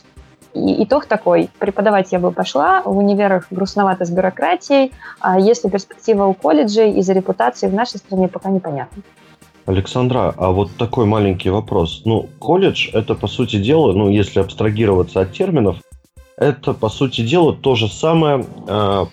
И 0.54 0.84
итог 0.84 1.06
такой. 1.06 1.50
Преподавать 1.58 2.12
я 2.12 2.20
бы 2.20 2.32
пошла. 2.32 2.82
В 2.84 2.98
универах 2.98 3.48
грустновато 3.50 4.06
с 4.06 4.10
бюрократией. 4.10 4.92
А 5.20 5.40
если 5.40 5.70
перспектива 5.70 6.26
у 6.26 6.34
колледжей 6.34 6.92
из-за 7.00 7.14
репутации 7.14 7.68
в 7.68 7.74
нашей 7.74 7.98
стране 7.98 8.28
пока 8.28 8.50
непонятна. 8.50 9.04
Александра, 9.72 10.34
а 10.38 10.52
вот 10.52 10.72
такой 10.78 11.06
маленький 11.06 11.50
вопрос. 11.50 12.02
Ну, 12.06 12.30
колледж– 12.40 12.90
это, 12.94 13.16
по 13.16 13.28
сути 13.28 13.58
дела, 13.58 13.94
ну, 13.94 14.10
если 14.10 14.40
абстрагироваться 14.40 15.22
от 15.22 15.34
терминов, 15.34 15.78
это, 16.38 16.74
по 16.74 16.90
сути 16.90 17.22
дела, 17.22 17.54
то 17.54 17.76
же 17.76 17.88
самое 17.88 18.46
э, 18.68 19.06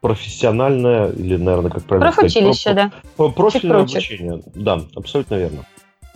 профессиональное, 0.00 1.10
или, 1.10 1.36
наверное, 1.36 1.70
как 1.70 1.84
правильно 1.84 2.12
Профучилище, 2.12 2.60
сказать, 2.60 2.90
да. 2.92 2.92
Про, 3.16 3.30
профильное 3.30 3.80
обучение. 3.80 4.42
Да, 4.54 4.82
абсолютно 4.94 5.34
верно. 5.34 5.64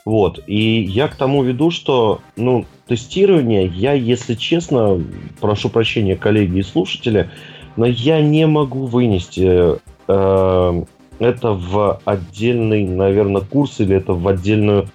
Вот. 0.04 0.40
И 0.46 0.82
я 0.82 1.08
к 1.08 1.16
тому 1.16 1.42
веду, 1.42 1.70
что, 1.70 2.20
ну, 2.36 2.64
тестирование, 2.86 3.66
я, 3.66 3.92
если 3.92 4.34
честно, 4.34 5.00
прошу 5.40 5.68
прощения, 5.68 6.16
коллеги 6.16 6.58
и 6.58 6.62
слушатели, 6.62 7.30
но 7.76 7.86
я 7.86 8.20
не 8.20 8.46
могу 8.46 8.86
вынести 8.86 9.78
э, 10.08 10.84
это 11.18 11.52
в 11.52 12.00
отдельный, 12.04 12.86
наверное, 12.86 13.42
курс 13.42 13.80
или 13.80 13.96
это 13.96 14.12
в 14.12 14.26
отдельную 14.26 14.88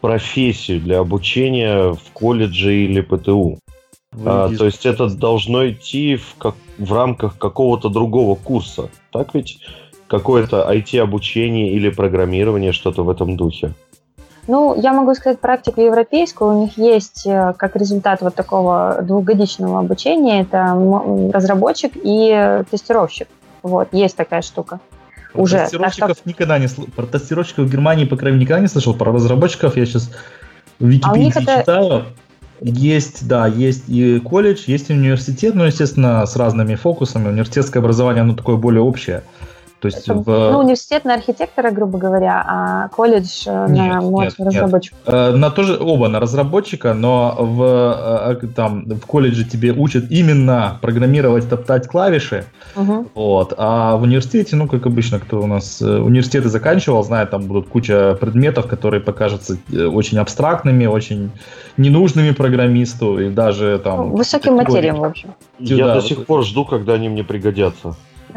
профессию 0.00 0.80
для 0.80 1.00
обучения 1.00 1.92
в 1.92 2.12
колледже 2.12 2.74
или 2.74 3.00
ПТУ. 3.00 3.58
А, 4.24 4.50
то 4.56 4.64
есть 4.64 4.86
это 4.86 5.08
должно 5.08 5.68
идти 5.68 6.16
в, 6.16 6.34
как, 6.38 6.54
в 6.78 6.92
рамках 6.92 7.38
какого-то 7.38 7.88
другого 7.88 8.34
курса. 8.34 8.88
Так 9.12 9.34
ведь? 9.34 9.60
Какое-то 10.06 10.66
IT-обучение 10.72 11.72
или 11.72 11.90
программирование, 11.90 12.72
что-то 12.72 13.02
в 13.02 13.10
этом 13.10 13.36
духе. 13.36 13.74
Ну, 14.46 14.74
я 14.74 14.94
могу 14.94 15.14
сказать 15.14 15.38
практику 15.38 15.82
европейскую. 15.82 16.56
У 16.56 16.62
них 16.62 16.78
есть 16.78 17.26
э, 17.26 17.52
как 17.58 17.76
результат 17.76 18.22
вот 18.22 18.34
такого 18.34 19.00
двухгодичного 19.02 19.80
обучения, 19.80 20.40
это 20.40 20.72
разработчик 21.34 21.92
и 21.94 22.64
тестировщик. 22.70 23.28
Вот, 23.62 23.88
есть 23.92 24.16
такая 24.16 24.40
штука. 24.40 24.80
Про 25.38 25.44
уже. 25.44 25.58
Тестировщиков 25.58 26.18
что... 26.18 26.28
никогда 26.28 26.58
не. 26.58 26.68
Про 26.68 27.06
тестировщиков 27.06 27.66
в 27.66 27.70
Германии, 27.70 28.04
по 28.04 28.16
крайней 28.16 28.38
мере, 28.38 28.46
никогда 28.46 28.60
не 28.60 28.68
слышал. 28.68 28.94
Про 28.94 29.12
разработчиков 29.12 29.76
я 29.76 29.86
сейчас 29.86 30.10
в 30.80 30.86
Википедии 30.86 31.32
а 31.34 31.40
это... 31.40 31.60
читаю. 31.60 32.04
Есть, 32.60 33.28
да, 33.28 33.46
есть 33.46 33.84
и 33.86 34.18
колледж, 34.18 34.64
есть 34.66 34.90
и 34.90 34.92
университет, 34.92 35.54
но, 35.54 35.66
естественно, 35.66 36.26
с 36.26 36.34
разными 36.34 36.74
фокусами. 36.74 37.28
Университетское 37.28 37.80
образование, 37.80 38.22
оно 38.22 38.34
такое 38.34 38.56
более 38.56 38.82
общее. 38.82 39.22
То 39.80 39.86
есть 39.86 40.08
это, 40.08 40.14
в... 40.14 40.26
Ну, 40.26 40.58
университет 40.58 41.04
на 41.04 41.14
архитектора, 41.14 41.70
грубо 41.70 41.98
говоря, 41.98 42.44
а 42.44 42.88
колледж 42.88 43.44
э, 43.46 43.66
нет, 43.68 43.94
на 43.94 44.00
мод 44.00 44.34
разработчика. 44.36 44.96
Нет. 45.06 45.14
Э, 45.14 45.30
на 45.36 45.50
тоже 45.50 45.78
оба 45.78 46.08
на 46.08 46.18
разработчика, 46.18 46.94
но 46.94 47.36
в, 47.38 48.36
э, 48.42 48.46
там, 48.56 48.84
в 48.86 49.06
колледже 49.06 49.44
тебе 49.44 49.72
учат 49.72 50.10
именно 50.10 50.78
программировать, 50.80 51.48
топтать 51.48 51.86
клавиши. 51.86 52.44
Угу. 52.74 53.06
Вот. 53.14 53.54
А 53.56 53.96
в 53.96 54.02
университете, 54.02 54.56
ну, 54.56 54.66
как 54.66 54.84
обычно, 54.86 55.20
кто 55.20 55.40
у 55.40 55.46
нас 55.46 55.80
университеты 55.80 56.48
заканчивал, 56.48 57.04
знает, 57.04 57.30
там 57.30 57.42
будут 57.42 57.68
куча 57.68 58.16
предметов, 58.20 58.66
которые 58.66 59.00
покажутся 59.00 59.58
очень 59.72 60.18
абстрактными, 60.18 60.86
очень 60.86 61.30
ненужными 61.76 62.32
программисту 62.32 63.20
и 63.20 63.30
даже 63.30 63.80
там... 63.84 64.08
Ну, 64.08 64.16
высоким 64.16 64.56
материям, 64.56 64.96
в 64.96 65.04
общем. 65.04 65.34
Я 65.60 65.86
да, 65.86 65.94
до 65.94 66.00
сих 66.00 66.26
пор 66.26 66.44
жду, 66.44 66.64
когда 66.64 66.94
они 66.94 67.08
мне 67.08 67.22
пригодятся. 67.22 67.94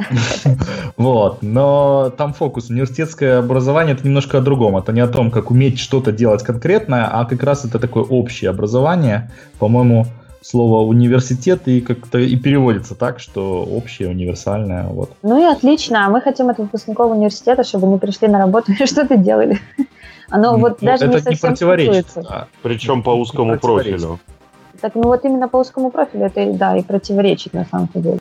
Вот, 0.98 1.40
но 1.42 2.12
там 2.16 2.34
фокус. 2.34 2.70
Университетское 2.70 3.40
образование 3.40 3.96
это 3.96 4.06
немножко 4.06 4.38
о 4.38 4.42
другом. 4.42 4.78
Это 4.78 4.92
не 4.92 5.02
о 5.02 5.08
том, 5.08 5.32
как 5.32 5.52
уметь 5.52 5.80
что-то 5.80 6.12
делать 6.12 6.44
конкретное, 6.44 7.10
а 7.12 7.26
как 7.26 7.44
раз 7.44 7.66
это 7.66 7.80
такое 7.80 8.04
общее 8.04 8.50
образование. 8.50 9.32
По-моему, 9.58 10.06
слово 10.42 10.86
университет 10.86 11.68
и 11.68 11.82
как-то 11.82 12.18
и 12.20 12.36
переводится 12.36 12.96
так, 12.96 13.20
что 13.20 13.64
общее, 13.64 14.10
универсальное. 14.10 14.88
Вот. 14.88 15.12
Ну 15.22 15.40
и 15.40 15.44
отлично. 15.44 16.06
А 16.06 16.10
мы 16.10 16.22
хотим 16.22 16.50
от 16.50 16.58
выпускников 16.58 17.12
университета, 17.12 17.64
чтобы 17.64 17.88
они 17.88 17.98
пришли 17.98 18.28
на 18.28 18.40
работу 18.40 18.72
и 18.72 18.86
что-то 18.86 19.18
делали. 19.18 19.60
Оно 20.30 20.58
вот 20.58 20.82
ну, 20.82 20.88
даже 20.88 21.06
это 21.06 21.16
не 21.16 21.22
совсем 21.22 21.50
противоречит. 21.50 22.08
Да. 22.16 22.48
Причем 22.62 23.04
по 23.04 23.12
узкому 23.12 23.60
профилю. 23.60 24.20
Так 24.80 24.96
ну 24.96 25.04
вот 25.04 25.24
именно 25.26 25.48
по 25.48 25.58
узкому 25.58 25.92
профилю 25.92 26.26
это 26.26 26.54
да 26.54 26.76
и 26.76 26.84
противоречит 26.84 27.54
на 27.54 27.66
самом 27.66 27.90
деле. 27.94 28.20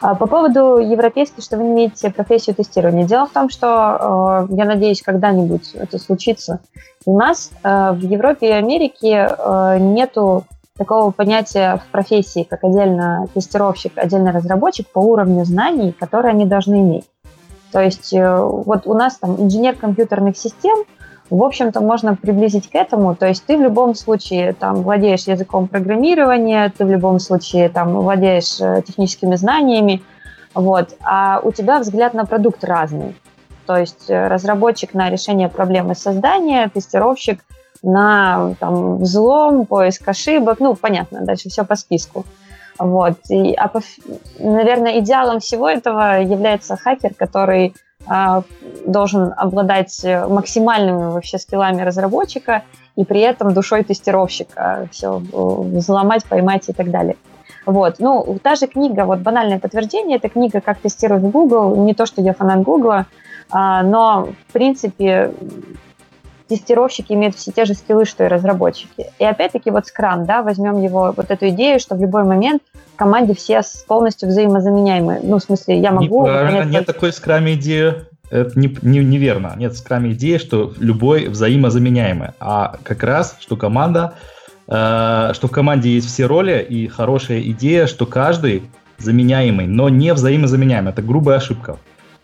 А 0.00 0.14
по 0.14 0.26
поводу 0.26 0.78
европейской, 0.78 1.40
что 1.42 1.56
вы 1.56 1.64
не 1.64 1.92
профессию 2.10 2.54
тестирования. 2.54 3.06
Дело 3.06 3.26
в 3.26 3.30
том, 3.30 3.48
что 3.48 4.46
э, 4.50 4.54
я 4.54 4.64
надеюсь, 4.64 5.02
когда-нибудь 5.02 5.74
это 5.74 5.98
случится. 5.98 6.60
У 7.06 7.18
нас 7.18 7.50
э, 7.62 7.92
в 7.92 8.00
Европе 8.00 8.48
и 8.48 8.52
Америке 8.52 9.28
э, 9.30 9.78
нету 9.78 10.44
такого 10.76 11.10
понятия 11.10 11.80
в 11.86 11.90
профессии, 11.92 12.46
как 12.48 12.64
отдельно 12.64 13.28
тестировщик, 13.32 13.92
отдельно 13.96 14.32
разработчик 14.32 14.88
по 14.88 14.98
уровню 14.98 15.44
знаний, 15.44 15.92
которые 15.92 16.30
они 16.30 16.46
должны 16.46 16.80
иметь. 16.80 17.04
То 17.70 17.80
есть 17.80 18.12
вот 18.12 18.86
у 18.86 18.94
нас 18.94 19.16
там 19.16 19.34
инженер 19.42 19.74
компьютерных 19.74 20.36
систем, 20.36 20.84
в 21.30 21.42
общем-то, 21.42 21.80
можно 21.80 22.16
приблизить 22.16 22.70
к 22.70 22.74
этому. 22.74 23.14
То 23.14 23.26
есть 23.26 23.44
ты 23.44 23.56
в 23.56 23.60
любом 23.60 23.94
случае 23.94 24.52
там 24.52 24.82
владеешь 24.82 25.26
языком 25.26 25.68
программирования, 25.68 26.72
ты 26.76 26.84
в 26.84 26.90
любом 26.90 27.18
случае 27.18 27.68
там 27.68 27.94
владеешь 27.94 28.60
э, 28.60 28.82
техническими 28.86 29.36
знаниями, 29.36 30.02
вот, 30.54 30.94
а 31.02 31.40
у 31.42 31.50
тебя 31.50 31.80
взгляд 31.80 32.14
на 32.14 32.26
продукт 32.26 32.62
разный. 32.64 33.16
То 33.66 33.76
есть 33.76 34.10
э, 34.10 34.28
разработчик 34.28 34.94
на 34.94 35.10
решение 35.10 35.48
проблемы 35.48 35.94
создания, 35.94 36.68
тестировщик 36.68 37.40
на 37.82 38.54
там, 38.60 38.98
взлом, 38.98 39.66
поиск 39.66 40.06
ошибок, 40.08 40.60
ну, 40.60 40.74
понятно, 40.74 41.22
дальше 41.22 41.48
все 41.48 41.64
по 41.64 41.74
списку. 41.74 42.24
Вот. 42.78 43.14
И, 43.28 43.54
а, 43.54 43.70
наверное, 44.38 44.98
идеалом 45.00 45.40
всего 45.40 45.68
этого 45.68 46.20
является 46.20 46.76
хакер, 46.76 47.14
который 47.14 47.74
должен 48.86 49.32
обладать 49.36 50.04
максимальными 50.04 51.12
вообще 51.12 51.38
скиллами 51.38 51.82
разработчика 51.82 52.62
и 52.96 53.04
при 53.04 53.20
этом 53.20 53.54
душой 53.54 53.82
тестировщика. 53.82 54.88
Все 54.90 55.22
взломать, 55.32 56.24
поймать 56.24 56.68
и 56.68 56.72
так 56.72 56.90
далее. 56.90 57.16
Вот. 57.66 57.96
Ну, 57.98 58.38
та 58.42 58.56
же 58.56 58.66
книга, 58.66 59.04
вот 59.04 59.20
банальное 59.20 59.58
подтверждение, 59.58 60.18
это 60.18 60.28
книга 60.28 60.60
«Как 60.60 60.78
тестировать 60.78 61.22
Google». 61.22 61.76
Не 61.76 61.94
то, 61.94 62.06
что 62.06 62.20
я 62.20 62.34
фанат 62.34 62.62
Google, 62.62 63.04
а, 63.50 63.82
но, 63.82 64.28
в 64.48 64.52
принципе, 64.52 65.32
тестировщики 66.54 67.12
имеют 67.12 67.34
все 67.34 67.50
те 67.52 67.64
же 67.64 67.74
скиллы, 67.74 68.04
что 68.04 68.24
и 68.24 68.28
разработчики. 68.28 69.06
И 69.18 69.24
опять-таки 69.24 69.70
вот 69.70 69.84
Scrum, 69.84 70.24
да, 70.24 70.42
возьмем 70.42 70.80
его, 70.80 71.12
вот 71.16 71.30
эту 71.30 71.48
идею, 71.48 71.80
что 71.80 71.94
в 71.94 72.00
любой 72.00 72.24
момент 72.24 72.62
в 72.94 72.96
команде 72.96 73.34
все 73.34 73.62
полностью 73.88 74.28
взаимозаменяемы. 74.28 75.20
Ну, 75.22 75.38
в 75.38 75.42
смысле, 75.42 75.78
я 75.78 75.90
могу... 75.90 76.22
Неправильно, 76.22 76.70
нет 76.70 76.86
такой 76.86 77.10
Scrum 77.10 77.52
идеи. 77.54 77.94
Это 78.30 78.58
не, 78.58 78.76
не, 78.82 79.04
неверно. 79.04 79.54
Нет, 79.56 79.74
в 79.74 79.84
Scrum 79.84 80.12
идея, 80.12 80.38
что 80.38 80.72
любой 80.78 81.28
взаимозаменяемый. 81.28 82.30
А 82.40 82.76
как 82.82 83.02
раз, 83.02 83.36
что 83.40 83.56
команда, 83.56 84.14
э, 84.68 85.30
что 85.34 85.48
в 85.48 85.50
команде 85.50 85.90
есть 85.90 86.06
все 86.06 86.26
роли, 86.26 86.64
и 86.68 86.86
хорошая 86.86 87.40
идея, 87.40 87.86
что 87.86 88.06
каждый 88.06 88.62
заменяемый, 88.98 89.66
но 89.66 89.88
не 89.88 90.14
взаимозаменяемый. 90.14 90.92
Это 90.92 91.02
грубая 91.02 91.38
ошибка 91.38 91.78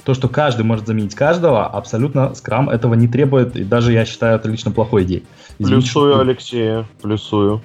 то, 0.05 0.15
что 0.15 0.29
каждый 0.29 0.63
может 0.63 0.87
заменить 0.87 1.15
каждого, 1.15 1.67
абсолютно 1.67 2.35
скрам 2.35 2.71
этого 2.71 2.95
не 2.95 3.09
требует, 3.09 3.57
и 3.57 3.65
даже 3.65 3.93
я 3.93 4.05
считаю 4.05 4.37
это 4.37 4.49
лично 4.49 4.71
плохой 4.71 5.05
идеей. 5.05 5.27
Извините, 5.59 5.87
плюсую, 5.87 6.13
что... 6.13 6.21
Алексея, 6.21 6.87
плюсую. 7.03 7.63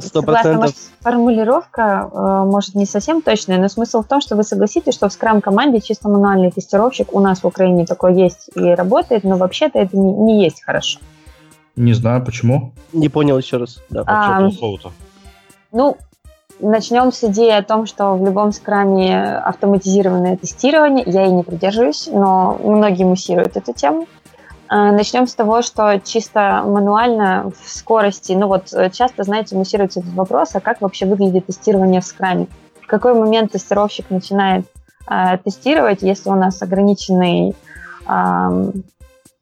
Сто 0.00 0.22
процентов. 0.22 0.72
Формулировка 1.00 2.08
э, 2.12 2.44
может 2.46 2.74
не 2.74 2.86
совсем 2.86 3.22
точная, 3.22 3.58
но 3.58 3.68
смысл 3.68 4.02
в 4.02 4.06
том, 4.06 4.20
что 4.20 4.36
вы 4.36 4.44
согласитесь, 4.44 4.94
что 4.94 5.08
в 5.08 5.12
скрам-команде 5.12 5.80
чисто 5.80 6.08
мануальный 6.08 6.50
тестировщик 6.50 7.12
у 7.12 7.20
нас 7.20 7.42
в 7.42 7.46
Украине 7.46 7.86
такой 7.86 8.14
есть 8.14 8.50
и 8.54 8.62
работает, 8.74 9.24
но 9.24 9.36
вообще-то 9.36 9.78
это 9.78 9.96
не, 9.96 10.12
не 10.12 10.44
есть 10.44 10.62
хорошо. 10.62 11.00
Не 11.76 11.92
знаю, 11.92 12.24
почему. 12.24 12.72
Не 12.92 13.08
понял 13.08 13.38
еще 13.38 13.56
раз. 13.56 13.82
Да, 13.90 14.04
а? 14.06 14.48
Ну, 15.72 15.96
Начнем 16.62 17.10
с 17.10 17.24
идеи 17.24 17.50
о 17.50 17.64
том, 17.64 17.86
что 17.86 18.14
в 18.14 18.24
любом 18.24 18.52
скраме 18.52 19.20
автоматизированное 19.20 20.36
тестирование. 20.36 21.02
Я 21.04 21.26
и 21.26 21.30
не 21.32 21.42
придерживаюсь, 21.42 22.06
но 22.06 22.56
многие 22.62 23.02
муссируют 23.02 23.56
эту 23.56 23.72
тему. 23.72 24.06
А, 24.68 24.92
начнем 24.92 25.26
с 25.26 25.34
того, 25.34 25.62
что 25.62 25.98
чисто 25.98 26.62
мануально 26.64 27.50
в 27.50 27.68
скорости, 27.68 28.32
ну 28.32 28.46
вот 28.46 28.72
э, 28.72 28.90
часто, 28.90 29.24
знаете, 29.24 29.56
муссируется 29.56 29.98
этот 29.98 30.12
вопрос, 30.12 30.54
а 30.54 30.60
как 30.60 30.80
вообще 30.80 31.04
выглядит 31.04 31.46
тестирование 31.46 32.00
в 32.00 32.06
скраме? 32.06 32.46
В 32.80 32.86
какой 32.86 33.14
момент 33.14 33.50
тестировщик 33.50 34.08
начинает 34.10 34.64
э, 35.10 35.38
тестировать, 35.38 36.02
если 36.02 36.30
у 36.30 36.36
нас 36.36 36.62
ограниченный 36.62 37.56
э, 38.08 38.72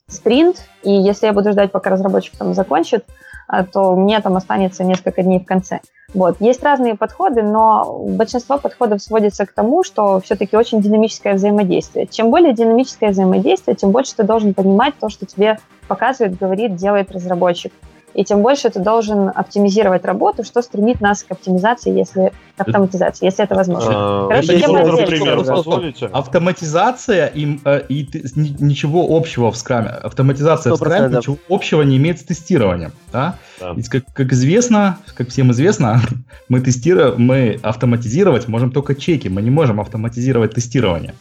спринт, 0.08 0.64
и 0.82 0.90
если 0.90 1.26
я 1.26 1.34
буду 1.34 1.52
ждать, 1.52 1.70
пока 1.70 1.90
разработчик 1.90 2.38
там 2.38 2.54
закончит, 2.54 3.04
э, 3.52 3.64
то 3.64 3.94
мне 3.96 4.20
там 4.20 4.36
останется 4.36 4.84
несколько 4.84 5.22
дней 5.22 5.40
в 5.40 5.44
конце. 5.44 5.80
Вот. 6.12 6.40
Есть 6.40 6.62
разные 6.62 6.96
подходы, 6.96 7.42
но 7.42 8.02
большинство 8.08 8.58
подходов 8.58 9.00
сводится 9.00 9.46
к 9.46 9.52
тому, 9.52 9.84
что 9.84 10.20
все-таки 10.20 10.56
очень 10.56 10.80
динамическое 10.80 11.34
взаимодействие. 11.34 12.06
Чем 12.06 12.30
более 12.30 12.52
динамическое 12.52 13.10
взаимодействие, 13.10 13.76
тем 13.76 13.90
больше 13.92 14.16
ты 14.16 14.24
должен 14.24 14.54
понимать 14.54 14.94
то, 14.98 15.08
что 15.08 15.24
тебе 15.24 15.58
показывает, 15.86 16.38
говорит, 16.38 16.74
делает 16.74 17.12
разработчик 17.12 17.72
и 18.14 18.24
тем 18.24 18.42
больше 18.42 18.70
ты 18.70 18.80
должен 18.80 19.30
оптимизировать 19.34 20.04
работу, 20.04 20.44
что 20.44 20.62
стремит 20.62 21.00
нас 21.00 21.22
к 21.22 21.30
оптимизации, 21.30 21.96
если 21.96 22.32
к 22.56 22.60
автоматизации, 22.60 23.24
если 23.24 23.44
это 23.44 23.54
возможно. 23.54 23.90
А, 23.92 24.28
Короче, 24.28 25.06
пример 25.06 25.44
позволите? 25.44 26.06
Автоматизация 26.06 27.26
и, 27.26 27.58
э, 27.64 27.82
и 27.88 28.08
ничего 28.36 29.16
общего 29.16 29.50
в 29.50 29.56
скраме. 29.56 29.90
Автоматизация 29.90 30.72
в 30.72 30.76
скраме 30.76 31.16
ничего 31.16 31.38
общего 31.48 31.82
не 31.82 31.96
имеет 31.96 32.20
с 32.20 32.24
тестированием. 32.24 32.92
Да? 33.12 33.36
Да. 33.60 33.72
Ведь, 33.72 33.88
как, 33.88 34.04
как 34.12 34.32
известно, 34.32 34.98
как 35.14 35.28
всем 35.28 35.52
известно, 35.52 36.00
мы 36.48 36.60
тестируем, 36.60 37.14
мы 37.22 37.58
автоматизировать 37.62 38.48
можем 38.48 38.70
только 38.72 38.94
чеки, 38.94 39.28
мы 39.28 39.42
не 39.42 39.50
можем 39.50 39.80
автоматизировать 39.80 40.54
тестирование. 40.54 41.14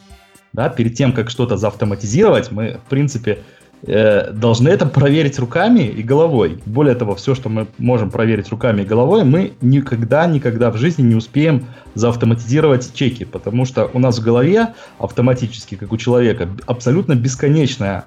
Да? 0.54 0.70
Перед 0.70 0.96
тем, 0.96 1.14
как 1.14 1.30
что-то 1.30 1.58
заавтоматизировать, 1.58 2.52
мы, 2.52 2.80
в 2.86 2.90
принципе, 2.90 3.40
должны 3.82 4.70
это 4.70 4.86
проверить 4.86 5.40
руками 5.40 5.82
и 5.82 6.04
головой. 6.04 6.62
Более 6.66 6.96
того, 6.96 7.16
все, 7.16 7.34
что 7.34 7.50
мы 7.50 7.68
можем 7.78 8.12
проверить 8.12 8.50
руками 8.50 8.82
и 8.82 8.86
головой, 8.86 9.24
мы 9.24 9.54
никогда, 9.62 10.26
никогда 10.28 10.72
в 10.72 10.78
жизни 10.78 11.04
не 11.04 11.16
успеем 11.16 11.66
заавтоматизировать 11.96 12.94
чеки, 12.94 13.26
потому 13.26 13.66
что 13.66 13.90
у 13.94 14.00
нас 14.00 14.20
в 14.20 14.24
голове 14.24 14.74
автоматически, 14.98 15.76
как 15.76 15.92
у 15.92 15.98
человека, 15.98 16.50
абсолютно 16.66 17.16
бесконечное 17.16 18.06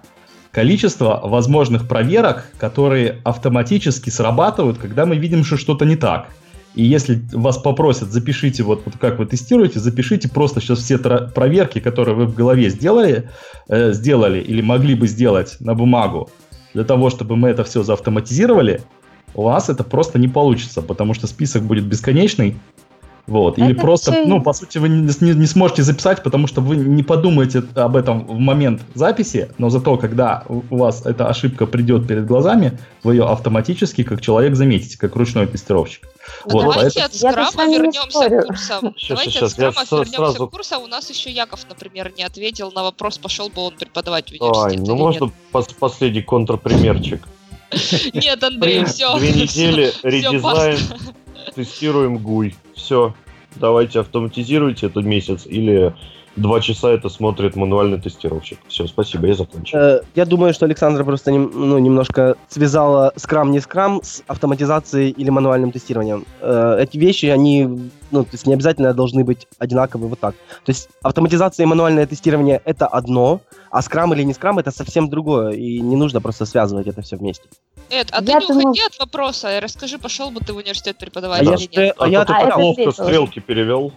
количество 0.50 1.20
возможных 1.24 1.88
проверок, 1.88 2.46
которые 2.58 3.20
автоматически 3.24 4.10
срабатывают, 4.10 4.78
когда 4.78 5.06
мы 5.06 5.16
видим, 5.16 5.44
что 5.44 5.56
что-то 5.56 5.84
не 5.84 5.96
так. 5.96 6.28
И 6.74 6.84
если 6.84 7.22
вас 7.32 7.58
попросят, 7.58 8.10
запишите, 8.10 8.62
вот, 8.62 8.82
вот 8.84 8.94
как 8.98 9.18
вы 9.18 9.26
тестируете, 9.26 9.78
запишите 9.78 10.28
просто 10.28 10.60
сейчас 10.60 10.78
все 10.78 10.98
проверки, 10.98 11.80
которые 11.80 12.14
вы 12.14 12.26
в 12.26 12.34
голове 12.34 12.70
сделали, 12.70 13.28
э, 13.68 13.92
сделали 13.92 14.40
или 14.40 14.62
могли 14.62 14.94
бы 14.94 15.06
сделать 15.06 15.56
на 15.60 15.74
бумагу, 15.74 16.30
для 16.72 16.84
того, 16.84 17.10
чтобы 17.10 17.36
мы 17.36 17.50
это 17.50 17.64
все 17.64 17.82
заавтоматизировали, 17.82 18.80
у 19.34 19.42
вас 19.42 19.68
это 19.68 19.84
просто 19.84 20.18
не 20.18 20.28
получится, 20.28 20.82
потому 20.82 21.14
что 21.14 21.26
список 21.26 21.62
будет 21.62 21.84
бесконечный, 21.84 22.56
вот. 23.26 23.56
Или 23.56 23.72
это 23.72 23.80
просто, 23.80 24.12
все... 24.12 24.24
ну, 24.24 24.42
по 24.42 24.52
сути, 24.52 24.78
вы 24.78 24.88
не, 24.88 25.08
не, 25.20 25.34
не 25.34 25.46
сможете 25.46 25.82
записать, 25.82 26.22
потому 26.22 26.46
что 26.46 26.60
вы 26.60 26.76
не 26.76 27.02
подумаете 27.02 27.62
об 27.74 27.96
этом 27.96 28.26
в 28.26 28.38
момент 28.38 28.82
записи, 28.94 29.48
но 29.58 29.70
зато, 29.70 29.96
когда 29.96 30.44
у 30.48 30.76
вас 30.76 31.06
эта 31.06 31.28
ошибка 31.28 31.66
придет 31.66 32.06
перед 32.08 32.26
глазами, 32.26 32.78
вы 33.04 33.14
ее 33.14 33.24
автоматически, 33.24 34.02
как 34.02 34.20
человек, 34.20 34.56
заметите, 34.56 34.98
как 34.98 35.14
ручной 35.14 35.46
тестировщик. 35.46 36.08
Ну, 36.46 36.52
вот, 36.52 36.62
давайте 36.62 37.00
поэтому... 37.00 37.30
от 37.30 37.50
скрама 37.50 37.72
вернемся 37.72 38.30
к 38.30 38.46
курсам. 38.46 38.94
Сейчас, 38.96 39.08
давайте 39.08 39.30
сейчас, 39.30 39.42
от 39.42 39.50
скрама 39.50 39.86
вернемся 39.90 40.16
сразу... 40.16 40.48
к 40.48 40.50
курсам. 40.50 40.82
У 40.82 40.86
нас 40.86 41.10
еще 41.10 41.30
Яков, 41.30 41.66
например, 41.68 42.12
не 42.16 42.22
ответил 42.22 42.72
на 42.72 42.82
вопрос, 42.82 43.18
пошел 43.18 43.48
бы 43.48 43.62
он 43.62 43.74
преподавать 43.74 44.28
в 44.28 44.32
университете 44.32 44.80
Ай, 44.80 44.86
ну 44.86 44.96
можно 44.96 45.32
пос- 45.52 45.74
последний 45.78 46.22
контрпримерчик? 46.22 47.26
Нет, 48.14 48.42
Андрей, 48.44 48.84
все. 48.84 49.16
Две 49.18 49.32
недели 49.32 49.92
редизайн, 50.02 50.78
тестируем 51.54 52.18
гуй. 52.18 52.54
Все, 52.74 53.14
давайте 53.56 54.00
автоматизируйте 54.00 54.86
этот 54.86 55.04
месяц 55.04 55.46
или 55.46 55.94
два 56.36 56.60
часа 56.60 56.90
это 56.90 57.08
смотрит 57.08 57.56
мануальный 57.56 58.00
тестировщик. 58.00 58.58
Все, 58.68 58.86
спасибо, 58.86 59.26
я 59.26 59.34
закончил. 59.34 59.78
Э, 59.78 60.00
я 60.14 60.24
думаю, 60.24 60.54
что 60.54 60.66
Александра 60.66 61.04
просто 61.04 61.30
ну, 61.32 61.78
немножко 61.78 62.36
связала 62.48 63.12
скрам 63.16 63.50
не 63.50 63.60
скрам 63.60 64.00
с 64.02 64.22
автоматизацией 64.26 65.10
или 65.10 65.30
мануальным 65.30 65.72
тестированием. 65.72 66.24
Э, 66.40 66.78
эти 66.80 66.96
вещи, 66.96 67.26
они 67.26 67.90
ну, 68.12 68.24
то 68.24 68.30
есть 68.32 68.46
не 68.46 68.54
обязательно 68.54 68.92
должны 68.92 69.24
быть 69.24 69.48
одинаковы 69.58 70.06
вот 70.06 70.20
так. 70.20 70.34
То 70.64 70.70
есть 70.70 70.88
автоматизация 71.02 71.64
и 71.64 71.66
мануальное 71.66 72.06
тестирование— 72.06 72.60
это 72.64 72.86
одно, 72.86 73.40
а 73.70 73.82
скрам 73.82 74.12
или 74.12 74.22
не 74.22 74.34
скрам— 74.34 74.58
это 74.60 74.70
совсем 74.70 75.08
другое, 75.08 75.52
и 75.52 75.80
не 75.80 75.96
нужно 75.96 76.20
просто 76.20 76.44
связывать 76.44 76.86
это 76.86 77.02
все 77.02 77.16
вместе. 77.16 77.44
Эд, 77.90 78.08
а 78.12 78.22
я 78.22 78.40
ты 78.40 78.46
не 78.54 78.64
уходи 78.64 78.82
от 78.82 78.98
вопроса, 78.98 79.58
расскажи, 79.60 79.98
пошел 79.98 80.30
бы 80.30 80.40
ты 80.40 80.52
в 80.52 80.56
университет 80.56 80.98
преподавать 80.98 81.40
а 81.40 81.44
или 81.44 81.68
я, 81.72 81.84
нет? 81.84 81.94
А, 81.98 82.04
а 82.04 82.08
я 82.08 82.20
а, 82.22 82.50
плохо 82.50 82.90
стрелки 82.92 83.40
перевел. 83.40 83.92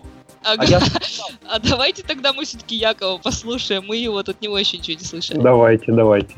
Ага. 0.45 0.61
А, 0.61 0.65
я... 0.65 0.79
а 1.49 1.59
давайте 1.59 2.03
тогда 2.03 2.31
мы 2.31 2.45
все-таки 2.45 2.75
Якова 2.75 3.17
послушаем, 3.17 3.85
мы 3.87 3.97
его 3.97 4.21
тут 4.23 4.41
не 4.41 4.47
очень 4.47 4.79
ничего 4.79 4.99
не 4.99 5.05
слышали. 5.05 5.39
Давайте, 5.39 5.91
давайте. 5.91 6.35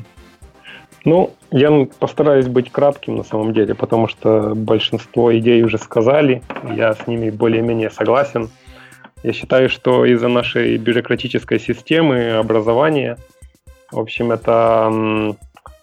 Ну, 1.04 1.34
я 1.50 1.86
постараюсь 1.98 2.48
быть 2.48 2.72
кратким 2.72 3.16
на 3.16 3.24
самом 3.24 3.52
деле, 3.52 3.74
потому 3.74 4.08
что 4.08 4.54
большинство 4.54 5.36
идей 5.36 5.62
уже 5.62 5.78
сказали, 5.78 6.42
я 6.74 6.94
с 6.94 7.06
ними 7.06 7.30
более-менее 7.30 7.90
согласен. 7.90 8.50
Я 9.22 9.32
считаю, 9.32 9.68
что 9.68 10.04
из-за 10.04 10.28
нашей 10.28 10.76
бюрократической 10.76 11.60
системы 11.60 12.32
образования, 12.32 13.18
в 13.90 13.98
общем, 13.98 14.32
это 14.32 15.36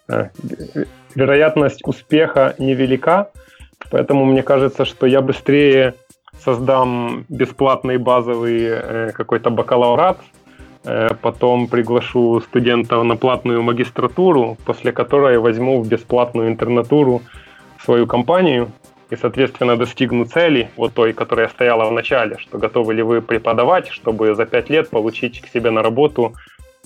э, 0.08 0.28
вероятность 1.14 1.80
успеха 1.84 2.54
невелика, 2.58 3.30
поэтому 3.90 4.24
мне 4.24 4.42
кажется, 4.42 4.84
что 4.84 5.06
я 5.06 5.20
быстрее 5.20 5.94
создам 6.46 7.24
бесплатный 7.28 7.98
базовый 7.98 8.60
э, 8.62 9.10
какой-то 9.12 9.50
бакалаврат, 9.50 10.18
э, 10.84 11.10
потом 11.20 11.66
приглашу 11.66 12.40
студентов 12.40 13.04
на 13.04 13.16
платную 13.16 13.62
магистратуру, 13.62 14.56
после 14.64 14.92
которой 14.92 15.38
возьму 15.38 15.82
в 15.82 15.88
бесплатную 15.88 16.48
интернатуру 16.48 17.22
свою 17.84 18.06
компанию 18.06 18.68
и, 19.10 19.16
соответственно, 19.16 19.76
достигну 19.76 20.24
цели, 20.24 20.68
вот 20.76 20.94
той, 20.94 21.12
которая 21.12 21.48
стояла 21.48 21.90
в 21.90 21.92
начале, 21.92 22.36
что 22.38 22.58
готовы 22.58 22.94
ли 22.94 23.02
вы 23.02 23.22
преподавать, 23.22 23.88
чтобы 23.88 24.34
за 24.34 24.46
пять 24.46 24.70
лет 24.70 24.88
получить 24.90 25.40
к 25.40 25.48
себе 25.48 25.70
на 25.70 25.82
работу 25.82 26.34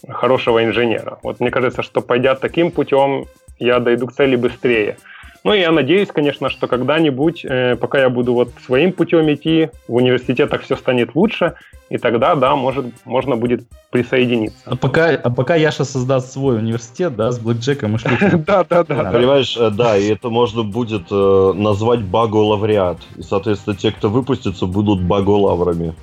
хорошего 0.09 0.65
инженера. 0.65 1.19
Вот 1.23 1.41
мне 1.41 1.51
кажется, 1.51 1.83
что 1.83 2.01
пойдя 2.01 2.35
таким 2.35 2.71
путем, 2.71 3.27
я 3.59 3.79
дойду 3.79 4.07
к 4.07 4.13
цели 4.13 4.37
быстрее. 4.37 4.97
Ну, 5.43 5.55
я 5.55 5.71
надеюсь, 5.71 6.09
конечно, 6.09 6.51
что 6.51 6.67
когда-нибудь, 6.67 7.45
э, 7.45 7.77
пока 7.77 8.01
я 8.01 8.11
буду 8.11 8.35
вот 8.35 8.51
своим 8.65 8.93
путем 8.93 9.33
идти, 9.33 9.71
в 9.89 9.95
университетах 9.95 10.63
все 10.63 10.77
станет 10.77 11.15
лучше, 11.15 11.55
и 11.89 11.97
тогда, 11.97 12.35
да, 12.35 12.57
может, 12.57 12.87
можно 13.05 13.37
будет 13.37 13.63
присоединиться. 13.91 14.59
А 14.67 14.77
пока, 14.77 15.09
а 15.11 15.31
пока 15.31 15.57
Яша 15.57 15.85
создаст 15.85 16.33
свой 16.33 16.59
университет, 16.59 17.17
да, 17.17 17.33
с 17.33 17.39
блэкджеком 17.39 17.97
и 17.97 17.99
шлюхом. 17.99 18.45
Да, 18.47 18.65
да, 18.65 18.85
да. 18.85 19.11
Понимаешь, 19.11 19.57
э, 19.57 19.71
да, 19.71 19.97
и 19.97 20.09
это 20.09 20.29
можно 20.29 20.63
будет 20.63 21.07
э, 21.11 21.53
назвать 21.55 22.01
баго-лавреат. 22.03 22.99
И, 23.17 23.23
соответственно, 23.23 23.77
те, 23.77 23.93
кто 23.93 24.11
выпустится, 24.11 24.67
будут 24.67 25.03
баго-лаврами. 25.03 25.95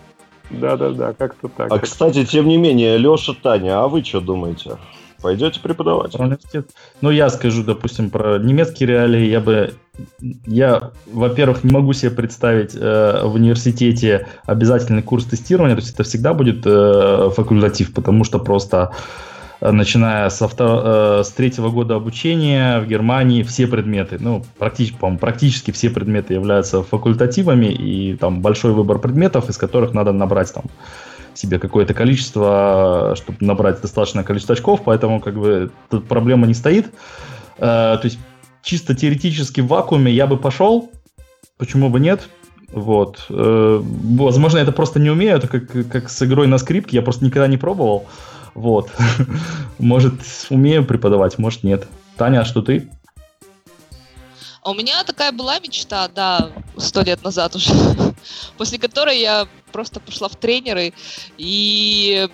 Да, 0.50 0.78
да, 0.78 0.90
да, 0.92 1.14
как-то 1.14 1.48
так. 1.48 1.72
А, 1.72 1.80
кстати, 1.80 2.26
тем 2.26 2.48
не 2.48 2.58
менее, 2.58 2.98
Леша, 2.98 3.34
Таня, 3.42 3.84
а 3.84 3.88
вы 3.88 4.04
что 4.04 4.22
думаете? 4.22 4.78
Пойдете 5.22 5.60
преподавать? 5.60 6.12
Про 6.12 6.26
университет. 6.26 6.70
Ну, 7.02 7.10
я 7.10 7.30
скажу, 7.30 7.64
допустим, 7.64 8.10
про 8.10 8.38
немецкие 8.38 8.88
реалии. 8.88 9.26
Я 9.26 9.40
бы, 9.40 9.74
я, 10.46 10.92
во-первых, 11.08 11.64
не 11.64 11.72
могу 11.72 11.94
себе 11.94 12.12
представить 12.12 12.76
э, 12.76 13.22
в 13.24 13.34
университете 13.34 14.28
обязательный 14.46 15.02
курс 15.02 15.26
тестирования. 15.26 15.76
То 15.76 15.82
есть 15.82 15.94
это 15.94 16.04
всегда 16.04 16.34
будет 16.34 16.62
э, 16.66 17.30
факультатив, 17.36 17.94
потому 17.96 18.24
что 18.26 18.38
просто 18.38 18.92
э, 19.60 19.72
начиная 19.72 20.30
с, 20.30 20.40
авто, 20.40 20.82
э, 21.20 21.24
с 21.24 21.32
третьего 21.32 21.70
года 21.70 21.96
обучения 21.96 22.80
в 22.80 22.86
Германии 22.86 23.42
все 23.42 23.66
предметы, 23.66 24.18
ну, 24.20 24.46
практически, 24.60 24.98
по 24.98 25.10
практически 25.16 25.72
все 25.72 25.90
предметы 25.90 26.36
являются 26.36 26.84
факультативами, 26.84 27.66
и 27.66 28.16
там 28.16 28.42
большой 28.42 28.72
выбор 28.72 29.00
предметов, 29.00 29.50
из 29.50 29.58
которых 29.58 29.94
надо 29.94 30.12
набрать 30.12 30.54
там 30.54 30.66
себе 31.38 31.60
какое-то 31.60 31.94
количество, 31.94 33.14
чтобы 33.16 33.38
набрать 33.42 33.82
достаточное 33.82 34.24
количество 34.24 34.54
очков, 34.54 34.82
поэтому 34.84 35.20
как 35.20 35.36
бы 35.36 35.72
тут 35.90 36.08
проблема 36.08 36.48
не 36.48 36.54
стоит. 36.54 36.88
Э, 37.58 37.98
то 37.98 38.02
есть 38.04 38.20
чисто 38.64 38.96
теоретически 38.96 39.62
в 39.62 39.68
вакууме 39.68 40.12
я 40.12 40.28
бы 40.28 40.38
пошел, 40.38 40.92
почему 41.58 41.90
бы 41.90 42.00
нет? 42.00 42.30
Вот. 42.72 43.26
Э, 43.30 43.82
возможно, 43.82 44.58
я 44.58 44.64
это 44.64 44.72
просто 44.72 45.00
не 45.00 45.10
умею, 45.10 45.38
это 45.38 45.48
как, 45.48 45.90
как 45.90 46.10
с 46.10 46.22
игрой 46.24 46.48
на 46.48 46.58
скрипке, 46.58 46.98
я 46.98 47.02
просто 47.02 47.26
никогда 47.26 47.48
не 47.48 47.58
пробовал. 47.58 48.08
Вот. 48.54 48.92
Может, 49.80 50.16
умею 50.50 50.84
преподавать, 50.84 51.38
может, 51.38 51.64
нет. 51.64 51.88
Таня, 52.18 52.40
а 52.40 52.46
что 52.46 52.64
ты? 52.64 52.90
А 54.68 54.72
у 54.72 54.74
меня 54.74 55.02
такая 55.06 55.32
была 55.32 55.60
мечта, 55.60 56.10
да, 56.10 56.52
сто 56.76 57.02
лет 57.02 57.24
назад 57.24 57.56
уже, 57.56 57.72
после 58.58 58.78
которой 58.78 59.18
я 59.18 59.48
просто 59.72 60.02
пошла 60.02 60.28
в 60.28 60.36
тренеры 60.36 60.94
и 61.38 62.28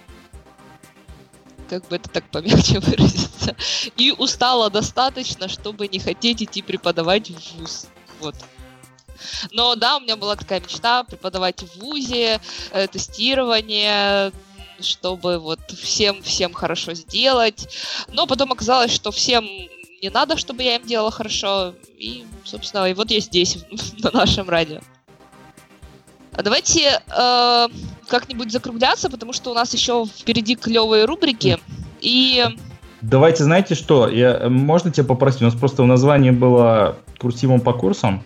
как 1.69 1.87
бы 1.89 1.97
это 1.97 2.09
так 2.09 2.27
помягче 2.31 2.79
выразиться, 2.79 3.55
и 3.97 4.11
устала 4.17 4.71
достаточно, 4.71 5.47
чтобы 5.47 5.87
не 5.87 5.99
хотеть 5.99 6.41
идти 6.41 6.63
преподавать 6.63 7.29
в 7.29 7.59
ВУЗ. 7.59 7.85
Вот. 8.19 8.35
Но 9.51 9.75
да, 9.75 9.97
у 9.97 9.99
меня 9.99 10.15
была 10.15 10.35
такая 10.35 10.59
мечта 10.59 11.03
преподавать 11.03 11.61
в 11.61 11.81
ВУЗе, 11.81 12.41
э, 12.71 12.87
тестирование, 12.87 14.31
чтобы 14.79 15.37
вот 15.37 15.59
всем 15.69 16.23
всем 16.23 16.51
хорошо 16.53 16.95
сделать. 16.95 17.67
Но 18.07 18.25
потом 18.25 18.53
оказалось, 18.53 18.91
что 18.91 19.11
всем 19.11 19.47
не 20.03 20.09
надо, 20.09 20.37
чтобы 20.37 20.63
я 20.63 20.75
им 20.75 20.85
делала 20.85 21.11
хорошо. 21.11 21.73
И, 21.97 22.25
собственно, 22.43 22.85
и 22.85 22.93
вот 22.93 23.09
я 23.09 23.21
здесь, 23.21 23.57
на 24.03 24.11
нашем 24.11 24.49
радио. 24.49 24.79
А 26.33 26.43
давайте 26.43 27.01
э, 27.07 27.67
как-нибудь 28.07 28.51
закругляться, 28.51 29.09
потому 29.09 29.31
что 29.31 29.51
у 29.51 29.53
нас 29.53 29.73
еще 29.73 30.05
впереди 30.05 30.55
клевые 30.55 31.05
рубрики. 31.05 31.57
И... 32.01 32.45
Давайте, 33.01 33.45
знаете 33.45 33.75
что, 33.75 34.09
я, 34.09 34.49
можно 34.49 34.91
тебя 34.91 35.05
попросить? 35.05 35.41
У 35.41 35.45
нас 35.45 35.55
просто 35.55 35.83
в 35.83 35.87
названии 35.87 36.31
было 36.31 36.97
курсивом 37.17 37.61
по 37.61 37.71
курсам. 37.71 38.23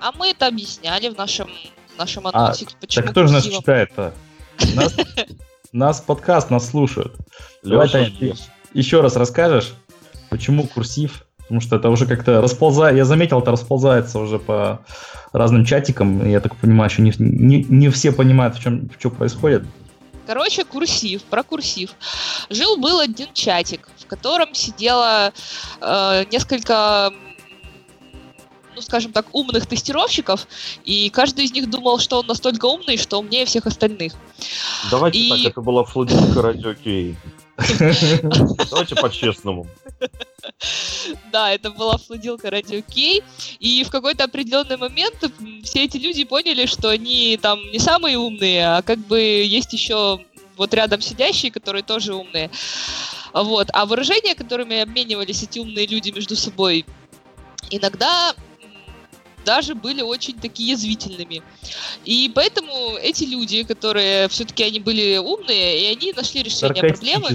А 0.00 0.12
мы 0.12 0.30
это 0.30 0.46
объясняли 0.46 1.08
в 1.08 1.16
нашем, 1.16 1.50
нашем 1.98 2.28
а, 2.28 2.30
анонсе. 2.30 2.66
А, 2.68 2.76
почему 2.80 3.04
так 3.04 3.10
кто 3.10 3.26
же 3.26 3.32
нас 3.32 3.44
читает-то? 3.44 4.14
Нас, 4.74 4.94
нас 5.72 6.00
подкаст, 6.00 6.50
нас 6.50 6.70
слушают. 6.70 7.16
Давай, 7.64 7.88
Таня, 7.88 8.12
еще 8.74 9.00
раз 9.00 9.16
расскажешь? 9.16 9.72
Почему 10.30 10.66
курсив? 10.66 11.26
Потому 11.38 11.60
что 11.60 11.76
это 11.76 11.90
уже 11.90 12.06
как-то 12.06 12.40
расползает. 12.40 12.96
Я 12.96 13.04
заметил, 13.04 13.40
это 13.40 13.50
расползается 13.50 14.20
уже 14.20 14.38
по 14.38 14.84
разным 15.32 15.64
чатикам. 15.64 16.28
Я 16.28 16.40
так 16.40 16.56
понимаю, 16.56 16.88
еще 16.88 17.02
не, 17.02 17.12
не, 17.18 17.64
не 17.68 17.88
все 17.88 18.12
понимают, 18.12 18.56
в 18.56 18.62
чем 18.62 18.88
что 18.98 19.10
происходит. 19.10 19.64
Короче, 20.26 20.64
курсив, 20.64 21.24
про 21.24 21.42
курсив. 21.42 21.90
Жил-был 22.50 23.00
один 23.00 23.26
чатик, 23.34 23.88
в 23.98 24.06
котором 24.06 24.54
сидело 24.54 25.32
э, 25.80 26.24
несколько 26.30 27.12
ну, 28.76 28.80
скажем 28.80 29.12
так, 29.12 29.26
умных 29.32 29.66
тестировщиков, 29.66 30.46
и 30.84 31.10
каждый 31.10 31.46
из 31.46 31.52
них 31.52 31.68
думал, 31.68 31.98
что 31.98 32.20
он 32.20 32.26
настолько 32.26 32.66
умный, 32.66 32.96
что 32.96 33.18
умнее 33.18 33.44
всех 33.44 33.66
остальных. 33.66 34.12
Давайте 34.90 35.18
и... 35.18 35.28
так, 35.28 35.52
это 35.52 35.60
была 35.60 35.82
флудинка 35.84 36.40
радио. 36.42 36.74
Давайте 38.70 38.94
по-честному. 38.94 39.66
Да, 41.32 41.52
это 41.52 41.70
была 41.70 41.96
флудилка 41.96 42.50
Радио 42.50 42.82
Кей, 42.82 43.22
и 43.58 43.84
в 43.84 43.90
какой-то 43.90 44.24
определенный 44.24 44.76
момент 44.76 45.14
все 45.64 45.84
эти 45.84 45.96
люди 45.96 46.24
поняли, 46.24 46.66
что 46.66 46.88
они 46.88 47.38
там 47.40 47.60
не 47.70 47.78
самые 47.78 48.18
умные, 48.18 48.76
а 48.76 48.82
как 48.82 48.98
бы 48.98 49.20
есть 49.20 49.72
еще 49.72 50.20
вот 50.56 50.74
рядом 50.74 51.00
сидящие, 51.00 51.50
которые 51.50 51.82
тоже 51.82 52.14
умные. 52.14 52.50
Вот. 53.32 53.68
А 53.72 53.86
выражения, 53.86 54.34
которыми 54.34 54.80
обменивались 54.80 55.42
эти 55.42 55.58
умные 55.58 55.86
люди 55.86 56.10
между 56.10 56.36
собой, 56.36 56.84
иногда 57.70 58.34
даже 59.44 59.74
были 59.74 60.02
очень 60.02 60.38
такие 60.38 60.70
язвительными. 60.70 61.42
И 62.04 62.30
поэтому 62.34 62.96
эти 62.96 63.24
люди, 63.24 63.62
которые 63.62 64.28
все-таки 64.28 64.64
они 64.64 64.80
были 64.80 65.18
умные, 65.18 65.82
и 65.82 65.86
они 65.92 66.12
нашли 66.12 66.42
решение 66.42 66.82
проблемы. 66.82 67.30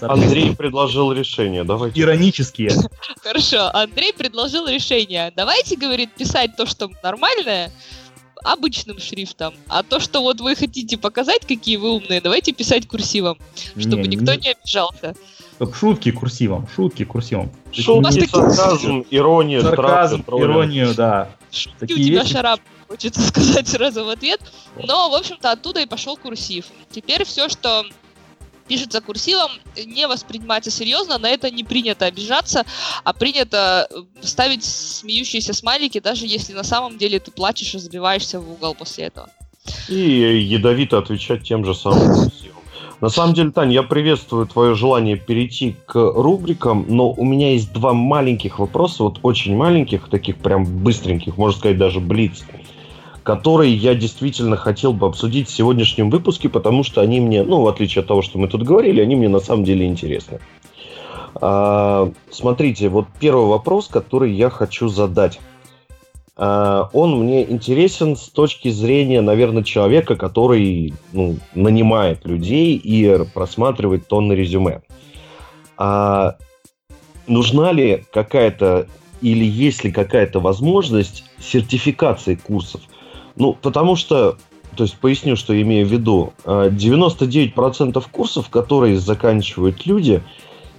Андрей 0.00 0.54
предложил 0.54 1.12
решение, 1.12 1.64
давайте. 1.64 2.00
Иронические. 2.00 2.72
Хорошо, 3.22 3.70
Андрей 3.72 4.12
предложил 4.12 4.66
решение. 4.66 5.32
Давайте, 5.34 5.76
говорит, 5.76 6.12
писать 6.14 6.56
то, 6.56 6.66
что 6.66 6.90
нормальное, 7.02 7.72
обычным 8.44 8.98
шрифтом. 8.98 9.54
А 9.68 9.82
то, 9.82 9.98
что 10.00 10.20
вот 10.20 10.40
вы 10.40 10.54
хотите 10.54 10.98
показать, 10.98 11.46
какие 11.46 11.76
вы 11.76 11.92
умные, 11.92 12.20
давайте 12.20 12.52
писать 12.52 12.86
курсивом, 12.86 13.38
чтобы 13.78 14.02
не, 14.02 14.16
никто 14.16 14.34
не, 14.34 14.40
не 14.40 14.50
обижался. 14.52 15.14
Шутки 15.72 16.10
курсивом, 16.10 16.68
шутки 16.74 17.04
курсивом. 17.04 17.50
Шутки, 17.72 18.26
сарказм, 18.26 19.04
ирония, 19.10 19.62
сарказм, 19.62 20.22
страх, 20.22 20.40
иронию, 20.40 20.94
да. 20.94 21.30
Шутки 21.50 21.78
Такие 21.78 22.00
у 22.00 22.02
тебя 22.04 22.22
вещи... 22.22 22.32
шарап, 22.32 22.60
хочется 22.88 23.20
сказать 23.28 23.68
сразу 23.68 24.04
в 24.04 24.08
ответ. 24.08 24.40
Но, 24.76 25.10
в 25.10 25.14
общем-то, 25.14 25.52
оттуда 25.52 25.80
и 25.80 25.86
пошел 25.86 26.16
курсив. 26.16 26.66
Теперь 26.90 27.24
все, 27.24 27.48
что 27.48 27.84
пишется 28.66 29.00
курсивом, 29.00 29.50
не 29.84 30.06
воспринимается 30.06 30.70
серьезно, 30.70 31.18
на 31.18 31.28
это 31.28 31.50
не 31.50 31.64
принято 31.64 32.06
обижаться, 32.06 32.64
а 33.04 33.12
принято 33.12 33.86
э, 33.90 34.02
ставить 34.22 34.64
смеющиеся 34.64 35.52
смайлики, 35.52 36.00
даже 36.00 36.26
если 36.26 36.52
на 36.52 36.64
самом 36.64 36.98
деле 36.98 37.20
ты 37.20 37.30
плачешь 37.30 37.74
и 37.74 37.78
забиваешься 37.78 38.40
в 38.40 38.50
угол 38.50 38.74
после 38.74 39.04
этого. 39.04 39.28
И 39.88 39.98
ядовито 40.42 40.98
отвечать 40.98 41.46
тем 41.46 41.64
же 41.64 41.74
самым 41.74 42.24
курсивом. 42.24 42.53
На 43.00 43.08
самом 43.08 43.34
деле, 43.34 43.50
Таня, 43.50 43.72
я 43.72 43.82
приветствую 43.82 44.46
твое 44.46 44.74
желание 44.74 45.16
перейти 45.16 45.76
к 45.86 45.94
рубрикам, 45.94 46.86
но 46.88 47.10
у 47.10 47.24
меня 47.24 47.52
есть 47.52 47.72
два 47.72 47.92
маленьких 47.92 48.58
вопроса, 48.58 49.02
вот 49.02 49.18
очень 49.22 49.56
маленьких, 49.56 50.08
таких 50.08 50.36
прям 50.36 50.64
быстреньких, 50.64 51.36
можно 51.36 51.58
сказать, 51.58 51.76
даже 51.76 52.00
блиц, 52.00 52.44
которые 53.22 53.74
я 53.74 53.94
действительно 53.94 54.56
хотел 54.56 54.92
бы 54.92 55.06
обсудить 55.06 55.48
в 55.48 55.54
сегодняшнем 55.54 56.10
выпуске, 56.10 56.48
потому 56.48 56.84
что 56.84 57.00
они 57.00 57.20
мне, 57.20 57.42
ну, 57.42 57.62
в 57.62 57.68
отличие 57.68 58.00
от 58.00 58.08
того, 58.08 58.22
что 58.22 58.38
мы 58.38 58.48
тут 58.48 58.62
говорили, 58.62 59.00
они 59.00 59.16
мне 59.16 59.28
на 59.28 59.40
самом 59.40 59.64
деле 59.64 59.86
интересны. 59.86 60.40
А, 61.40 62.10
смотрите, 62.30 62.88
вот 62.88 63.06
первый 63.18 63.46
вопрос, 63.46 63.88
который 63.88 64.32
я 64.32 64.50
хочу 64.50 64.88
задать. 64.88 65.40
А, 66.36 66.88
он 66.92 67.20
мне 67.20 67.48
интересен 67.50 68.16
с 68.16 68.28
точки 68.28 68.68
зрения, 68.70 69.20
наверное, 69.20 69.62
человека, 69.62 70.16
который 70.16 70.94
ну, 71.12 71.36
нанимает 71.54 72.24
людей 72.24 72.76
и 72.76 73.24
просматривает 73.32 74.08
тонны 74.08 74.32
резюме. 74.32 74.82
А 75.76 76.36
нужна 77.26 77.72
ли 77.72 78.04
какая-то 78.12 78.88
или 79.20 79.44
есть 79.44 79.84
ли 79.84 79.92
какая-то 79.92 80.40
возможность 80.40 81.24
сертификации 81.38 82.34
курсов? 82.34 82.82
Ну, 83.36 83.54
потому 83.54 83.96
что, 83.96 84.36
то 84.76 84.84
есть 84.84 84.98
поясню, 84.98 85.36
что 85.36 85.60
имею 85.60 85.86
в 85.86 85.90
виду. 85.90 86.32
99% 86.44 87.92
а, 87.96 88.00
курсов, 88.10 88.48
которые 88.50 88.98
заканчивают 88.98 89.86
люди– 89.86 90.22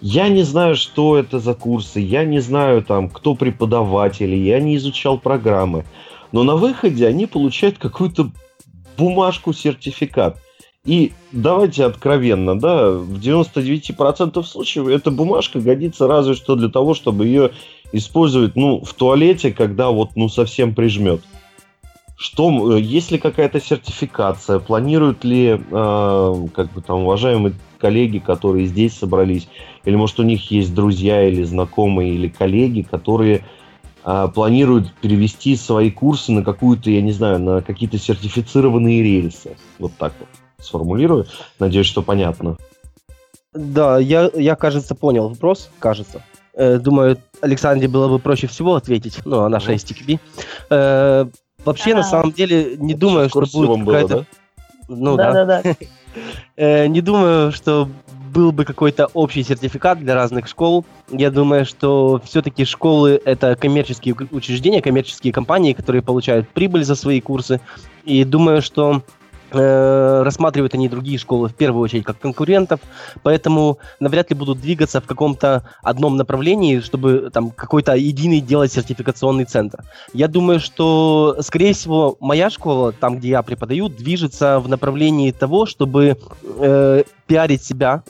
я 0.08 0.30
не 0.30 0.44
знаю, 0.44 0.76
что 0.76 1.18
это 1.18 1.40
за 1.40 1.56
курсы, 1.56 2.00
я 2.00 2.26
не 2.26 2.40
знаю, 2.40 2.84
там, 2.84 3.10
кто 3.10 3.34
преподаватели, 3.34 4.36
я 4.36 4.60
не 4.60 4.76
изучал 4.76 5.18
программы. 5.18 5.84
Но 6.32 6.44
на 6.44 6.56
выходе 6.56 7.08
они 7.08 7.26
получают 7.26 7.80
какую-то 7.80 8.30
бумажку, 9.00 9.52
сертификат. 9.52 10.38
И 10.86 11.12
давайте 11.32 11.86
откровенно, 11.86 12.60
да, 12.60 12.92
в 12.92 13.18
99% 13.18 14.44
случаев 14.44 14.90
эта 14.90 15.10
бумажка 15.10 15.60
годится 15.60 16.06
разве 16.06 16.36
что 16.36 16.56
для 16.56 16.70
того, 16.70 16.94
чтобы 16.94 17.26
ее 17.26 17.50
использовать, 17.92 18.56
ну, 18.56 18.82
в 18.86 18.94
туалете, 18.94 19.52
когда 19.52 19.90
вот, 19.90 20.12
ну, 20.16 20.30
совсем 20.30 20.76
прижмет. 20.76 21.22
Что, 22.16 22.78
э, 22.78 22.80
есть 22.80 23.10
ли 23.10 23.18
какая-то 23.18 23.60
сертификация, 23.60 24.60
планируют 24.60 25.24
ли, 25.24 25.60
э, 25.60 26.48
как 26.54 26.72
бы 26.74 26.82
там, 26.82 27.06
уважаемые 27.06 27.56
коллеги, 27.86 28.18
которые 28.18 28.66
здесь 28.66 28.98
собрались, 28.98 29.48
или 29.84 29.96
может 29.96 30.20
у 30.20 30.24
них 30.24 30.50
есть 30.50 30.74
друзья 30.74 31.24
или 31.24 31.44
знакомые 31.44 32.16
или 32.16 32.28
коллеги, 32.30 32.82
которые 32.82 33.46
э, 34.04 34.28
планируют 34.34 34.92
перевести 34.96 35.56
свои 35.56 35.92
курсы 35.92 36.32
на 36.32 36.44
какую-то, 36.44 36.90
я 36.90 37.04
не 37.04 37.12
знаю, 37.12 37.40
на 37.40 37.62
какие-то 37.62 38.00
сертифицированные 38.00 39.04
рельсы. 39.04 39.56
Вот 39.78 39.92
так 40.00 40.14
вот 40.20 40.30
сформулирую. 40.66 41.28
Надеюсь, 41.60 41.86
что 41.86 42.02
понятно. 42.02 42.58
Да, 43.54 44.00
я, 44.00 44.32
я 44.34 44.56
кажется, 44.56 44.96
понял 44.96 45.30
вопрос, 45.30 45.70
кажется. 45.78 46.24
Э, 46.56 46.80
думаю, 46.80 47.20
Александре 47.40 47.88
было 47.88 48.08
бы 48.08 48.18
проще 48.18 48.48
всего 48.48 48.74
ответить, 48.74 49.20
ну, 49.26 49.42
о 49.42 49.50
нашей 49.50 49.76
STQB. 49.76 50.20
Э, 50.72 51.28
вообще, 51.64 51.94
а, 51.94 51.98
на 51.98 52.04
самом 52.04 52.32
деле, 52.32 52.78
не 52.78 52.96
думаю, 52.96 53.30
что 53.30 53.42
будет 53.42 53.86
какая-то... 53.86 54.18
Да? 54.18 54.26
Ну 54.88 55.18
да. 55.18 55.32
Да, 55.32 55.46
да, 55.46 55.62
да. 55.62 55.76
Э, 56.56 56.88
не 56.88 57.02
думаю, 57.02 57.52
что 57.52 57.90
был 58.34 58.52
бы 58.52 58.66
какой-то 58.66 59.08
общий 59.14 59.44
сертификат 59.44 60.00
для 60.00 60.14
разных 60.14 60.48
школ. 60.48 60.86
Я 61.10 61.32
думаю, 61.32 61.66
что 61.66 62.22
все-таки 62.26 62.66
школы— 62.66 63.22
это 63.26 63.56
коммерческие 63.56 64.14
учреждения, 64.32 64.82
коммерческие 64.82 65.32
компании, 65.32 65.72
которые 65.72 66.02
получают 66.02 66.50
прибыль 66.50 66.84
за 66.84 66.96
свои 66.96 67.22
курсы. 67.22 67.62
И 68.04 68.26
думаю, 68.26 68.62
что 68.62 69.04
рассматривают 69.56 70.74
они 70.74 70.90
другие 70.90 71.18
школы 71.18 71.50
в 71.50 71.56
первую 71.56 71.84
очередь 71.84 72.04
как 72.04 72.20
конкурентов, 72.20 72.80
поэтому 73.24 73.80
навряд 74.00 74.30
ли 74.30 74.36
будут 74.36 74.62
двигаться 74.62 75.02
в 75.02 75.06
каком-то 75.06 75.64
одном 75.82 76.18
направлении, 76.18 76.80
чтобы 76.80 77.30
там 77.32 77.52
какой-то 77.52 77.96
единый 77.96 78.42
делать 78.42 78.72
сертификационный 78.74 79.46
центр. 79.46 79.84
Я 80.14 80.28
думаю, 80.28 80.60
что, 80.60 81.38
скорее 81.42 81.74
всего, 81.74 82.18
моя 82.20 82.50
школа, 82.50 82.92
там, 82.92 83.18
где 83.18 83.30
я 83.30 83.42
преподаю, 83.42 83.90
движется 83.90 84.60
в 84.60 84.68
направлении 84.68 85.32
того, 85.32 85.66
чтобы 85.66 86.18
э, 86.44 87.04
пиарить 87.28 87.64
себя 87.64 88.04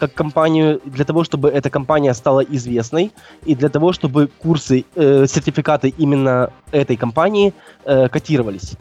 как 0.00 0.14
компанию 0.14 0.80
для 0.84 1.04
того, 1.04 1.24
чтобы 1.24 1.50
эта 1.50 1.68
компания 1.70 2.14
стала 2.14 2.40
известной 2.40 3.12
и 3.44 3.54
для 3.54 3.68
того, 3.68 3.92
чтобы 3.92 4.30
курсы, 4.42 4.84
э, 4.94 5.26
сертификаты 5.26 5.94
именно 5.98 6.50
этой 6.72 6.96
компании 6.96 7.52
э, 7.84 8.08
котировались. 8.08 8.76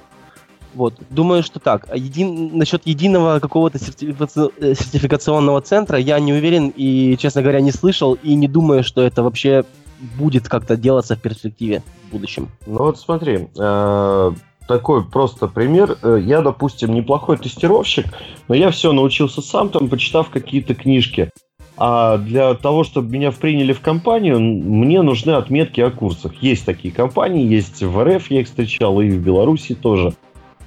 Вот, 0.73 0.95
думаю, 1.09 1.43
что 1.43 1.59
так. 1.59 1.87
Един... 1.93 2.57
Насчет 2.57 2.85
единого 2.85 3.39
какого-то 3.39 3.79
сертифици... 3.79 4.49
Э, 4.59 4.73
сертификационного 4.75 5.61
центра 5.61 5.97
я 5.97 6.19
не 6.19 6.33
уверен 6.33 6.71
и, 6.75 7.17
честно 7.17 7.41
говоря, 7.41 7.61
не 7.61 7.71
слышал 7.71 8.13
и 8.13 8.35
не 8.35 8.47
думаю, 8.47 8.83
что 8.83 9.01
это 9.01 9.23
вообще 9.23 9.63
будет 10.17 10.47
как-то 10.47 10.77
делаться 10.77 11.15
в 11.15 11.21
перспективе 11.21 11.83
в 12.07 12.11
будущем. 12.11 12.49
Ну 12.65 12.77
вот 12.77 12.99
смотри, 12.99 13.47
э, 13.57 14.31
такой 14.67 15.03
просто 15.03 15.47
пример. 15.47 15.97
Э, 16.01 16.19
я, 16.21 16.41
допустим, 16.41 16.93
неплохой 16.93 17.37
тестировщик, 17.37 18.05
но 18.47 18.55
я 18.55 18.69
все 18.71 18.91
научился 18.93 19.41
сам, 19.41 19.69
там, 19.69 19.89
почитав 19.89 20.29
какие-то 20.29 20.75
книжки. 20.75 21.31
А 21.81 22.17
для 22.17 22.55
того, 22.55 22.83
чтобы 22.83 23.09
меня 23.09 23.31
приняли 23.31 23.71
в 23.71 23.79
компанию, 23.79 24.37
мне 24.39 25.01
нужны 25.01 25.31
отметки 25.31 25.79
о 25.79 25.89
курсах. 25.89 26.33
Есть 26.41 26.65
такие 26.65 26.93
компании, 26.93 27.47
есть 27.47 27.81
в 27.81 28.03
РФ, 28.03 28.29
я 28.29 28.41
их 28.41 28.47
встречал, 28.47 28.99
и 28.99 29.09
в 29.09 29.23
Беларуси 29.23 29.75
тоже. 29.75 30.13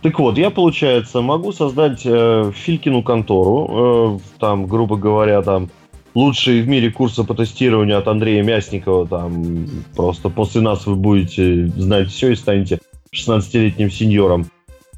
Так 0.02 0.18
вот, 0.18 0.36
я, 0.36 0.50
получается, 0.50 1.20
могу 1.20 1.52
создать 1.52 2.02
э, 2.04 2.50
Филькину 2.54 3.04
контору, 3.04 4.18
э, 4.18 4.38
там, 4.40 4.66
грубо 4.66 4.96
говоря, 4.96 5.42
там, 5.42 5.70
лучшие 6.14 6.62
в 6.62 6.68
мире 6.68 6.90
курсы 6.90 7.22
по 7.22 7.34
тестированию 7.34 7.98
от 7.98 8.08
Андрея 8.08 8.42
Мясникова, 8.42 9.06
там, 9.06 9.66
просто 9.94 10.28
после 10.28 10.60
нас 10.60 10.86
вы 10.86 10.96
будете 10.96 11.68
знать 11.68 12.08
все 12.08 12.32
и 12.32 12.36
станете 12.36 12.80
16-летним 13.14 13.92
сеньором. 13.92 14.46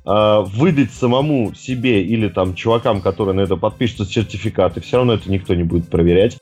Э, 0.06 0.43
выдать 0.47 0.93
самому 0.93 1.55
себе 1.55 2.02
или 2.02 2.28
там 2.28 2.55
чувакам, 2.55 3.02
которые 3.02 3.35
на 3.35 3.40
это 3.40 3.56
подпишутся 3.56 4.06
сертификаты, 4.06 4.81
все 4.81 4.97
равно 4.97 5.12
это 5.14 5.31
никто 5.31 5.55
не 5.55 5.64
будет 5.64 5.89
проверять. 5.90 6.39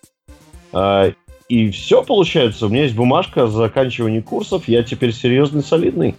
Э, 0.73 1.13
и 1.49 1.71
все 1.71 2.03
получается, 2.03 2.67
у 2.67 2.69
меня 2.69 2.85
есть 2.85 2.95
бумажка 2.95 3.45
о 3.45 3.49
заканчивании 3.49 4.21
курсов, 4.21 4.69
я 4.69 4.85
теперь 4.85 5.13
серьезный, 5.13 5.63
солидный. 5.63 6.15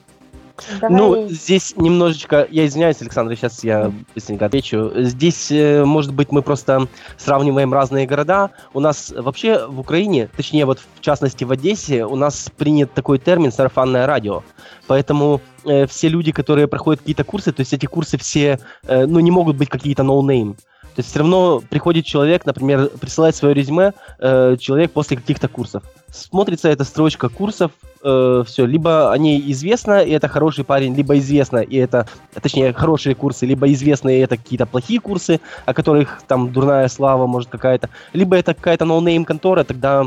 Давай. 0.80 0.98
Ну, 0.98 1.28
здесь 1.30 1.76
немножечко, 1.78 2.48
я 2.50 2.66
извиняюсь, 2.66 3.02
Александр, 3.02 3.36
сейчас 3.36 3.64
я 3.64 3.92
быстренько 4.14 4.46
отвечу. 4.46 4.92
Здесь, 4.96 5.52
э, 5.52 5.84
может 5.84 6.14
быть, 6.14 6.32
мы 6.32 6.42
просто 6.42 6.88
сравниваем 7.18 7.74
разные 7.74 8.06
города. 8.06 8.52
У 8.74 8.80
нас 8.80 9.12
вообще 9.16 9.66
в 9.68 9.80
Украине, 9.80 10.30
точнее, 10.36 10.66
вот 10.66 10.80
в 10.80 11.02
частности 11.02 11.44
в 11.44 11.52
Одессе, 11.52 12.06
у 12.06 12.16
нас 12.16 12.52
принят 12.56 12.94
такой 12.94 13.18
термин 13.18 13.52
«сарафанное 13.52 14.06
радио». 14.06 14.44
Поэтому 14.88 15.42
э, 15.66 15.88
все 15.88 16.08
люди, 16.08 16.32
которые 16.32 16.68
проходят 16.68 17.02
какие-то 17.02 17.24
курсы, 17.24 17.52
то 17.52 17.62
есть 17.62 17.74
эти 17.74 17.88
курсы 17.88 18.18
все, 18.18 18.60
э, 18.84 19.06
ну, 19.06 19.20
не 19.20 19.32
могут 19.32 19.58
быть 19.58 19.70
какие-то 19.70 20.04
no-name. 20.04 20.56
То 20.96 21.00
есть 21.00 21.10
все 21.10 21.20
равно 21.20 21.64
приходит 21.68 22.06
человек, 22.06 22.46
например, 22.46 22.90
присылает 23.00 23.36
свое 23.36 23.56
резюме, 23.56 23.94
э, 24.20 24.56
человек 24.60 24.92
после 24.92 25.18
каких-то 25.18 25.48
курсов. 25.48 25.84
Смотрится 26.14 26.70
эта 26.70 26.84
строчка 26.84 27.28
курсов, 27.28 27.72
э, 28.04 28.44
все, 28.46 28.66
либо 28.68 29.12
они 29.12 29.42
известно, 29.52 30.02
и 30.02 30.12
это 30.12 30.28
хороший 30.28 30.64
парень, 30.64 30.96
либо 30.96 31.18
известно, 31.18 31.58
и 31.58 31.76
это, 31.78 32.06
точнее, 32.40 32.72
хорошие 32.72 33.16
курсы, 33.16 33.48
либо 33.48 33.72
известно, 33.72 34.10
и 34.10 34.20
это 34.20 34.38
какие-то 34.38 34.68
плохие 34.68 35.00
курсы, 35.00 35.40
о 35.66 35.74
которых 35.74 36.22
там 36.28 36.54
дурная 36.54 36.88
слава, 36.88 37.26
может, 37.26 37.50
какая-то, 37.50 37.90
либо 38.14 38.36
это 38.36 38.54
какая-то 38.54 38.86
no 38.86 38.99
name 38.99 39.26
контора, 39.26 39.64
тогда 39.64 40.06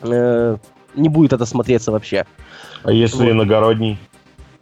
э, 0.00 0.56
не 0.94 1.08
будет 1.10 1.34
это 1.34 1.44
смотреться 1.44 1.92
вообще. 1.92 2.24
А 2.82 2.90
если 2.90 3.24
вот. 3.24 3.32
иногородний? 3.32 3.98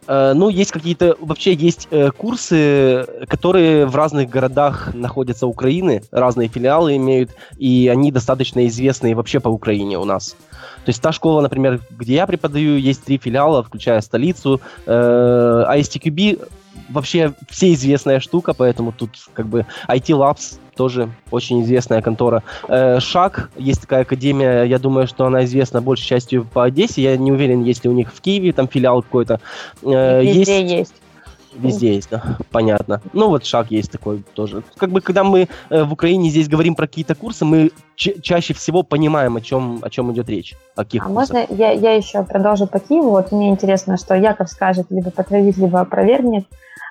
Э, 0.07 0.33
ну, 0.35 0.49
есть 0.49 0.71
какие-то, 0.71 1.15
вообще 1.21 1.53
есть 1.53 1.87
э, 1.91 2.11
курсы, 2.11 3.07
которые 3.29 3.85
в 3.85 3.95
разных 3.95 4.29
городах 4.29 4.93
находятся 4.93 5.47
Украины, 5.47 6.03
разные 6.11 6.49
филиалы 6.49 6.97
имеют, 6.97 7.31
и 7.57 7.89
они 7.91 8.11
достаточно 8.11 8.67
известные 8.67 9.15
вообще 9.15 9.39
по 9.39 9.49
Украине 9.49 9.97
у 9.97 10.03
нас. 10.03 10.35
То 10.85 10.89
есть 10.89 11.01
та 11.01 11.11
школа, 11.11 11.41
например, 11.41 11.79
где 11.91 12.15
я 12.15 12.27
преподаю, 12.27 12.77
есть 12.77 13.03
три 13.03 13.17
филиала, 13.17 13.63
включая 13.63 14.01
столицу. 14.01 14.61
Э, 14.85 15.65
а 15.67 15.77
STQB 15.77 16.47
вообще 16.89 17.33
все 17.49 17.73
известная 17.73 18.19
штука, 18.19 18.53
поэтому 18.53 18.91
тут 18.91 19.11
как 19.33 19.47
бы 19.47 19.65
IT 19.87 20.07
Labs 20.07 20.59
тоже 20.75 21.09
очень 21.31 21.63
известная 21.63 22.01
контора. 22.01 22.43
Э, 22.67 22.99
Шаг, 22.99 23.51
есть 23.57 23.81
такая 23.81 24.01
академия, 24.01 24.63
я 24.63 24.79
думаю, 24.79 25.07
что 25.07 25.25
она 25.25 25.45
известна 25.45 25.81
большей 25.81 26.05
частью 26.05 26.45
по 26.45 26.63
Одессе, 26.63 27.01
я 27.01 27.17
не 27.17 27.31
уверен, 27.31 27.63
есть 27.63 27.83
ли 27.83 27.89
у 27.89 27.93
них 27.93 28.13
в 28.13 28.21
Киеве 28.21 28.53
там 28.53 28.67
филиал 28.67 29.01
какой-то. 29.01 29.39
Э, 29.83 30.23
Везде 30.23 30.61
есть. 30.61 30.71
есть. 30.71 30.93
Везде 31.55 31.95
есть, 31.95 32.09
да, 32.09 32.37
понятно. 32.51 33.01
Ну 33.13 33.29
вот 33.29 33.45
шаг 33.45 33.71
есть 33.71 33.91
такой 33.91 34.23
тоже. 34.33 34.63
Как 34.77 34.89
бы 34.89 35.01
когда 35.01 35.23
мы 35.23 35.47
э, 35.69 35.83
в 35.83 35.93
Украине 35.93 36.29
здесь 36.29 36.47
говорим 36.47 36.75
про 36.75 36.87
какие-то 36.87 37.15
курсы, 37.15 37.45
мы 37.45 37.71
ча- 37.95 38.19
чаще 38.21 38.53
всего 38.53 38.83
понимаем, 38.83 39.35
о 39.35 39.41
чем, 39.41 39.79
о 39.81 39.89
чем 39.89 40.11
идет 40.11 40.29
речь. 40.29 40.55
О 40.75 40.83
каких 40.83 41.03
а 41.03 41.07
курсах. 41.07 41.35
можно 41.35 41.55
я, 41.55 41.71
я 41.71 41.93
еще 41.93 42.23
продолжу 42.23 42.67
по 42.67 42.79
Киеву? 42.79 43.11
Вот 43.11 43.31
мне 43.31 43.49
интересно, 43.49 43.97
что 43.97 44.15
Яков 44.15 44.49
скажет, 44.49 44.87
либо 44.89 45.11
подтвердит, 45.11 45.57
либо 45.57 45.79
опровергнет. 45.79 46.45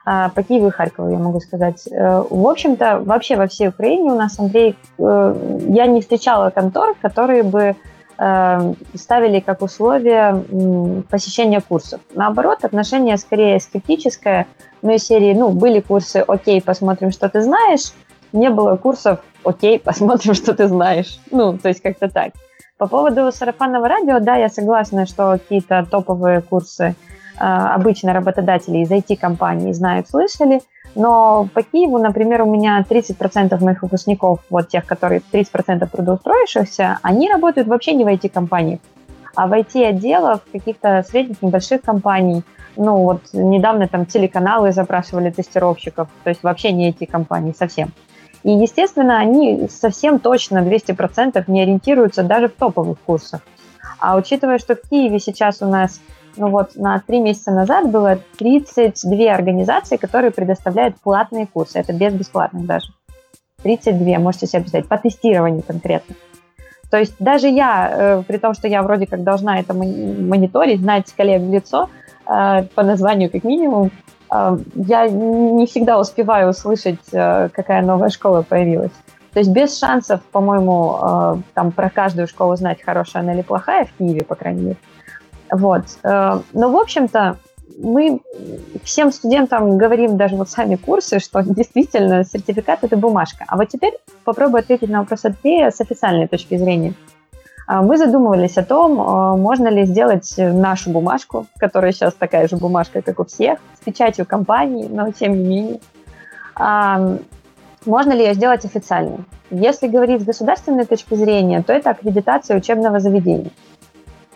А, 0.04 0.30
по 0.30 0.42
Киеву 0.42 0.68
и 0.68 0.70
Харькову, 0.70 1.10
я 1.10 1.18
могу 1.18 1.40
сказать. 1.40 1.86
Э, 1.90 2.24
в 2.28 2.46
общем-то, 2.46 3.02
вообще 3.04 3.36
во 3.36 3.46
всей 3.46 3.68
Украине 3.68 4.10
у 4.10 4.16
нас, 4.16 4.38
Андрей, 4.38 4.76
э, 4.98 5.58
я 5.68 5.86
не 5.86 6.00
встречала 6.00 6.50
контор, 6.50 6.96
которые 7.00 7.44
бы 7.44 7.76
ставили 8.14 9.40
как 9.40 9.62
условие 9.62 11.02
посещения 11.10 11.60
курсов. 11.60 12.00
Наоборот, 12.14 12.64
отношение 12.64 13.16
скорее 13.16 13.58
скептическое, 13.60 14.46
но 14.82 14.92
из 14.92 15.04
серии, 15.04 15.34
ну, 15.34 15.50
были 15.50 15.80
курсы, 15.80 16.18
окей, 16.26 16.60
посмотрим, 16.60 17.10
что 17.10 17.28
ты 17.28 17.40
знаешь, 17.40 17.92
не 18.32 18.50
было 18.50 18.76
курсов, 18.76 19.20
окей, 19.44 19.78
посмотрим, 19.84 20.34
что 20.34 20.54
ты 20.54 20.68
знаешь. 20.68 21.18
Ну, 21.30 21.58
то 21.58 21.68
есть 21.68 21.82
как-то 21.82 22.08
так. 22.08 22.32
По 22.78 22.86
поводу 22.86 23.30
сарафанного 23.32 23.88
радио, 23.88 24.18
да, 24.20 24.36
я 24.36 24.48
согласна, 24.48 25.06
что 25.06 25.32
какие-то 25.32 25.86
топовые 25.90 26.40
курсы– 26.40 26.94
а, 27.38 27.74
обычно 27.74 28.12
работодатели 28.12 28.78
из 28.78 28.90
IT-компаний 28.90 29.72
знают, 29.72 30.08
слышали, 30.08 30.60
но 30.94 31.48
по 31.54 31.62
Киеву, 31.62 31.98
например, 31.98 32.42
у 32.42 32.50
меня 32.50 32.84
30% 32.88 33.62
моих 33.62 33.82
выпускников, 33.82 34.40
вот 34.50 34.68
тех, 34.68 34.84
которые 34.84 35.22
30% 35.32 35.88
трудоустроившихся, 35.90 36.98
они 37.02 37.30
работают 37.30 37.68
вообще 37.68 37.94
не 37.94 38.04
в 38.04 38.08
IT-компаниях, 38.08 38.80
а 39.34 39.46
в 39.46 39.52
IT-отделах 39.52 40.40
каких-то 40.52 41.04
средних, 41.08 41.40
небольших 41.42 41.82
компаний. 41.82 42.42
Ну, 42.76 42.96
вот 42.98 43.20
недавно 43.32 43.86
там 43.88 44.06
телеканалы 44.06 44.72
запрашивали 44.72 45.30
тестировщиков, 45.30 46.08
то 46.24 46.30
есть 46.30 46.42
вообще 46.42 46.72
не 46.72 46.88
эти 46.88 47.04
компании 47.04 47.54
совсем. 47.56 47.92
И, 48.42 48.50
естественно, 48.50 49.18
они 49.18 49.68
совсем 49.68 50.18
точно 50.18 50.58
200% 50.58 51.44
не 51.46 51.62
ориентируются 51.62 52.22
даже 52.22 52.48
в 52.48 52.52
топовых 52.52 52.98
курсах. 53.00 53.40
А 54.00 54.16
учитывая, 54.16 54.58
что 54.58 54.74
в 54.74 54.80
Киеве 54.88 55.20
сейчас 55.20 55.62
у 55.62 55.66
нас 55.66 56.00
ну 56.36 56.48
вот 56.48 56.76
на 56.76 57.00
три 57.00 57.20
месяца 57.20 57.50
назад 57.50 57.90
было 57.90 58.18
32 58.38 59.32
организации, 59.32 59.96
которые 59.96 60.30
предоставляют 60.30 60.96
платные 61.00 61.46
курсы. 61.46 61.78
Это 61.78 61.92
без 61.92 62.12
бесплатных 62.12 62.66
даже. 62.66 62.92
32, 63.62 64.18
можете 64.18 64.46
себе 64.46 64.62
представить, 64.62 64.88
по 64.88 64.98
тестированию 64.98 65.62
конкретно. 65.62 66.14
То 66.90 66.98
есть 66.98 67.14
даже 67.18 67.48
я, 67.48 67.90
э, 67.90 68.22
при 68.26 68.36
том, 68.36 68.52
что 68.52 68.68
я 68.68 68.82
вроде 68.82 69.06
как 69.06 69.22
должна 69.22 69.58
это 69.58 69.72
мониторить, 69.72 70.80
знать 70.80 71.10
коллег 71.16 71.40
в 71.40 71.50
лицо, 71.50 71.88
э, 72.26 72.64
по 72.74 72.82
названию 72.82 73.30
как 73.30 73.44
минимум, 73.44 73.90
э, 74.30 74.58
я 74.74 75.08
не 75.08 75.66
всегда 75.66 75.98
успеваю 75.98 76.50
услышать, 76.50 77.00
какая 77.10 77.82
новая 77.82 78.10
школа 78.10 78.42
появилась. 78.42 78.92
То 79.32 79.38
есть 79.38 79.50
без 79.50 79.78
шансов, 79.78 80.20
по-моему, 80.32 81.42
там 81.54 81.72
про 81.72 81.88
каждую 81.88 82.26
школу 82.26 82.54
знать, 82.56 82.82
хорошая 82.82 83.22
она 83.22 83.32
или 83.32 83.40
плохая 83.40 83.86
в 83.86 83.92
Киеве, 83.96 84.24
по 84.24 84.34
крайней 84.34 84.62
мере. 84.62 84.76
Вот. 85.52 85.84
Э, 86.02 86.40
но, 86.52 86.70
в 86.70 86.76
общем-то, 86.76 87.36
мы 87.78 88.20
всем 88.82 89.12
студентам 89.12 89.76
говорим, 89.76 90.16
даже 90.16 90.34
вот 90.34 90.48
сами 90.50 90.76
курсы, 90.76 91.20
что 91.20 91.42
действительно 91.46 92.24
сертификат– 92.24 92.80
это 92.82 92.96
бумажка. 92.96 93.44
А 93.46 93.56
вот 93.56 93.68
теперь 93.68 93.94
попробую 94.24 94.60
ответить 94.60 94.88
на 94.88 95.00
вопрос 95.00 95.24
Андрея 95.24 95.70
с 95.70 95.80
официальной 95.80 96.26
точки 96.26 96.56
зрения. 96.56 96.94
А, 97.66 97.82
мы 97.82 97.98
задумывались 97.98 98.56
о 98.56 98.64
том, 98.64 99.00
э, 99.00 99.36
можно 99.36 99.68
ли 99.68 99.84
сделать 99.84 100.34
нашу 100.36 100.90
бумажку, 100.90 101.46
которая 101.58 101.92
сейчас 101.92 102.14
такая 102.14 102.48
же 102.48 102.56
бумажка, 102.56 103.02
как 103.02 103.20
у 103.20 103.24
всех, 103.24 103.58
с 103.78 103.84
печатью 103.84 104.26
компании, 104.26 104.88
но 104.88 105.12
тем 105.12 105.34
не 105.34 105.44
менее. 105.44 105.80
А, 106.54 107.18
можно 107.84 108.12
ли 108.12 108.24
ее 108.24 108.34
сделать 108.34 108.64
официальной? 108.64 109.18
Если 109.50 109.86
говорить 109.86 110.22
с 110.22 110.24
государственной 110.24 110.86
точки 110.86 111.14
зрения, 111.14 111.62
то 111.62 111.72
это 111.72 111.90
аккредитация 111.90 112.56
учебного 112.56 113.00
заведения. 113.00 113.50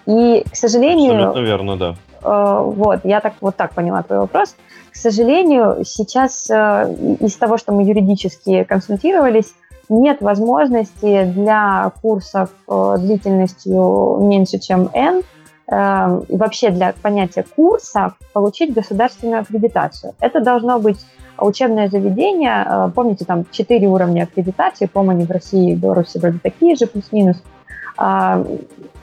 И, 0.06 0.44
к 0.50 0.56
сожалению... 0.56 1.14
Абсолютно 1.14 1.40
верно, 1.40 1.76
да. 1.76 1.96
Э, 2.22 2.62
вот, 2.64 3.00
я 3.04 3.20
так 3.20 3.34
вот 3.40 3.56
так 3.56 3.74
поняла 3.74 4.02
твой 4.02 4.20
вопрос. 4.20 4.56
К 4.90 4.96
сожалению, 4.96 5.84
сейчас 5.84 6.48
э, 6.50 6.94
из 7.20 7.36
того, 7.36 7.58
что 7.58 7.72
мы 7.72 7.82
юридически 7.84 8.64
консультировались, 8.64 9.52
нет 9.88 10.20
возможности 10.20 11.24
для 11.24 11.92
курсов 12.02 12.50
э, 12.68 12.96
длительностью 12.98 14.18
меньше, 14.22 14.58
чем 14.58 14.90
N, 14.92 15.22
и 15.68 16.36
вообще 16.36 16.70
для 16.70 16.94
понятия 17.02 17.44
курса 17.56 18.14
получить 18.32 18.72
государственную 18.72 19.40
аккредитацию. 19.40 20.14
Это 20.20 20.38
должно 20.38 20.78
быть 20.78 21.04
учебное 21.40 21.88
заведение, 21.88 22.92
помните, 22.94 23.24
там 23.24 23.44
четыре 23.50 23.88
уровня 23.88 24.22
аккредитации, 24.22 24.86
по-моему, 24.86 25.24
в 25.24 25.30
России 25.32 25.72
и 25.72 25.74
Беларуси 25.74 26.18
вроде 26.18 26.38
такие 26.38 26.76
же, 26.76 26.86
плюс-минус– 26.86 27.42
а, 27.96 28.44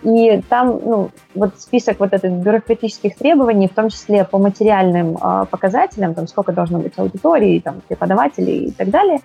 и 0.03 0.41
там 0.49 0.80
ну, 0.84 1.11
вот 1.34 1.59
список 1.59 1.99
вот 1.99 2.13
этих 2.13 2.31
бюрократических 2.31 3.15
требований, 3.15 3.67
в 3.67 3.73
том 3.73 3.89
числе 3.89 4.25
по 4.25 4.38
материальным 4.38 5.17
а, 5.19 5.45
показателям, 5.45 6.13
там 6.13 6.27
сколько 6.27 6.51
должно 6.51 6.80
быть 6.80 6.93
аудитории, 6.97 7.59
там, 7.59 7.81
преподавателей 7.88 8.65
и 8.65 8.71
так 8.71 8.89
далее, 8.89 9.19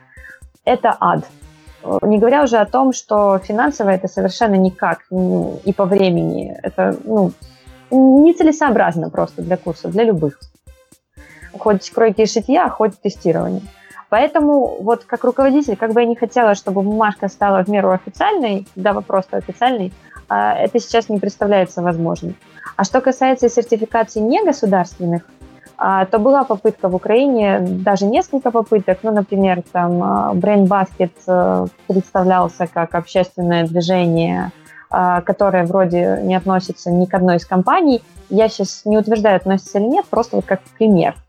это 0.65 0.97
ад. 1.01 1.25
Не 2.03 2.19
говоря 2.19 2.43
уже 2.43 2.59
о 2.59 2.67
том, 2.67 2.93
что 2.93 3.39
финансово 3.39 3.91
это 3.91 4.09
совершенно 4.09 4.55
никак 4.55 5.01
ну, 5.11 5.61
и 5.65 5.73
по 5.73 5.85
времени. 5.85 6.57
Это 6.63 6.97
ну, 7.05 7.33
нецелесообразно 7.91 9.11
просто 9.11 9.43
для 9.43 9.57
курсов, 9.57 9.93
для 9.93 10.05
любых. 10.05 10.39
Хоть 11.59 11.91
кройки 11.91 12.23
и 12.23 12.27
шитья, 12.27 12.69
хоть 12.69 13.01
тестирование. 13.01 13.63
Поэтому 14.11 14.79
вот 14.81 15.05
как 15.05 15.25
руководитель, 15.25 15.77
как 15.77 15.93
бы 15.93 16.01
я 16.01 16.07
не 16.07 16.17
хотела, 16.17 16.55
чтобы 16.55 16.83
бумажка 16.83 17.29
стала 17.29 17.63
в 17.63 17.69
меру 17.69 17.91
официальной, 17.91 18.67
да, 18.75 18.93
вопрос 18.93 19.27
официальный, 19.31 19.93
это 20.29 20.79
сейчас 20.79 21.09
не 21.09 21.19
представляется 21.19 21.83
возможным. 21.83 22.35
А 22.77 22.85
что 22.85 23.01
касается 23.01 23.49
сертификаций 23.49 24.23
негосударственных, 24.23 25.23
а, 25.77 26.07
то 26.07 26.19
была 26.19 26.45
попытка 26.45 26.89
в 26.89 26.95
Украине, 26.95 27.61
даже 27.61 28.05
несколько 28.05 28.51
попыток, 28.51 28.99
ну, 29.03 29.13
например, 29.13 29.63
там 29.73 30.03
а, 30.03 30.33
Brain 30.35 30.67
Basket 30.67 31.13
э, 31.27 31.67
представлялся 31.87 32.67
как 32.67 32.95
общественное 32.95 33.67
движение, 33.67 34.51
которое 34.91 35.67
вроде 35.67 36.21
не 36.23 36.35
относится 36.35 36.91
ни 36.91 37.05
к 37.05 37.13
одной 37.13 37.37
из 37.37 37.45
компаний. 37.45 38.03
Я 38.31 38.49
сейчас 38.49 38.87
не 38.87 38.97
утверждаю, 38.97 39.37
относится 39.37 39.79
или 39.79 39.87
нет, 39.87 40.07
просто 40.07 40.37
вот 40.37 40.47
как 40.47 40.63
пример– 40.79 41.15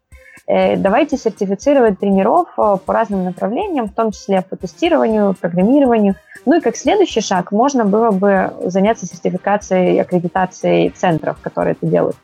давайте 0.78 1.16
сертифицировать 1.16 2.00
тренеров 2.00 2.48
э, 2.58 2.78
по 2.84 2.94
разным 2.94 3.24
направлениям, 3.24 3.88
в 3.88 3.94
том 3.94 4.12
числе 4.12 4.42
по 4.42 4.56
тестированию, 4.56 5.36
программированию. 5.40 6.16
Ну 6.46 6.58
и 6.58 6.62
как 6.62 6.76
следующий 6.76 7.22
шаг 7.22 7.52
можно 7.52 7.86
было 7.86 8.10
бы 8.10 8.52
заняться 8.66 9.06
сертификацией 9.06 9.98
и 9.98 10.00
аккредитацией 10.00 10.90
центров, 10.90 11.38
которые 11.42 11.74
это 11.74 11.86
делают. 11.86 12.16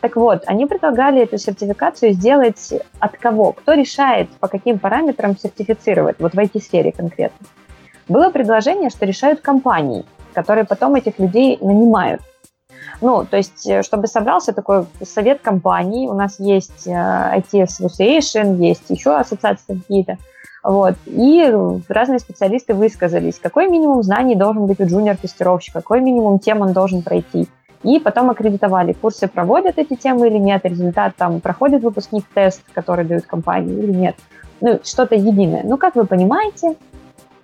Так 0.00 0.14
вот, 0.14 0.44
они 0.46 0.66
предлагали 0.66 1.22
эту 1.22 1.38
сертификацию 1.38 2.12
сделать 2.12 2.72
от 3.00 3.16
кого? 3.16 3.52
Кто 3.52 3.74
решает, 3.74 4.28
по 4.40 4.46
каким 4.46 4.78
параметрам 4.78 5.36
сертифицировать, 5.36 6.16
вот 6.20 6.34
в 6.34 6.38
IT-сфере 6.38 6.92
конкретно? 6.92 7.46
Было 8.08 8.30
предложение, 8.30 8.90
что 8.90 9.06
решают 9.06 9.40
компании, 9.40 10.04
которые 10.34 10.64
потом 10.64 10.94
этих 10.94 11.18
людей 11.18 11.58
нанимают. 11.60 12.20
Ну, 13.00 13.24
то 13.24 13.36
есть, 13.36 13.66
э, 13.66 13.82
чтобы 13.82 14.06
собрался 14.06 14.52
такой 14.52 14.86
совет 15.02 15.40
компаний, 15.40 16.08
у 16.08 16.14
нас 16.14 16.38
есть 16.38 16.86
э, 16.86 16.90
IT 16.90 17.52
Association, 17.52 18.56
есть 18.56 18.88
еще 18.88 19.16
ассоциации 19.16 19.74
какие-то, 19.74 20.18
вот, 20.62 20.94
и 21.06 21.52
разные 21.88 22.20
специалисты 22.20 22.74
высказались, 22.74 23.40
какой 23.40 23.68
минимум 23.68 24.02
знаний 24.02 24.36
должен 24.36 24.66
быть 24.66 24.80
у 24.80 24.84
джуниор-тестировщика, 24.84 25.80
какой 25.80 26.00
минимум 26.00 26.38
тем 26.38 26.60
он 26.60 26.72
должен 26.72 27.02
пройти. 27.02 27.48
И 27.82 27.98
потом 27.98 28.30
аккредитовали, 28.30 28.92
курсы 28.92 29.26
проводят 29.26 29.78
эти 29.78 29.96
темы 29.96 30.28
или 30.28 30.38
нет, 30.38 30.64
результат 30.64 31.16
там 31.16 31.40
проходит 31.40 31.82
выпускник 31.82 32.24
тест, 32.32 32.62
который 32.72 33.04
дают 33.04 33.26
компании 33.26 33.76
или 33.76 33.92
нет. 33.92 34.16
Ну, 34.60 34.78
что-то 34.84 35.16
единое. 35.16 35.62
Ну, 35.64 35.76
как 35.76 35.96
вы 35.96 36.06
понимаете, 36.06 36.76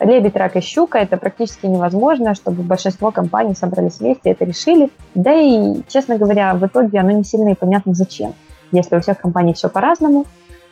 лебедь, 0.01 0.37
рак 0.37 0.57
и 0.57 0.61
щука, 0.61 0.99
это 0.99 1.17
практически 1.17 1.67
невозможно, 1.67 2.35
чтобы 2.35 2.63
большинство 2.63 3.11
компаний 3.11 3.55
собрались 3.55 3.99
вместе 3.99 4.31
и 4.31 4.33
это 4.33 4.45
решили. 4.45 4.91
Да 5.15 5.35
и, 5.35 5.83
честно 5.89 6.19
говоря, 6.19 6.55
в 6.55 6.65
итоге 6.67 7.01
оно 7.01 7.11
не 7.11 7.25
сильно 7.25 7.51
и 7.51 7.55
понятно 7.55 7.95
зачем. 7.95 8.35
Если 8.73 8.97
у 8.97 9.01
всех 9.01 9.19
компаний 9.21 9.55
все 9.55 9.69
по-разному, 9.69 10.27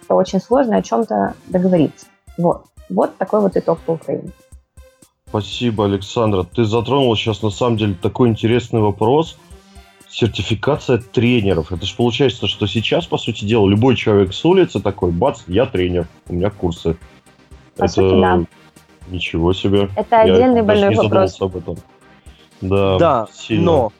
то 0.06 0.14
очень 0.14 0.40
сложно 0.40 0.76
о 0.76 0.82
чем-то 0.82 1.34
договориться. 1.46 2.06
Вот. 2.38 2.66
Вот 2.88 3.16
такой 3.16 3.40
вот 3.40 3.56
итог 3.56 3.80
по 3.80 3.92
Украине. 3.92 4.30
Спасибо, 5.28 5.86
Александра. 5.86 6.44
Ты 6.44 6.64
затронул 6.64 7.14
сейчас 7.16 7.42
на 7.42 7.50
самом 7.50 7.76
деле 7.76 7.94
такой 8.00 8.28
интересный 8.28 8.80
вопрос. 8.80 9.38
Сертификация 10.08 10.98
тренеров. 10.98 11.72
Это 11.72 11.84
же 11.84 11.94
получается, 11.96 12.46
что 12.46 12.66
сейчас, 12.66 13.06
по 13.06 13.18
сути 13.18 13.44
дела, 13.44 13.68
любой 13.68 13.96
человек 13.96 14.32
с 14.32 14.44
улицы 14.44 14.80
такой, 14.80 15.10
бац, 15.10 15.40
я 15.48 15.66
тренер, 15.66 16.06
у 16.28 16.34
меня 16.34 16.50
курсы. 16.50 16.96
По 17.76 17.84
это... 17.84 17.92
сути, 17.92 18.20
да. 18.20 18.40
Ничего 19.08 19.52
себе. 19.52 19.88
Это 19.96 20.20
отдельный 20.20 20.62
больной 20.62 20.90
не 20.90 20.96
вопрос. 20.96 21.40
Об 21.40 21.56
этом. 21.56 21.76
Да, 22.60 22.98
да 22.98 23.26
сильно. 23.32 23.64
но 23.64 23.92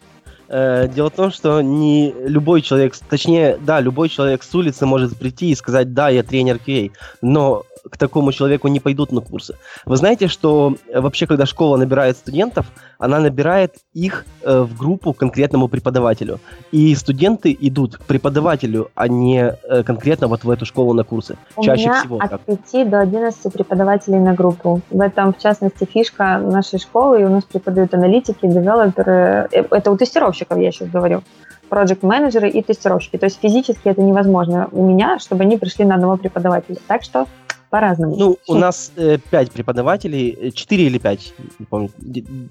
дело 0.49 1.11
в 1.11 1.15
том, 1.15 1.31
что 1.31 1.61
не 1.61 2.15
любой 2.25 2.63
человек, 2.63 2.95
точнее, 3.09 3.59
да, 3.61 3.81
любой 3.81 4.09
человек 4.09 4.43
с 4.43 4.55
улицы 4.55 4.87
может 4.87 5.17
прийти 5.17 5.51
и 5.51 5.55
сказать, 5.55 5.93
да, 5.95 6.09
я 6.09 6.23
тренер 6.23 6.59
QA, 6.65 6.93
но 7.23 7.65
к 7.91 7.97
такому 7.97 8.33
человеку 8.33 8.69
не 8.69 8.81
пойдут 8.81 9.13
на 9.13 9.21
курсы. 9.21 9.57
Вы 9.85 9.97
знаете, 9.97 10.29
что 10.29 10.75
э, 10.89 11.01
вообще, 11.01 11.27
когда 11.27 11.47
школа 11.47 11.77
набирает 11.77 12.17
студентов, 12.17 12.67
она 12.99 13.21
набирает 13.21 13.77
их 13.93 14.25
э, 14.43 14.61
в 14.61 14.77
группу 14.77 15.13
конкретному 15.13 15.69
преподавателю. 15.69 16.41
И 16.73 16.95
студенты 16.95 17.57
идут 17.59 17.97
к 17.97 18.05
преподавателю, 18.05 18.91
а 18.95 19.09
не 19.09 19.39
э, 19.39 19.83
конкретно 19.83 20.29
вот 20.29 20.45
в 20.45 20.51
эту 20.51 20.67
школу 20.67 20.93
на 20.95 21.05
курсы. 21.05 21.37
У 21.57 21.63
Чаще 21.63 21.85
меня 21.85 22.01
всего. 22.01 22.19
От 22.19 22.31
так. 22.31 22.41
5 22.41 22.91
до 22.91 23.01
11 23.01 23.53
преподавателей 23.53 24.19
на 24.19 24.35
группу. 24.35 24.81
В 24.91 25.01
этом, 25.01 25.33
в 25.33 25.39
частности, 25.39 25.85
фишка 25.85 26.39
нашей 26.39 26.79
школы. 26.79 27.21
И 27.21 27.25
у 27.25 27.29
нас 27.29 27.45
преподают 27.45 27.95
аналитики, 27.95 28.47
девелоперы. 28.47 29.49
Э, 29.53 29.65
это 29.71 29.91
у 29.91 29.97
тестировщиков 29.97 30.36
я 30.51 30.73
сейчас 30.73 30.89
говорю 30.89 31.23
проект-менеджеры 31.69 32.49
и 32.49 32.63
тестировщики. 32.63 33.17
То 33.17 33.27
есть 33.27 33.39
физически 33.41 33.89
это 33.89 34.01
невозможно 34.01 34.69
у 34.73 34.87
меня, 34.87 35.19
чтобы 35.19 35.43
они 35.43 35.57
пришли 35.57 35.85
на 35.85 35.95
одного 35.95 36.17
преподавателя. 36.17 36.79
Так 36.87 37.03
что 37.03 37.27
по-разному. 37.71 38.17
Ну, 38.17 38.39
у 38.47 38.55
нас 38.55 38.93
э, 38.97 39.19
5 39.31 39.51
преподавателей, 39.53 40.53
4 40.53 40.83
э, 40.83 40.87
или 40.87 40.99
5, 40.99 41.35
не 41.59 41.67
помню. 41.67 41.91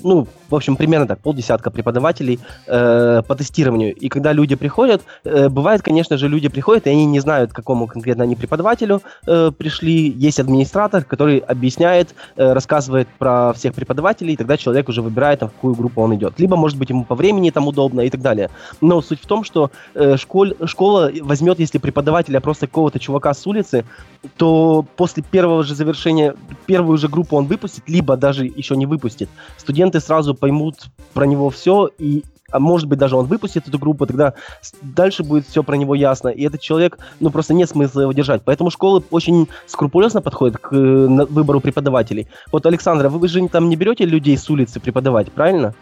Ну, 0.03 0.27
в 0.49 0.55
общем, 0.55 0.75
примерно 0.75 1.07
так, 1.07 1.19
полдесятка 1.19 1.71
преподавателей 1.71 2.39
э, 2.67 3.21
по 3.27 3.35
тестированию. 3.35 3.95
И 3.95 4.09
когда 4.09 4.33
люди 4.33 4.55
приходят, 4.55 5.01
э, 5.23 5.49
бывает, 5.49 5.81
конечно 5.81 6.17
же, 6.17 6.27
люди 6.27 6.49
приходят, 6.49 6.87
и 6.87 6.89
они 6.89 7.05
не 7.05 7.19
знают, 7.19 7.51
к 7.51 7.55
какому 7.55 7.87
конкретно 7.87 8.23
они 8.23 8.35
преподавателю 8.35 9.01
э, 9.27 9.51
пришли. 9.57 10.09
Есть 10.09 10.39
администратор, 10.39 11.03
который 11.03 11.37
объясняет, 11.37 12.15
э, 12.35 12.53
рассказывает 12.53 13.07
про 13.19 13.53
всех 13.53 13.73
преподавателей, 13.73 14.33
и 14.33 14.37
тогда 14.37 14.57
человек 14.57 14.89
уже 14.89 15.01
выбирает, 15.01 15.41
в 15.41 15.47
какую 15.47 15.75
группу 15.75 16.01
он 16.01 16.15
идет. 16.15 16.39
Либо, 16.39 16.55
может 16.55 16.77
быть, 16.77 16.89
ему 16.89 17.03
по 17.03 17.15
времени 17.15 17.51
там 17.51 17.67
удобно 17.67 18.01
и 18.01 18.09
так 18.09 18.21
далее. 18.21 18.49
Но 18.81 19.01
суть 19.01 19.21
в 19.21 19.25
том, 19.27 19.43
что 19.43 19.71
э, 19.93 20.17
школь, 20.17 20.55
школа 20.65 21.11
возьмет, 21.21 21.59
если 21.59 21.77
преподавателя 21.77 22.39
просто 22.41 22.67
какого-то 22.67 22.99
чувака 22.99 23.33
с 23.33 23.47
улицы, 23.47 23.85
то 24.37 24.85
после 24.95 25.04
после 25.05 25.21
первого 25.21 25.61
же 25.61 25.75
завершения, 25.75 26.33
первую 26.65 26.97
же 26.97 27.07
группу 27.07 27.35
он 27.35 27.45
выпустит, 27.45 27.83
либо 27.85 28.17
даже 28.17 28.43
еще 28.43 28.75
не 28.75 28.87
выпустит. 28.87 29.29
Студенты 29.55 29.99
сразу 29.99 30.33
поймут 30.33 30.87
про 31.13 31.27
него 31.27 31.51
все, 31.51 31.91
и 31.99 32.23
а 32.51 32.57
может 32.57 32.87
быть, 32.87 32.97
даже 32.97 33.15
он 33.15 33.27
выпустит 33.27 33.67
эту 33.67 33.77
группу, 33.77 34.07
тогда 34.07 34.33
дальше 34.81 35.23
будет 35.23 35.45
все 35.47 35.61
про 35.61 35.75
него 35.75 35.93
ясно. 35.93 36.29
И 36.29 36.43
этот 36.43 36.59
человек, 36.59 36.97
ну, 37.19 37.29
просто 37.29 37.53
нет 37.53 37.69
смысла 37.69 38.01
его 38.01 38.13
держать. 38.13 38.41
Поэтому 38.43 38.71
школы 38.71 39.03
очень 39.11 39.47
скрупулезно 39.67 40.23
подходят 40.23 40.57
к 40.57 40.73
э, 40.73 41.25
выбору 41.29 41.59
преподавателей. 41.59 42.27
Вот, 42.51 42.65
Александра, 42.65 43.09
вы 43.09 43.27
же 43.27 43.47
там 43.47 43.69
не 43.69 43.75
берете 43.75 44.05
людей 44.05 44.35
с 44.35 44.49
улицы 44.49 44.79
преподавать, 44.79 45.31
правильно? 45.31 45.75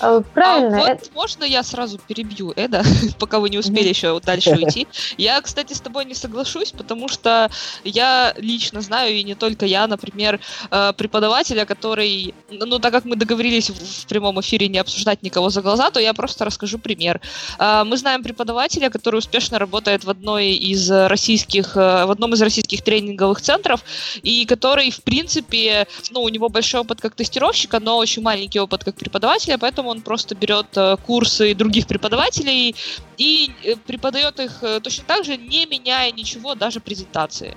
А, 0.00 0.20
правильно. 0.20 0.76
А 0.76 0.80
вот 0.80 0.88
это... 0.88 1.10
можно 1.14 1.44
я 1.44 1.62
сразу 1.62 1.98
перебью 1.98 2.52
Эда, 2.56 2.82
пока 3.18 3.40
вы 3.40 3.50
не 3.50 3.58
успели 3.58 3.88
еще 3.88 4.18
дальше 4.20 4.50
уйти. 4.62 4.86
Я, 5.16 5.40
кстати, 5.40 5.72
с 5.72 5.80
тобой 5.80 6.04
не 6.04 6.14
соглашусь, 6.14 6.72
потому 6.72 7.08
что 7.08 7.50
я 7.84 8.34
лично 8.36 8.80
знаю, 8.80 9.14
и 9.14 9.22
не 9.22 9.34
только 9.34 9.66
я, 9.66 9.86
например, 9.86 10.40
э, 10.70 10.92
преподавателя, 10.96 11.64
который, 11.64 12.34
ну, 12.50 12.78
так 12.78 12.92
как 12.92 13.04
мы 13.04 13.16
договорились 13.16 13.70
в 13.70 14.06
прямом 14.06 14.40
эфире 14.40 14.68
не 14.68 14.78
обсуждать 14.78 15.22
никого 15.22 15.50
за 15.50 15.62
глаза, 15.62 15.90
то 15.90 16.00
я 16.00 16.14
просто 16.14 16.44
расскажу 16.44 16.78
пример. 16.78 17.20
Э, 17.58 17.84
мы 17.84 17.96
знаем 17.96 18.22
преподавателя, 18.22 18.90
который 18.90 19.18
успешно 19.18 19.58
работает 19.58 20.04
в 20.04 20.10
одной 20.10 20.48
из 20.52 20.90
российских, 20.90 21.76
э, 21.76 22.04
в 22.06 22.10
одном 22.10 22.34
из 22.34 22.42
российских 22.42 22.82
тренинговых 22.82 23.40
центров, 23.40 23.82
и 24.22 24.44
который, 24.46 24.90
в 24.90 25.02
принципе, 25.02 25.86
ну, 26.10 26.22
у 26.22 26.28
него 26.28 26.48
большой 26.48 26.80
опыт 26.80 27.00
как 27.00 27.14
тестировщика, 27.14 27.80
но 27.80 27.98
очень 27.98 28.22
маленький 28.22 28.60
опыт 28.60 28.84
как 28.84 28.96
преподавателя, 28.96 29.58
поэтому 29.58 29.85
он 29.86 30.02
просто 30.02 30.34
берет 30.34 30.66
э, 30.76 30.96
курсы 31.06 31.54
других 31.54 31.86
преподавателей 31.86 32.74
и 33.16 33.50
э, 33.64 33.76
преподает 33.76 34.40
их 34.40 34.62
э, 34.62 34.80
точно 34.80 35.04
так 35.04 35.24
же, 35.24 35.36
не 35.36 35.66
меняя 35.66 36.12
ничего, 36.12 36.54
даже 36.54 36.80
презентации. 36.80 37.56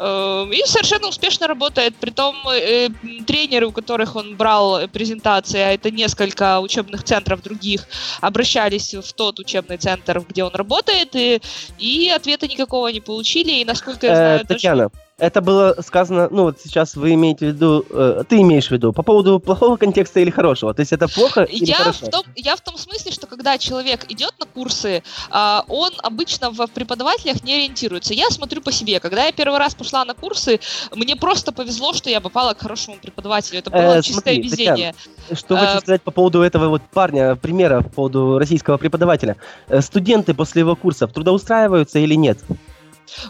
И 0.00 0.62
совершенно 0.64 1.08
успешно 1.08 1.46
работает. 1.46 1.94
Притом 1.96 2.34
тренеры, 3.26 3.66
у 3.66 3.72
которых 3.72 4.16
он 4.16 4.36
брал 4.36 4.88
презентации, 4.88 5.60
а 5.60 5.72
это 5.72 5.90
несколько 5.90 6.60
учебных 6.60 7.04
центров 7.04 7.42
других, 7.42 7.86
обращались 8.20 8.94
в 8.94 9.12
тот 9.12 9.38
учебный 9.38 9.76
центр, 9.76 10.24
где 10.26 10.44
он 10.44 10.54
работает, 10.54 11.14
и, 11.14 11.40
и 11.78 12.08
ответа 12.08 12.48
никакого 12.48 12.88
не 12.88 13.00
получили. 13.00 13.60
И 13.60 13.64
насколько 13.64 14.06
я 14.06 14.14
знаю, 14.14 14.40
э, 14.40 14.44
Татьяна, 14.44 14.82
даже 14.84 14.90
это 15.22 15.40
было 15.40 15.76
сказано, 15.86 16.28
ну 16.32 16.42
вот 16.42 16.58
сейчас 16.60 16.96
вы 16.96 17.14
имеете 17.14 17.46
в 17.46 17.48
виду, 17.54 17.86
э, 17.90 18.24
ты 18.28 18.40
имеешь 18.40 18.66
в 18.66 18.70
виду, 18.72 18.92
по 18.92 19.04
поводу 19.04 19.38
плохого 19.38 19.76
контекста 19.76 20.18
или 20.18 20.30
хорошего? 20.30 20.74
То 20.74 20.80
есть 20.80 20.92
это 20.92 21.06
плохо 21.06 21.42
или 21.44 21.64
я 21.64 21.76
хорошо? 21.76 22.06
В 22.06 22.10
том, 22.10 22.24
я 22.34 22.56
в 22.56 22.60
том 22.60 22.76
смысле, 22.76 23.12
что 23.12 23.28
когда 23.28 23.56
человек 23.56 24.10
идет 24.10 24.34
на 24.40 24.46
курсы, 24.46 25.04
э, 25.30 25.60
он 25.68 25.90
обычно 26.02 26.50
в 26.50 26.66
преподавателях 26.66 27.44
не 27.44 27.54
ориентируется. 27.54 28.14
Я 28.14 28.30
смотрю 28.30 28.62
по 28.62 28.72
себе. 28.72 28.98
Когда 28.98 29.26
я 29.26 29.32
первый 29.32 29.60
раз 29.60 29.76
пошла 29.76 30.04
на 30.04 30.14
курсы, 30.14 30.58
мне 30.92 31.14
просто 31.14 31.52
повезло, 31.52 31.92
что 31.92 32.10
я 32.10 32.20
попала 32.20 32.54
к 32.54 32.60
хорошему 32.60 32.96
преподавателю. 33.00 33.60
Это 33.60 33.70
было 33.70 33.98
э, 33.98 34.02
чистое 34.02 34.34
смотри, 34.34 34.42
везение. 34.42 34.94
Татьяна, 35.28 35.38
что 35.38 35.54
э, 35.54 35.78
сказать 35.78 36.02
по 36.02 36.10
поводу 36.10 36.42
этого 36.42 36.68
вот 36.68 36.82
парня, 36.92 37.36
примера, 37.36 37.82
по 37.82 37.88
поводу 37.90 38.38
российского 38.40 38.76
преподавателя? 38.76 39.36
Э, 39.68 39.82
студенты 39.82 40.34
после 40.34 40.60
его 40.60 40.74
курсов 40.74 41.12
трудоустраиваются 41.12 42.00
или 42.00 42.16
нет? 42.16 42.38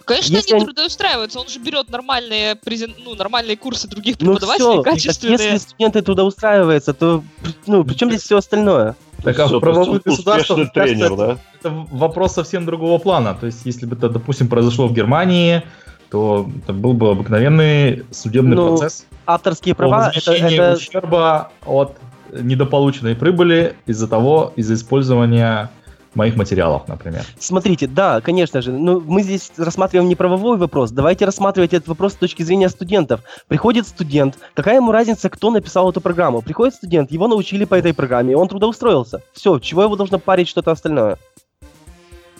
Конечно, 0.04 0.36
если 0.36 0.54
они 0.54 0.64
трудоустраиваются, 0.64 1.40
он 1.40 1.48
же 1.48 1.58
берет 1.58 1.90
нормальные, 1.90 2.56
презент... 2.56 2.96
ну, 3.04 3.14
нормальные 3.14 3.56
курсы 3.56 3.88
других 3.88 4.16
ну 4.20 4.32
преподавателей, 4.32 4.66
ну, 4.66 4.82
все, 4.82 4.82
качественные. 4.82 5.38
Так, 5.38 5.46
если 5.46 5.58
студенты 5.58 6.02
трудоустраиваются, 6.02 6.94
то 6.94 7.24
ну, 7.66 7.84
при 7.84 7.94
чем 7.94 8.10
здесь 8.10 8.22
все 8.22 8.38
остальное? 8.38 8.96
Так 9.22 9.38
а 9.38 9.46
в 9.46 9.60
правовых 9.60 10.02
государствах 10.02 10.72
тренер, 10.72 11.16
да? 11.16 11.38
это 11.60 11.70
вопрос 11.90 12.34
совсем 12.34 12.66
другого 12.66 12.98
плана. 12.98 13.34
То 13.34 13.46
есть, 13.46 13.60
если 13.64 13.86
бы 13.86 13.96
это, 13.96 14.08
допустим, 14.08 14.48
произошло 14.48 14.88
в 14.88 14.92
Германии, 14.92 15.62
то 16.10 16.48
это 16.62 16.72
был 16.72 16.92
бы 16.92 17.10
обыкновенный 17.10 18.04
судебный 18.10 18.56
ну, 18.56 18.76
процесс. 18.76 19.06
Авторские 19.24 19.74
права 19.74 20.12
это, 20.14 20.32
это 20.32 20.74
ущерба 20.74 21.50
от 21.64 21.96
недополученной 22.32 23.14
прибыли 23.14 23.76
из-за 23.86 24.08
того, 24.08 24.52
из-за 24.56 24.74
использования 24.74 25.70
моих 26.14 26.36
материалов, 26.36 26.88
например. 26.88 27.24
Смотрите, 27.38 27.86
да, 27.86 28.20
конечно 28.20 28.60
же, 28.62 28.72
но 28.72 29.00
мы 29.00 29.22
здесь 29.22 29.50
рассматриваем 29.56 30.08
не 30.08 30.16
правовой 30.16 30.56
вопрос. 30.56 30.90
Давайте 30.90 31.24
рассматривать 31.24 31.72
этот 31.72 31.88
вопрос 31.88 32.12
с 32.12 32.16
точки 32.16 32.42
зрения 32.42 32.68
студентов. 32.68 33.20
Приходит 33.48 33.86
студент, 33.86 34.38
какая 34.54 34.76
ему 34.76 34.92
разница, 34.92 35.30
кто 35.30 35.50
написал 35.50 35.90
эту 35.90 36.00
программу? 36.00 36.42
Приходит 36.42 36.74
студент, 36.74 37.10
его 37.12 37.28
научили 37.28 37.64
по 37.64 37.74
этой 37.74 37.94
программе, 37.94 38.36
он 38.36 38.48
трудоустроился. 38.48 39.22
Все, 39.32 39.58
чего 39.58 39.82
его 39.82 39.96
должно 39.96 40.18
парить 40.18 40.48
что-то 40.48 40.70
остальное? 40.70 41.18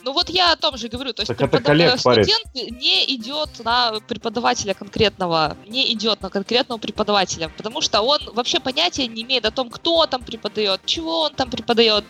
Ну 0.05 0.13
вот 0.13 0.29
я 0.31 0.53
о 0.53 0.57
том 0.57 0.77
же 0.77 0.89
говорю, 0.89 1.13
то 1.13 1.23
есть 1.23 1.37
преподав... 1.37 2.01
студент 2.01 2.55
не 2.55 3.15
идет 3.15 3.65
на 3.65 4.01
преподавателя 4.09 4.75
конкретного, 4.75 5.57
не 5.69 5.93
идет 5.93 6.23
на 6.23 6.29
конкретного 6.29 6.79
преподавателя, 6.79 7.49
потому 7.57 7.81
что 7.81 8.03
он 8.03 8.19
вообще 8.35 8.59
понятия 8.59 9.07
не 9.07 9.23
имеет 9.23 9.47
о 9.47 9.53
том, 9.53 9.71
кто 9.71 10.07
там 10.07 10.25
преподает, 10.25 10.81
чего 10.87 11.23
он 11.23 11.35
там 11.35 11.51
преподает. 11.51 12.05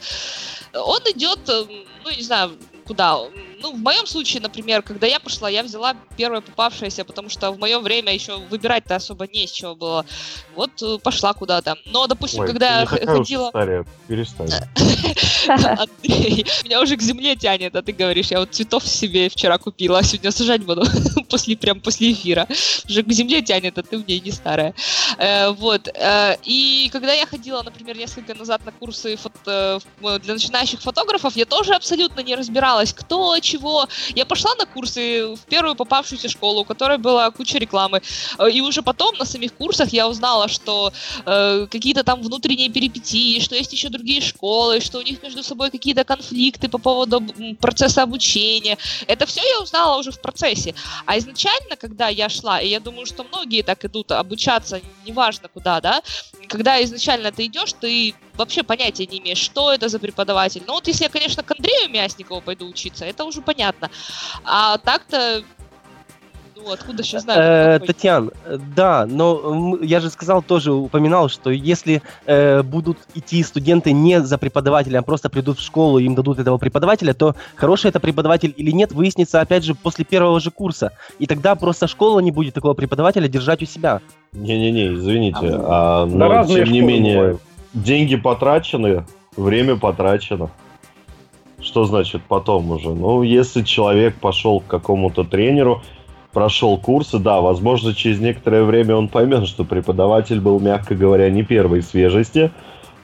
Он 0.75 1.01
идет, 1.15 1.49
э, 1.49 1.65
ну, 2.05 2.11
не 2.11 2.23
знаю, 2.23 2.57
куда. 2.87 3.21
Ну, 3.63 3.73
в 3.73 3.79
моем 3.79 4.07
случае, 4.07 4.43
например, 4.43 4.83
когда 4.83 5.07
я 5.07 5.21
пошла, 5.21 5.49
я 5.49 5.63
взяла 5.63 5.95
первое 6.17 6.41
попавшееся, 6.41 7.05
потому 7.05 7.29
что 7.29 7.53
в 7.53 7.59
мое 7.59 7.79
время 7.79 8.13
еще 8.13 8.39
выбирать-то 8.51 8.97
особо 8.97 9.29
не 9.29 9.47
с 9.47 9.53
чего 9.53 9.77
было. 9.77 10.05
Вот 10.57 10.83
э, 10.83 10.99
пошла 10.99 11.33
куда-то. 11.33 11.77
Но, 11.87 12.09
допустим, 12.09 12.41
Ой, 12.41 12.49
когда 12.49 12.81
я 12.81 12.87
ходила... 12.87 13.51
старая, 13.51 13.87
перестань. 14.09 14.49
Меня 16.65 16.81
уже 16.81 16.97
к 16.97 17.03
земле 17.03 17.37
тянет, 17.37 17.77
а 17.77 17.83
ты 17.83 17.93
говоришь, 17.93 18.29
я 18.29 18.41
вот 18.41 18.53
цветов 18.53 18.87
себе 18.87 19.29
вчера 19.29 19.59
купила, 19.59 19.99
а 19.99 20.03
сегодня 20.03 20.33
сажать 20.33 20.65
буду 20.65 20.85
после, 21.29 21.57
прям 21.57 21.81
после 21.81 22.13
эфира. 22.13 22.49
Уже 22.89 23.05
к 23.05 23.13
земле 23.13 23.43
тянет, 23.43 23.79
а 23.79 23.83
ты 23.83 23.99
мне 23.99 24.19
не 24.19 24.33
старая. 24.33 24.75
Э, 25.19 25.51
вот. 25.51 25.89
Э, 25.95 26.37
и 26.43 26.91
когда 26.93 27.13
я 27.13 27.27
ходила, 27.27 27.63
например, 27.63 27.97
несколько 27.97 28.35
назад 28.35 28.65
на 28.67 28.73
курсы 28.73 29.17
для 29.45 29.81
начинающих 30.35 30.81
фотографов, 30.81 31.37
я 31.37 31.45
тоже 31.45 31.75
абсолютно 31.75 32.21
не 32.23 32.35
разбиралась, 32.35 32.93
кто, 32.93 33.39
чего. 33.53 33.89
Я 34.17 34.25
пошла 34.25 34.55
на 34.55 34.67
курсы 34.67 35.27
в 35.27 35.41
первую 35.51 35.75
попавшуюся 35.75 36.29
школу, 36.29 36.61
у 36.61 36.65
которой 36.65 36.99
была 36.99 37.31
куча 37.31 37.59
рекламы. 37.59 38.01
Э, 38.39 38.51
И 38.51 38.61
уже 38.61 38.83
потом 38.83 39.15
на 39.19 39.25
самих 39.25 39.53
курсах 39.53 39.93
я 39.93 40.09
узнала, 40.09 40.49
что 40.49 40.93
э, 41.27 41.67
какие-то 41.71 42.03
там 42.05 42.23
внутренние 42.23 42.69
перипетии, 42.69 43.41
что 43.41 43.55
есть 43.55 43.73
еще 43.73 43.89
другие 43.89 44.21
школы, 44.21 44.81
что 44.81 44.99
у 44.99 45.03
них 45.03 45.23
между 45.23 45.43
собой 45.43 45.71
какие-то 45.71 46.05
конфликты 46.05 46.69
по 46.69 46.79
поводу 46.79 47.23
процесса 47.61 48.03
обучения. 48.03 48.77
Это 49.09 49.27
все 49.27 49.41
я 49.41 49.63
узнала 49.63 49.99
уже 49.99 50.11
в 50.11 50.21
процессе. 50.21 50.75
А 51.07 51.19
изначально, 51.19 51.77
когда 51.77 52.09
я 52.09 52.29
шла, 52.29 52.61
и 52.61 52.69
я 52.69 52.81
думаю, 52.81 53.07
что 53.07 53.25
многие 53.25 53.63
так 53.63 53.85
идут 53.85 54.13
обучаться, 54.13 54.81
неважно 55.07 55.49
куда, 55.49 55.81
да, 55.81 56.03
когда 56.49 56.83
изначально 56.83 57.31
ты 57.31 57.47
идешь, 57.47 57.73
ты 57.81 58.15
вообще 58.43 58.63
понятия 58.63 59.07
не 59.07 59.19
имеешь, 59.19 59.39
что 59.39 59.73
это 59.73 59.89
за 59.89 59.99
преподаватель. 59.99 60.63
Ну 60.67 60.75
вот 60.75 60.87
если 60.89 61.05
я, 61.05 61.11
конечно, 61.11 61.43
к 61.43 61.51
Андрею 61.51 61.91
Мясникову 61.91 62.41
пойду 62.41 62.67
учиться, 62.69 63.05
это 63.05 63.25
уже 63.25 63.41
понятно. 63.41 63.91
А 64.45 64.79
так-то, 64.79 65.43
ну 66.57 66.71
откуда 66.73 67.03
сейчас 67.03 67.23
знаю? 67.23 67.41
Э, 67.41 67.73
какой- 67.79 67.87
Татьян, 67.89 68.31
э, 68.45 68.59
да, 68.77 69.07
но 69.07 69.77
я 69.83 70.01
же 70.01 70.11
сказал, 70.11 70.43
тоже 70.43 70.73
упоминал, 70.73 71.29
что 71.29 71.51
если 71.51 72.03
э, 72.27 72.63
будут 72.63 72.99
идти 73.15 73.43
студенты 73.43 73.93
не 73.93 74.21
за 74.21 74.39
преподавателя, 74.39 74.99
а 74.99 75.03
просто 75.03 75.29
придут 75.31 75.59
в 75.59 75.63
школу, 75.63 75.99
им 75.99 76.15
дадут 76.15 76.39
этого 76.39 76.59
преподавателя, 76.59 77.15
то 77.15 77.35
хороший 77.57 77.89
это 77.91 78.01
преподаватель 78.01 78.53
или 78.57 78.71
нет, 78.71 78.93
выяснится 78.93 79.41
опять 79.41 79.65
же 79.65 79.75
после 79.75 80.05
первого 80.05 80.41
же 80.41 80.51
курса. 80.51 80.93
И 81.19 81.27
тогда 81.27 81.55
просто 81.55 81.87
школа 81.89 82.21
не 82.21 82.31
будет 82.31 82.55
такого 82.55 82.75
преподавателя 82.75 83.29
держать 83.29 83.63
у 83.63 83.67
себя. 83.67 84.01
Не-не-не, 84.33 84.95
извините. 84.95 85.39
а, 85.43 86.07
Да 86.07 86.17
но, 86.17 86.29
разные 86.29 86.65
тем 86.65 86.73
не 86.73 86.81
менее, 86.81 87.17
бывают. 87.17 87.43
Деньги 87.75 88.17
потрачены, 88.17 89.05
время 89.37 89.77
потрачено. 89.77 90.51
Что 91.61 91.85
значит 91.85 92.23
потом 92.27 92.71
уже? 92.73 92.91
Ну, 92.91 93.23
если 93.23 93.63
человек 93.63 94.17
пошел 94.17 94.61
к 94.61 94.67
какому-то 94.67 95.23
тренеру, 95.25 95.83
прошел 96.33 96.77
курсы, 96.77 97.19
да, 97.19 97.41
возможно, 97.41 97.95
через 97.95 98.19
некоторое 98.19 98.65
время 98.65 98.97
он 98.97 99.09
поймет, 99.09 99.47
что 99.47 99.65
преподаватель 99.65 100.41
был, 100.41 100.59
мягко 100.59 100.95
говоря, 100.95 101.31
не 101.31 101.45
первой 101.45 101.83
свежести, 101.83 102.51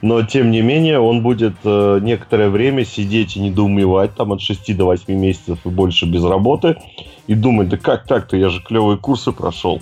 но, 0.01 0.23
тем 0.23 0.51
не 0.51 0.61
менее, 0.61 0.99
он 0.99 1.21
будет 1.21 1.55
э, 1.63 1.99
некоторое 2.01 2.49
время 2.49 2.85
сидеть 2.85 3.35
и 3.35 3.39
недоумевать, 3.39 4.15
там, 4.15 4.31
от 4.31 4.41
6 4.41 4.75
до 4.75 4.85
8 4.85 5.13
месяцев 5.13 5.59
и 5.65 5.69
больше 5.69 6.05
без 6.05 6.23
работы, 6.23 6.77
и 7.27 7.35
думать, 7.35 7.69
да 7.69 7.77
как 7.77 8.07
так-то, 8.07 8.37
я 8.37 8.49
же 8.49 8.61
клевые 8.61 8.97
курсы 8.97 9.31
прошел. 9.31 9.81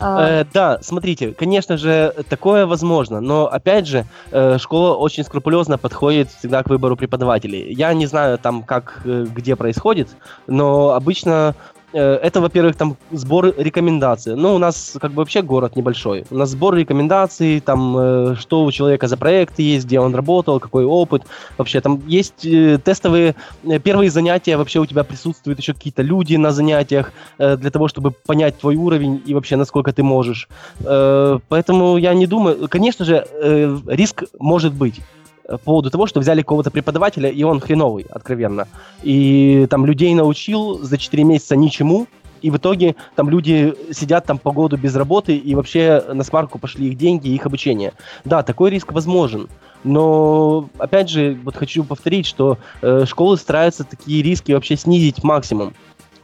А, 0.00 0.40
Э, 0.40 0.44
да, 0.52 0.78
смотрите, 0.80 1.32
конечно 1.32 1.76
же, 1.76 2.14
такое 2.28 2.66
возможно, 2.66 3.20
но 3.20 3.46
опять 3.46 3.86
же, 3.86 4.06
э, 4.30 4.58
школа 4.58 4.96
очень 4.96 5.24
скрупулезно 5.24 5.76
подходит 5.76 6.30
всегда 6.30 6.62
к 6.62 6.70
выбору 6.70 6.96
преподавателей. 6.96 7.72
Я 7.74 7.92
не 7.92 8.06
знаю 8.06 8.38
там, 8.38 8.62
как, 8.62 9.02
э, 9.04 9.26
где 9.34 9.56
происходит, 9.56 10.08
но 10.46 10.90
обычно 10.90 11.54
это, 11.98 12.40
во-первых, 12.40 12.76
там 12.76 12.96
сбор 13.10 13.54
рекомендаций. 13.56 14.36
Ну, 14.36 14.54
у 14.54 14.58
нас 14.58 14.96
как 15.00 15.12
бы 15.12 15.18
вообще 15.18 15.42
город 15.42 15.76
небольшой. 15.76 16.24
У 16.30 16.36
нас 16.36 16.50
сбор 16.50 16.74
рекомендаций, 16.74 17.60
там, 17.60 17.96
э, 17.98 18.34
что 18.38 18.64
у 18.64 18.72
человека 18.72 19.08
за 19.08 19.16
проекты 19.16 19.62
есть, 19.62 19.86
где 19.86 20.00
он 20.00 20.14
работал, 20.14 20.60
какой 20.60 20.84
опыт. 20.84 21.22
Вообще 21.58 21.80
там 21.80 22.02
есть 22.06 22.44
э, 22.44 22.78
тестовые 22.78 23.34
э, 23.64 23.78
первые 23.78 24.10
занятия, 24.10 24.56
вообще 24.56 24.80
у 24.80 24.86
тебя 24.86 25.04
присутствуют 25.04 25.58
еще 25.58 25.74
какие-то 25.74 26.02
люди 26.02 26.36
на 26.36 26.52
занятиях, 26.52 27.12
э, 27.38 27.56
для 27.56 27.70
того, 27.70 27.88
чтобы 27.88 28.10
понять 28.10 28.58
твой 28.58 28.76
уровень 28.76 29.22
и 29.26 29.34
вообще 29.34 29.56
насколько 29.56 29.92
ты 29.92 30.02
можешь. 30.02 30.48
Э, 30.80 31.38
Поэтому 31.48 31.96
я 31.96 32.14
не 32.14 32.26
думаю... 32.26 32.68
Конечно 32.68 33.04
же, 33.04 33.26
э, 33.42 33.78
риск 33.86 34.24
может 34.38 34.72
быть 34.72 34.98
э, 34.98 35.19
по 35.50 35.58
поводу 35.58 35.90
того, 35.90 36.06
что 36.06 36.20
взяли 36.20 36.42
какого-то 36.42 36.70
преподавателя, 36.70 37.28
и 37.28 37.42
он 37.42 37.60
хреновый, 37.60 38.06
откровенно. 38.10 38.68
И 39.02 39.66
там 39.68 39.84
людей 39.84 40.14
научил 40.14 40.78
за 40.78 40.96
4 40.96 41.24
месяца 41.24 41.56
ничему, 41.56 42.06
и 42.42 42.50
в 42.50 42.56
итоге 42.56 42.96
там 43.16 43.28
люди 43.28 43.74
сидят 43.92 44.24
там 44.26 44.38
по 44.38 44.52
году 44.52 44.76
без 44.76 44.96
работы, 44.96 45.36
и 45.36 45.54
вообще 45.54 46.02
на 46.12 46.22
смарку 46.24 46.58
пошли 46.58 46.88
их 46.88 46.96
деньги 46.96 47.28
и 47.28 47.34
их 47.34 47.46
обучение. 47.46 47.92
Да, 48.24 48.42
такой 48.42 48.70
риск 48.70 48.92
возможен. 48.92 49.48
Но, 49.84 50.68
опять 50.78 51.08
же, 51.08 51.38
вот 51.42 51.56
хочу 51.56 51.84
повторить, 51.84 52.26
что 52.26 52.58
э, 52.82 53.04
школы 53.06 53.36
стараются 53.36 53.84
такие 53.84 54.22
риски 54.22 54.52
вообще 54.52 54.76
снизить 54.76 55.22
максимум. 55.24 55.74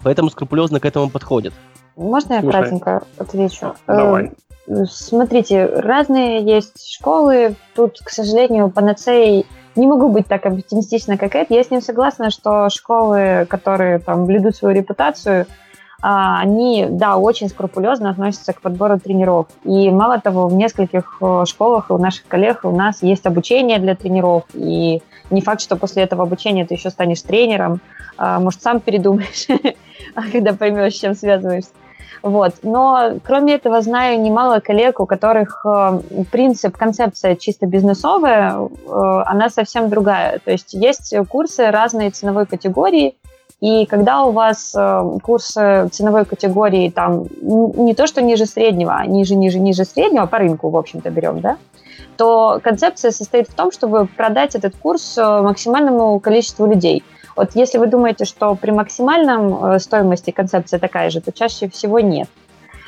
Поэтому 0.03 0.31
скрупулезно 0.31 0.79
к 0.79 0.85
этому 0.85 1.11
подходят. 1.11 1.55
Можно 1.97 2.35
я 2.35 2.41
Слушай. 2.41 2.61
кратенько 2.61 3.03
отвечу? 3.17 3.75
Давай. 3.87 4.33
Смотрите, 4.87 5.67
разные 5.67 6.43
есть 6.43 6.93
школы. 6.93 7.55
Тут, 7.75 8.01
к 8.03 8.11
сожалению, 8.11 8.71
панацеей 8.71 9.47
не 9.77 9.87
могу 9.87 10.09
быть 10.09 10.27
так 10.27 10.47
оптимистична, 10.47 11.19
как 11.19 11.35
это. 11.35 11.55
Я 11.55 11.63
с 11.63 11.71
ним 11.71 11.81
согласна, 11.81 12.31
что 12.31 12.69
школы, 12.71 13.47
которые 13.49 13.99
там 13.99 14.27
блюдут 14.27 14.57
свою 14.57 14.75
репутацию, 14.75 15.47
а, 16.03 16.41
они, 16.41 16.87
да, 16.91 17.17
очень 17.17 17.49
скрупулезно 17.49 18.11
относятся 18.11 18.53
к 18.53 18.61
подбору 18.61 18.99
тренеров. 18.99 19.47
И 19.65 19.91
мало 19.91 20.21
того, 20.21 20.47
в 20.49 20.55
нескольких 20.55 21.19
э, 21.21 21.45
школах 21.47 21.91
и 21.91 21.95
у 21.95 21.99
наших 21.99 22.27
коллег 22.27 22.61
у 22.65 22.71
нас 22.71 23.03
есть 23.03 23.27
обучение 23.27 23.79
для 23.79 23.95
тренеров. 23.95 24.45
И 24.53 25.03
не 25.31 25.41
факт, 25.41 25.61
что 25.61 25.77
после 25.77 26.03
этого 26.03 26.25
обучения 26.25 26.67
ты 26.67 26.75
еще 26.75 26.91
станешь 26.91 27.23
тренером. 27.23 27.81
А, 28.19 28.41
Может, 28.41 28.63
сам 28.63 28.81
передумаешь, 28.81 29.47
когда 30.33 30.53
поймешь, 30.53 30.95
с 30.95 31.01
чем 31.01 31.15
связываешься. 31.15 31.71
Вот. 32.27 32.55
Но 32.65 33.21
кроме 33.23 33.55
этого 33.55 33.81
знаю 33.83 34.21
немало 34.21 34.59
коллег, 34.59 34.99
у 34.99 35.07
которых 35.07 35.65
э, 35.65 36.01
принцип, 36.33 36.77
концепция 36.77 37.37
чисто 37.37 37.67
бизнесовая, 37.67 38.57
э, 38.59 39.23
она 39.27 39.49
совсем 39.49 39.89
другая. 39.89 40.41
То 40.45 40.51
есть 40.51 40.75
есть 40.75 41.15
курсы 41.29 41.71
разной 41.71 42.11
ценовой 42.11 42.47
категории, 42.47 43.15
и 43.61 43.87
когда 43.87 44.25
у 44.25 44.33
вас 44.33 44.75
э, 44.77 45.19
курсы 45.23 45.89
ценовой 45.93 46.25
категории 46.25 46.91
там 46.91 47.27
не 47.41 47.95
то, 47.95 48.09
что 48.09 48.23
ниже 48.23 48.47
среднего, 48.47 48.97
а 48.97 49.07
ниже, 49.07 49.37
ниже, 49.37 49.61
ниже 49.61 49.85
среднего, 49.85 50.27
по 50.27 50.39
рынку, 50.39 50.69
в 50.71 50.77
общем-то, 50.77 51.09
берем, 51.11 51.39
да, 51.39 51.59
то 52.17 52.59
концепция 52.61 53.13
состоит 53.13 53.49
в 53.49 53.55
том, 53.55 53.71
чтобы 53.71 54.09
продать 54.09 54.57
этот 54.57 54.75
курс 54.75 55.17
максимальному 55.17 56.19
количеству 56.19 56.67
людей. 56.67 57.05
Вот 57.37 57.51
если 57.55 57.79
вы 57.79 57.87
думаете, 57.87 58.25
что 58.25 58.55
при 58.55 58.71
максимальном 58.71 59.65
э, 59.65 59.79
стоимости 59.79 60.31
концепция 60.31 60.81
такая 60.81 61.11
же, 61.11 61.21
то 61.21 61.33
чаще 61.33 61.69
всего 61.69 62.01
нет. 62.01 62.29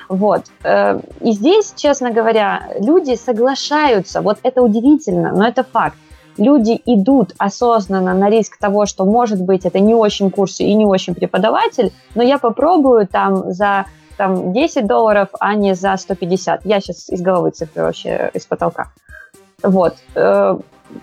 Вот. 0.09 0.47
Э, 0.65 1.01
И 1.21 1.33
здесь, 1.33 1.75
честно 1.77 2.11
говоря, 2.11 2.71
люди 2.81 3.15
соглашаются. 3.15 4.23
Вот 4.23 4.39
это 4.43 4.63
удивительно, 4.63 5.33
но 5.33 5.47
это 5.47 5.65
факт. 5.65 5.99
Люди 6.39 6.81
идут 6.87 7.35
осознанно 7.37 8.15
на 8.15 8.31
риск 8.31 8.59
того, 8.59 8.87
что, 8.87 9.05
может 9.05 9.43
быть, 9.43 9.67
это 9.67 9.81
не 9.81 9.95
очень 9.95 10.31
курсы 10.31 10.63
и 10.65 10.75
не 10.75 10.87
очень 10.87 11.15
преподаватель, 11.15 11.93
но 12.15 12.23
я 12.23 12.39
попробую 12.39 13.07
там 13.07 13.53
за 13.53 13.87
там, 14.17 14.53
10 14.53 14.87
долларов, 14.87 15.29
а 15.41 15.55
не 15.55 15.75
за 15.75 15.97
150. 15.97 16.65
Я 16.65 16.81
сейчас 16.81 17.11
из 17.11 17.21
головы 17.21 17.51
цифры 17.51 17.83
вообще 17.83 18.31
из 18.35 18.47
потолка. 18.47 18.89
Вот. 19.63 19.97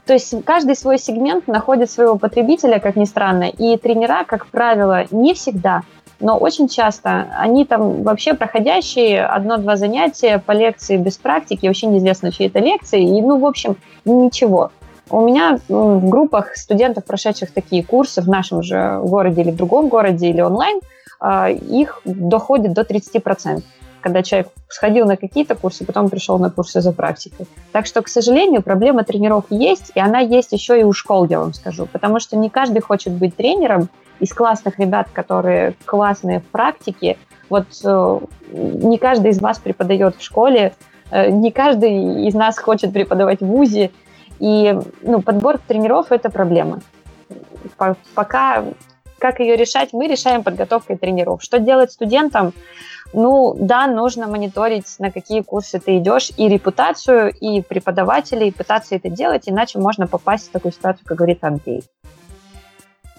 То 0.05 0.13
есть 0.13 0.33
каждый 0.45 0.75
свой 0.75 0.97
сегмент 0.97 1.47
находит 1.47 1.91
своего 1.91 2.17
потребителя, 2.17 2.79
как 2.79 2.95
ни 2.95 3.05
странно, 3.05 3.45
и 3.45 3.77
тренера, 3.77 4.23
как 4.25 4.47
правило, 4.47 5.05
не 5.11 5.33
всегда, 5.33 5.83
но 6.19 6.37
очень 6.37 6.67
часто 6.67 7.27
они 7.37 7.65
там 7.65 8.03
вообще 8.03 8.33
проходящие 8.33 9.25
одно-два 9.25 9.75
занятия 9.75 10.39
по 10.39 10.53
лекции 10.53 10.97
без 10.97 11.17
практики, 11.17 11.67
вообще 11.67 11.87
неизвестно, 11.87 12.31
чьи 12.31 12.47
это 12.47 12.59
лекции, 12.59 13.01
и, 13.01 13.21
ну, 13.21 13.37
в 13.39 13.45
общем, 13.45 13.75
ничего. 14.05 14.71
У 15.09 15.21
меня 15.21 15.59
в 15.67 16.09
группах 16.09 16.55
студентов, 16.55 17.05
прошедших 17.05 17.51
такие 17.51 17.83
курсы 17.83 18.21
в 18.21 18.27
нашем 18.27 18.63
же 18.63 18.99
городе 19.03 19.41
или 19.41 19.51
в 19.51 19.55
другом 19.55 19.87
городе 19.87 20.29
или 20.29 20.41
онлайн, 20.41 20.79
а, 21.19 21.49
их 21.49 22.01
доходит 22.05 22.73
до 22.73 22.83
30%, 22.83 23.63
когда 24.05 24.21
человек 24.21 24.49
сходил 24.69 25.07
на 25.07 25.17
какие-то 25.17 25.55
курсы, 25.55 25.83
потом 25.83 26.11
пришел 26.11 26.37
на 26.37 26.51
курсы 26.51 26.79
за 26.79 26.91
практикой. 26.91 27.47
Так 27.71 27.87
что, 27.87 28.03
к 28.03 28.07
сожалению, 28.07 28.61
проблема 28.61 29.03
тренеров 29.03 29.45
есть, 29.49 29.91
и 29.95 29.99
она 29.99 30.19
есть 30.19 30.51
еще 30.51 30.79
и 30.79 30.83
у 30.83 30.93
школ, 30.93 31.25
я 31.25 31.39
вам 31.39 31.55
скажу, 31.55 31.87
потому 31.87 32.19
что 32.19 32.37
не 32.37 32.51
каждый 32.51 32.81
хочет 32.83 33.13
быть 33.13 33.35
тренером, 33.35 33.89
из 34.19 34.31
классных 34.31 34.77
ребят, 34.77 35.07
которые 35.11 35.73
классные 35.85 36.39
в 36.39 36.45
практике, 36.45 37.17
вот 37.49 37.65
э, 37.83 38.19
не 38.51 38.99
каждый 38.99 39.31
из 39.31 39.41
вас 39.41 39.57
преподает 39.57 40.15
в 40.17 40.23
школе, 40.23 40.73
э, 41.09 41.31
не 41.31 41.49
каждый 41.49 42.27
из 42.27 42.35
нас 42.35 42.59
хочет 42.59 42.93
преподавать 42.93 43.41
в 43.41 43.47
ВУЗе, 43.47 43.89
И 44.37 44.77
ну, 45.01 45.21
подбор 45.23 45.57
тренеров– 45.57 46.07
это 46.11 46.29
проблема. 46.29 46.81
Пока 48.13 48.65
как 49.25 49.39
ее 49.39 49.55
решать, 49.55 49.91
мы 49.91 50.07
решаем 50.07 50.43
подготовкой 50.43 50.97
тренеров. 50.97 51.41
Что 51.41 51.57
делать 51.57 51.91
студентам? 51.91 52.53
Ну, 53.11 53.55
да, 53.59 53.87
нужно 53.87 54.27
мониторить, 54.27 54.85
на 54.99 55.09
какие 55.09 55.41
курсы 55.41 55.79
ты 55.79 55.97
идешь, 55.97 56.31
и 56.37 56.47
репутацию, 56.47 57.33
и 57.33 57.63
преподавателей, 57.63 58.51
пытаться 58.51 58.93
это 58.93 59.09
делать, 59.09 59.49
иначе 59.49 59.79
можно 59.79 60.05
попасть 60.05 60.49
в 60.49 60.51
такую 60.51 60.73
ситуацию, 60.73 61.07
как 61.07 61.17
говорит 61.17 61.43
Андрей. 61.43 61.83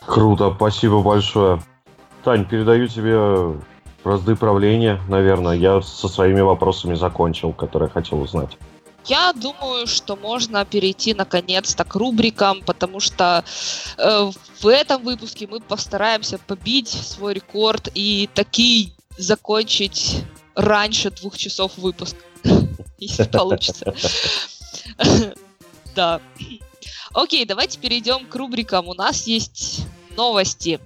Круто, 0.07 0.53
спасибо 0.55 1.03
большое. 1.03 1.61
Тань, 2.23 2.45
передаю 2.45 2.87
тебе 2.87 3.57
разды 4.05 4.37
правления, 4.37 5.01
наверное. 5.09 5.57
Я 5.57 5.83
со 5.83 6.07
своими 6.07 6.41
вопросами 6.41 6.95
закончил, 6.95 7.53
которые 7.53 7.89
хотел 7.89 8.21
узнать. 8.21 8.57
Я 9.07 9.33
думаю, 9.33 9.87
что 9.87 10.17
можно 10.17 10.65
перейти 10.65 11.15
наконец-то 11.15 11.85
к 11.85 11.95
рубрикам, 11.95 12.63
потому 12.63 13.01
что 13.01 13.45
э, 13.99 14.31
в 14.61 14.67
этом 14.67 15.05
выпуске 15.05 15.47
мы 15.47 15.61
постараемся 15.61 16.39
побить 16.39 16.89
свой 16.89 17.35
рекорд 17.35 17.89
и 17.95 18.29
такие 18.35 18.93
закончить 19.17 20.25
раньше 20.55 21.11
двух 21.11 21.39
часов 21.39 21.77
выпуск, 21.77 22.17
если 22.99 23.25
получится. 23.31 23.95
Да. 25.95 26.21
Окей, 27.15 27.47
давайте 27.47 27.79
перейдем 27.79 28.27
к 28.27 28.35
рубрикам. 28.35 28.87
У 28.87 28.93
нас 28.93 29.27
есть 29.27 29.81
новости. 30.15 30.79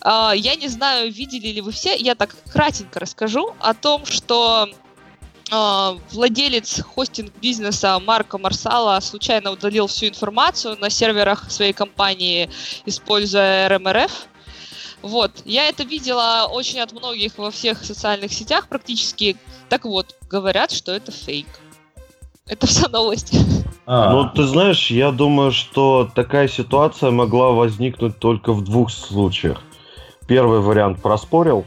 А, 0.00 0.32
я 0.34 0.56
не 0.56 0.66
знаю, 0.66 1.12
видели 1.12 1.46
ли 1.48 1.60
вы 1.60 1.70
все, 1.70 1.96
я 1.96 2.16
так 2.16 2.34
кратенько 2.52 2.98
расскажу 2.98 3.54
о 3.60 3.74
том, 3.74 4.04
что 4.04 4.68
владелец 5.50 6.82
хостинг-бизнеса 6.82 7.98
Марко 8.00 8.38
Марсала 8.38 9.00
случайно 9.00 9.50
удалил 9.50 9.86
всю 9.86 10.06
информацию 10.08 10.76
на 10.78 10.90
серверах 10.90 11.50
своей 11.50 11.72
компании, 11.72 12.50
используя 12.86 13.68
РМРФ. 13.68 14.12
Вот, 15.00 15.30
я 15.44 15.68
это 15.68 15.84
видела 15.84 16.48
очень 16.50 16.80
от 16.80 16.92
многих 16.92 17.38
во 17.38 17.50
всех 17.50 17.84
социальных 17.84 18.32
сетях 18.32 18.68
практически. 18.68 19.36
Так 19.68 19.84
вот, 19.84 20.16
говорят, 20.28 20.70
что 20.72 20.92
это 20.92 21.12
фейк. 21.12 21.46
Это 22.46 22.66
вся 22.66 22.88
новость. 22.88 23.32
А. 23.86 24.12
Ну, 24.12 24.28
ты 24.30 24.44
знаешь, 24.44 24.90
я 24.90 25.12
думаю, 25.12 25.52
что 25.52 26.10
такая 26.14 26.48
ситуация 26.48 27.10
могла 27.10 27.52
возникнуть 27.52 28.18
только 28.18 28.52
в 28.52 28.64
двух 28.64 28.90
случаях. 28.90 29.62
Первый 30.26 30.60
вариант 30.60 31.00
проспорил, 31.00 31.64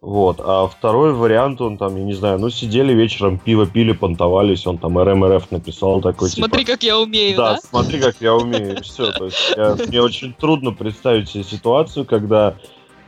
вот. 0.00 0.40
А 0.40 0.68
второй 0.68 1.12
вариант, 1.12 1.60
он 1.60 1.78
там, 1.78 1.96
я 1.96 2.04
не 2.04 2.14
знаю, 2.14 2.38
ну, 2.38 2.50
сидели 2.50 2.92
вечером, 2.92 3.38
пиво 3.38 3.66
пили, 3.66 3.92
понтовались, 3.92 4.66
он 4.66 4.78
там 4.78 4.98
РМРФ 4.98 5.50
написал 5.50 6.00
такой, 6.00 6.28
Смотри, 6.28 6.60
типа, 6.60 6.72
как 6.72 6.82
я 6.82 6.98
умею, 6.98 7.36
да? 7.36 7.54
Да, 7.54 7.58
смотри, 7.60 8.00
как 8.00 8.16
я 8.20 8.34
умею, 8.34 8.82
все. 8.82 9.10
То 9.12 9.24
есть 9.24 9.54
я, 9.56 9.76
мне 9.86 10.02
очень 10.02 10.34
трудно 10.34 10.72
представить 10.72 11.30
себе 11.30 11.44
ситуацию, 11.44 12.04
когда 12.04 12.56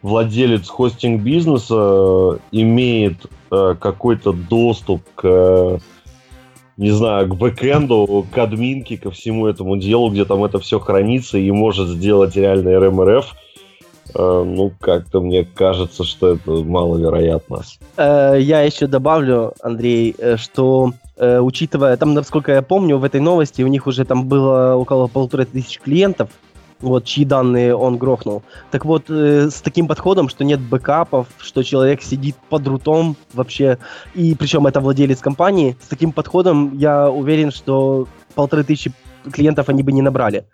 владелец 0.00 0.68
хостинг-бизнеса 0.68 1.74
э, 1.76 2.38
имеет 2.52 3.26
э, 3.50 3.74
какой-то 3.78 4.32
доступ 4.32 5.02
к 5.14 5.80
не 6.76 6.92
знаю, 6.92 7.26
к 7.26 7.34
бэкэнду, 7.34 8.24
к 8.32 8.38
админке, 8.38 8.96
ко 8.96 9.10
всему 9.10 9.48
этому 9.48 9.76
делу, 9.76 10.10
где 10.10 10.24
там 10.24 10.44
это 10.44 10.60
все 10.60 10.78
хранится 10.78 11.36
и 11.36 11.50
может 11.50 11.88
сделать 11.88 12.36
реальный 12.36 12.78
РМРФ, 12.78 13.34
Э, 13.34 13.47
ну, 14.14 14.72
как-то 14.80 15.20
мне 15.20 15.44
кажется, 15.44 16.04
что 16.04 16.34
это 16.34 16.50
маловероятно. 16.50 17.62
Э, 17.96 18.36
я 18.40 18.62
еще 18.62 18.86
добавлю, 18.86 19.54
Андрей, 19.62 20.14
э, 20.18 20.36
что 20.36 20.92
учитывая, 21.20 21.96
там, 21.96 22.14
насколько 22.14 22.52
я 22.52 22.62
помню, 22.62 22.96
в 22.96 23.02
этой 23.02 23.20
новости 23.20 23.62
у 23.62 23.66
них 23.66 23.88
уже 23.88 24.04
там 24.04 24.28
было 24.28 24.76
около 24.76 25.08
полутора 25.08 25.46
тысяч 25.46 25.80
клиентов, 25.80 26.30
вот, 26.80 27.04
чьи 27.04 27.24
данные 27.24 27.74
он 27.74 27.98
грохнул. 27.98 28.42
Так 28.70 28.84
вот, 28.84 29.04
э, 29.08 29.50
с 29.50 29.60
таким 29.60 29.88
подходом, 29.88 30.28
что 30.28 30.44
нет 30.44 30.60
бэкапов, 30.60 31.26
что 31.38 31.62
человек 31.62 32.02
сидит 32.02 32.36
под 32.48 32.66
рутом 32.66 33.16
вообще, 33.32 33.78
и 34.14 34.34
причем 34.34 34.66
это 34.66 34.80
владелец 34.80 35.20
компании, 35.20 35.76
с 35.82 35.88
таким 35.88 36.12
подходом 36.12 36.76
я 36.76 37.10
уверен, 37.10 37.50
что 37.50 38.06
полторы 38.34 38.64
тысячи 38.64 38.92
клиентов 39.32 39.68
они 39.68 39.82
бы 39.82 39.92
не 39.92 40.02
набрали. 40.02 40.44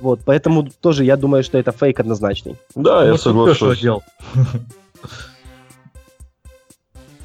Вот, 0.00 0.20
поэтому 0.24 0.68
тоже 0.80 1.04
я 1.04 1.16
думаю, 1.16 1.42
что 1.42 1.58
это 1.58 1.72
фейк 1.72 2.00
однозначный. 2.00 2.56
Да, 2.74 3.04
я 3.04 3.18
соглашусь. 3.18 3.84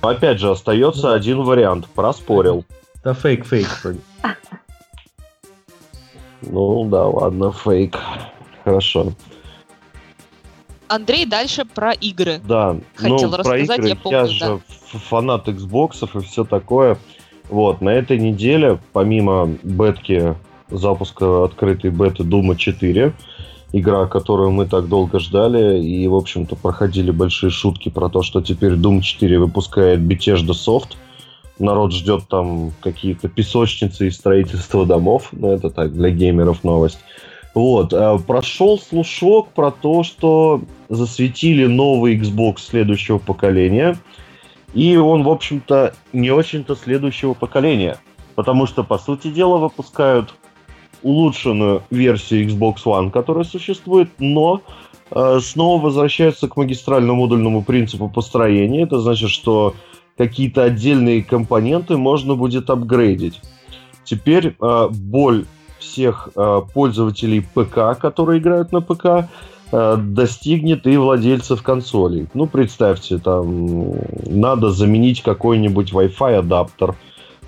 Опять 0.01 0.39
же, 0.39 0.51
остается 0.51 1.13
один 1.13 1.43
вариант. 1.43 1.87
Проспорил. 1.87 2.65
Да 3.03 3.13
фейк, 3.13 3.45
фейк. 3.45 3.67
Ну 6.41 6.89
да, 6.89 7.05
ладно, 7.05 7.51
фейк. 7.51 7.97
Хорошо. 8.63 9.13
Андрей 10.87 11.25
дальше 11.25 11.65
про 11.65 11.91
игры. 11.93 12.39
Да, 12.43 12.77
хотел 12.95 13.31
ну, 13.31 13.37
рассказать, 13.37 13.67
про 13.67 13.75
игры, 13.75 13.87
я 13.87 13.95
помню. 13.95 14.17
Я 14.19 14.25
же 14.27 14.39
да. 14.39 14.59
фанат 15.09 15.47
Xbox 15.47 16.03
и 16.03 16.25
все 16.25 16.43
такое. 16.43 16.97
Вот, 17.49 17.81
на 17.81 17.89
этой 17.89 18.17
неделе, 18.19 18.79
помимо 18.93 19.47
бетки 19.63 20.35
запуска 20.73 21.45
открытой 21.45 21.91
беты 21.91 22.23
Дума 22.23 22.55
4, 22.55 23.13
игра, 23.73 24.05
которую 24.05 24.51
мы 24.51 24.65
так 24.65 24.87
долго 24.87 25.19
ждали, 25.19 25.81
и, 25.81 26.07
в 26.07 26.15
общем-то, 26.15 26.55
проходили 26.55 27.11
большие 27.11 27.49
шутки 27.49 27.89
про 27.89 28.09
то, 28.09 28.21
что 28.21 28.41
теперь 28.41 28.73
Doom 28.73 29.01
4 29.01 29.39
выпускает 29.39 29.99
Bethesda 29.99 30.51
Soft. 30.51 30.95
Народ 31.59 31.93
ждет 31.93 32.27
там 32.29 32.71
какие-то 32.81 33.29
песочницы 33.29 34.07
и 34.07 34.11
строительство 34.11 34.85
домов. 34.85 35.29
Ну, 35.31 35.51
это 35.51 35.69
так, 35.69 35.93
для 35.93 36.09
геймеров 36.09 36.63
новость. 36.63 36.99
Вот. 37.53 37.93
А 37.93 38.17
прошел 38.17 38.79
слушок 38.79 39.49
про 39.49 39.71
то, 39.71 40.03
что 40.03 40.61
засветили 40.89 41.65
новый 41.65 42.17
Xbox 42.17 42.59
следующего 42.59 43.19
поколения. 43.19 43.97
И 44.73 44.97
он, 44.97 45.23
в 45.23 45.29
общем-то, 45.29 45.93
не 46.13 46.31
очень-то 46.31 46.75
следующего 46.75 47.35
поколения. 47.35 47.97
Потому 48.35 48.65
что, 48.65 48.83
по 48.83 48.97
сути 48.97 49.27
дела, 49.27 49.57
выпускают 49.57 50.33
улучшенную 51.03 51.84
версию 51.91 52.47
Xbox 52.47 52.77
One, 52.85 53.11
которая 53.11 53.43
существует, 53.43 54.09
но 54.19 54.61
э, 55.11 55.39
снова 55.41 55.81
возвращаются 55.81 56.47
к 56.47 56.57
магистрально-модульному 56.57 57.63
принципу 57.63 58.09
построения. 58.09 58.84
Это 58.84 58.99
значит, 58.99 59.30
что 59.30 59.75
какие-то 60.17 60.63
отдельные 60.63 61.23
компоненты 61.23 61.97
можно 61.97 62.35
будет 62.35 62.69
апгрейдить. 62.69 63.41
Теперь 64.03 64.55
э, 64.59 64.88
боль 64.89 65.45
всех 65.80 66.30
э, 66.35 66.61
пользователей 66.73 67.41
ПК, 67.41 67.99
которые 67.99 68.39
играют 68.39 68.71
на 68.71 68.81
ПК, 68.81 69.30
э, 69.71 69.97
достигнет 69.97 70.88
и 70.88 70.97
владельцев 70.97 71.61
консолей. 71.61 72.27
Ну, 72.34 72.47
представьте, 72.47 73.17
там 73.17 73.93
надо 74.25 74.71
заменить 74.71 75.21
какой-нибудь 75.21 75.91
Wi-Fi 75.91 76.35
адаптер, 76.35 76.95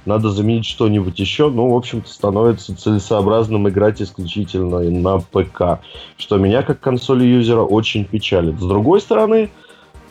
надо 0.06 0.30
заменить 0.30 0.65
что-нибудь 0.65 1.19
еще, 1.19 1.49
ну, 1.49 1.69
в 1.69 1.76
общем-то, 1.76 2.10
становится 2.10 2.76
целесообразным 2.76 3.68
играть 3.69 4.02
исключительно 4.02 4.80
на 4.80 5.19
ПК, 5.19 5.82
что 6.18 6.38
меня 6.38 6.61
как 6.61 6.80
консоли-юзера 6.80 7.61
очень 7.61 8.06
печалит. 8.06 8.60
С 8.60 8.65
другой 8.65 9.02
стороны, 9.02 9.49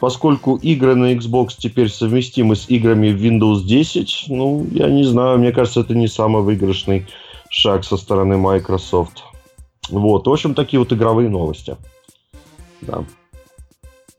поскольку 0.01 0.57
игры 0.57 0.95
на 0.95 1.15
Xbox 1.15 1.51
теперь 1.59 1.89
совместимы 1.89 2.57
с 2.57 2.69
играми 2.69 3.11
в 3.11 3.23
Windows 3.23 3.63
10, 3.63 4.27
ну, 4.29 4.67
я 4.71 4.89
не 4.89 5.05
знаю, 5.05 5.39
мне 5.39 5.53
кажется, 5.53 5.81
это 5.81 5.95
не 5.95 6.09
самый 6.09 6.43
выигрышный 6.43 7.07
шаг 7.49 7.85
со 7.85 7.97
стороны 7.97 8.37
Microsoft. 8.37 9.23
Вот, 9.91 10.27
в 10.27 10.33
общем, 10.33 10.55
такие 10.55 10.81
вот 10.81 10.93
игровые 10.93 11.29
новости. 11.29 11.77
Да. 12.81 13.05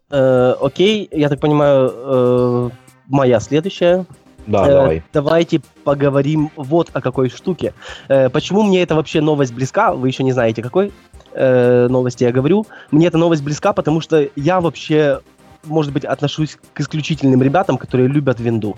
Э, 0.09 0.55
окей, 0.61 1.09
я 1.11 1.29
так 1.29 1.39
понимаю, 1.39 1.91
э, 1.93 2.69
моя 3.07 3.39
следующая 3.39 4.05
да, 4.47 4.67
э, 4.67 4.71
давай. 4.71 5.03
Давайте 5.13 5.61
поговорим 5.83 6.51
вот 6.55 6.89
о 6.93 7.01
какой 7.01 7.29
штуке. 7.29 7.73
Э, 8.07 8.29
почему 8.29 8.63
мне 8.63 8.81
эта 8.81 8.95
вообще 8.95 9.21
новость 9.21 9.53
близка? 9.53 9.93
Вы 9.93 10.07
еще 10.07 10.23
не 10.23 10.31
знаете, 10.31 10.61
какой 10.61 10.91
э, 11.33 11.87
новости 11.89 12.23
я 12.23 12.31
говорю. 12.31 12.65
Мне 12.91 13.07
эта 13.07 13.17
новость 13.17 13.43
близка, 13.43 13.73
потому 13.73 14.01
что 14.01 14.27
я 14.35 14.61
вообще, 14.61 15.19
может 15.63 15.93
быть, 15.93 16.05
отношусь 16.05 16.57
к 16.73 16.79
исключительным 16.81 17.41
ребятам, 17.41 17.77
которые 17.77 18.07
любят 18.07 18.39
винду. 18.39 18.77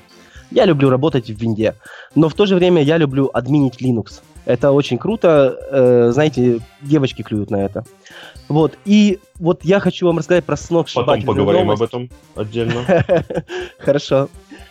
Я 0.51 0.65
люблю 0.65 0.89
работать 0.89 1.27
в 1.29 1.37
винде, 1.37 1.75
но 2.15 2.29
в 2.29 2.33
то 2.33 2.45
же 2.45 2.55
время 2.55 2.81
я 2.81 2.97
люблю 2.97 3.29
админить 3.33 3.81
Linux. 3.81 4.21
Это 4.45 4.71
очень 4.71 4.97
круто, 4.97 5.57
э, 5.71 6.11
знаете, 6.13 6.61
девочки 6.81 7.21
клюют 7.21 7.51
на 7.51 7.57
это. 7.57 7.83
Вот, 8.47 8.77
и 8.85 9.19
вот 9.39 9.65
я 9.65 9.81
хочу 9.81 10.05
вам 10.05 10.19
рассказать 10.19 10.45
про 10.45 10.55
сногсшибательную 10.55 11.21
Потом 11.21 11.35
поговорим 11.35 11.67
новость. 11.67 11.81
об 11.81 11.87
этом 11.87 12.09
отдельно. 12.33 12.81
Хорошо. 13.77 14.29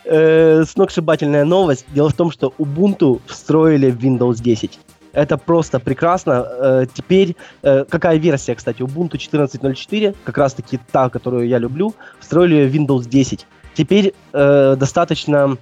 Э, 0.09 0.65
сногсшибательная 0.65 1.45
новость. 1.45 1.85
Дело 1.93 2.11
в 2.11 2.15
том, 2.15 2.31
что 2.31 2.53
Ubuntu 2.59 3.20
встроили 3.27 3.91
в 3.91 3.99
Windows 3.99 4.41
10. 4.41 4.78
Это 5.12 5.37
просто 5.37 5.81
прекрасно. 5.81 6.47
Э, 6.47 6.87
теперь, 6.93 7.35
э, 7.62 7.85
какая 7.89 8.16
версия, 8.19 8.55
кстати, 8.55 8.83
Ubuntu 8.83 9.16
14.04, 9.19 10.15
как 10.23 10.39
раз 10.39 10.55
таки 10.55 10.78
та, 10.93 11.09
которую 11.09 11.49
я 11.49 11.59
люблю, 11.59 11.93
встроили 12.20 12.69
в 12.69 12.74
Windows 12.74 13.09
10. 13.09 13.47
Теперь 13.74 14.15
достаточно 14.33 15.59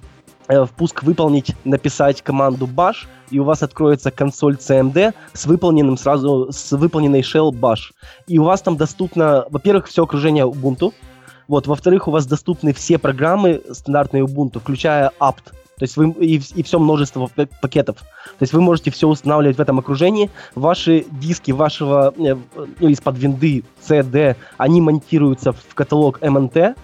э, 0.47 0.65
впуск 0.65 1.03
выполнить, 1.03 1.55
написать 1.65 2.21
команду 2.21 2.67
bash, 2.67 3.07
и 3.31 3.39
у 3.39 3.43
вас 3.43 3.63
откроется 3.63 4.11
консоль 4.11 4.55
CMD 4.55 5.13
с 5.33 5.45
выполненным 5.47 5.97
сразу, 5.97 6.49
с 6.51 6.71
выполненной 6.71 7.21
shell 7.21 7.51
bash. 7.51 7.91
И 8.27 8.37
у 8.37 8.43
вас 8.43 8.61
там 8.61 8.77
доступно, 8.77 9.45
во-первых, 9.49 9.87
все 9.87 10.03
окружение 10.03 10.45
Ubuntu, 10.45 10.93
вот, 11.47 11.67
во-вторых, 11.67 12.07
у 12.07 12.11
вас 12.11 12.25
доступны 12.25 12.73
все 12.73 12.97
программы 12.97 13.61
стандартные 13.71 14.23
Ubuntu, 14.23 14.59
включая 14.59 15.11
apt, 15.19 15.53
то 15.77 15.83
есть 15.83 15.97
вы 15.97 16.11
и, 16.21 16.41
и 16.55 16.63
все 16.63 16.79
множество 16.79 17.29
пакетов. 17.61 17.97
То 17.97 18.43
есть 18.43 18.53
вы 18.53 18.61
можете 18.61 18.91
все 18.91 19.07
устанавливать 19.07 19.57
в 19.57 19.61
этом 19.61 19.77
окружении. 19.77 20.29
Ваши 20.55 21.05
диски 21.11 21.51
вашего, 21.51 22.13
э, 22.17 22.35
ну, 22.79 22.87
из-под 22.89 23.17
винды 23.17 23.63
CD, 23.85 24.37
они 24.57 24.79
монтируются 24.79 25.51
в 25.51 25.75
каталог 25.75 26.19
MNT 26.21 26.75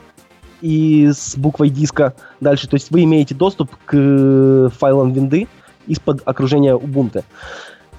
и 0.59 1.09
с 1.13 1.37
буквой 1.37 1.69
диска 1.69 2.15
дальше. 2.41 2.67
То 2.67 2.75
есть 2.75 2.91
вы 2.91 3.03
имеете 3.03 3.33
доступ 3.33 3.71
к 3.85 3.93
э, 3.93 4.69
файлам 4.77 5.13
винды 5.13 5.47
из-под 5.87 6.21
окружения 6.25 6.75
Ubuntu. 6.75 7.23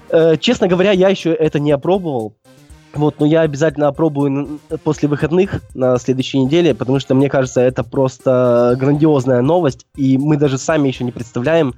Э, 0.09 0.37
честно 0.37 0.67
говоря, 0.67 0.91
я 0.91 1.09
еще 1.09 1.33
это 1.33 1.59
не 1.59 1.71
опробовал. 1.71 2.35
Вот, 2.93 3.19
но 3.19 3.25
я 3.25 3.41
обязательно 3.41 3.87
опробую 3.87 4.59
после 4.83 5.09
выходных 5.09 5.61
на 5.73 5.97
следующей 5.97 6.39
неделе, 6.39 6.75
потому 6.75 6.99
что 6.99 7.15
мне 7.15 7.27
кажется, 7.27 7.59
это 7.61 7.83
просто 7.83 8.75
грандиозная 8.79 9.41
новость, 9.41 9.87
и 9.95 10.17
мы 10.17 10.37
даже 10.37 10.57
сами 10.57 10.87
еще 10.87 11.03
не 11.03 11.11
представляем, 11.11 11.73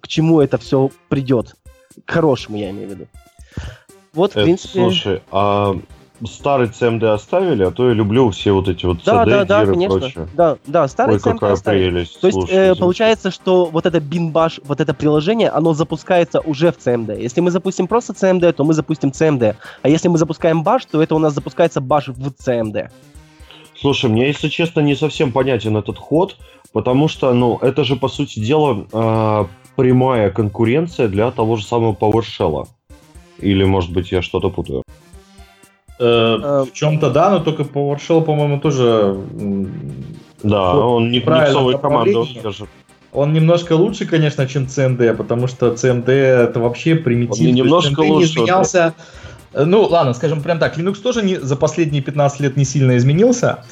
к 0.00 0.08
чему 0.08 0.40
это 0.40 0.56
все 0.56 0.90
придет. 1.08 1.54
К 2.06 2.12
хорошему, 2.12 2.56
я 2.56 2.70
имею 2.70 2.88
в 2.88 2.90
виду. 2.92 3.06
Вот, 4.14 4.30
в 4.30 4.42
принципе... 4.42 4.80
Слушай, 4.80 5.22
а 5.30 5.76
старый 6.26 6.68
CMD 6.68 7.06
оставили, 7.06 7.64
а 7.64 7.70
то 7.70 7.88
я 7.88 7.94
люблю 7.94 8.30
все 8.30 8.52
вот 8.52 8.68
эти 8.68 8.86
вот 8.86 9.02
да, 9.04 9.24
CD, 9.24 9.30
да, 9.30 9.44
да, 9.44 9.66
конечно. 9.66 9.98
прочее. 9.98 10.28
Да, 10.34 10.56
да, 10.66 10.88
старый 10.88 11.14
Ой, 11.14 11.20
CMD 11.20 11.32
какая 11.32 11.52
оставили. 11.52 11.90
прелесть. 11.90 12.20
То 12.20 12.26
есть 12.26 12.38
э, 12.50 12.74
получается, 12.74 13.30
что 13.30 13.66
вот 13.66 13.86
это 13.86 13.98
BinBash, 13.98 14.62
вот 14.66 14.80
это 14.80 14.94
приложение, 14.94 15.48
оно 15.50 15.74
запускается 15.74 16.40
уже 16.40 16.72
в 16.72 16.78
CMD. 16.78 17.20
Если 17.20 17.40
мы 17.40 17.50
запустим 17.50 17.86
просто 17.86 18.12
CMD, 18.12 18.52
то 18.52 18.64
мы 18.64 18.74
запустим 18.74 19.10
CMD. 19.10 19.56
А 19.82 19.88
если 19.88 20.08
мы 20.08 20.18
запускаем 20.18 20.62
Bash, 20.62 20.82
то 20.90 21.02
это 21.02 21.14
у 21.14 21.18
нас 21.18 21.34
запускается 21.34 21.80
Bash 21.80 22.12
в 22.12 22.28
CMD. 22.28 22.90
Слушай, 23.80 24.10
мне, 24.10 24.28
если 24.28 24.48
честно, 24.48 24.80
не 24.80 24.94
совсем 24.94 25.32
понятен 25.32 25.76
этот 25.76 25.98
ход, 25.98 26.36
потому 26.72 27.08
что, 27.08 27.34
ну, 27.34 27.58
это 27.60 27.84
же, 27.84 27.96
по 27.96 28.08
сути 28.08 28.40
дела, 28.40 28.86
э, 28.92 29.44
прямая 29.76 30.30
конкуренция 30.30 31.08
для 31.08 31.30
того 31.30 31.56
же 31.56 31.64
самого 31.64 31.92
PowerShell. 31.92 32.66
Или, 33.38 33.64
может 33.64 33.92
быть, 33.92 34.12
я 34.12 34.22
что-то 34.22 34.50
путаю? 34.50 34.82
Э, 35.98 36.38
э, 36.42 36.64
в 36.68 36.72
чем-то 36.72 37.10
да, 37.10 37.30
но 37.30 37.40
только 37.40 37.62
PowerShell, 37.62 38.22
по-моему, 38.22 38.60
тоже... 38.60 39.16
Да, 40.42 40.74
он 40.74 41.10
не 41.10 41.20
команды, 41.20 42.14
скажем. 42.38 42.68
Он 43.12 43.32
немножко 43.32 43.74
лучше, 43.74 44.06
конечно, 44.06 44.46
чем 44.48 44.64
CMD, 44.64 45.14
потому 45.14 45.46
что 45.46 45.68
CMD 45.68 46.10
это 46.10 46.58
вообще 46.58 46.96
примитив. 46.96 47.40
Он 47.40 47.46
не 47.46 47.52
немножко 47.52 48.02
CMD 48.02 48.08
лучше. 48.08 48.26
Не 48.26 48.32
изменялся. 48.34 48.94
Ну, 49.54 49.82
ладно, 49.84 50.14
скажем 50.14 50.42
прям 50.42 50.58
так, 50.58 50.76
Linux 50.76 51.00
тоже 51.00 51.22
не, 51.22 51.36
за 51.36 51.54
последние 51.54 52.02
15 52.02 52.40
лет 52.40 52.56
не 52.56 52.64
сильно 52.64 52.96
изменился. 52.96 53.64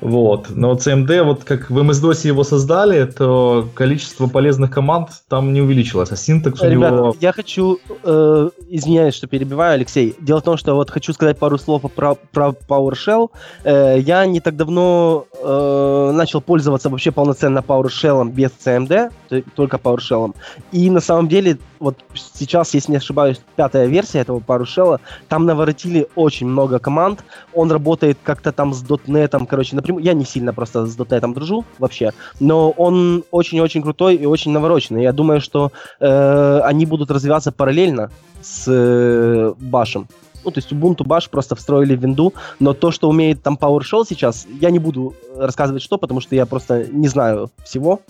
Вот. 0.00 0.48
Но 0.50 0.72
CMD, 0.74 1.22
вот 1.22 1.44
как 1.44 1.70
в 1.70 1.78
MS-DOS 1.78 2.26
его 2.26 2.44
создали, 2.44 3.04
то 3.04 3.68
количество 3.74 4.26
полезных 4.26 4.70
команд 4.70 5.08
там 5.28 5.52
не 5.52 5.62
увеличилось, 5.62 6.12
а 6.12 6.16
синтекс 6.16 6.60
у 6.60 6.66
Ребята, 6.68 6.96
него... 6.96 7.16
я 7.20 7.32
хочу, 7.32 7.78
э, 8.04 8.50
извиняюсь, 8.68 9.14
что 9.14 9.26
перебиваю, 9.26 9.74
Алексей. 9.74 10.14
Дело 10.20 10.40
в 10.40 10.44
том, 10.44 10.56
что 10.56 10.74
вот 10.74 10.90
хочу 10.90 11.12
сказать 11.12 11.38
пару 11.38 11.58
слов 11.58 11.82
про, 11.94 12.14
про 12.14 12.54
PowerShell. 12.68 13.30
Э, 13.64 13.98
я 13.98 14.26
не 14.26 14.40
так 14.40 14.56
давно 14.56 15.26
э, 15.42 16.10
начал 16.12 16.40
пользоваться 16.40 16.90
вообще 16.90 17.10
полноценно 17.10 17.60
PowerShell 17.60 18.30
без 18.30 18.50
CMD, 18.64 19.10
только 19.54 19.78
PowerShell. 19.78 20.34
И 20.72 20.90
на 20.90 21.00
самом 21.00 21.28
деле, 21.28 21.58
вот 21.78 21.98
сейчас, 22.14 22.74
если 22.74 22.92
не 22.92 22.98
ошибаюсь, 22.98 23.40
пятая 23.56 23.86
версия 23.86 24.20
этого 24.20 24.40
PowerShell, 24.40 25.00
там 25.28 25.46
наворотили 25.46 26.08
очень 26.14 26.46
много 26.46 26.78
команд. 26.78 27.24
Он 27.54 27.70
работает 27.70 28.18
как-то 28.22 28.52
там 28.52 28.72
с 28.72 28.82
.NET, 28.82 29.46
короче, 29.46 29.76
напрямую. 29.76 30.04
Я 30.04 30.14
не 30.14 30.24
сильно 30.24 30.52
просто 30.52 30.86
с 30.86 30.96
.NET 30.96 31.34
дружу 31.34 31.64
вообще, 31.78 32.12
но 32.40 32.70
он 32.70 33.24
очень-очень 33.30 33.82
крутой 33.82 34.16
и 34.16 34.26
очень 34.26 34.52
навороченный. 34.52 35.02
Я 35.02 35.12
думаю, 35.12 35.40
что 35.40 35.72
э, 36.00 36.60
они 36.64 36.86
будут 36.86 37.10
развиваться 37.10 37.52
параллельно 37.52 38.10
с 38.42 38.64
э, 38.66 39.54
Башем. 39.58 40.08
Ну, 40.44 40.52
то 40.52 40.58
есть 40.58 40.70
Ubuntu 40.70 41.04
Bash 41.04 41.28
просто 41.28 41.56
встроили 41.56 41.96
в 41.96 42.00
винду, 42.00 42.32
но 42.60 42.72
то, 42.72 42.92
что 42.92 43.08
умеет 43.08 43.42
там 43.42 43.58
PowerShell 43.60 44.04
сейчас, 44.08 44.46
я 44.60 44.70
не 44.70 44.78
буду 44.78 45.14
рассказывать 45.36 45.82
что, 45.82 45.98
потому 45.98 46.20
что 46.20 46.36
я 46.36 46.46
просто 46.46 46.86
не 46.86 47.08
знаю 47.08 47.50
всего. 47.64 48.00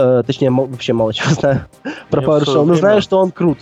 Э, 0.00 0.22
точнее, 0.26 0.50
вообще 0.50 0.92
мало 0.92 1.12
чего 1.12 1.30
знаю 1.34 1.66
про 2.08 2.22
PowerShell, 2.22 2.64
но 2.64 2.74
знаю, 2.74 3.02
что 3.02 3.18
он 3.18 3.30
крут. 3.30 3.58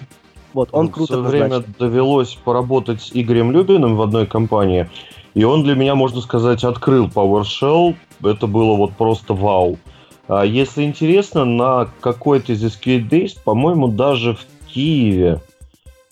Вот, 0.55 0.69
он 0.73 0.89
крут. 0.89 1.11
В 1.11 1.23
время 1.23 1.63
довелось 1.79 2.35
поработать 2.35 3.03
с 3.03 3.11
Игорем 3.13 3.51
Любиным 3.51 3.97
в 3.97 4.03
одной 4.03 4.27
компании, 4.27 4.89
и 5.35 5.45
он 5.45 5.63
для 5.63 5.75
меня, 5.75 5.95
можно 5.95 6.21
сказать, 6.21 6.65
открыл 6.65 7.07
PowerShell. 7.07 7.97
Это 8.23 8.47
было 8.47 8.77
вот 8.77 8.93
просто 8.93 9.35
вау. 9.35 9.79
А 10.29 10.45
если 10.45 10.85
интересно, 10.85 11.45
на 11.45 11.89
какой-то 12.01 12.53
из 12.53 12.65
Escape 12.65 13.09
Days, 13.09 13.37
по-моему, 13.43 13.89
даже 13.89 14.35
в 14.35 14.47
Киеве, 14.67 15.41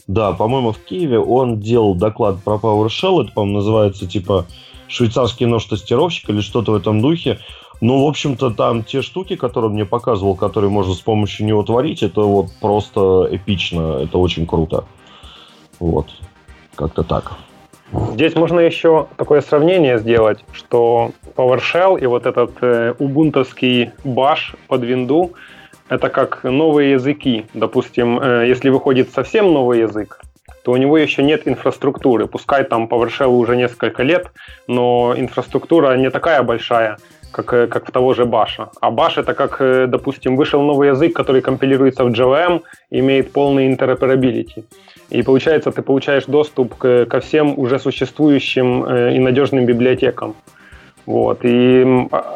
да, 0.06 0.32
по-моему, 0.32 0.72
в 0.72 0.78
Киеве 0.78 1.18
он 1.18 1.60
делал 1.60 1.94
доклад 1.94 2.42
про 2.42 2.56
PowerShell. 2.56 3.24
Это, 3.24 3.32
по-моему, 3.32 3.58
называется 3.58 4.06
типа 4.06 4.46
швейцарский 4.88 5.46
нож-тестировщик 5.46 6.30
или 6.30 6.40
что-то 6.40 6.72
в 6.72 6.76
этом 6.76 7.00
духе. 7.00 7.40
Ну, 7.80 8.04
в 8.04 8.08
общем-то, 8.08 8.50
там 8.50 8.82
те 8.82 9.02
штуки, 9.02 9.36
которые 9.36 9.70
мне 9.70 9.84
показывал, 9.84 10.34
которые 10.34 10.70
можно 10.70 10.94
с 10.94 11.00
помощью 11.00 11.46
него 11.46 11.62
творить, 11.62 12.02
это 12.02 12.22
вот 12.22 12.50
просто 12.60 13.28
эпично. 13.30 14.00
Это 14.02 14.18
очень 14.18 14.46
круто. 14.46 14.84
Вот. 15.78 16.06
Как-то 16.74 17.02
так. 17.02 17.32
Здесь 18.12 18.34
можно 18.34 18.60
еще 18.60 19.06
такое 19.16 19.40
сравнение 19.40 19.98
сделать, 19.98 20.44
что 20.52 21.12
PowerShell 21.36 22.00
и 22.00 22.06
вот 22.06 22.26
этот 22.26 22.50
э, 22.60 22.94
убунтовский 22.98 23.90
баш 24.04 24.56
под 24.66 24.82
винду 24.82 25.32
это 25.88 26.08
как 26.08 26.42
новые 26.42 26.92
языки. 26.92 27.46
Допустим, 27.54 28.18
э, 28.18 28.48
если 28.48 28.70
выходит 28.70 29.10
совсем 29.10 29.52
новый 29.52 29.80
язык, 29.80 30.20
то 30.64 30.72
у 30.72 30.76
него 30.76 30.98
еще 30.98 31.22
нет 31.22 31.46
инфраструктуры. 31.46 32.26
Пускай 32.26 32.64
там 32.64 32.86
PowerShell 32.86 33.28
уже 33.28 33.56
несколько 33.56 34.02
лет, 34.02 34.32
но 34.66 35.14
инфраструктура 35.16 35.96
не 35.96 36.10
такая 36.10 36.42
большая, 36.42 36.98
как, 37.30 37.52
э, 37.52 37.66
как 37.66 37.88
в 37.88 37.90
того 37.90 38.14
же 38.14 38.24
Баша. 38.24 38.68
А 38.80 38.90
Bash 38.90 39.20
это 39.20 39.34
как, 39.34 39.60
э, 39.60 39.86
допустим, 39.86 40.36
вышел 40.36 40.62
новый 40.62 40.88
язык, 40.88 41.12
который 41.14 41.42
компилируется 41.42 42.04
в 42.04 42.08
JVM, 42.08 42.62
имеет 42.90 43.32
полный 43.32 43.68
interoperability. 43.72 44.64
И 45.10 45.22
получается, 45.22 45.70
ты 45.70 45.82
получаешь 45.82 46.24
доступ 46.26 46.74
к, 46.74 47.06
ко 47.06 47.20
всем 47.20 47.58
уже 47.58 47.78
существующим 47.78 48.84
э, 48.84 49.16
и 49.16 49.18
надежным 49.18 49.66
библиотекам. 49.66 50.34
Вот. 51.06 51.44
И 51.44 51.86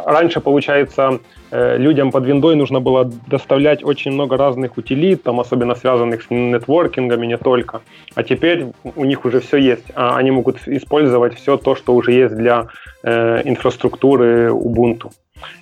раньше, 0.06 0.40
получается, 0.40 1.18
людям 1.50 2.12
под 2.12 2.24
виндой 2.24 2.54
нужно 2.54 2.80
было 2.80 3.10
доставлять 3.26 3.82
очень 3.82 4.12
много 4.12 4.36
разных 4.36 4.78
утилит, 4.78 5.24
там, 5.24 5.40
особенно 5.40 5.74
связанных 5.74 6.22
с 6.22 6.30
нетворкингами, 6.30 7.26
не 7.26 7.36
только. 7.36 7.80
А 8.14 8.22
теперь 8.22 8.66
у 8.96 9.04
них 9.04 9.24
уже 9.24 9.40
все 9.40 9.56
есть. 9.56 9.86
А 9.96 10.16
они 10.16 10.30
могут 10.30 10.68
использовать 10.68 11.34
все 11.34 11.56
то, 11.56 11.74
что 11.74 11.94
уже 11.94 12.12
есть 12.12 12.36
для 12.36 12.68
э, 13.02 13.42
инфраструктуры 13.44 14.50
Ubuntu. 14.50 15.10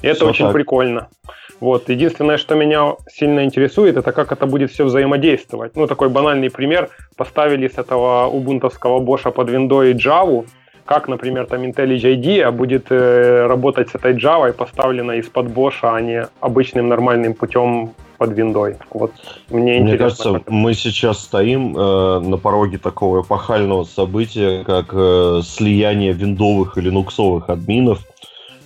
И 0.02 0.06
это 0.06 0.16
все 0.16 0.28
очень 0.28 0.44
так. 0.46 0.54
прикольно. 0.54 1.08
Вот. 1.60 1.88
Единственное, 1.88 2.36
что 2.36 2.54
меня 2.54 2.94
сильно 3.08 3.44
интересует, 3.44 3.96
это 3.96 4.12
как 4.12 4.32
это 4.32 4.46
будет 4.46 4.70
все 4.70 4.84
взаимодействовать. 4.84 5.76
Ну, 5.76 5.86
такой 5.86 6.08
банальный 6.08 6.50
пример. 6.50 6.88
Поставили 7.16 7.68
с 7.68 7.78
этого 7.78 8.26
убунтовского 8.26 9.00
боша 9.00 9.30
под 9.30 9.50
виндой 9.50 9.94
Java, 9.94 10.46
как, 10.84 11.08
например, 11.08 11.46
там 11.46 11.62
IntelliJ 11.62 12.16
IDEA 12.16 12.50
будет 12.50 12.86
э, 12.90 13.46
работать 13.46 13.90
с 13.90 13.94
этой 13.94 14.14
Java, 14.14 14.52
поставлена 14.52 15.16
из-под 15.16 15.48
боша, 15.48 15.94
а 15.94 16.00
не 16.00 16.26
обычным 16.40 16.88
нормальным 16.88 17.34
путем 17.34 17.92
под 18.18 18.36
виндой. 18.36 18.76
Вот 18.90 19.12
мне, 19.48 19.80
мне 19.80 19.96
кажется, 19.96 20.42
мы 20.48 20.74
сейчас 20.74 21.20
стоим 21.20 21.76
э, 21.76 22.18
на 22.20 22.36
пороге 22.36 22.78
такого 22.78 23.22
эпохального 23.22 23.84
события, 23.84 24.64
как 24.64 24.88
э, 24.92 25.40
слияние 25.44 26.12
виндовых 26.12 26.76
и 26.76 26.80
линуксовых 26.80 27.48
админов. 27.48 28.04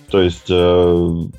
То 0.09 0.21
есть, 0.21 0.49
э, 0.49 0.53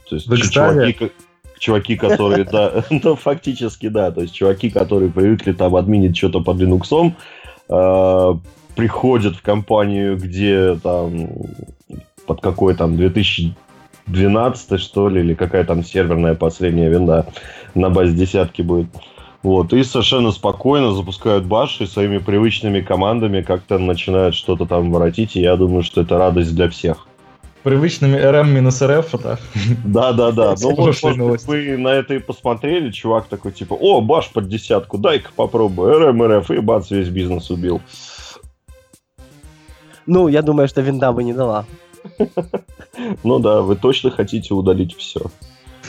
то 0.08 0.14
есть 0.14 0.52
чуваки, 0.52 1.10
чуваки, 1.58 1.96
которые, 1.96 2.44
да, 2.44 2.84
ну, 2.90 3.16
фактически, 3.16 3.88
да, 3.88 4.12
то 4.12 4.22
есть 4.22 4.34
чуваки, 4.34 4.70
которые 4.70 5.10
привыкли 5.10 5.52
там 5.52 5.74
админить 5.74 6.16
что-то 6.16 6.40
под 6.40 6.58
Linux, 6.58 7.12
э, 7.68 8.34
приходят 8.76 9.36
в 9.36 9.42
компанию, 9.42 10.16
где 10.16 10.76
там 10.76 11.28
под 12.26 12.40
какой 12.40 12.74
там 12.74 12.96
2012 14.06 14.80
что 14.80 15.08
ли, 15.08 15.20
или 15.20 15.34
какая 15.34 15.64
там 15.64 15.82
серверная 15.84 16.34
последняя 16.34 16.88
винда 16.88 17.26
на 17.74 17.90
базе 17.90 18.14
десятки 18.14 18.62
будет. 18.62 18.88
Вот, 19.42 19.72
и 19.74 19.84
совершенно 19.84 20.32
спокойно 20.32 20.94
запускают 20.94 21.44
баш 21.44 21.80
и 21.82 21.86
своими 21.86 22.16
привычными 22.16 22.80
командами 22.80 23.42
как-то 23.42 23.78
начинают 23.78 24.34
что-то 24.34 24.64
там 24.64 24.90
воротить, 24.90 25.36
и 25.36 25.40
я 25.40 25.56
думаю, 25.56 25.82
что 25.82 26.00
это 26.00 26.16
радость 26.16 26.54
для 26.54 26.70
всех. 26.70 27.06
привычными 27.64 28.16
RM 28.16 28.46
минус 28.48 28.80
RF, 28.80 29.20
да? 29.22 29.38
Да, 29.84 30.12
да, 30.12 30.30
да. 30.30 30.54
Ну, 30.60 30.74
вот, 30.74 31.02
может 31.02 31.46
вы 31.46 31.76
на 31.76 31.88
это 31.88 32.14
и 32.14 32.18
посмотрели, 32.20 32.90
чувак 32.90 33.26
такой, 33.26 33.52
типа, 33.52 33.74
о, 33.74 34.00
баш 34.00 34.30
под 34.30 34.48
десятку, 34.48 34.98
дай-ка 34.98 35.30
попробую, 35.34 35.98
РМ, 35.98 36.22
РФ, 36.22 36.50
и 36.50 36.60
бац, 36.60 36.90
весь 36.90 37.08
бизнес 37.08 37.50
убил. 37.50 37.80
Ну, 40.06 40.28
я 40.28 40.42
думаю, 40.42 40.68
что 40.68 40.82
винда 40.82 41.12
бы 41.12 41.24
не 41.24 41.32
дала. 41.32 41.64
Ну 43.24 43.38
да, 43.40 43.62
вы 43.62 43.76
точно 43.76 44.10
хотите 44.10 44.54
удалить 44.54 44.96
все. 44.96 45.20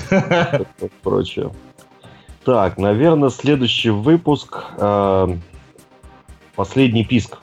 Прочее. 1.04 1.52
Так, 2.44 2.78
наверное, 2.78 3.30
следующий 3.30 3.90
выпуск. 3.92 4.64
э, 4.78 5.38
Последний 6.56 7.04
писк. 7.06 7.38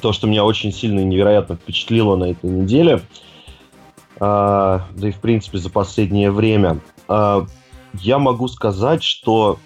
То, 0.00 0.12
что 0.12 0.26
меня 0.26 0.44
очень 0.44 0.72
сильно 0.72 1.00
и 1.00 1.04
невероятно 1.04 1.56
впечатлило 1.56 2.16
на 2.16 2.30
этой 2.30 2.50
неделе. 2.50 3.00
а, 4.20 4.86
Да 4.96 5.08
и, 5.08 5.12
в 5.12 5.20
принципе, 5.20 5.58
за 5.58 5.70
последнее 5.70 6.30
время. 6.30 6.80
А, 7.08 7.46
Я 7.94 8.18
могу 8.18 8.48
сказать, 8.48 9.02
что 9.02 9.58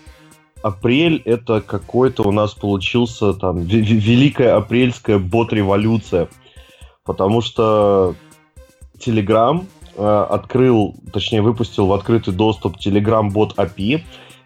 апрель 0.63 1.23
это 1.25 1.61
какой-то 1.61 2.25
у 2.25 2.33
нас 2.33 2.53
получился 2.55 3.33
там 3.35 3.59
ве- 3.59 3.81
ве- 3.83 4.01
великая 4.01 4.57
апрельская 4.57 5.19
бот-революция. 5.19 6.29
Потому 7.09 7.41
что 7.41 8.15
Telegram 8.99 9.65
э, 9.97 10.27
открыл, 10.29 10.95
точнее 11.11 11.41
выпустил 11.41 11.87
в 11.87 11.95
открытый 11.95 12.35
доступ 12.35 12.77
Telegram 12.77 13.31
бот 13.31 13.55
API, 13.57 14.03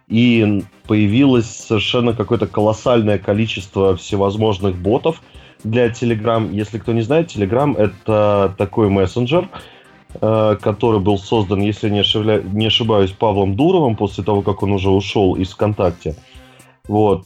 и 0.07 0.63
появилось 0.87 1.51
совершенно 1.51 2.15
какое-то 2.15 2.47
колоссальное 2.47 3.19
количество 3.19 3.97
всевозможных 3.97 4.77
ботов 4.77 5.23
для 5.65 5.89
Telegram. 5.89 6.49
Если 6.53 6.79
кто 6.79 6.93
не 6.93 7.01
знает, 7.01 7.35
Telegram 7.35 7.77
это 7.77 8.55
такой 8.57 8.89
мессенджер, 8.89 9.49
э, 10.21 10.57
который 10.63 11.01
был 11.01 11.19
создан, 11.19 11.63
если 11.63 11.91
не, 11.91 12.03
ошибля- 12.03 12.49
не 12.49 12.69
ошибаюсь, 12.69 13.11
Павлом 13.11 13.57
Дуровым 13.57 13.97
после 13.97 14.23
того, 14.23 14.43
как 14.43 14.63
он 14.63 14.71
уже 14.71 14.89
ушел 14.89 15.35
из 15.35 15.51
ВКонтакте. 15.51 16.15
Вот. 16.87 17.25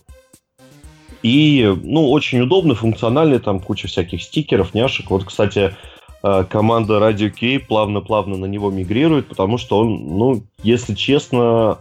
И, 1.27 1.77
ну, 1.83 2.09
очень 2.13 2.41
удобный, 2.41 2.77
функциональный, 2.77 3.41
там 3.41 3.59
куча 3.59 3.89
всяких 3.89 4.23
стикеров, 4.23 4.75
няшек. 4.75 5.11
Вот, 5.11 5.25
кстати, 5.25 5.75
э, 6.23 6.45
команда 6.49 6.99
Radio 6.99 7.31
K 7.31 7.59
плавно-плавно 7.67 8.37
на 8.37 8.45
него 8.45 8.71
мигрирует, 8.71 9.27
потому 9.27 9.59
что 9.59 9.79
он, 9.79 10.19
ну, 10.19 10.45
если 10.63 10.95
честно, 10.95 11.79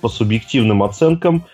по 0.00 0.08
субъективным 0.08 0.84
оценкам, 0.84 1.44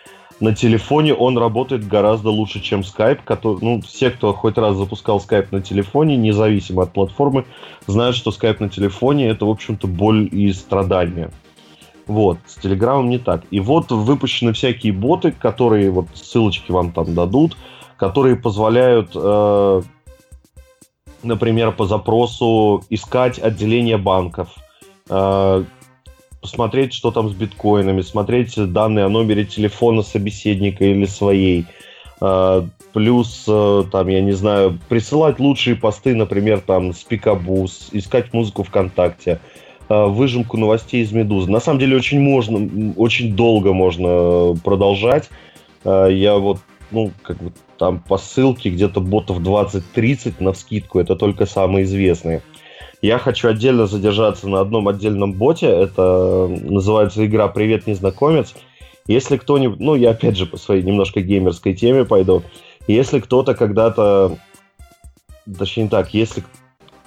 на 0.40 0.54
телефоне 0.54 1.14
он 1.14 1.38
работает 1.38 1.88
гораздо 1.88 2.28
лучше, 2.28 2.60
чем 2.60 2.80
Skype. 2.80 3.20
Который, 3.24 3.60
ну, 3.62 3.80
все, 3.80 4.10
кто 4.10 4.34
хоть 4.34 4.58
раз 4.58 4.76
запускал 4.76 5.24
Skype 5.26 5.48
на 5.52 5.62
телефоне, 5.62 6.18
независимо 6.18 6.82
от 6.82 6.92
платформы, 6.92 7.46
знают, 7.86 8.14
что 8.14 8.30
Skype 8.30 8.56
на 8.60 8.68
телефоне 8.68 9.28
это, 9.28 9.46
в 9.46 9.50
общем-то, 9.50 9.86
боль 9.86 10.28
и 10.30 10.52
страдания. 10.52 11.30
Вот, 12.10 12.38
с 12.44 12.56
Телеграмом 12.56 13.08
не 13.08 13.18
так. 13.18 13.42
И 13.52 13.60
вот 13.60 13.92
выпущены 13.92 14.52
всякие 14.52 14.92
боты, 14.92 15.30
которые, 15.30 15.92
вот 15.92 16.06
ссылочки 16.12 16.72
вам 16.72 16.90
там 16.90 17.14
дадут, 17.14 17.56
которые 17.96 18.34
позволяют, 18.34 19.12
э, 19.14 19.82
например, 21.22 21.70
по 21.70 21.86
запросу 21.86 22.82
искать 22.90 23.38
отделение 23.38 23.96
банков, 23.96 24.48
э, 25.08 25.64
посмотреть, 26.40 26.94
что 26.94 27.12
там 27.12 27.30
с 27.30 27.32
биткоинами, 27.32 28.00
смотреть 28.00 28.56
данные 28.72 29.04
о 29.04 29.08
номере 29.08 29.44
телефона 29.44 30.02
собеседника 30.02 30.84
или 30.84 31.06
своей. 31.06 31.66
Э, 32.20 32.66
Плюс, 32.92 33.44
э, 33.46 33.84
там, 33.92 34.08
я 34.08 34.20
не 34.20 34.32
знаю, 34.32 34.80
присылать 34.88 35.38
лучшие 35.38 35.76
посты, 35.76 36.16
например, 36.16 36.60
там, 36.60 36.92
с 36.92 37.04
Пикабус, 37.04 37.90
искать 37.92 38.32
музыку 38.32 38.64
ВКонтакте, 38.64 39.38
э, 39.38 39.69
выжимку 39.90 40.56
новостей 40.56 41.02
из 41.02 41.12
Медузы. 41.12 41.50
На 41.50 41.60
самом 41.60 41.80
деле 41.80 41.96
очень 41.96 42.20
можно, 42.20 42.92
очень 42.96 43.34
долго 43.34 43.72
можно 43.72 44.54
продолжать. 44.62 45.28
Э, 45.84 46.08
Я 46.10 46.36
вот, 46.36 46.58
ну, 46.90 47.10
как 47.22 47.38
бы 47.42 47.52
там 47.78 47.98
по 47.98 48.18
ссылке 48.18 48.70
где-то 48.70 49.00
ботов 49.00 49.40
20-30 49.40 50.34
на 50.40 50.52
вскидку, 50.52 51.00
это 51.00 51.16
только 51.16 51.46
самые 51.46 51.84
известные. 51.84 52.42
Я 53.02 53.18
хочу 53.18 53.48
отдельно 53.48 53.86
задержаться 53.86 54.48
на 54.48 54.60
одном 54.60 54.86
отдельном 54.86 55.32
боте. 55.32 55.66
Это 55.66 56.48
э, 56.50 56.56
называется 56.70 57.24
игра 57.24 57.48
«Привет, 57.48 57.86
незнакомец». 57.86 58.54
Если 59.06 59.38
кто-нибудь... 59.38 59.80
Ну, 59.80 59.94
я 59.94 60.10
опять 60.10 60.36
же 60.36 60.46
по 60.46 60.56
своей 60.56 60.82
немножко 60.82 61.22
геймерской 61.22 61.74
теме 61.74 62.04
пойду. 62.04 62.42
Если 62.86 63.20
кто-то 63.20 63.54
когда-то... 63.54 64.36
Точнее 65.58 65.88
так, 65.88 66.12
если 66.12 66.44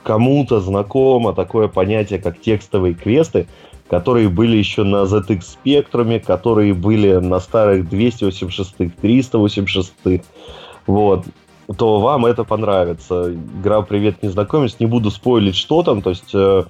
кому-то 0.04 0.60
знакомо 0.60 1.34
такое 1.34 1.68
понятие, 1.68 2.20
как 2.20 2.40
текстовые 2.40 2.94
квесты, 2.94 3.48
которые 3.90 4.30
были 4.30 4.58
еще 4.58 4.84
на 4.84 5.04
ZX 5.04 5.42
Spectrum, 5.64 6.20
которые 6.20 6.74
были 6.74 7.14
на 7.16 7.40
старых 7.40 7.92
286-х, 7.92 8.94
386-х, 9.02 10.24
вот, 10.88 11.26
то 11.78 12.00
вам 12.00 12.26
это 12.26 12.44
понравится. 12.44 13.34
Игра 13.34 13.82
«Привет, 13.82 14.22
незнакомец». 14.22 14.78
Не 14.80 14.86
буду 14.86 15.12
спойлить, 15.12 15.56
что 15.56 15.84
там. 15.84 16.02
То 16.02 16.10
есть 16.10 16.32
э, 16.34 16.64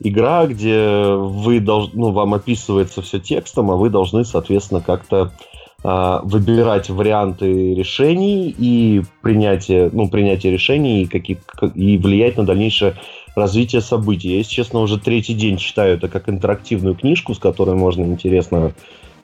игра, 0.00 0.46
где 0.46 1.14
вы 1.14 1.60
долж... 1.60 1.90
ну, 1.94 2.10
вам 2.10 2.34
описывается 2.34 3.02
все 3.02 3.18
текстом, 3.18 3.70
а 3.70 3.76
вы 3.76 3.88
должны, 3.88 4.24
соответственно, 4.24 4.80
как-то 4.80 5.32
э, 5.32 5.53
выбирать 5.84 6.88
варианты 6.88 7.74
решений 7.74 8.54
и 8.56 9.02
принятие, 9.20 9.90
ну, 9.92 10.08
принятие 10.08 10.50
решений 10.50 11.02
и, 11.02 11.06
какие... 11.06 11.38
и 11.74 11.98
влиять 11.98 12.38
на 12.38 12.46
дальнейшее 12.46 12.94
развитие 13.36 13.82
событий. 13.82 14.30
Я, 14.30 14.38
если 14.38 14.52
честно, 14.52 14.80
уже 14.80 14.98
третий 14.98 15.34
день 15.34 15.58
читаю 15.58 15.96
это 15.96 16.08
как 16.08 16.28
интерактивную 16.28 16.94
книжку, 16.94 17.34
с 17.34 17.38
которой 17.38 17.74
можно 17.74 18.02
интересно 18.04 18.72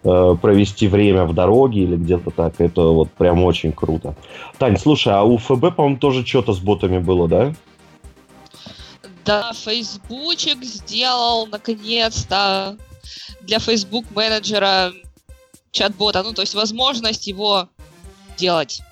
э, 0.04 0.36
провести 0.40 0.86
время 0.86 1.24
в 1.24 1.34
дороге 1.34 1.84
или 1.84 1.96
где-то 1.96 2.30
так. 2.30 2.60
Это 2.60 2.82
вот 2.82 3.10
прям 3.12 3.42
очень 3.42 3.72
круто. 3.72 4.14
Тань, 4.58 4.76
слушай, 4.76 5.14
а 5.14 5.22
у 5.22 5.38
ФБ, 5.38 5.74
по-моему, 5.74 5.96
тоже 5.96 6.26
что-то 6.26 6.52
с 6.52 6.58
ботами 6.58 6.98
было, 6.98 7.26
да? 7.26 7.54
Да, 9.24 9.52
Фейсбучик 9.54 10.62
сделал 10.64 11.46
наконец-то 11.46 12.76
для 13.42 13.58
Facebook 13.58 14.04
менеджера 14.14 14.92
чат-бота, 15.72 16.22
ну 16.22 16.32
то 16.32 16.42
есть 16.42 16.54
возможность 16.54 17.26
его 17.26 17.68
делать. 18.36 18.82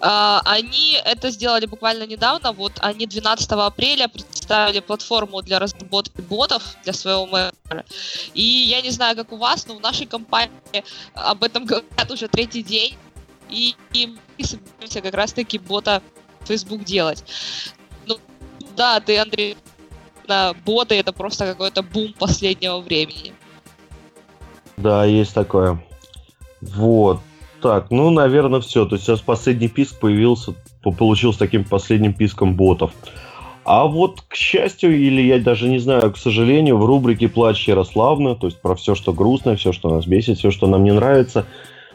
А, 0.00 0.40
они 0.44 1.00
это 1.04 1.30
сделали 1.30 1.66
буквально 1.66 2.06
недавно, 2.06 2.52
вот 2.52 2.72
они 2.80 3.06
12 3.06 3.50
апреля 3.52 4.08
представили 4.08 4.80
платформу 4.80 5.42
для 5.42 5.58
разработки 5.58 6.20
ботов 6.20 6.62
для 6.84 6.92
своего 6.92 7.26
менеджера. 7.26 7.84
И 8.32 8.42
я 8.42 8.80
не 8.80 8.90
знаю, 8.90 9.16
как 9.16 9.32
у 9.32 9.36
вас, 9.36 9.66
но 9.66 9.74
в 9.74 9.80
нашей 9.80 10.06
компании 10.06 10.84
об 11.14 11.42
этом 11.42 11.64
говорят 11.64 12.10
уже 12.10 12.28
третий 12.28 12.62
день, 12.62 12.96
и, 13.50 13.74
и 13.92 14.06
мы 14.06 14.44
собираемся 14.44 15.00
как 15.00 15.14
раз-таки 15.14 15.58
бота 15.58 16.00
Facebook 16.44 16.84
делать. 16.84 17.24
Ну, 18.06 18.18
да, 18.76 19.00
ты, 19.00 19.18
Андрей, 19.18 19.56
на 20.28 20.54
боты 20.64 20.94
это 20.94 21.12
просто 21.12 21.46
какой-то 21.46 21.82
бум 21.82 22.14
последнего 22.16 22.78
времени. 22.78 23.34
Да, 24.76 25.04
есть 25.04 25.34
такое. 25.34 25.82
Вот. 26.60 27.20
Так, 27.60 27.90
ну, 27.90 28.10
наверное, 28.10 28.60
все. 28.60 28.86
То 28.86 28.94
есть 28.94 29.06
сейчас 29.06 29.20
последний 29.20 29.68
писк 29.68 29.98
появился, 29.98 30.54
по- 30.82 30.92
получился 30.92 31.40
таким 31.40 31.64
последним 31.64 32.12
писком 32.12 32.54
ботов. 32.54 32.92
А 33.64 33.86
вот, 33.86 34.22
к 34.28 34.34
счастью, 34.34 34.96
или 34.96 35.20
я 35.20 35.38
даже 35.38 35.68
не 35.68 35.78
знаю, 35.78 36.10
к 36.12 36.16
сожалению, 36.16 36.78
в 36.78 36.86
рубрике 36.86 37.28
«Плач 37.28 37.68
Ярославна», 37.68 38.34
то 38.34 38.46
есть 38.46 38.60
про 38.62 38.74
все, 38.74 38.94
что 38.94 39.12
грустно, 39.12 39.56
все, 39.56 39.72
что 39.72 39.90
нас 39.90 40.06
бесит, 40.06 40.38
все, 40.38 40.50
что 40.50 40.66
нам 40.66 40.84
не 40.84 40.92
нравится, 40.92 41.44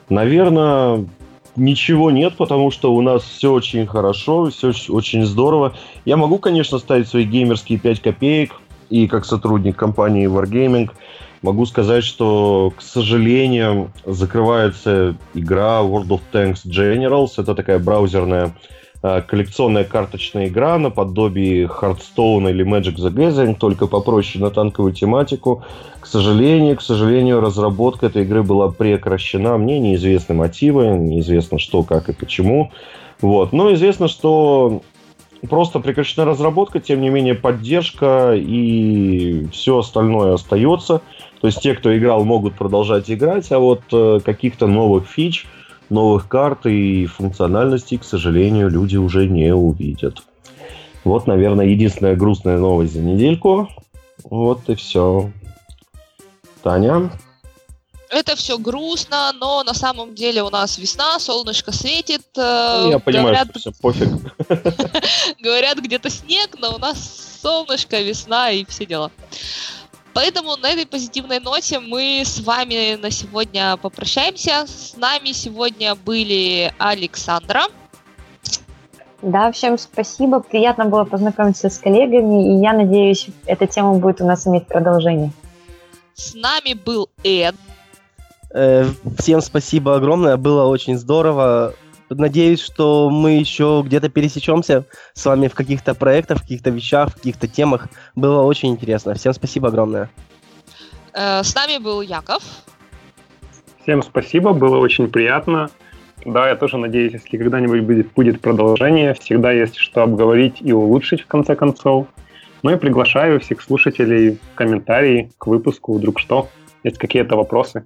наверное, 0.08 1.08
ничего 1.56 2.12
нет, 2.12 2.36
потому 2.38 2.70
что 2.70 2.94
у 2.94 3.02
нас 3.02 3.24
все 3.24 3.52
очень 3.52 3.88
хорошо, 3.88 4.52
все 4.52 4.72
очень 4.90 5.26
здорово. 5.26 5.74
Я 6.06 6.18
могу, 6.18 6.38
конечно, 6.38 6.78
ставить 6.78 7.08
свои 7.08 7.24
геймерские 7.24 7.80
5 7.80 8.02
копеек, 8.02 8.52
и 8.94 9.08
как 9.08 9.26
сотрудник 9.26 9.76
компании 9.76 10.28
Wargaming 10.28 10.92
могу 11.42 11.66
сказать, 11.66 12.04
что, 12.04 12.72
к 12.78 12.82
сожалению, 12.84 13.92
закрывается 14.06 15.16
игра 15.34 15.82
World 15.82 16.10
of 16.10 16.22
Tanks 16.32 16.60
Generals. 16.64 17.32
Это 17.38 17.56
такая 17.56 17.80
браузерная 17.80 18.56
э, 19.02 19.24
коллекционная 19.26 19.84
карточная 19.84 20.48
игра 20.48 20.78
наподобие 20.78 21.66
Hearthstone 21.66 22.52
или 22.52 22.64
Magic 22.64 22.98
the 22.98 23.12
Gathering, 23.12 23.56
только 23.56 23.88
попроще 23.88 24.44
на 24.44 24.52
танковую 24.52 24.94
тематику. 24.94 25.64
К 26.00 26.06
сожалению, 26.06 26.78
к 26.78 26.84
сожалению, 26.84 27.42
разработка 27.42 28.06
этой 28.06 28.22
игры 28.22 28.44
была 28.44 28.70
прекращена. 28.70 29.58
Мне 29.58 29.80
неизвестны 29.80 30.36
мотивы, 30.36 30.86
неизвестно 30.90 31.58
что, 31.58 31.82
как 31.82 32.10
и 32.10 32.14
почему. 32.14 32.72
Вот. 33.22 33.54
Но 33.54 33.74
известно, 33.74 34.08
что 34.08 34.84
просто 35.50 35.80
прекращена 35.80 36.26
разработка, 36.26 36.80
тем 36.80 37.02
не 37.02 37.10
менее 37.10 37.36
поддержка 37.36 38.34
и 38.36 39.48
все 39.52 39.80
остальное 39.80 40.34
остается. 40.34 41.02
То 41.42 41.48
есть 41.48 41.62
те, 41.62 41.74
кто 41.76 41.96
играл, 41.98 42.24
могут 42.24 42.56
продолжать 42.56 43.12
играть, 43.12 43.52
а 43.52 43.60
вот 43.60 43.82
э, 43.92 44.20
каких-то 44.24 44.68
новых 44.68 45.08
фич, 45.08 45.46
новых 45.90 46.28
карт 46.28 46.66
и 46.66 47.06
функциональностей, 47.06 47.98
к 47.98 48.04
сожалению, 48.04 48.70
люди 48.70 48.96
уже 48.96 49.28
не 49.28 49.54
увидят. 49.54 50.24
Вот, 51.04 51.28
наверное, 51.28 51.66
единственная 51.66 52.16
грустная 52.16 52.58
новость 52.58 52.94
за 52.94 53.02
недельку. 53.02 53.68
Вот 54.24 54.70
и 54.70 54.76
все. 54.76 55.30
Таня? 56.62 57.10
Это 58.14 58.36
все 58.36 58.60
грустно, 58.60 59.34
но 59.40 59.64
на 59.64 59.74
самом 59.74 60.14
деле 60.14 60.44
у 60.44 60.52
нас 60.52 60.78
весна, 60.78 61.18
солнышко 61.18 61.72
светит. 61.72 62.22
э, 62.38 62.90
Я 62.92 63.00
понимаю, 63.00 63.26
говорят, 63.26 63.48
что 63.50 63.60
все 63.60 63.72
пофиг. 63.72 64.10
говорят 65.42 65.80
где-то 65.80 66.12
снег, 66.12 66.56
но 66.60 66.76
у 66.76 66.78
нас 66.78 67.40
солнышко, 67.42 68.00
весна 68.02 68.52
и 68.52 68.66
все 68.66 68.86
дела. 68.86 69.12
Поэтому 70.14 70.56
на 70.58 70.70
этой 70.70 70.86
позитивной 70.86 71.40
ноте 71.40 71.80
мы 71.80 72.22
с 72.24 72.40
вами 72.42 72.96
на 73.02 73.10
сегодня 73.10 73.78
попрощаемся. 73.78 74.66
С 74.68 74.96
нами 74.96 75.32
сегодня 75.32 75.96
были 75.96 76.72
Александра. 76.78 77.64
Да, 79.24 79.52
всем 79.52 79.80
спасибо. 79.80 80.40
Приятно 80.42 80.86
было 80.86 81.06
познакомиться 81.06 81.70
с 81.70 81.80
коллегами, 81.80 82.58
и 82.58 82.62
я 82.62 82.74
надеюсь, 82.74 83.26
эта 83.48 83.66
тема 83.66 83.96
будет 83.96 84.22
у 84.22 84.26
нас 84.28 84.46
иметь 84.46 84.68
продолжение. 84.68 85.32
С 86.14 86.36
нами 86.36 86.74
был 86.74 87.10
Эд. 87.24 87.56
Э, 88.54 88.86
Всем 89.18 89.42
спасибо 89.42 89.96
огромное, 89.96 90.38
было 90.38 90.66
очень 90.66 90.98
здорово. 90.98 91.74
Надеюсь, 92.10 92.62
что 92.62 93.10
мы 93.10 93.32
еще 93.32 93.82
где-то 93.84 94.10
пересечемся 94.10 94.86
с 95.14 95.26
вами 95.26 95.48
в 95.48 95.56
каких-то 95.56 95.96
проектах, 95.96 96.40
в 96.40 96.42
каких-то 96.42 96.70
вещах, 96.70 97.10
в 97.10 97.16
каких-то 97.16 97.48
темах. 97.48 97.88
Было 98.16 98.44
очень 98.44 98.70
интересно. 98.70 99.16
Всем 99.16 99.34
спасибо 99.34 99.70
огромное. 99.70 100.10
Э, 101.14 101.44
С 101.44 101.56
нами 101.56 101.80
был 101.80 102.02
Яков. 102.02 102.44
Всем 103.82 104.04
спасибо, 104.04 104.54
было 104.54 104.78
очень 104.78 105.10
приятно. 105.10 105.70
Да, 106.26 106.48
я 106.48 106.56
тоже 106.56 106.78
надеюсь, 106.78 107.14
если 107.14 107.38
когда-нибудь 107.38 107.82
будет, 107.82 108.14
будет 108.14 108.40
продолжение, 108.40 109.14
всегда 109.16 109.52
есть 109.52 109.76
что 109.76 110.04
обговорить 110.04 110.58
и 110.62 110.72
улучшить 110.72 111.22
в 111.22 111.28
конце 111.28 111.56
концов. 111.56 112.08
Ну 112.62 112.72
и 112.72 112.78
приглашаю 112.78 113.42
всех 113.42 113.62
слушателей 113.62 114.38
в 114.38 114.56
комментарии 114.56 115.32
к 115.38 115.48
выпуску, 115.48 115.96
вдруг 115.96 116.20
что, 116.20 116.48
есть 116.84 116.98
какие-то 116.98 117.36
вопросы. 117.36 117.84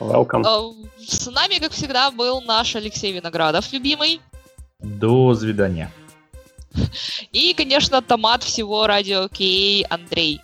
Welcome. 0.00 0.44
Э, 0.46 0.86
С 0.98 1.26
нами, 1.30 1.58
как 1.60 1.72
всегда, 1.72 2.10
был 2.10 2.40
наш 2.42 2.74
Алексей 2.76 3.12
Виноградов, 3.12 3.72
любимый. 3.72 4.20
До 4.80 5.34
свидания. 5.34 5.90
И, 7.32 7.54
конечно, 7.54 8.02
томат 8.02 8.42
всего 8.42 8.86
радио 8.86 9.28
Кей 9.28 9.84
Андрей. 9.88 10.40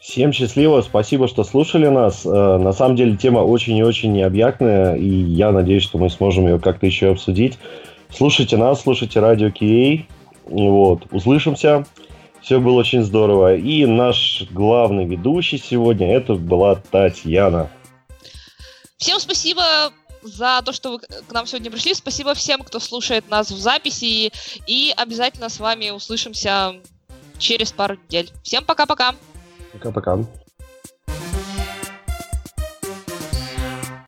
Всем 0.00 0.32
счастливо, 0.32 0.82
спасибо, 0.82 1.26
что 1.28 1.44
слушали 1.44 1.88
нас. 1.88 2.24
Э, 2.24 2.58
На 2.58 2.72
самом 2.72 2.96
деле 2.96 3.16
тема 3.16 3.40
очень 3.40 3.76
и 3.76 3.82
очень 3.82 4.12
необъятная, 4.12 4.94
и 4.96 5.08
я 5.08 5.50
надеюсь, 5.52 5.82
что 5.82 5.98
мы 5.98 6.08
сможем 6.10 6.46
ее 6.46 6.58
как-то 6.58 6.86
еще 6.86 7.10
обсудить. 7.10 7.58
Слушайте 8.10 8.56
нас, 8.56 8.82
слушайте 8.82 9.20
радио 9.20 9.50
Кей. 9.50 10.08
Вот, 10.44 11.06
услышимся. 11.10 11.84
Все 12.40 12.60
было 12.60 12.74
очень 12.74 13.02
здорово. 13.02 13.56
И 13.56 13.84
наш 13.84 14.44
главный 14.52 15.04
ведущий 15.04 15.58
сегодня 15.58 16.14
это 16.16 16.34
была 16.34 16.76
Татьяна. 16.76 17.68
Всем 18.98 19.20
спасибо 19.20 19.92
за 20.22 20.62
то, 20.64 20.72
что 20.72 20.92
вы 20.92 20.98
к 20.98 21.32
нам 21.32 21.46
сегодня 21.46 21.70
пришли. 21.70 21.94
Спасибо 21.94 22.34
всем, 22.34 22.62
кто 22.62 22.80
слушает 22.80 23.28
нас 23.28 23.50
в 23.50 23.58
записи. 23.58 24.32
И 24.66 24.92
обязательно 24.96 25.48
с 25.48 25.60
вами 25.60 25.90
услышимся 25.90 26.80
через 27.38 27.72
пару 27.72 27.96
недель. 27.96 28.32
Всем 28.42 28.64
пока-пока. 28.64 29.14
Пока-пока. 29.72 30.18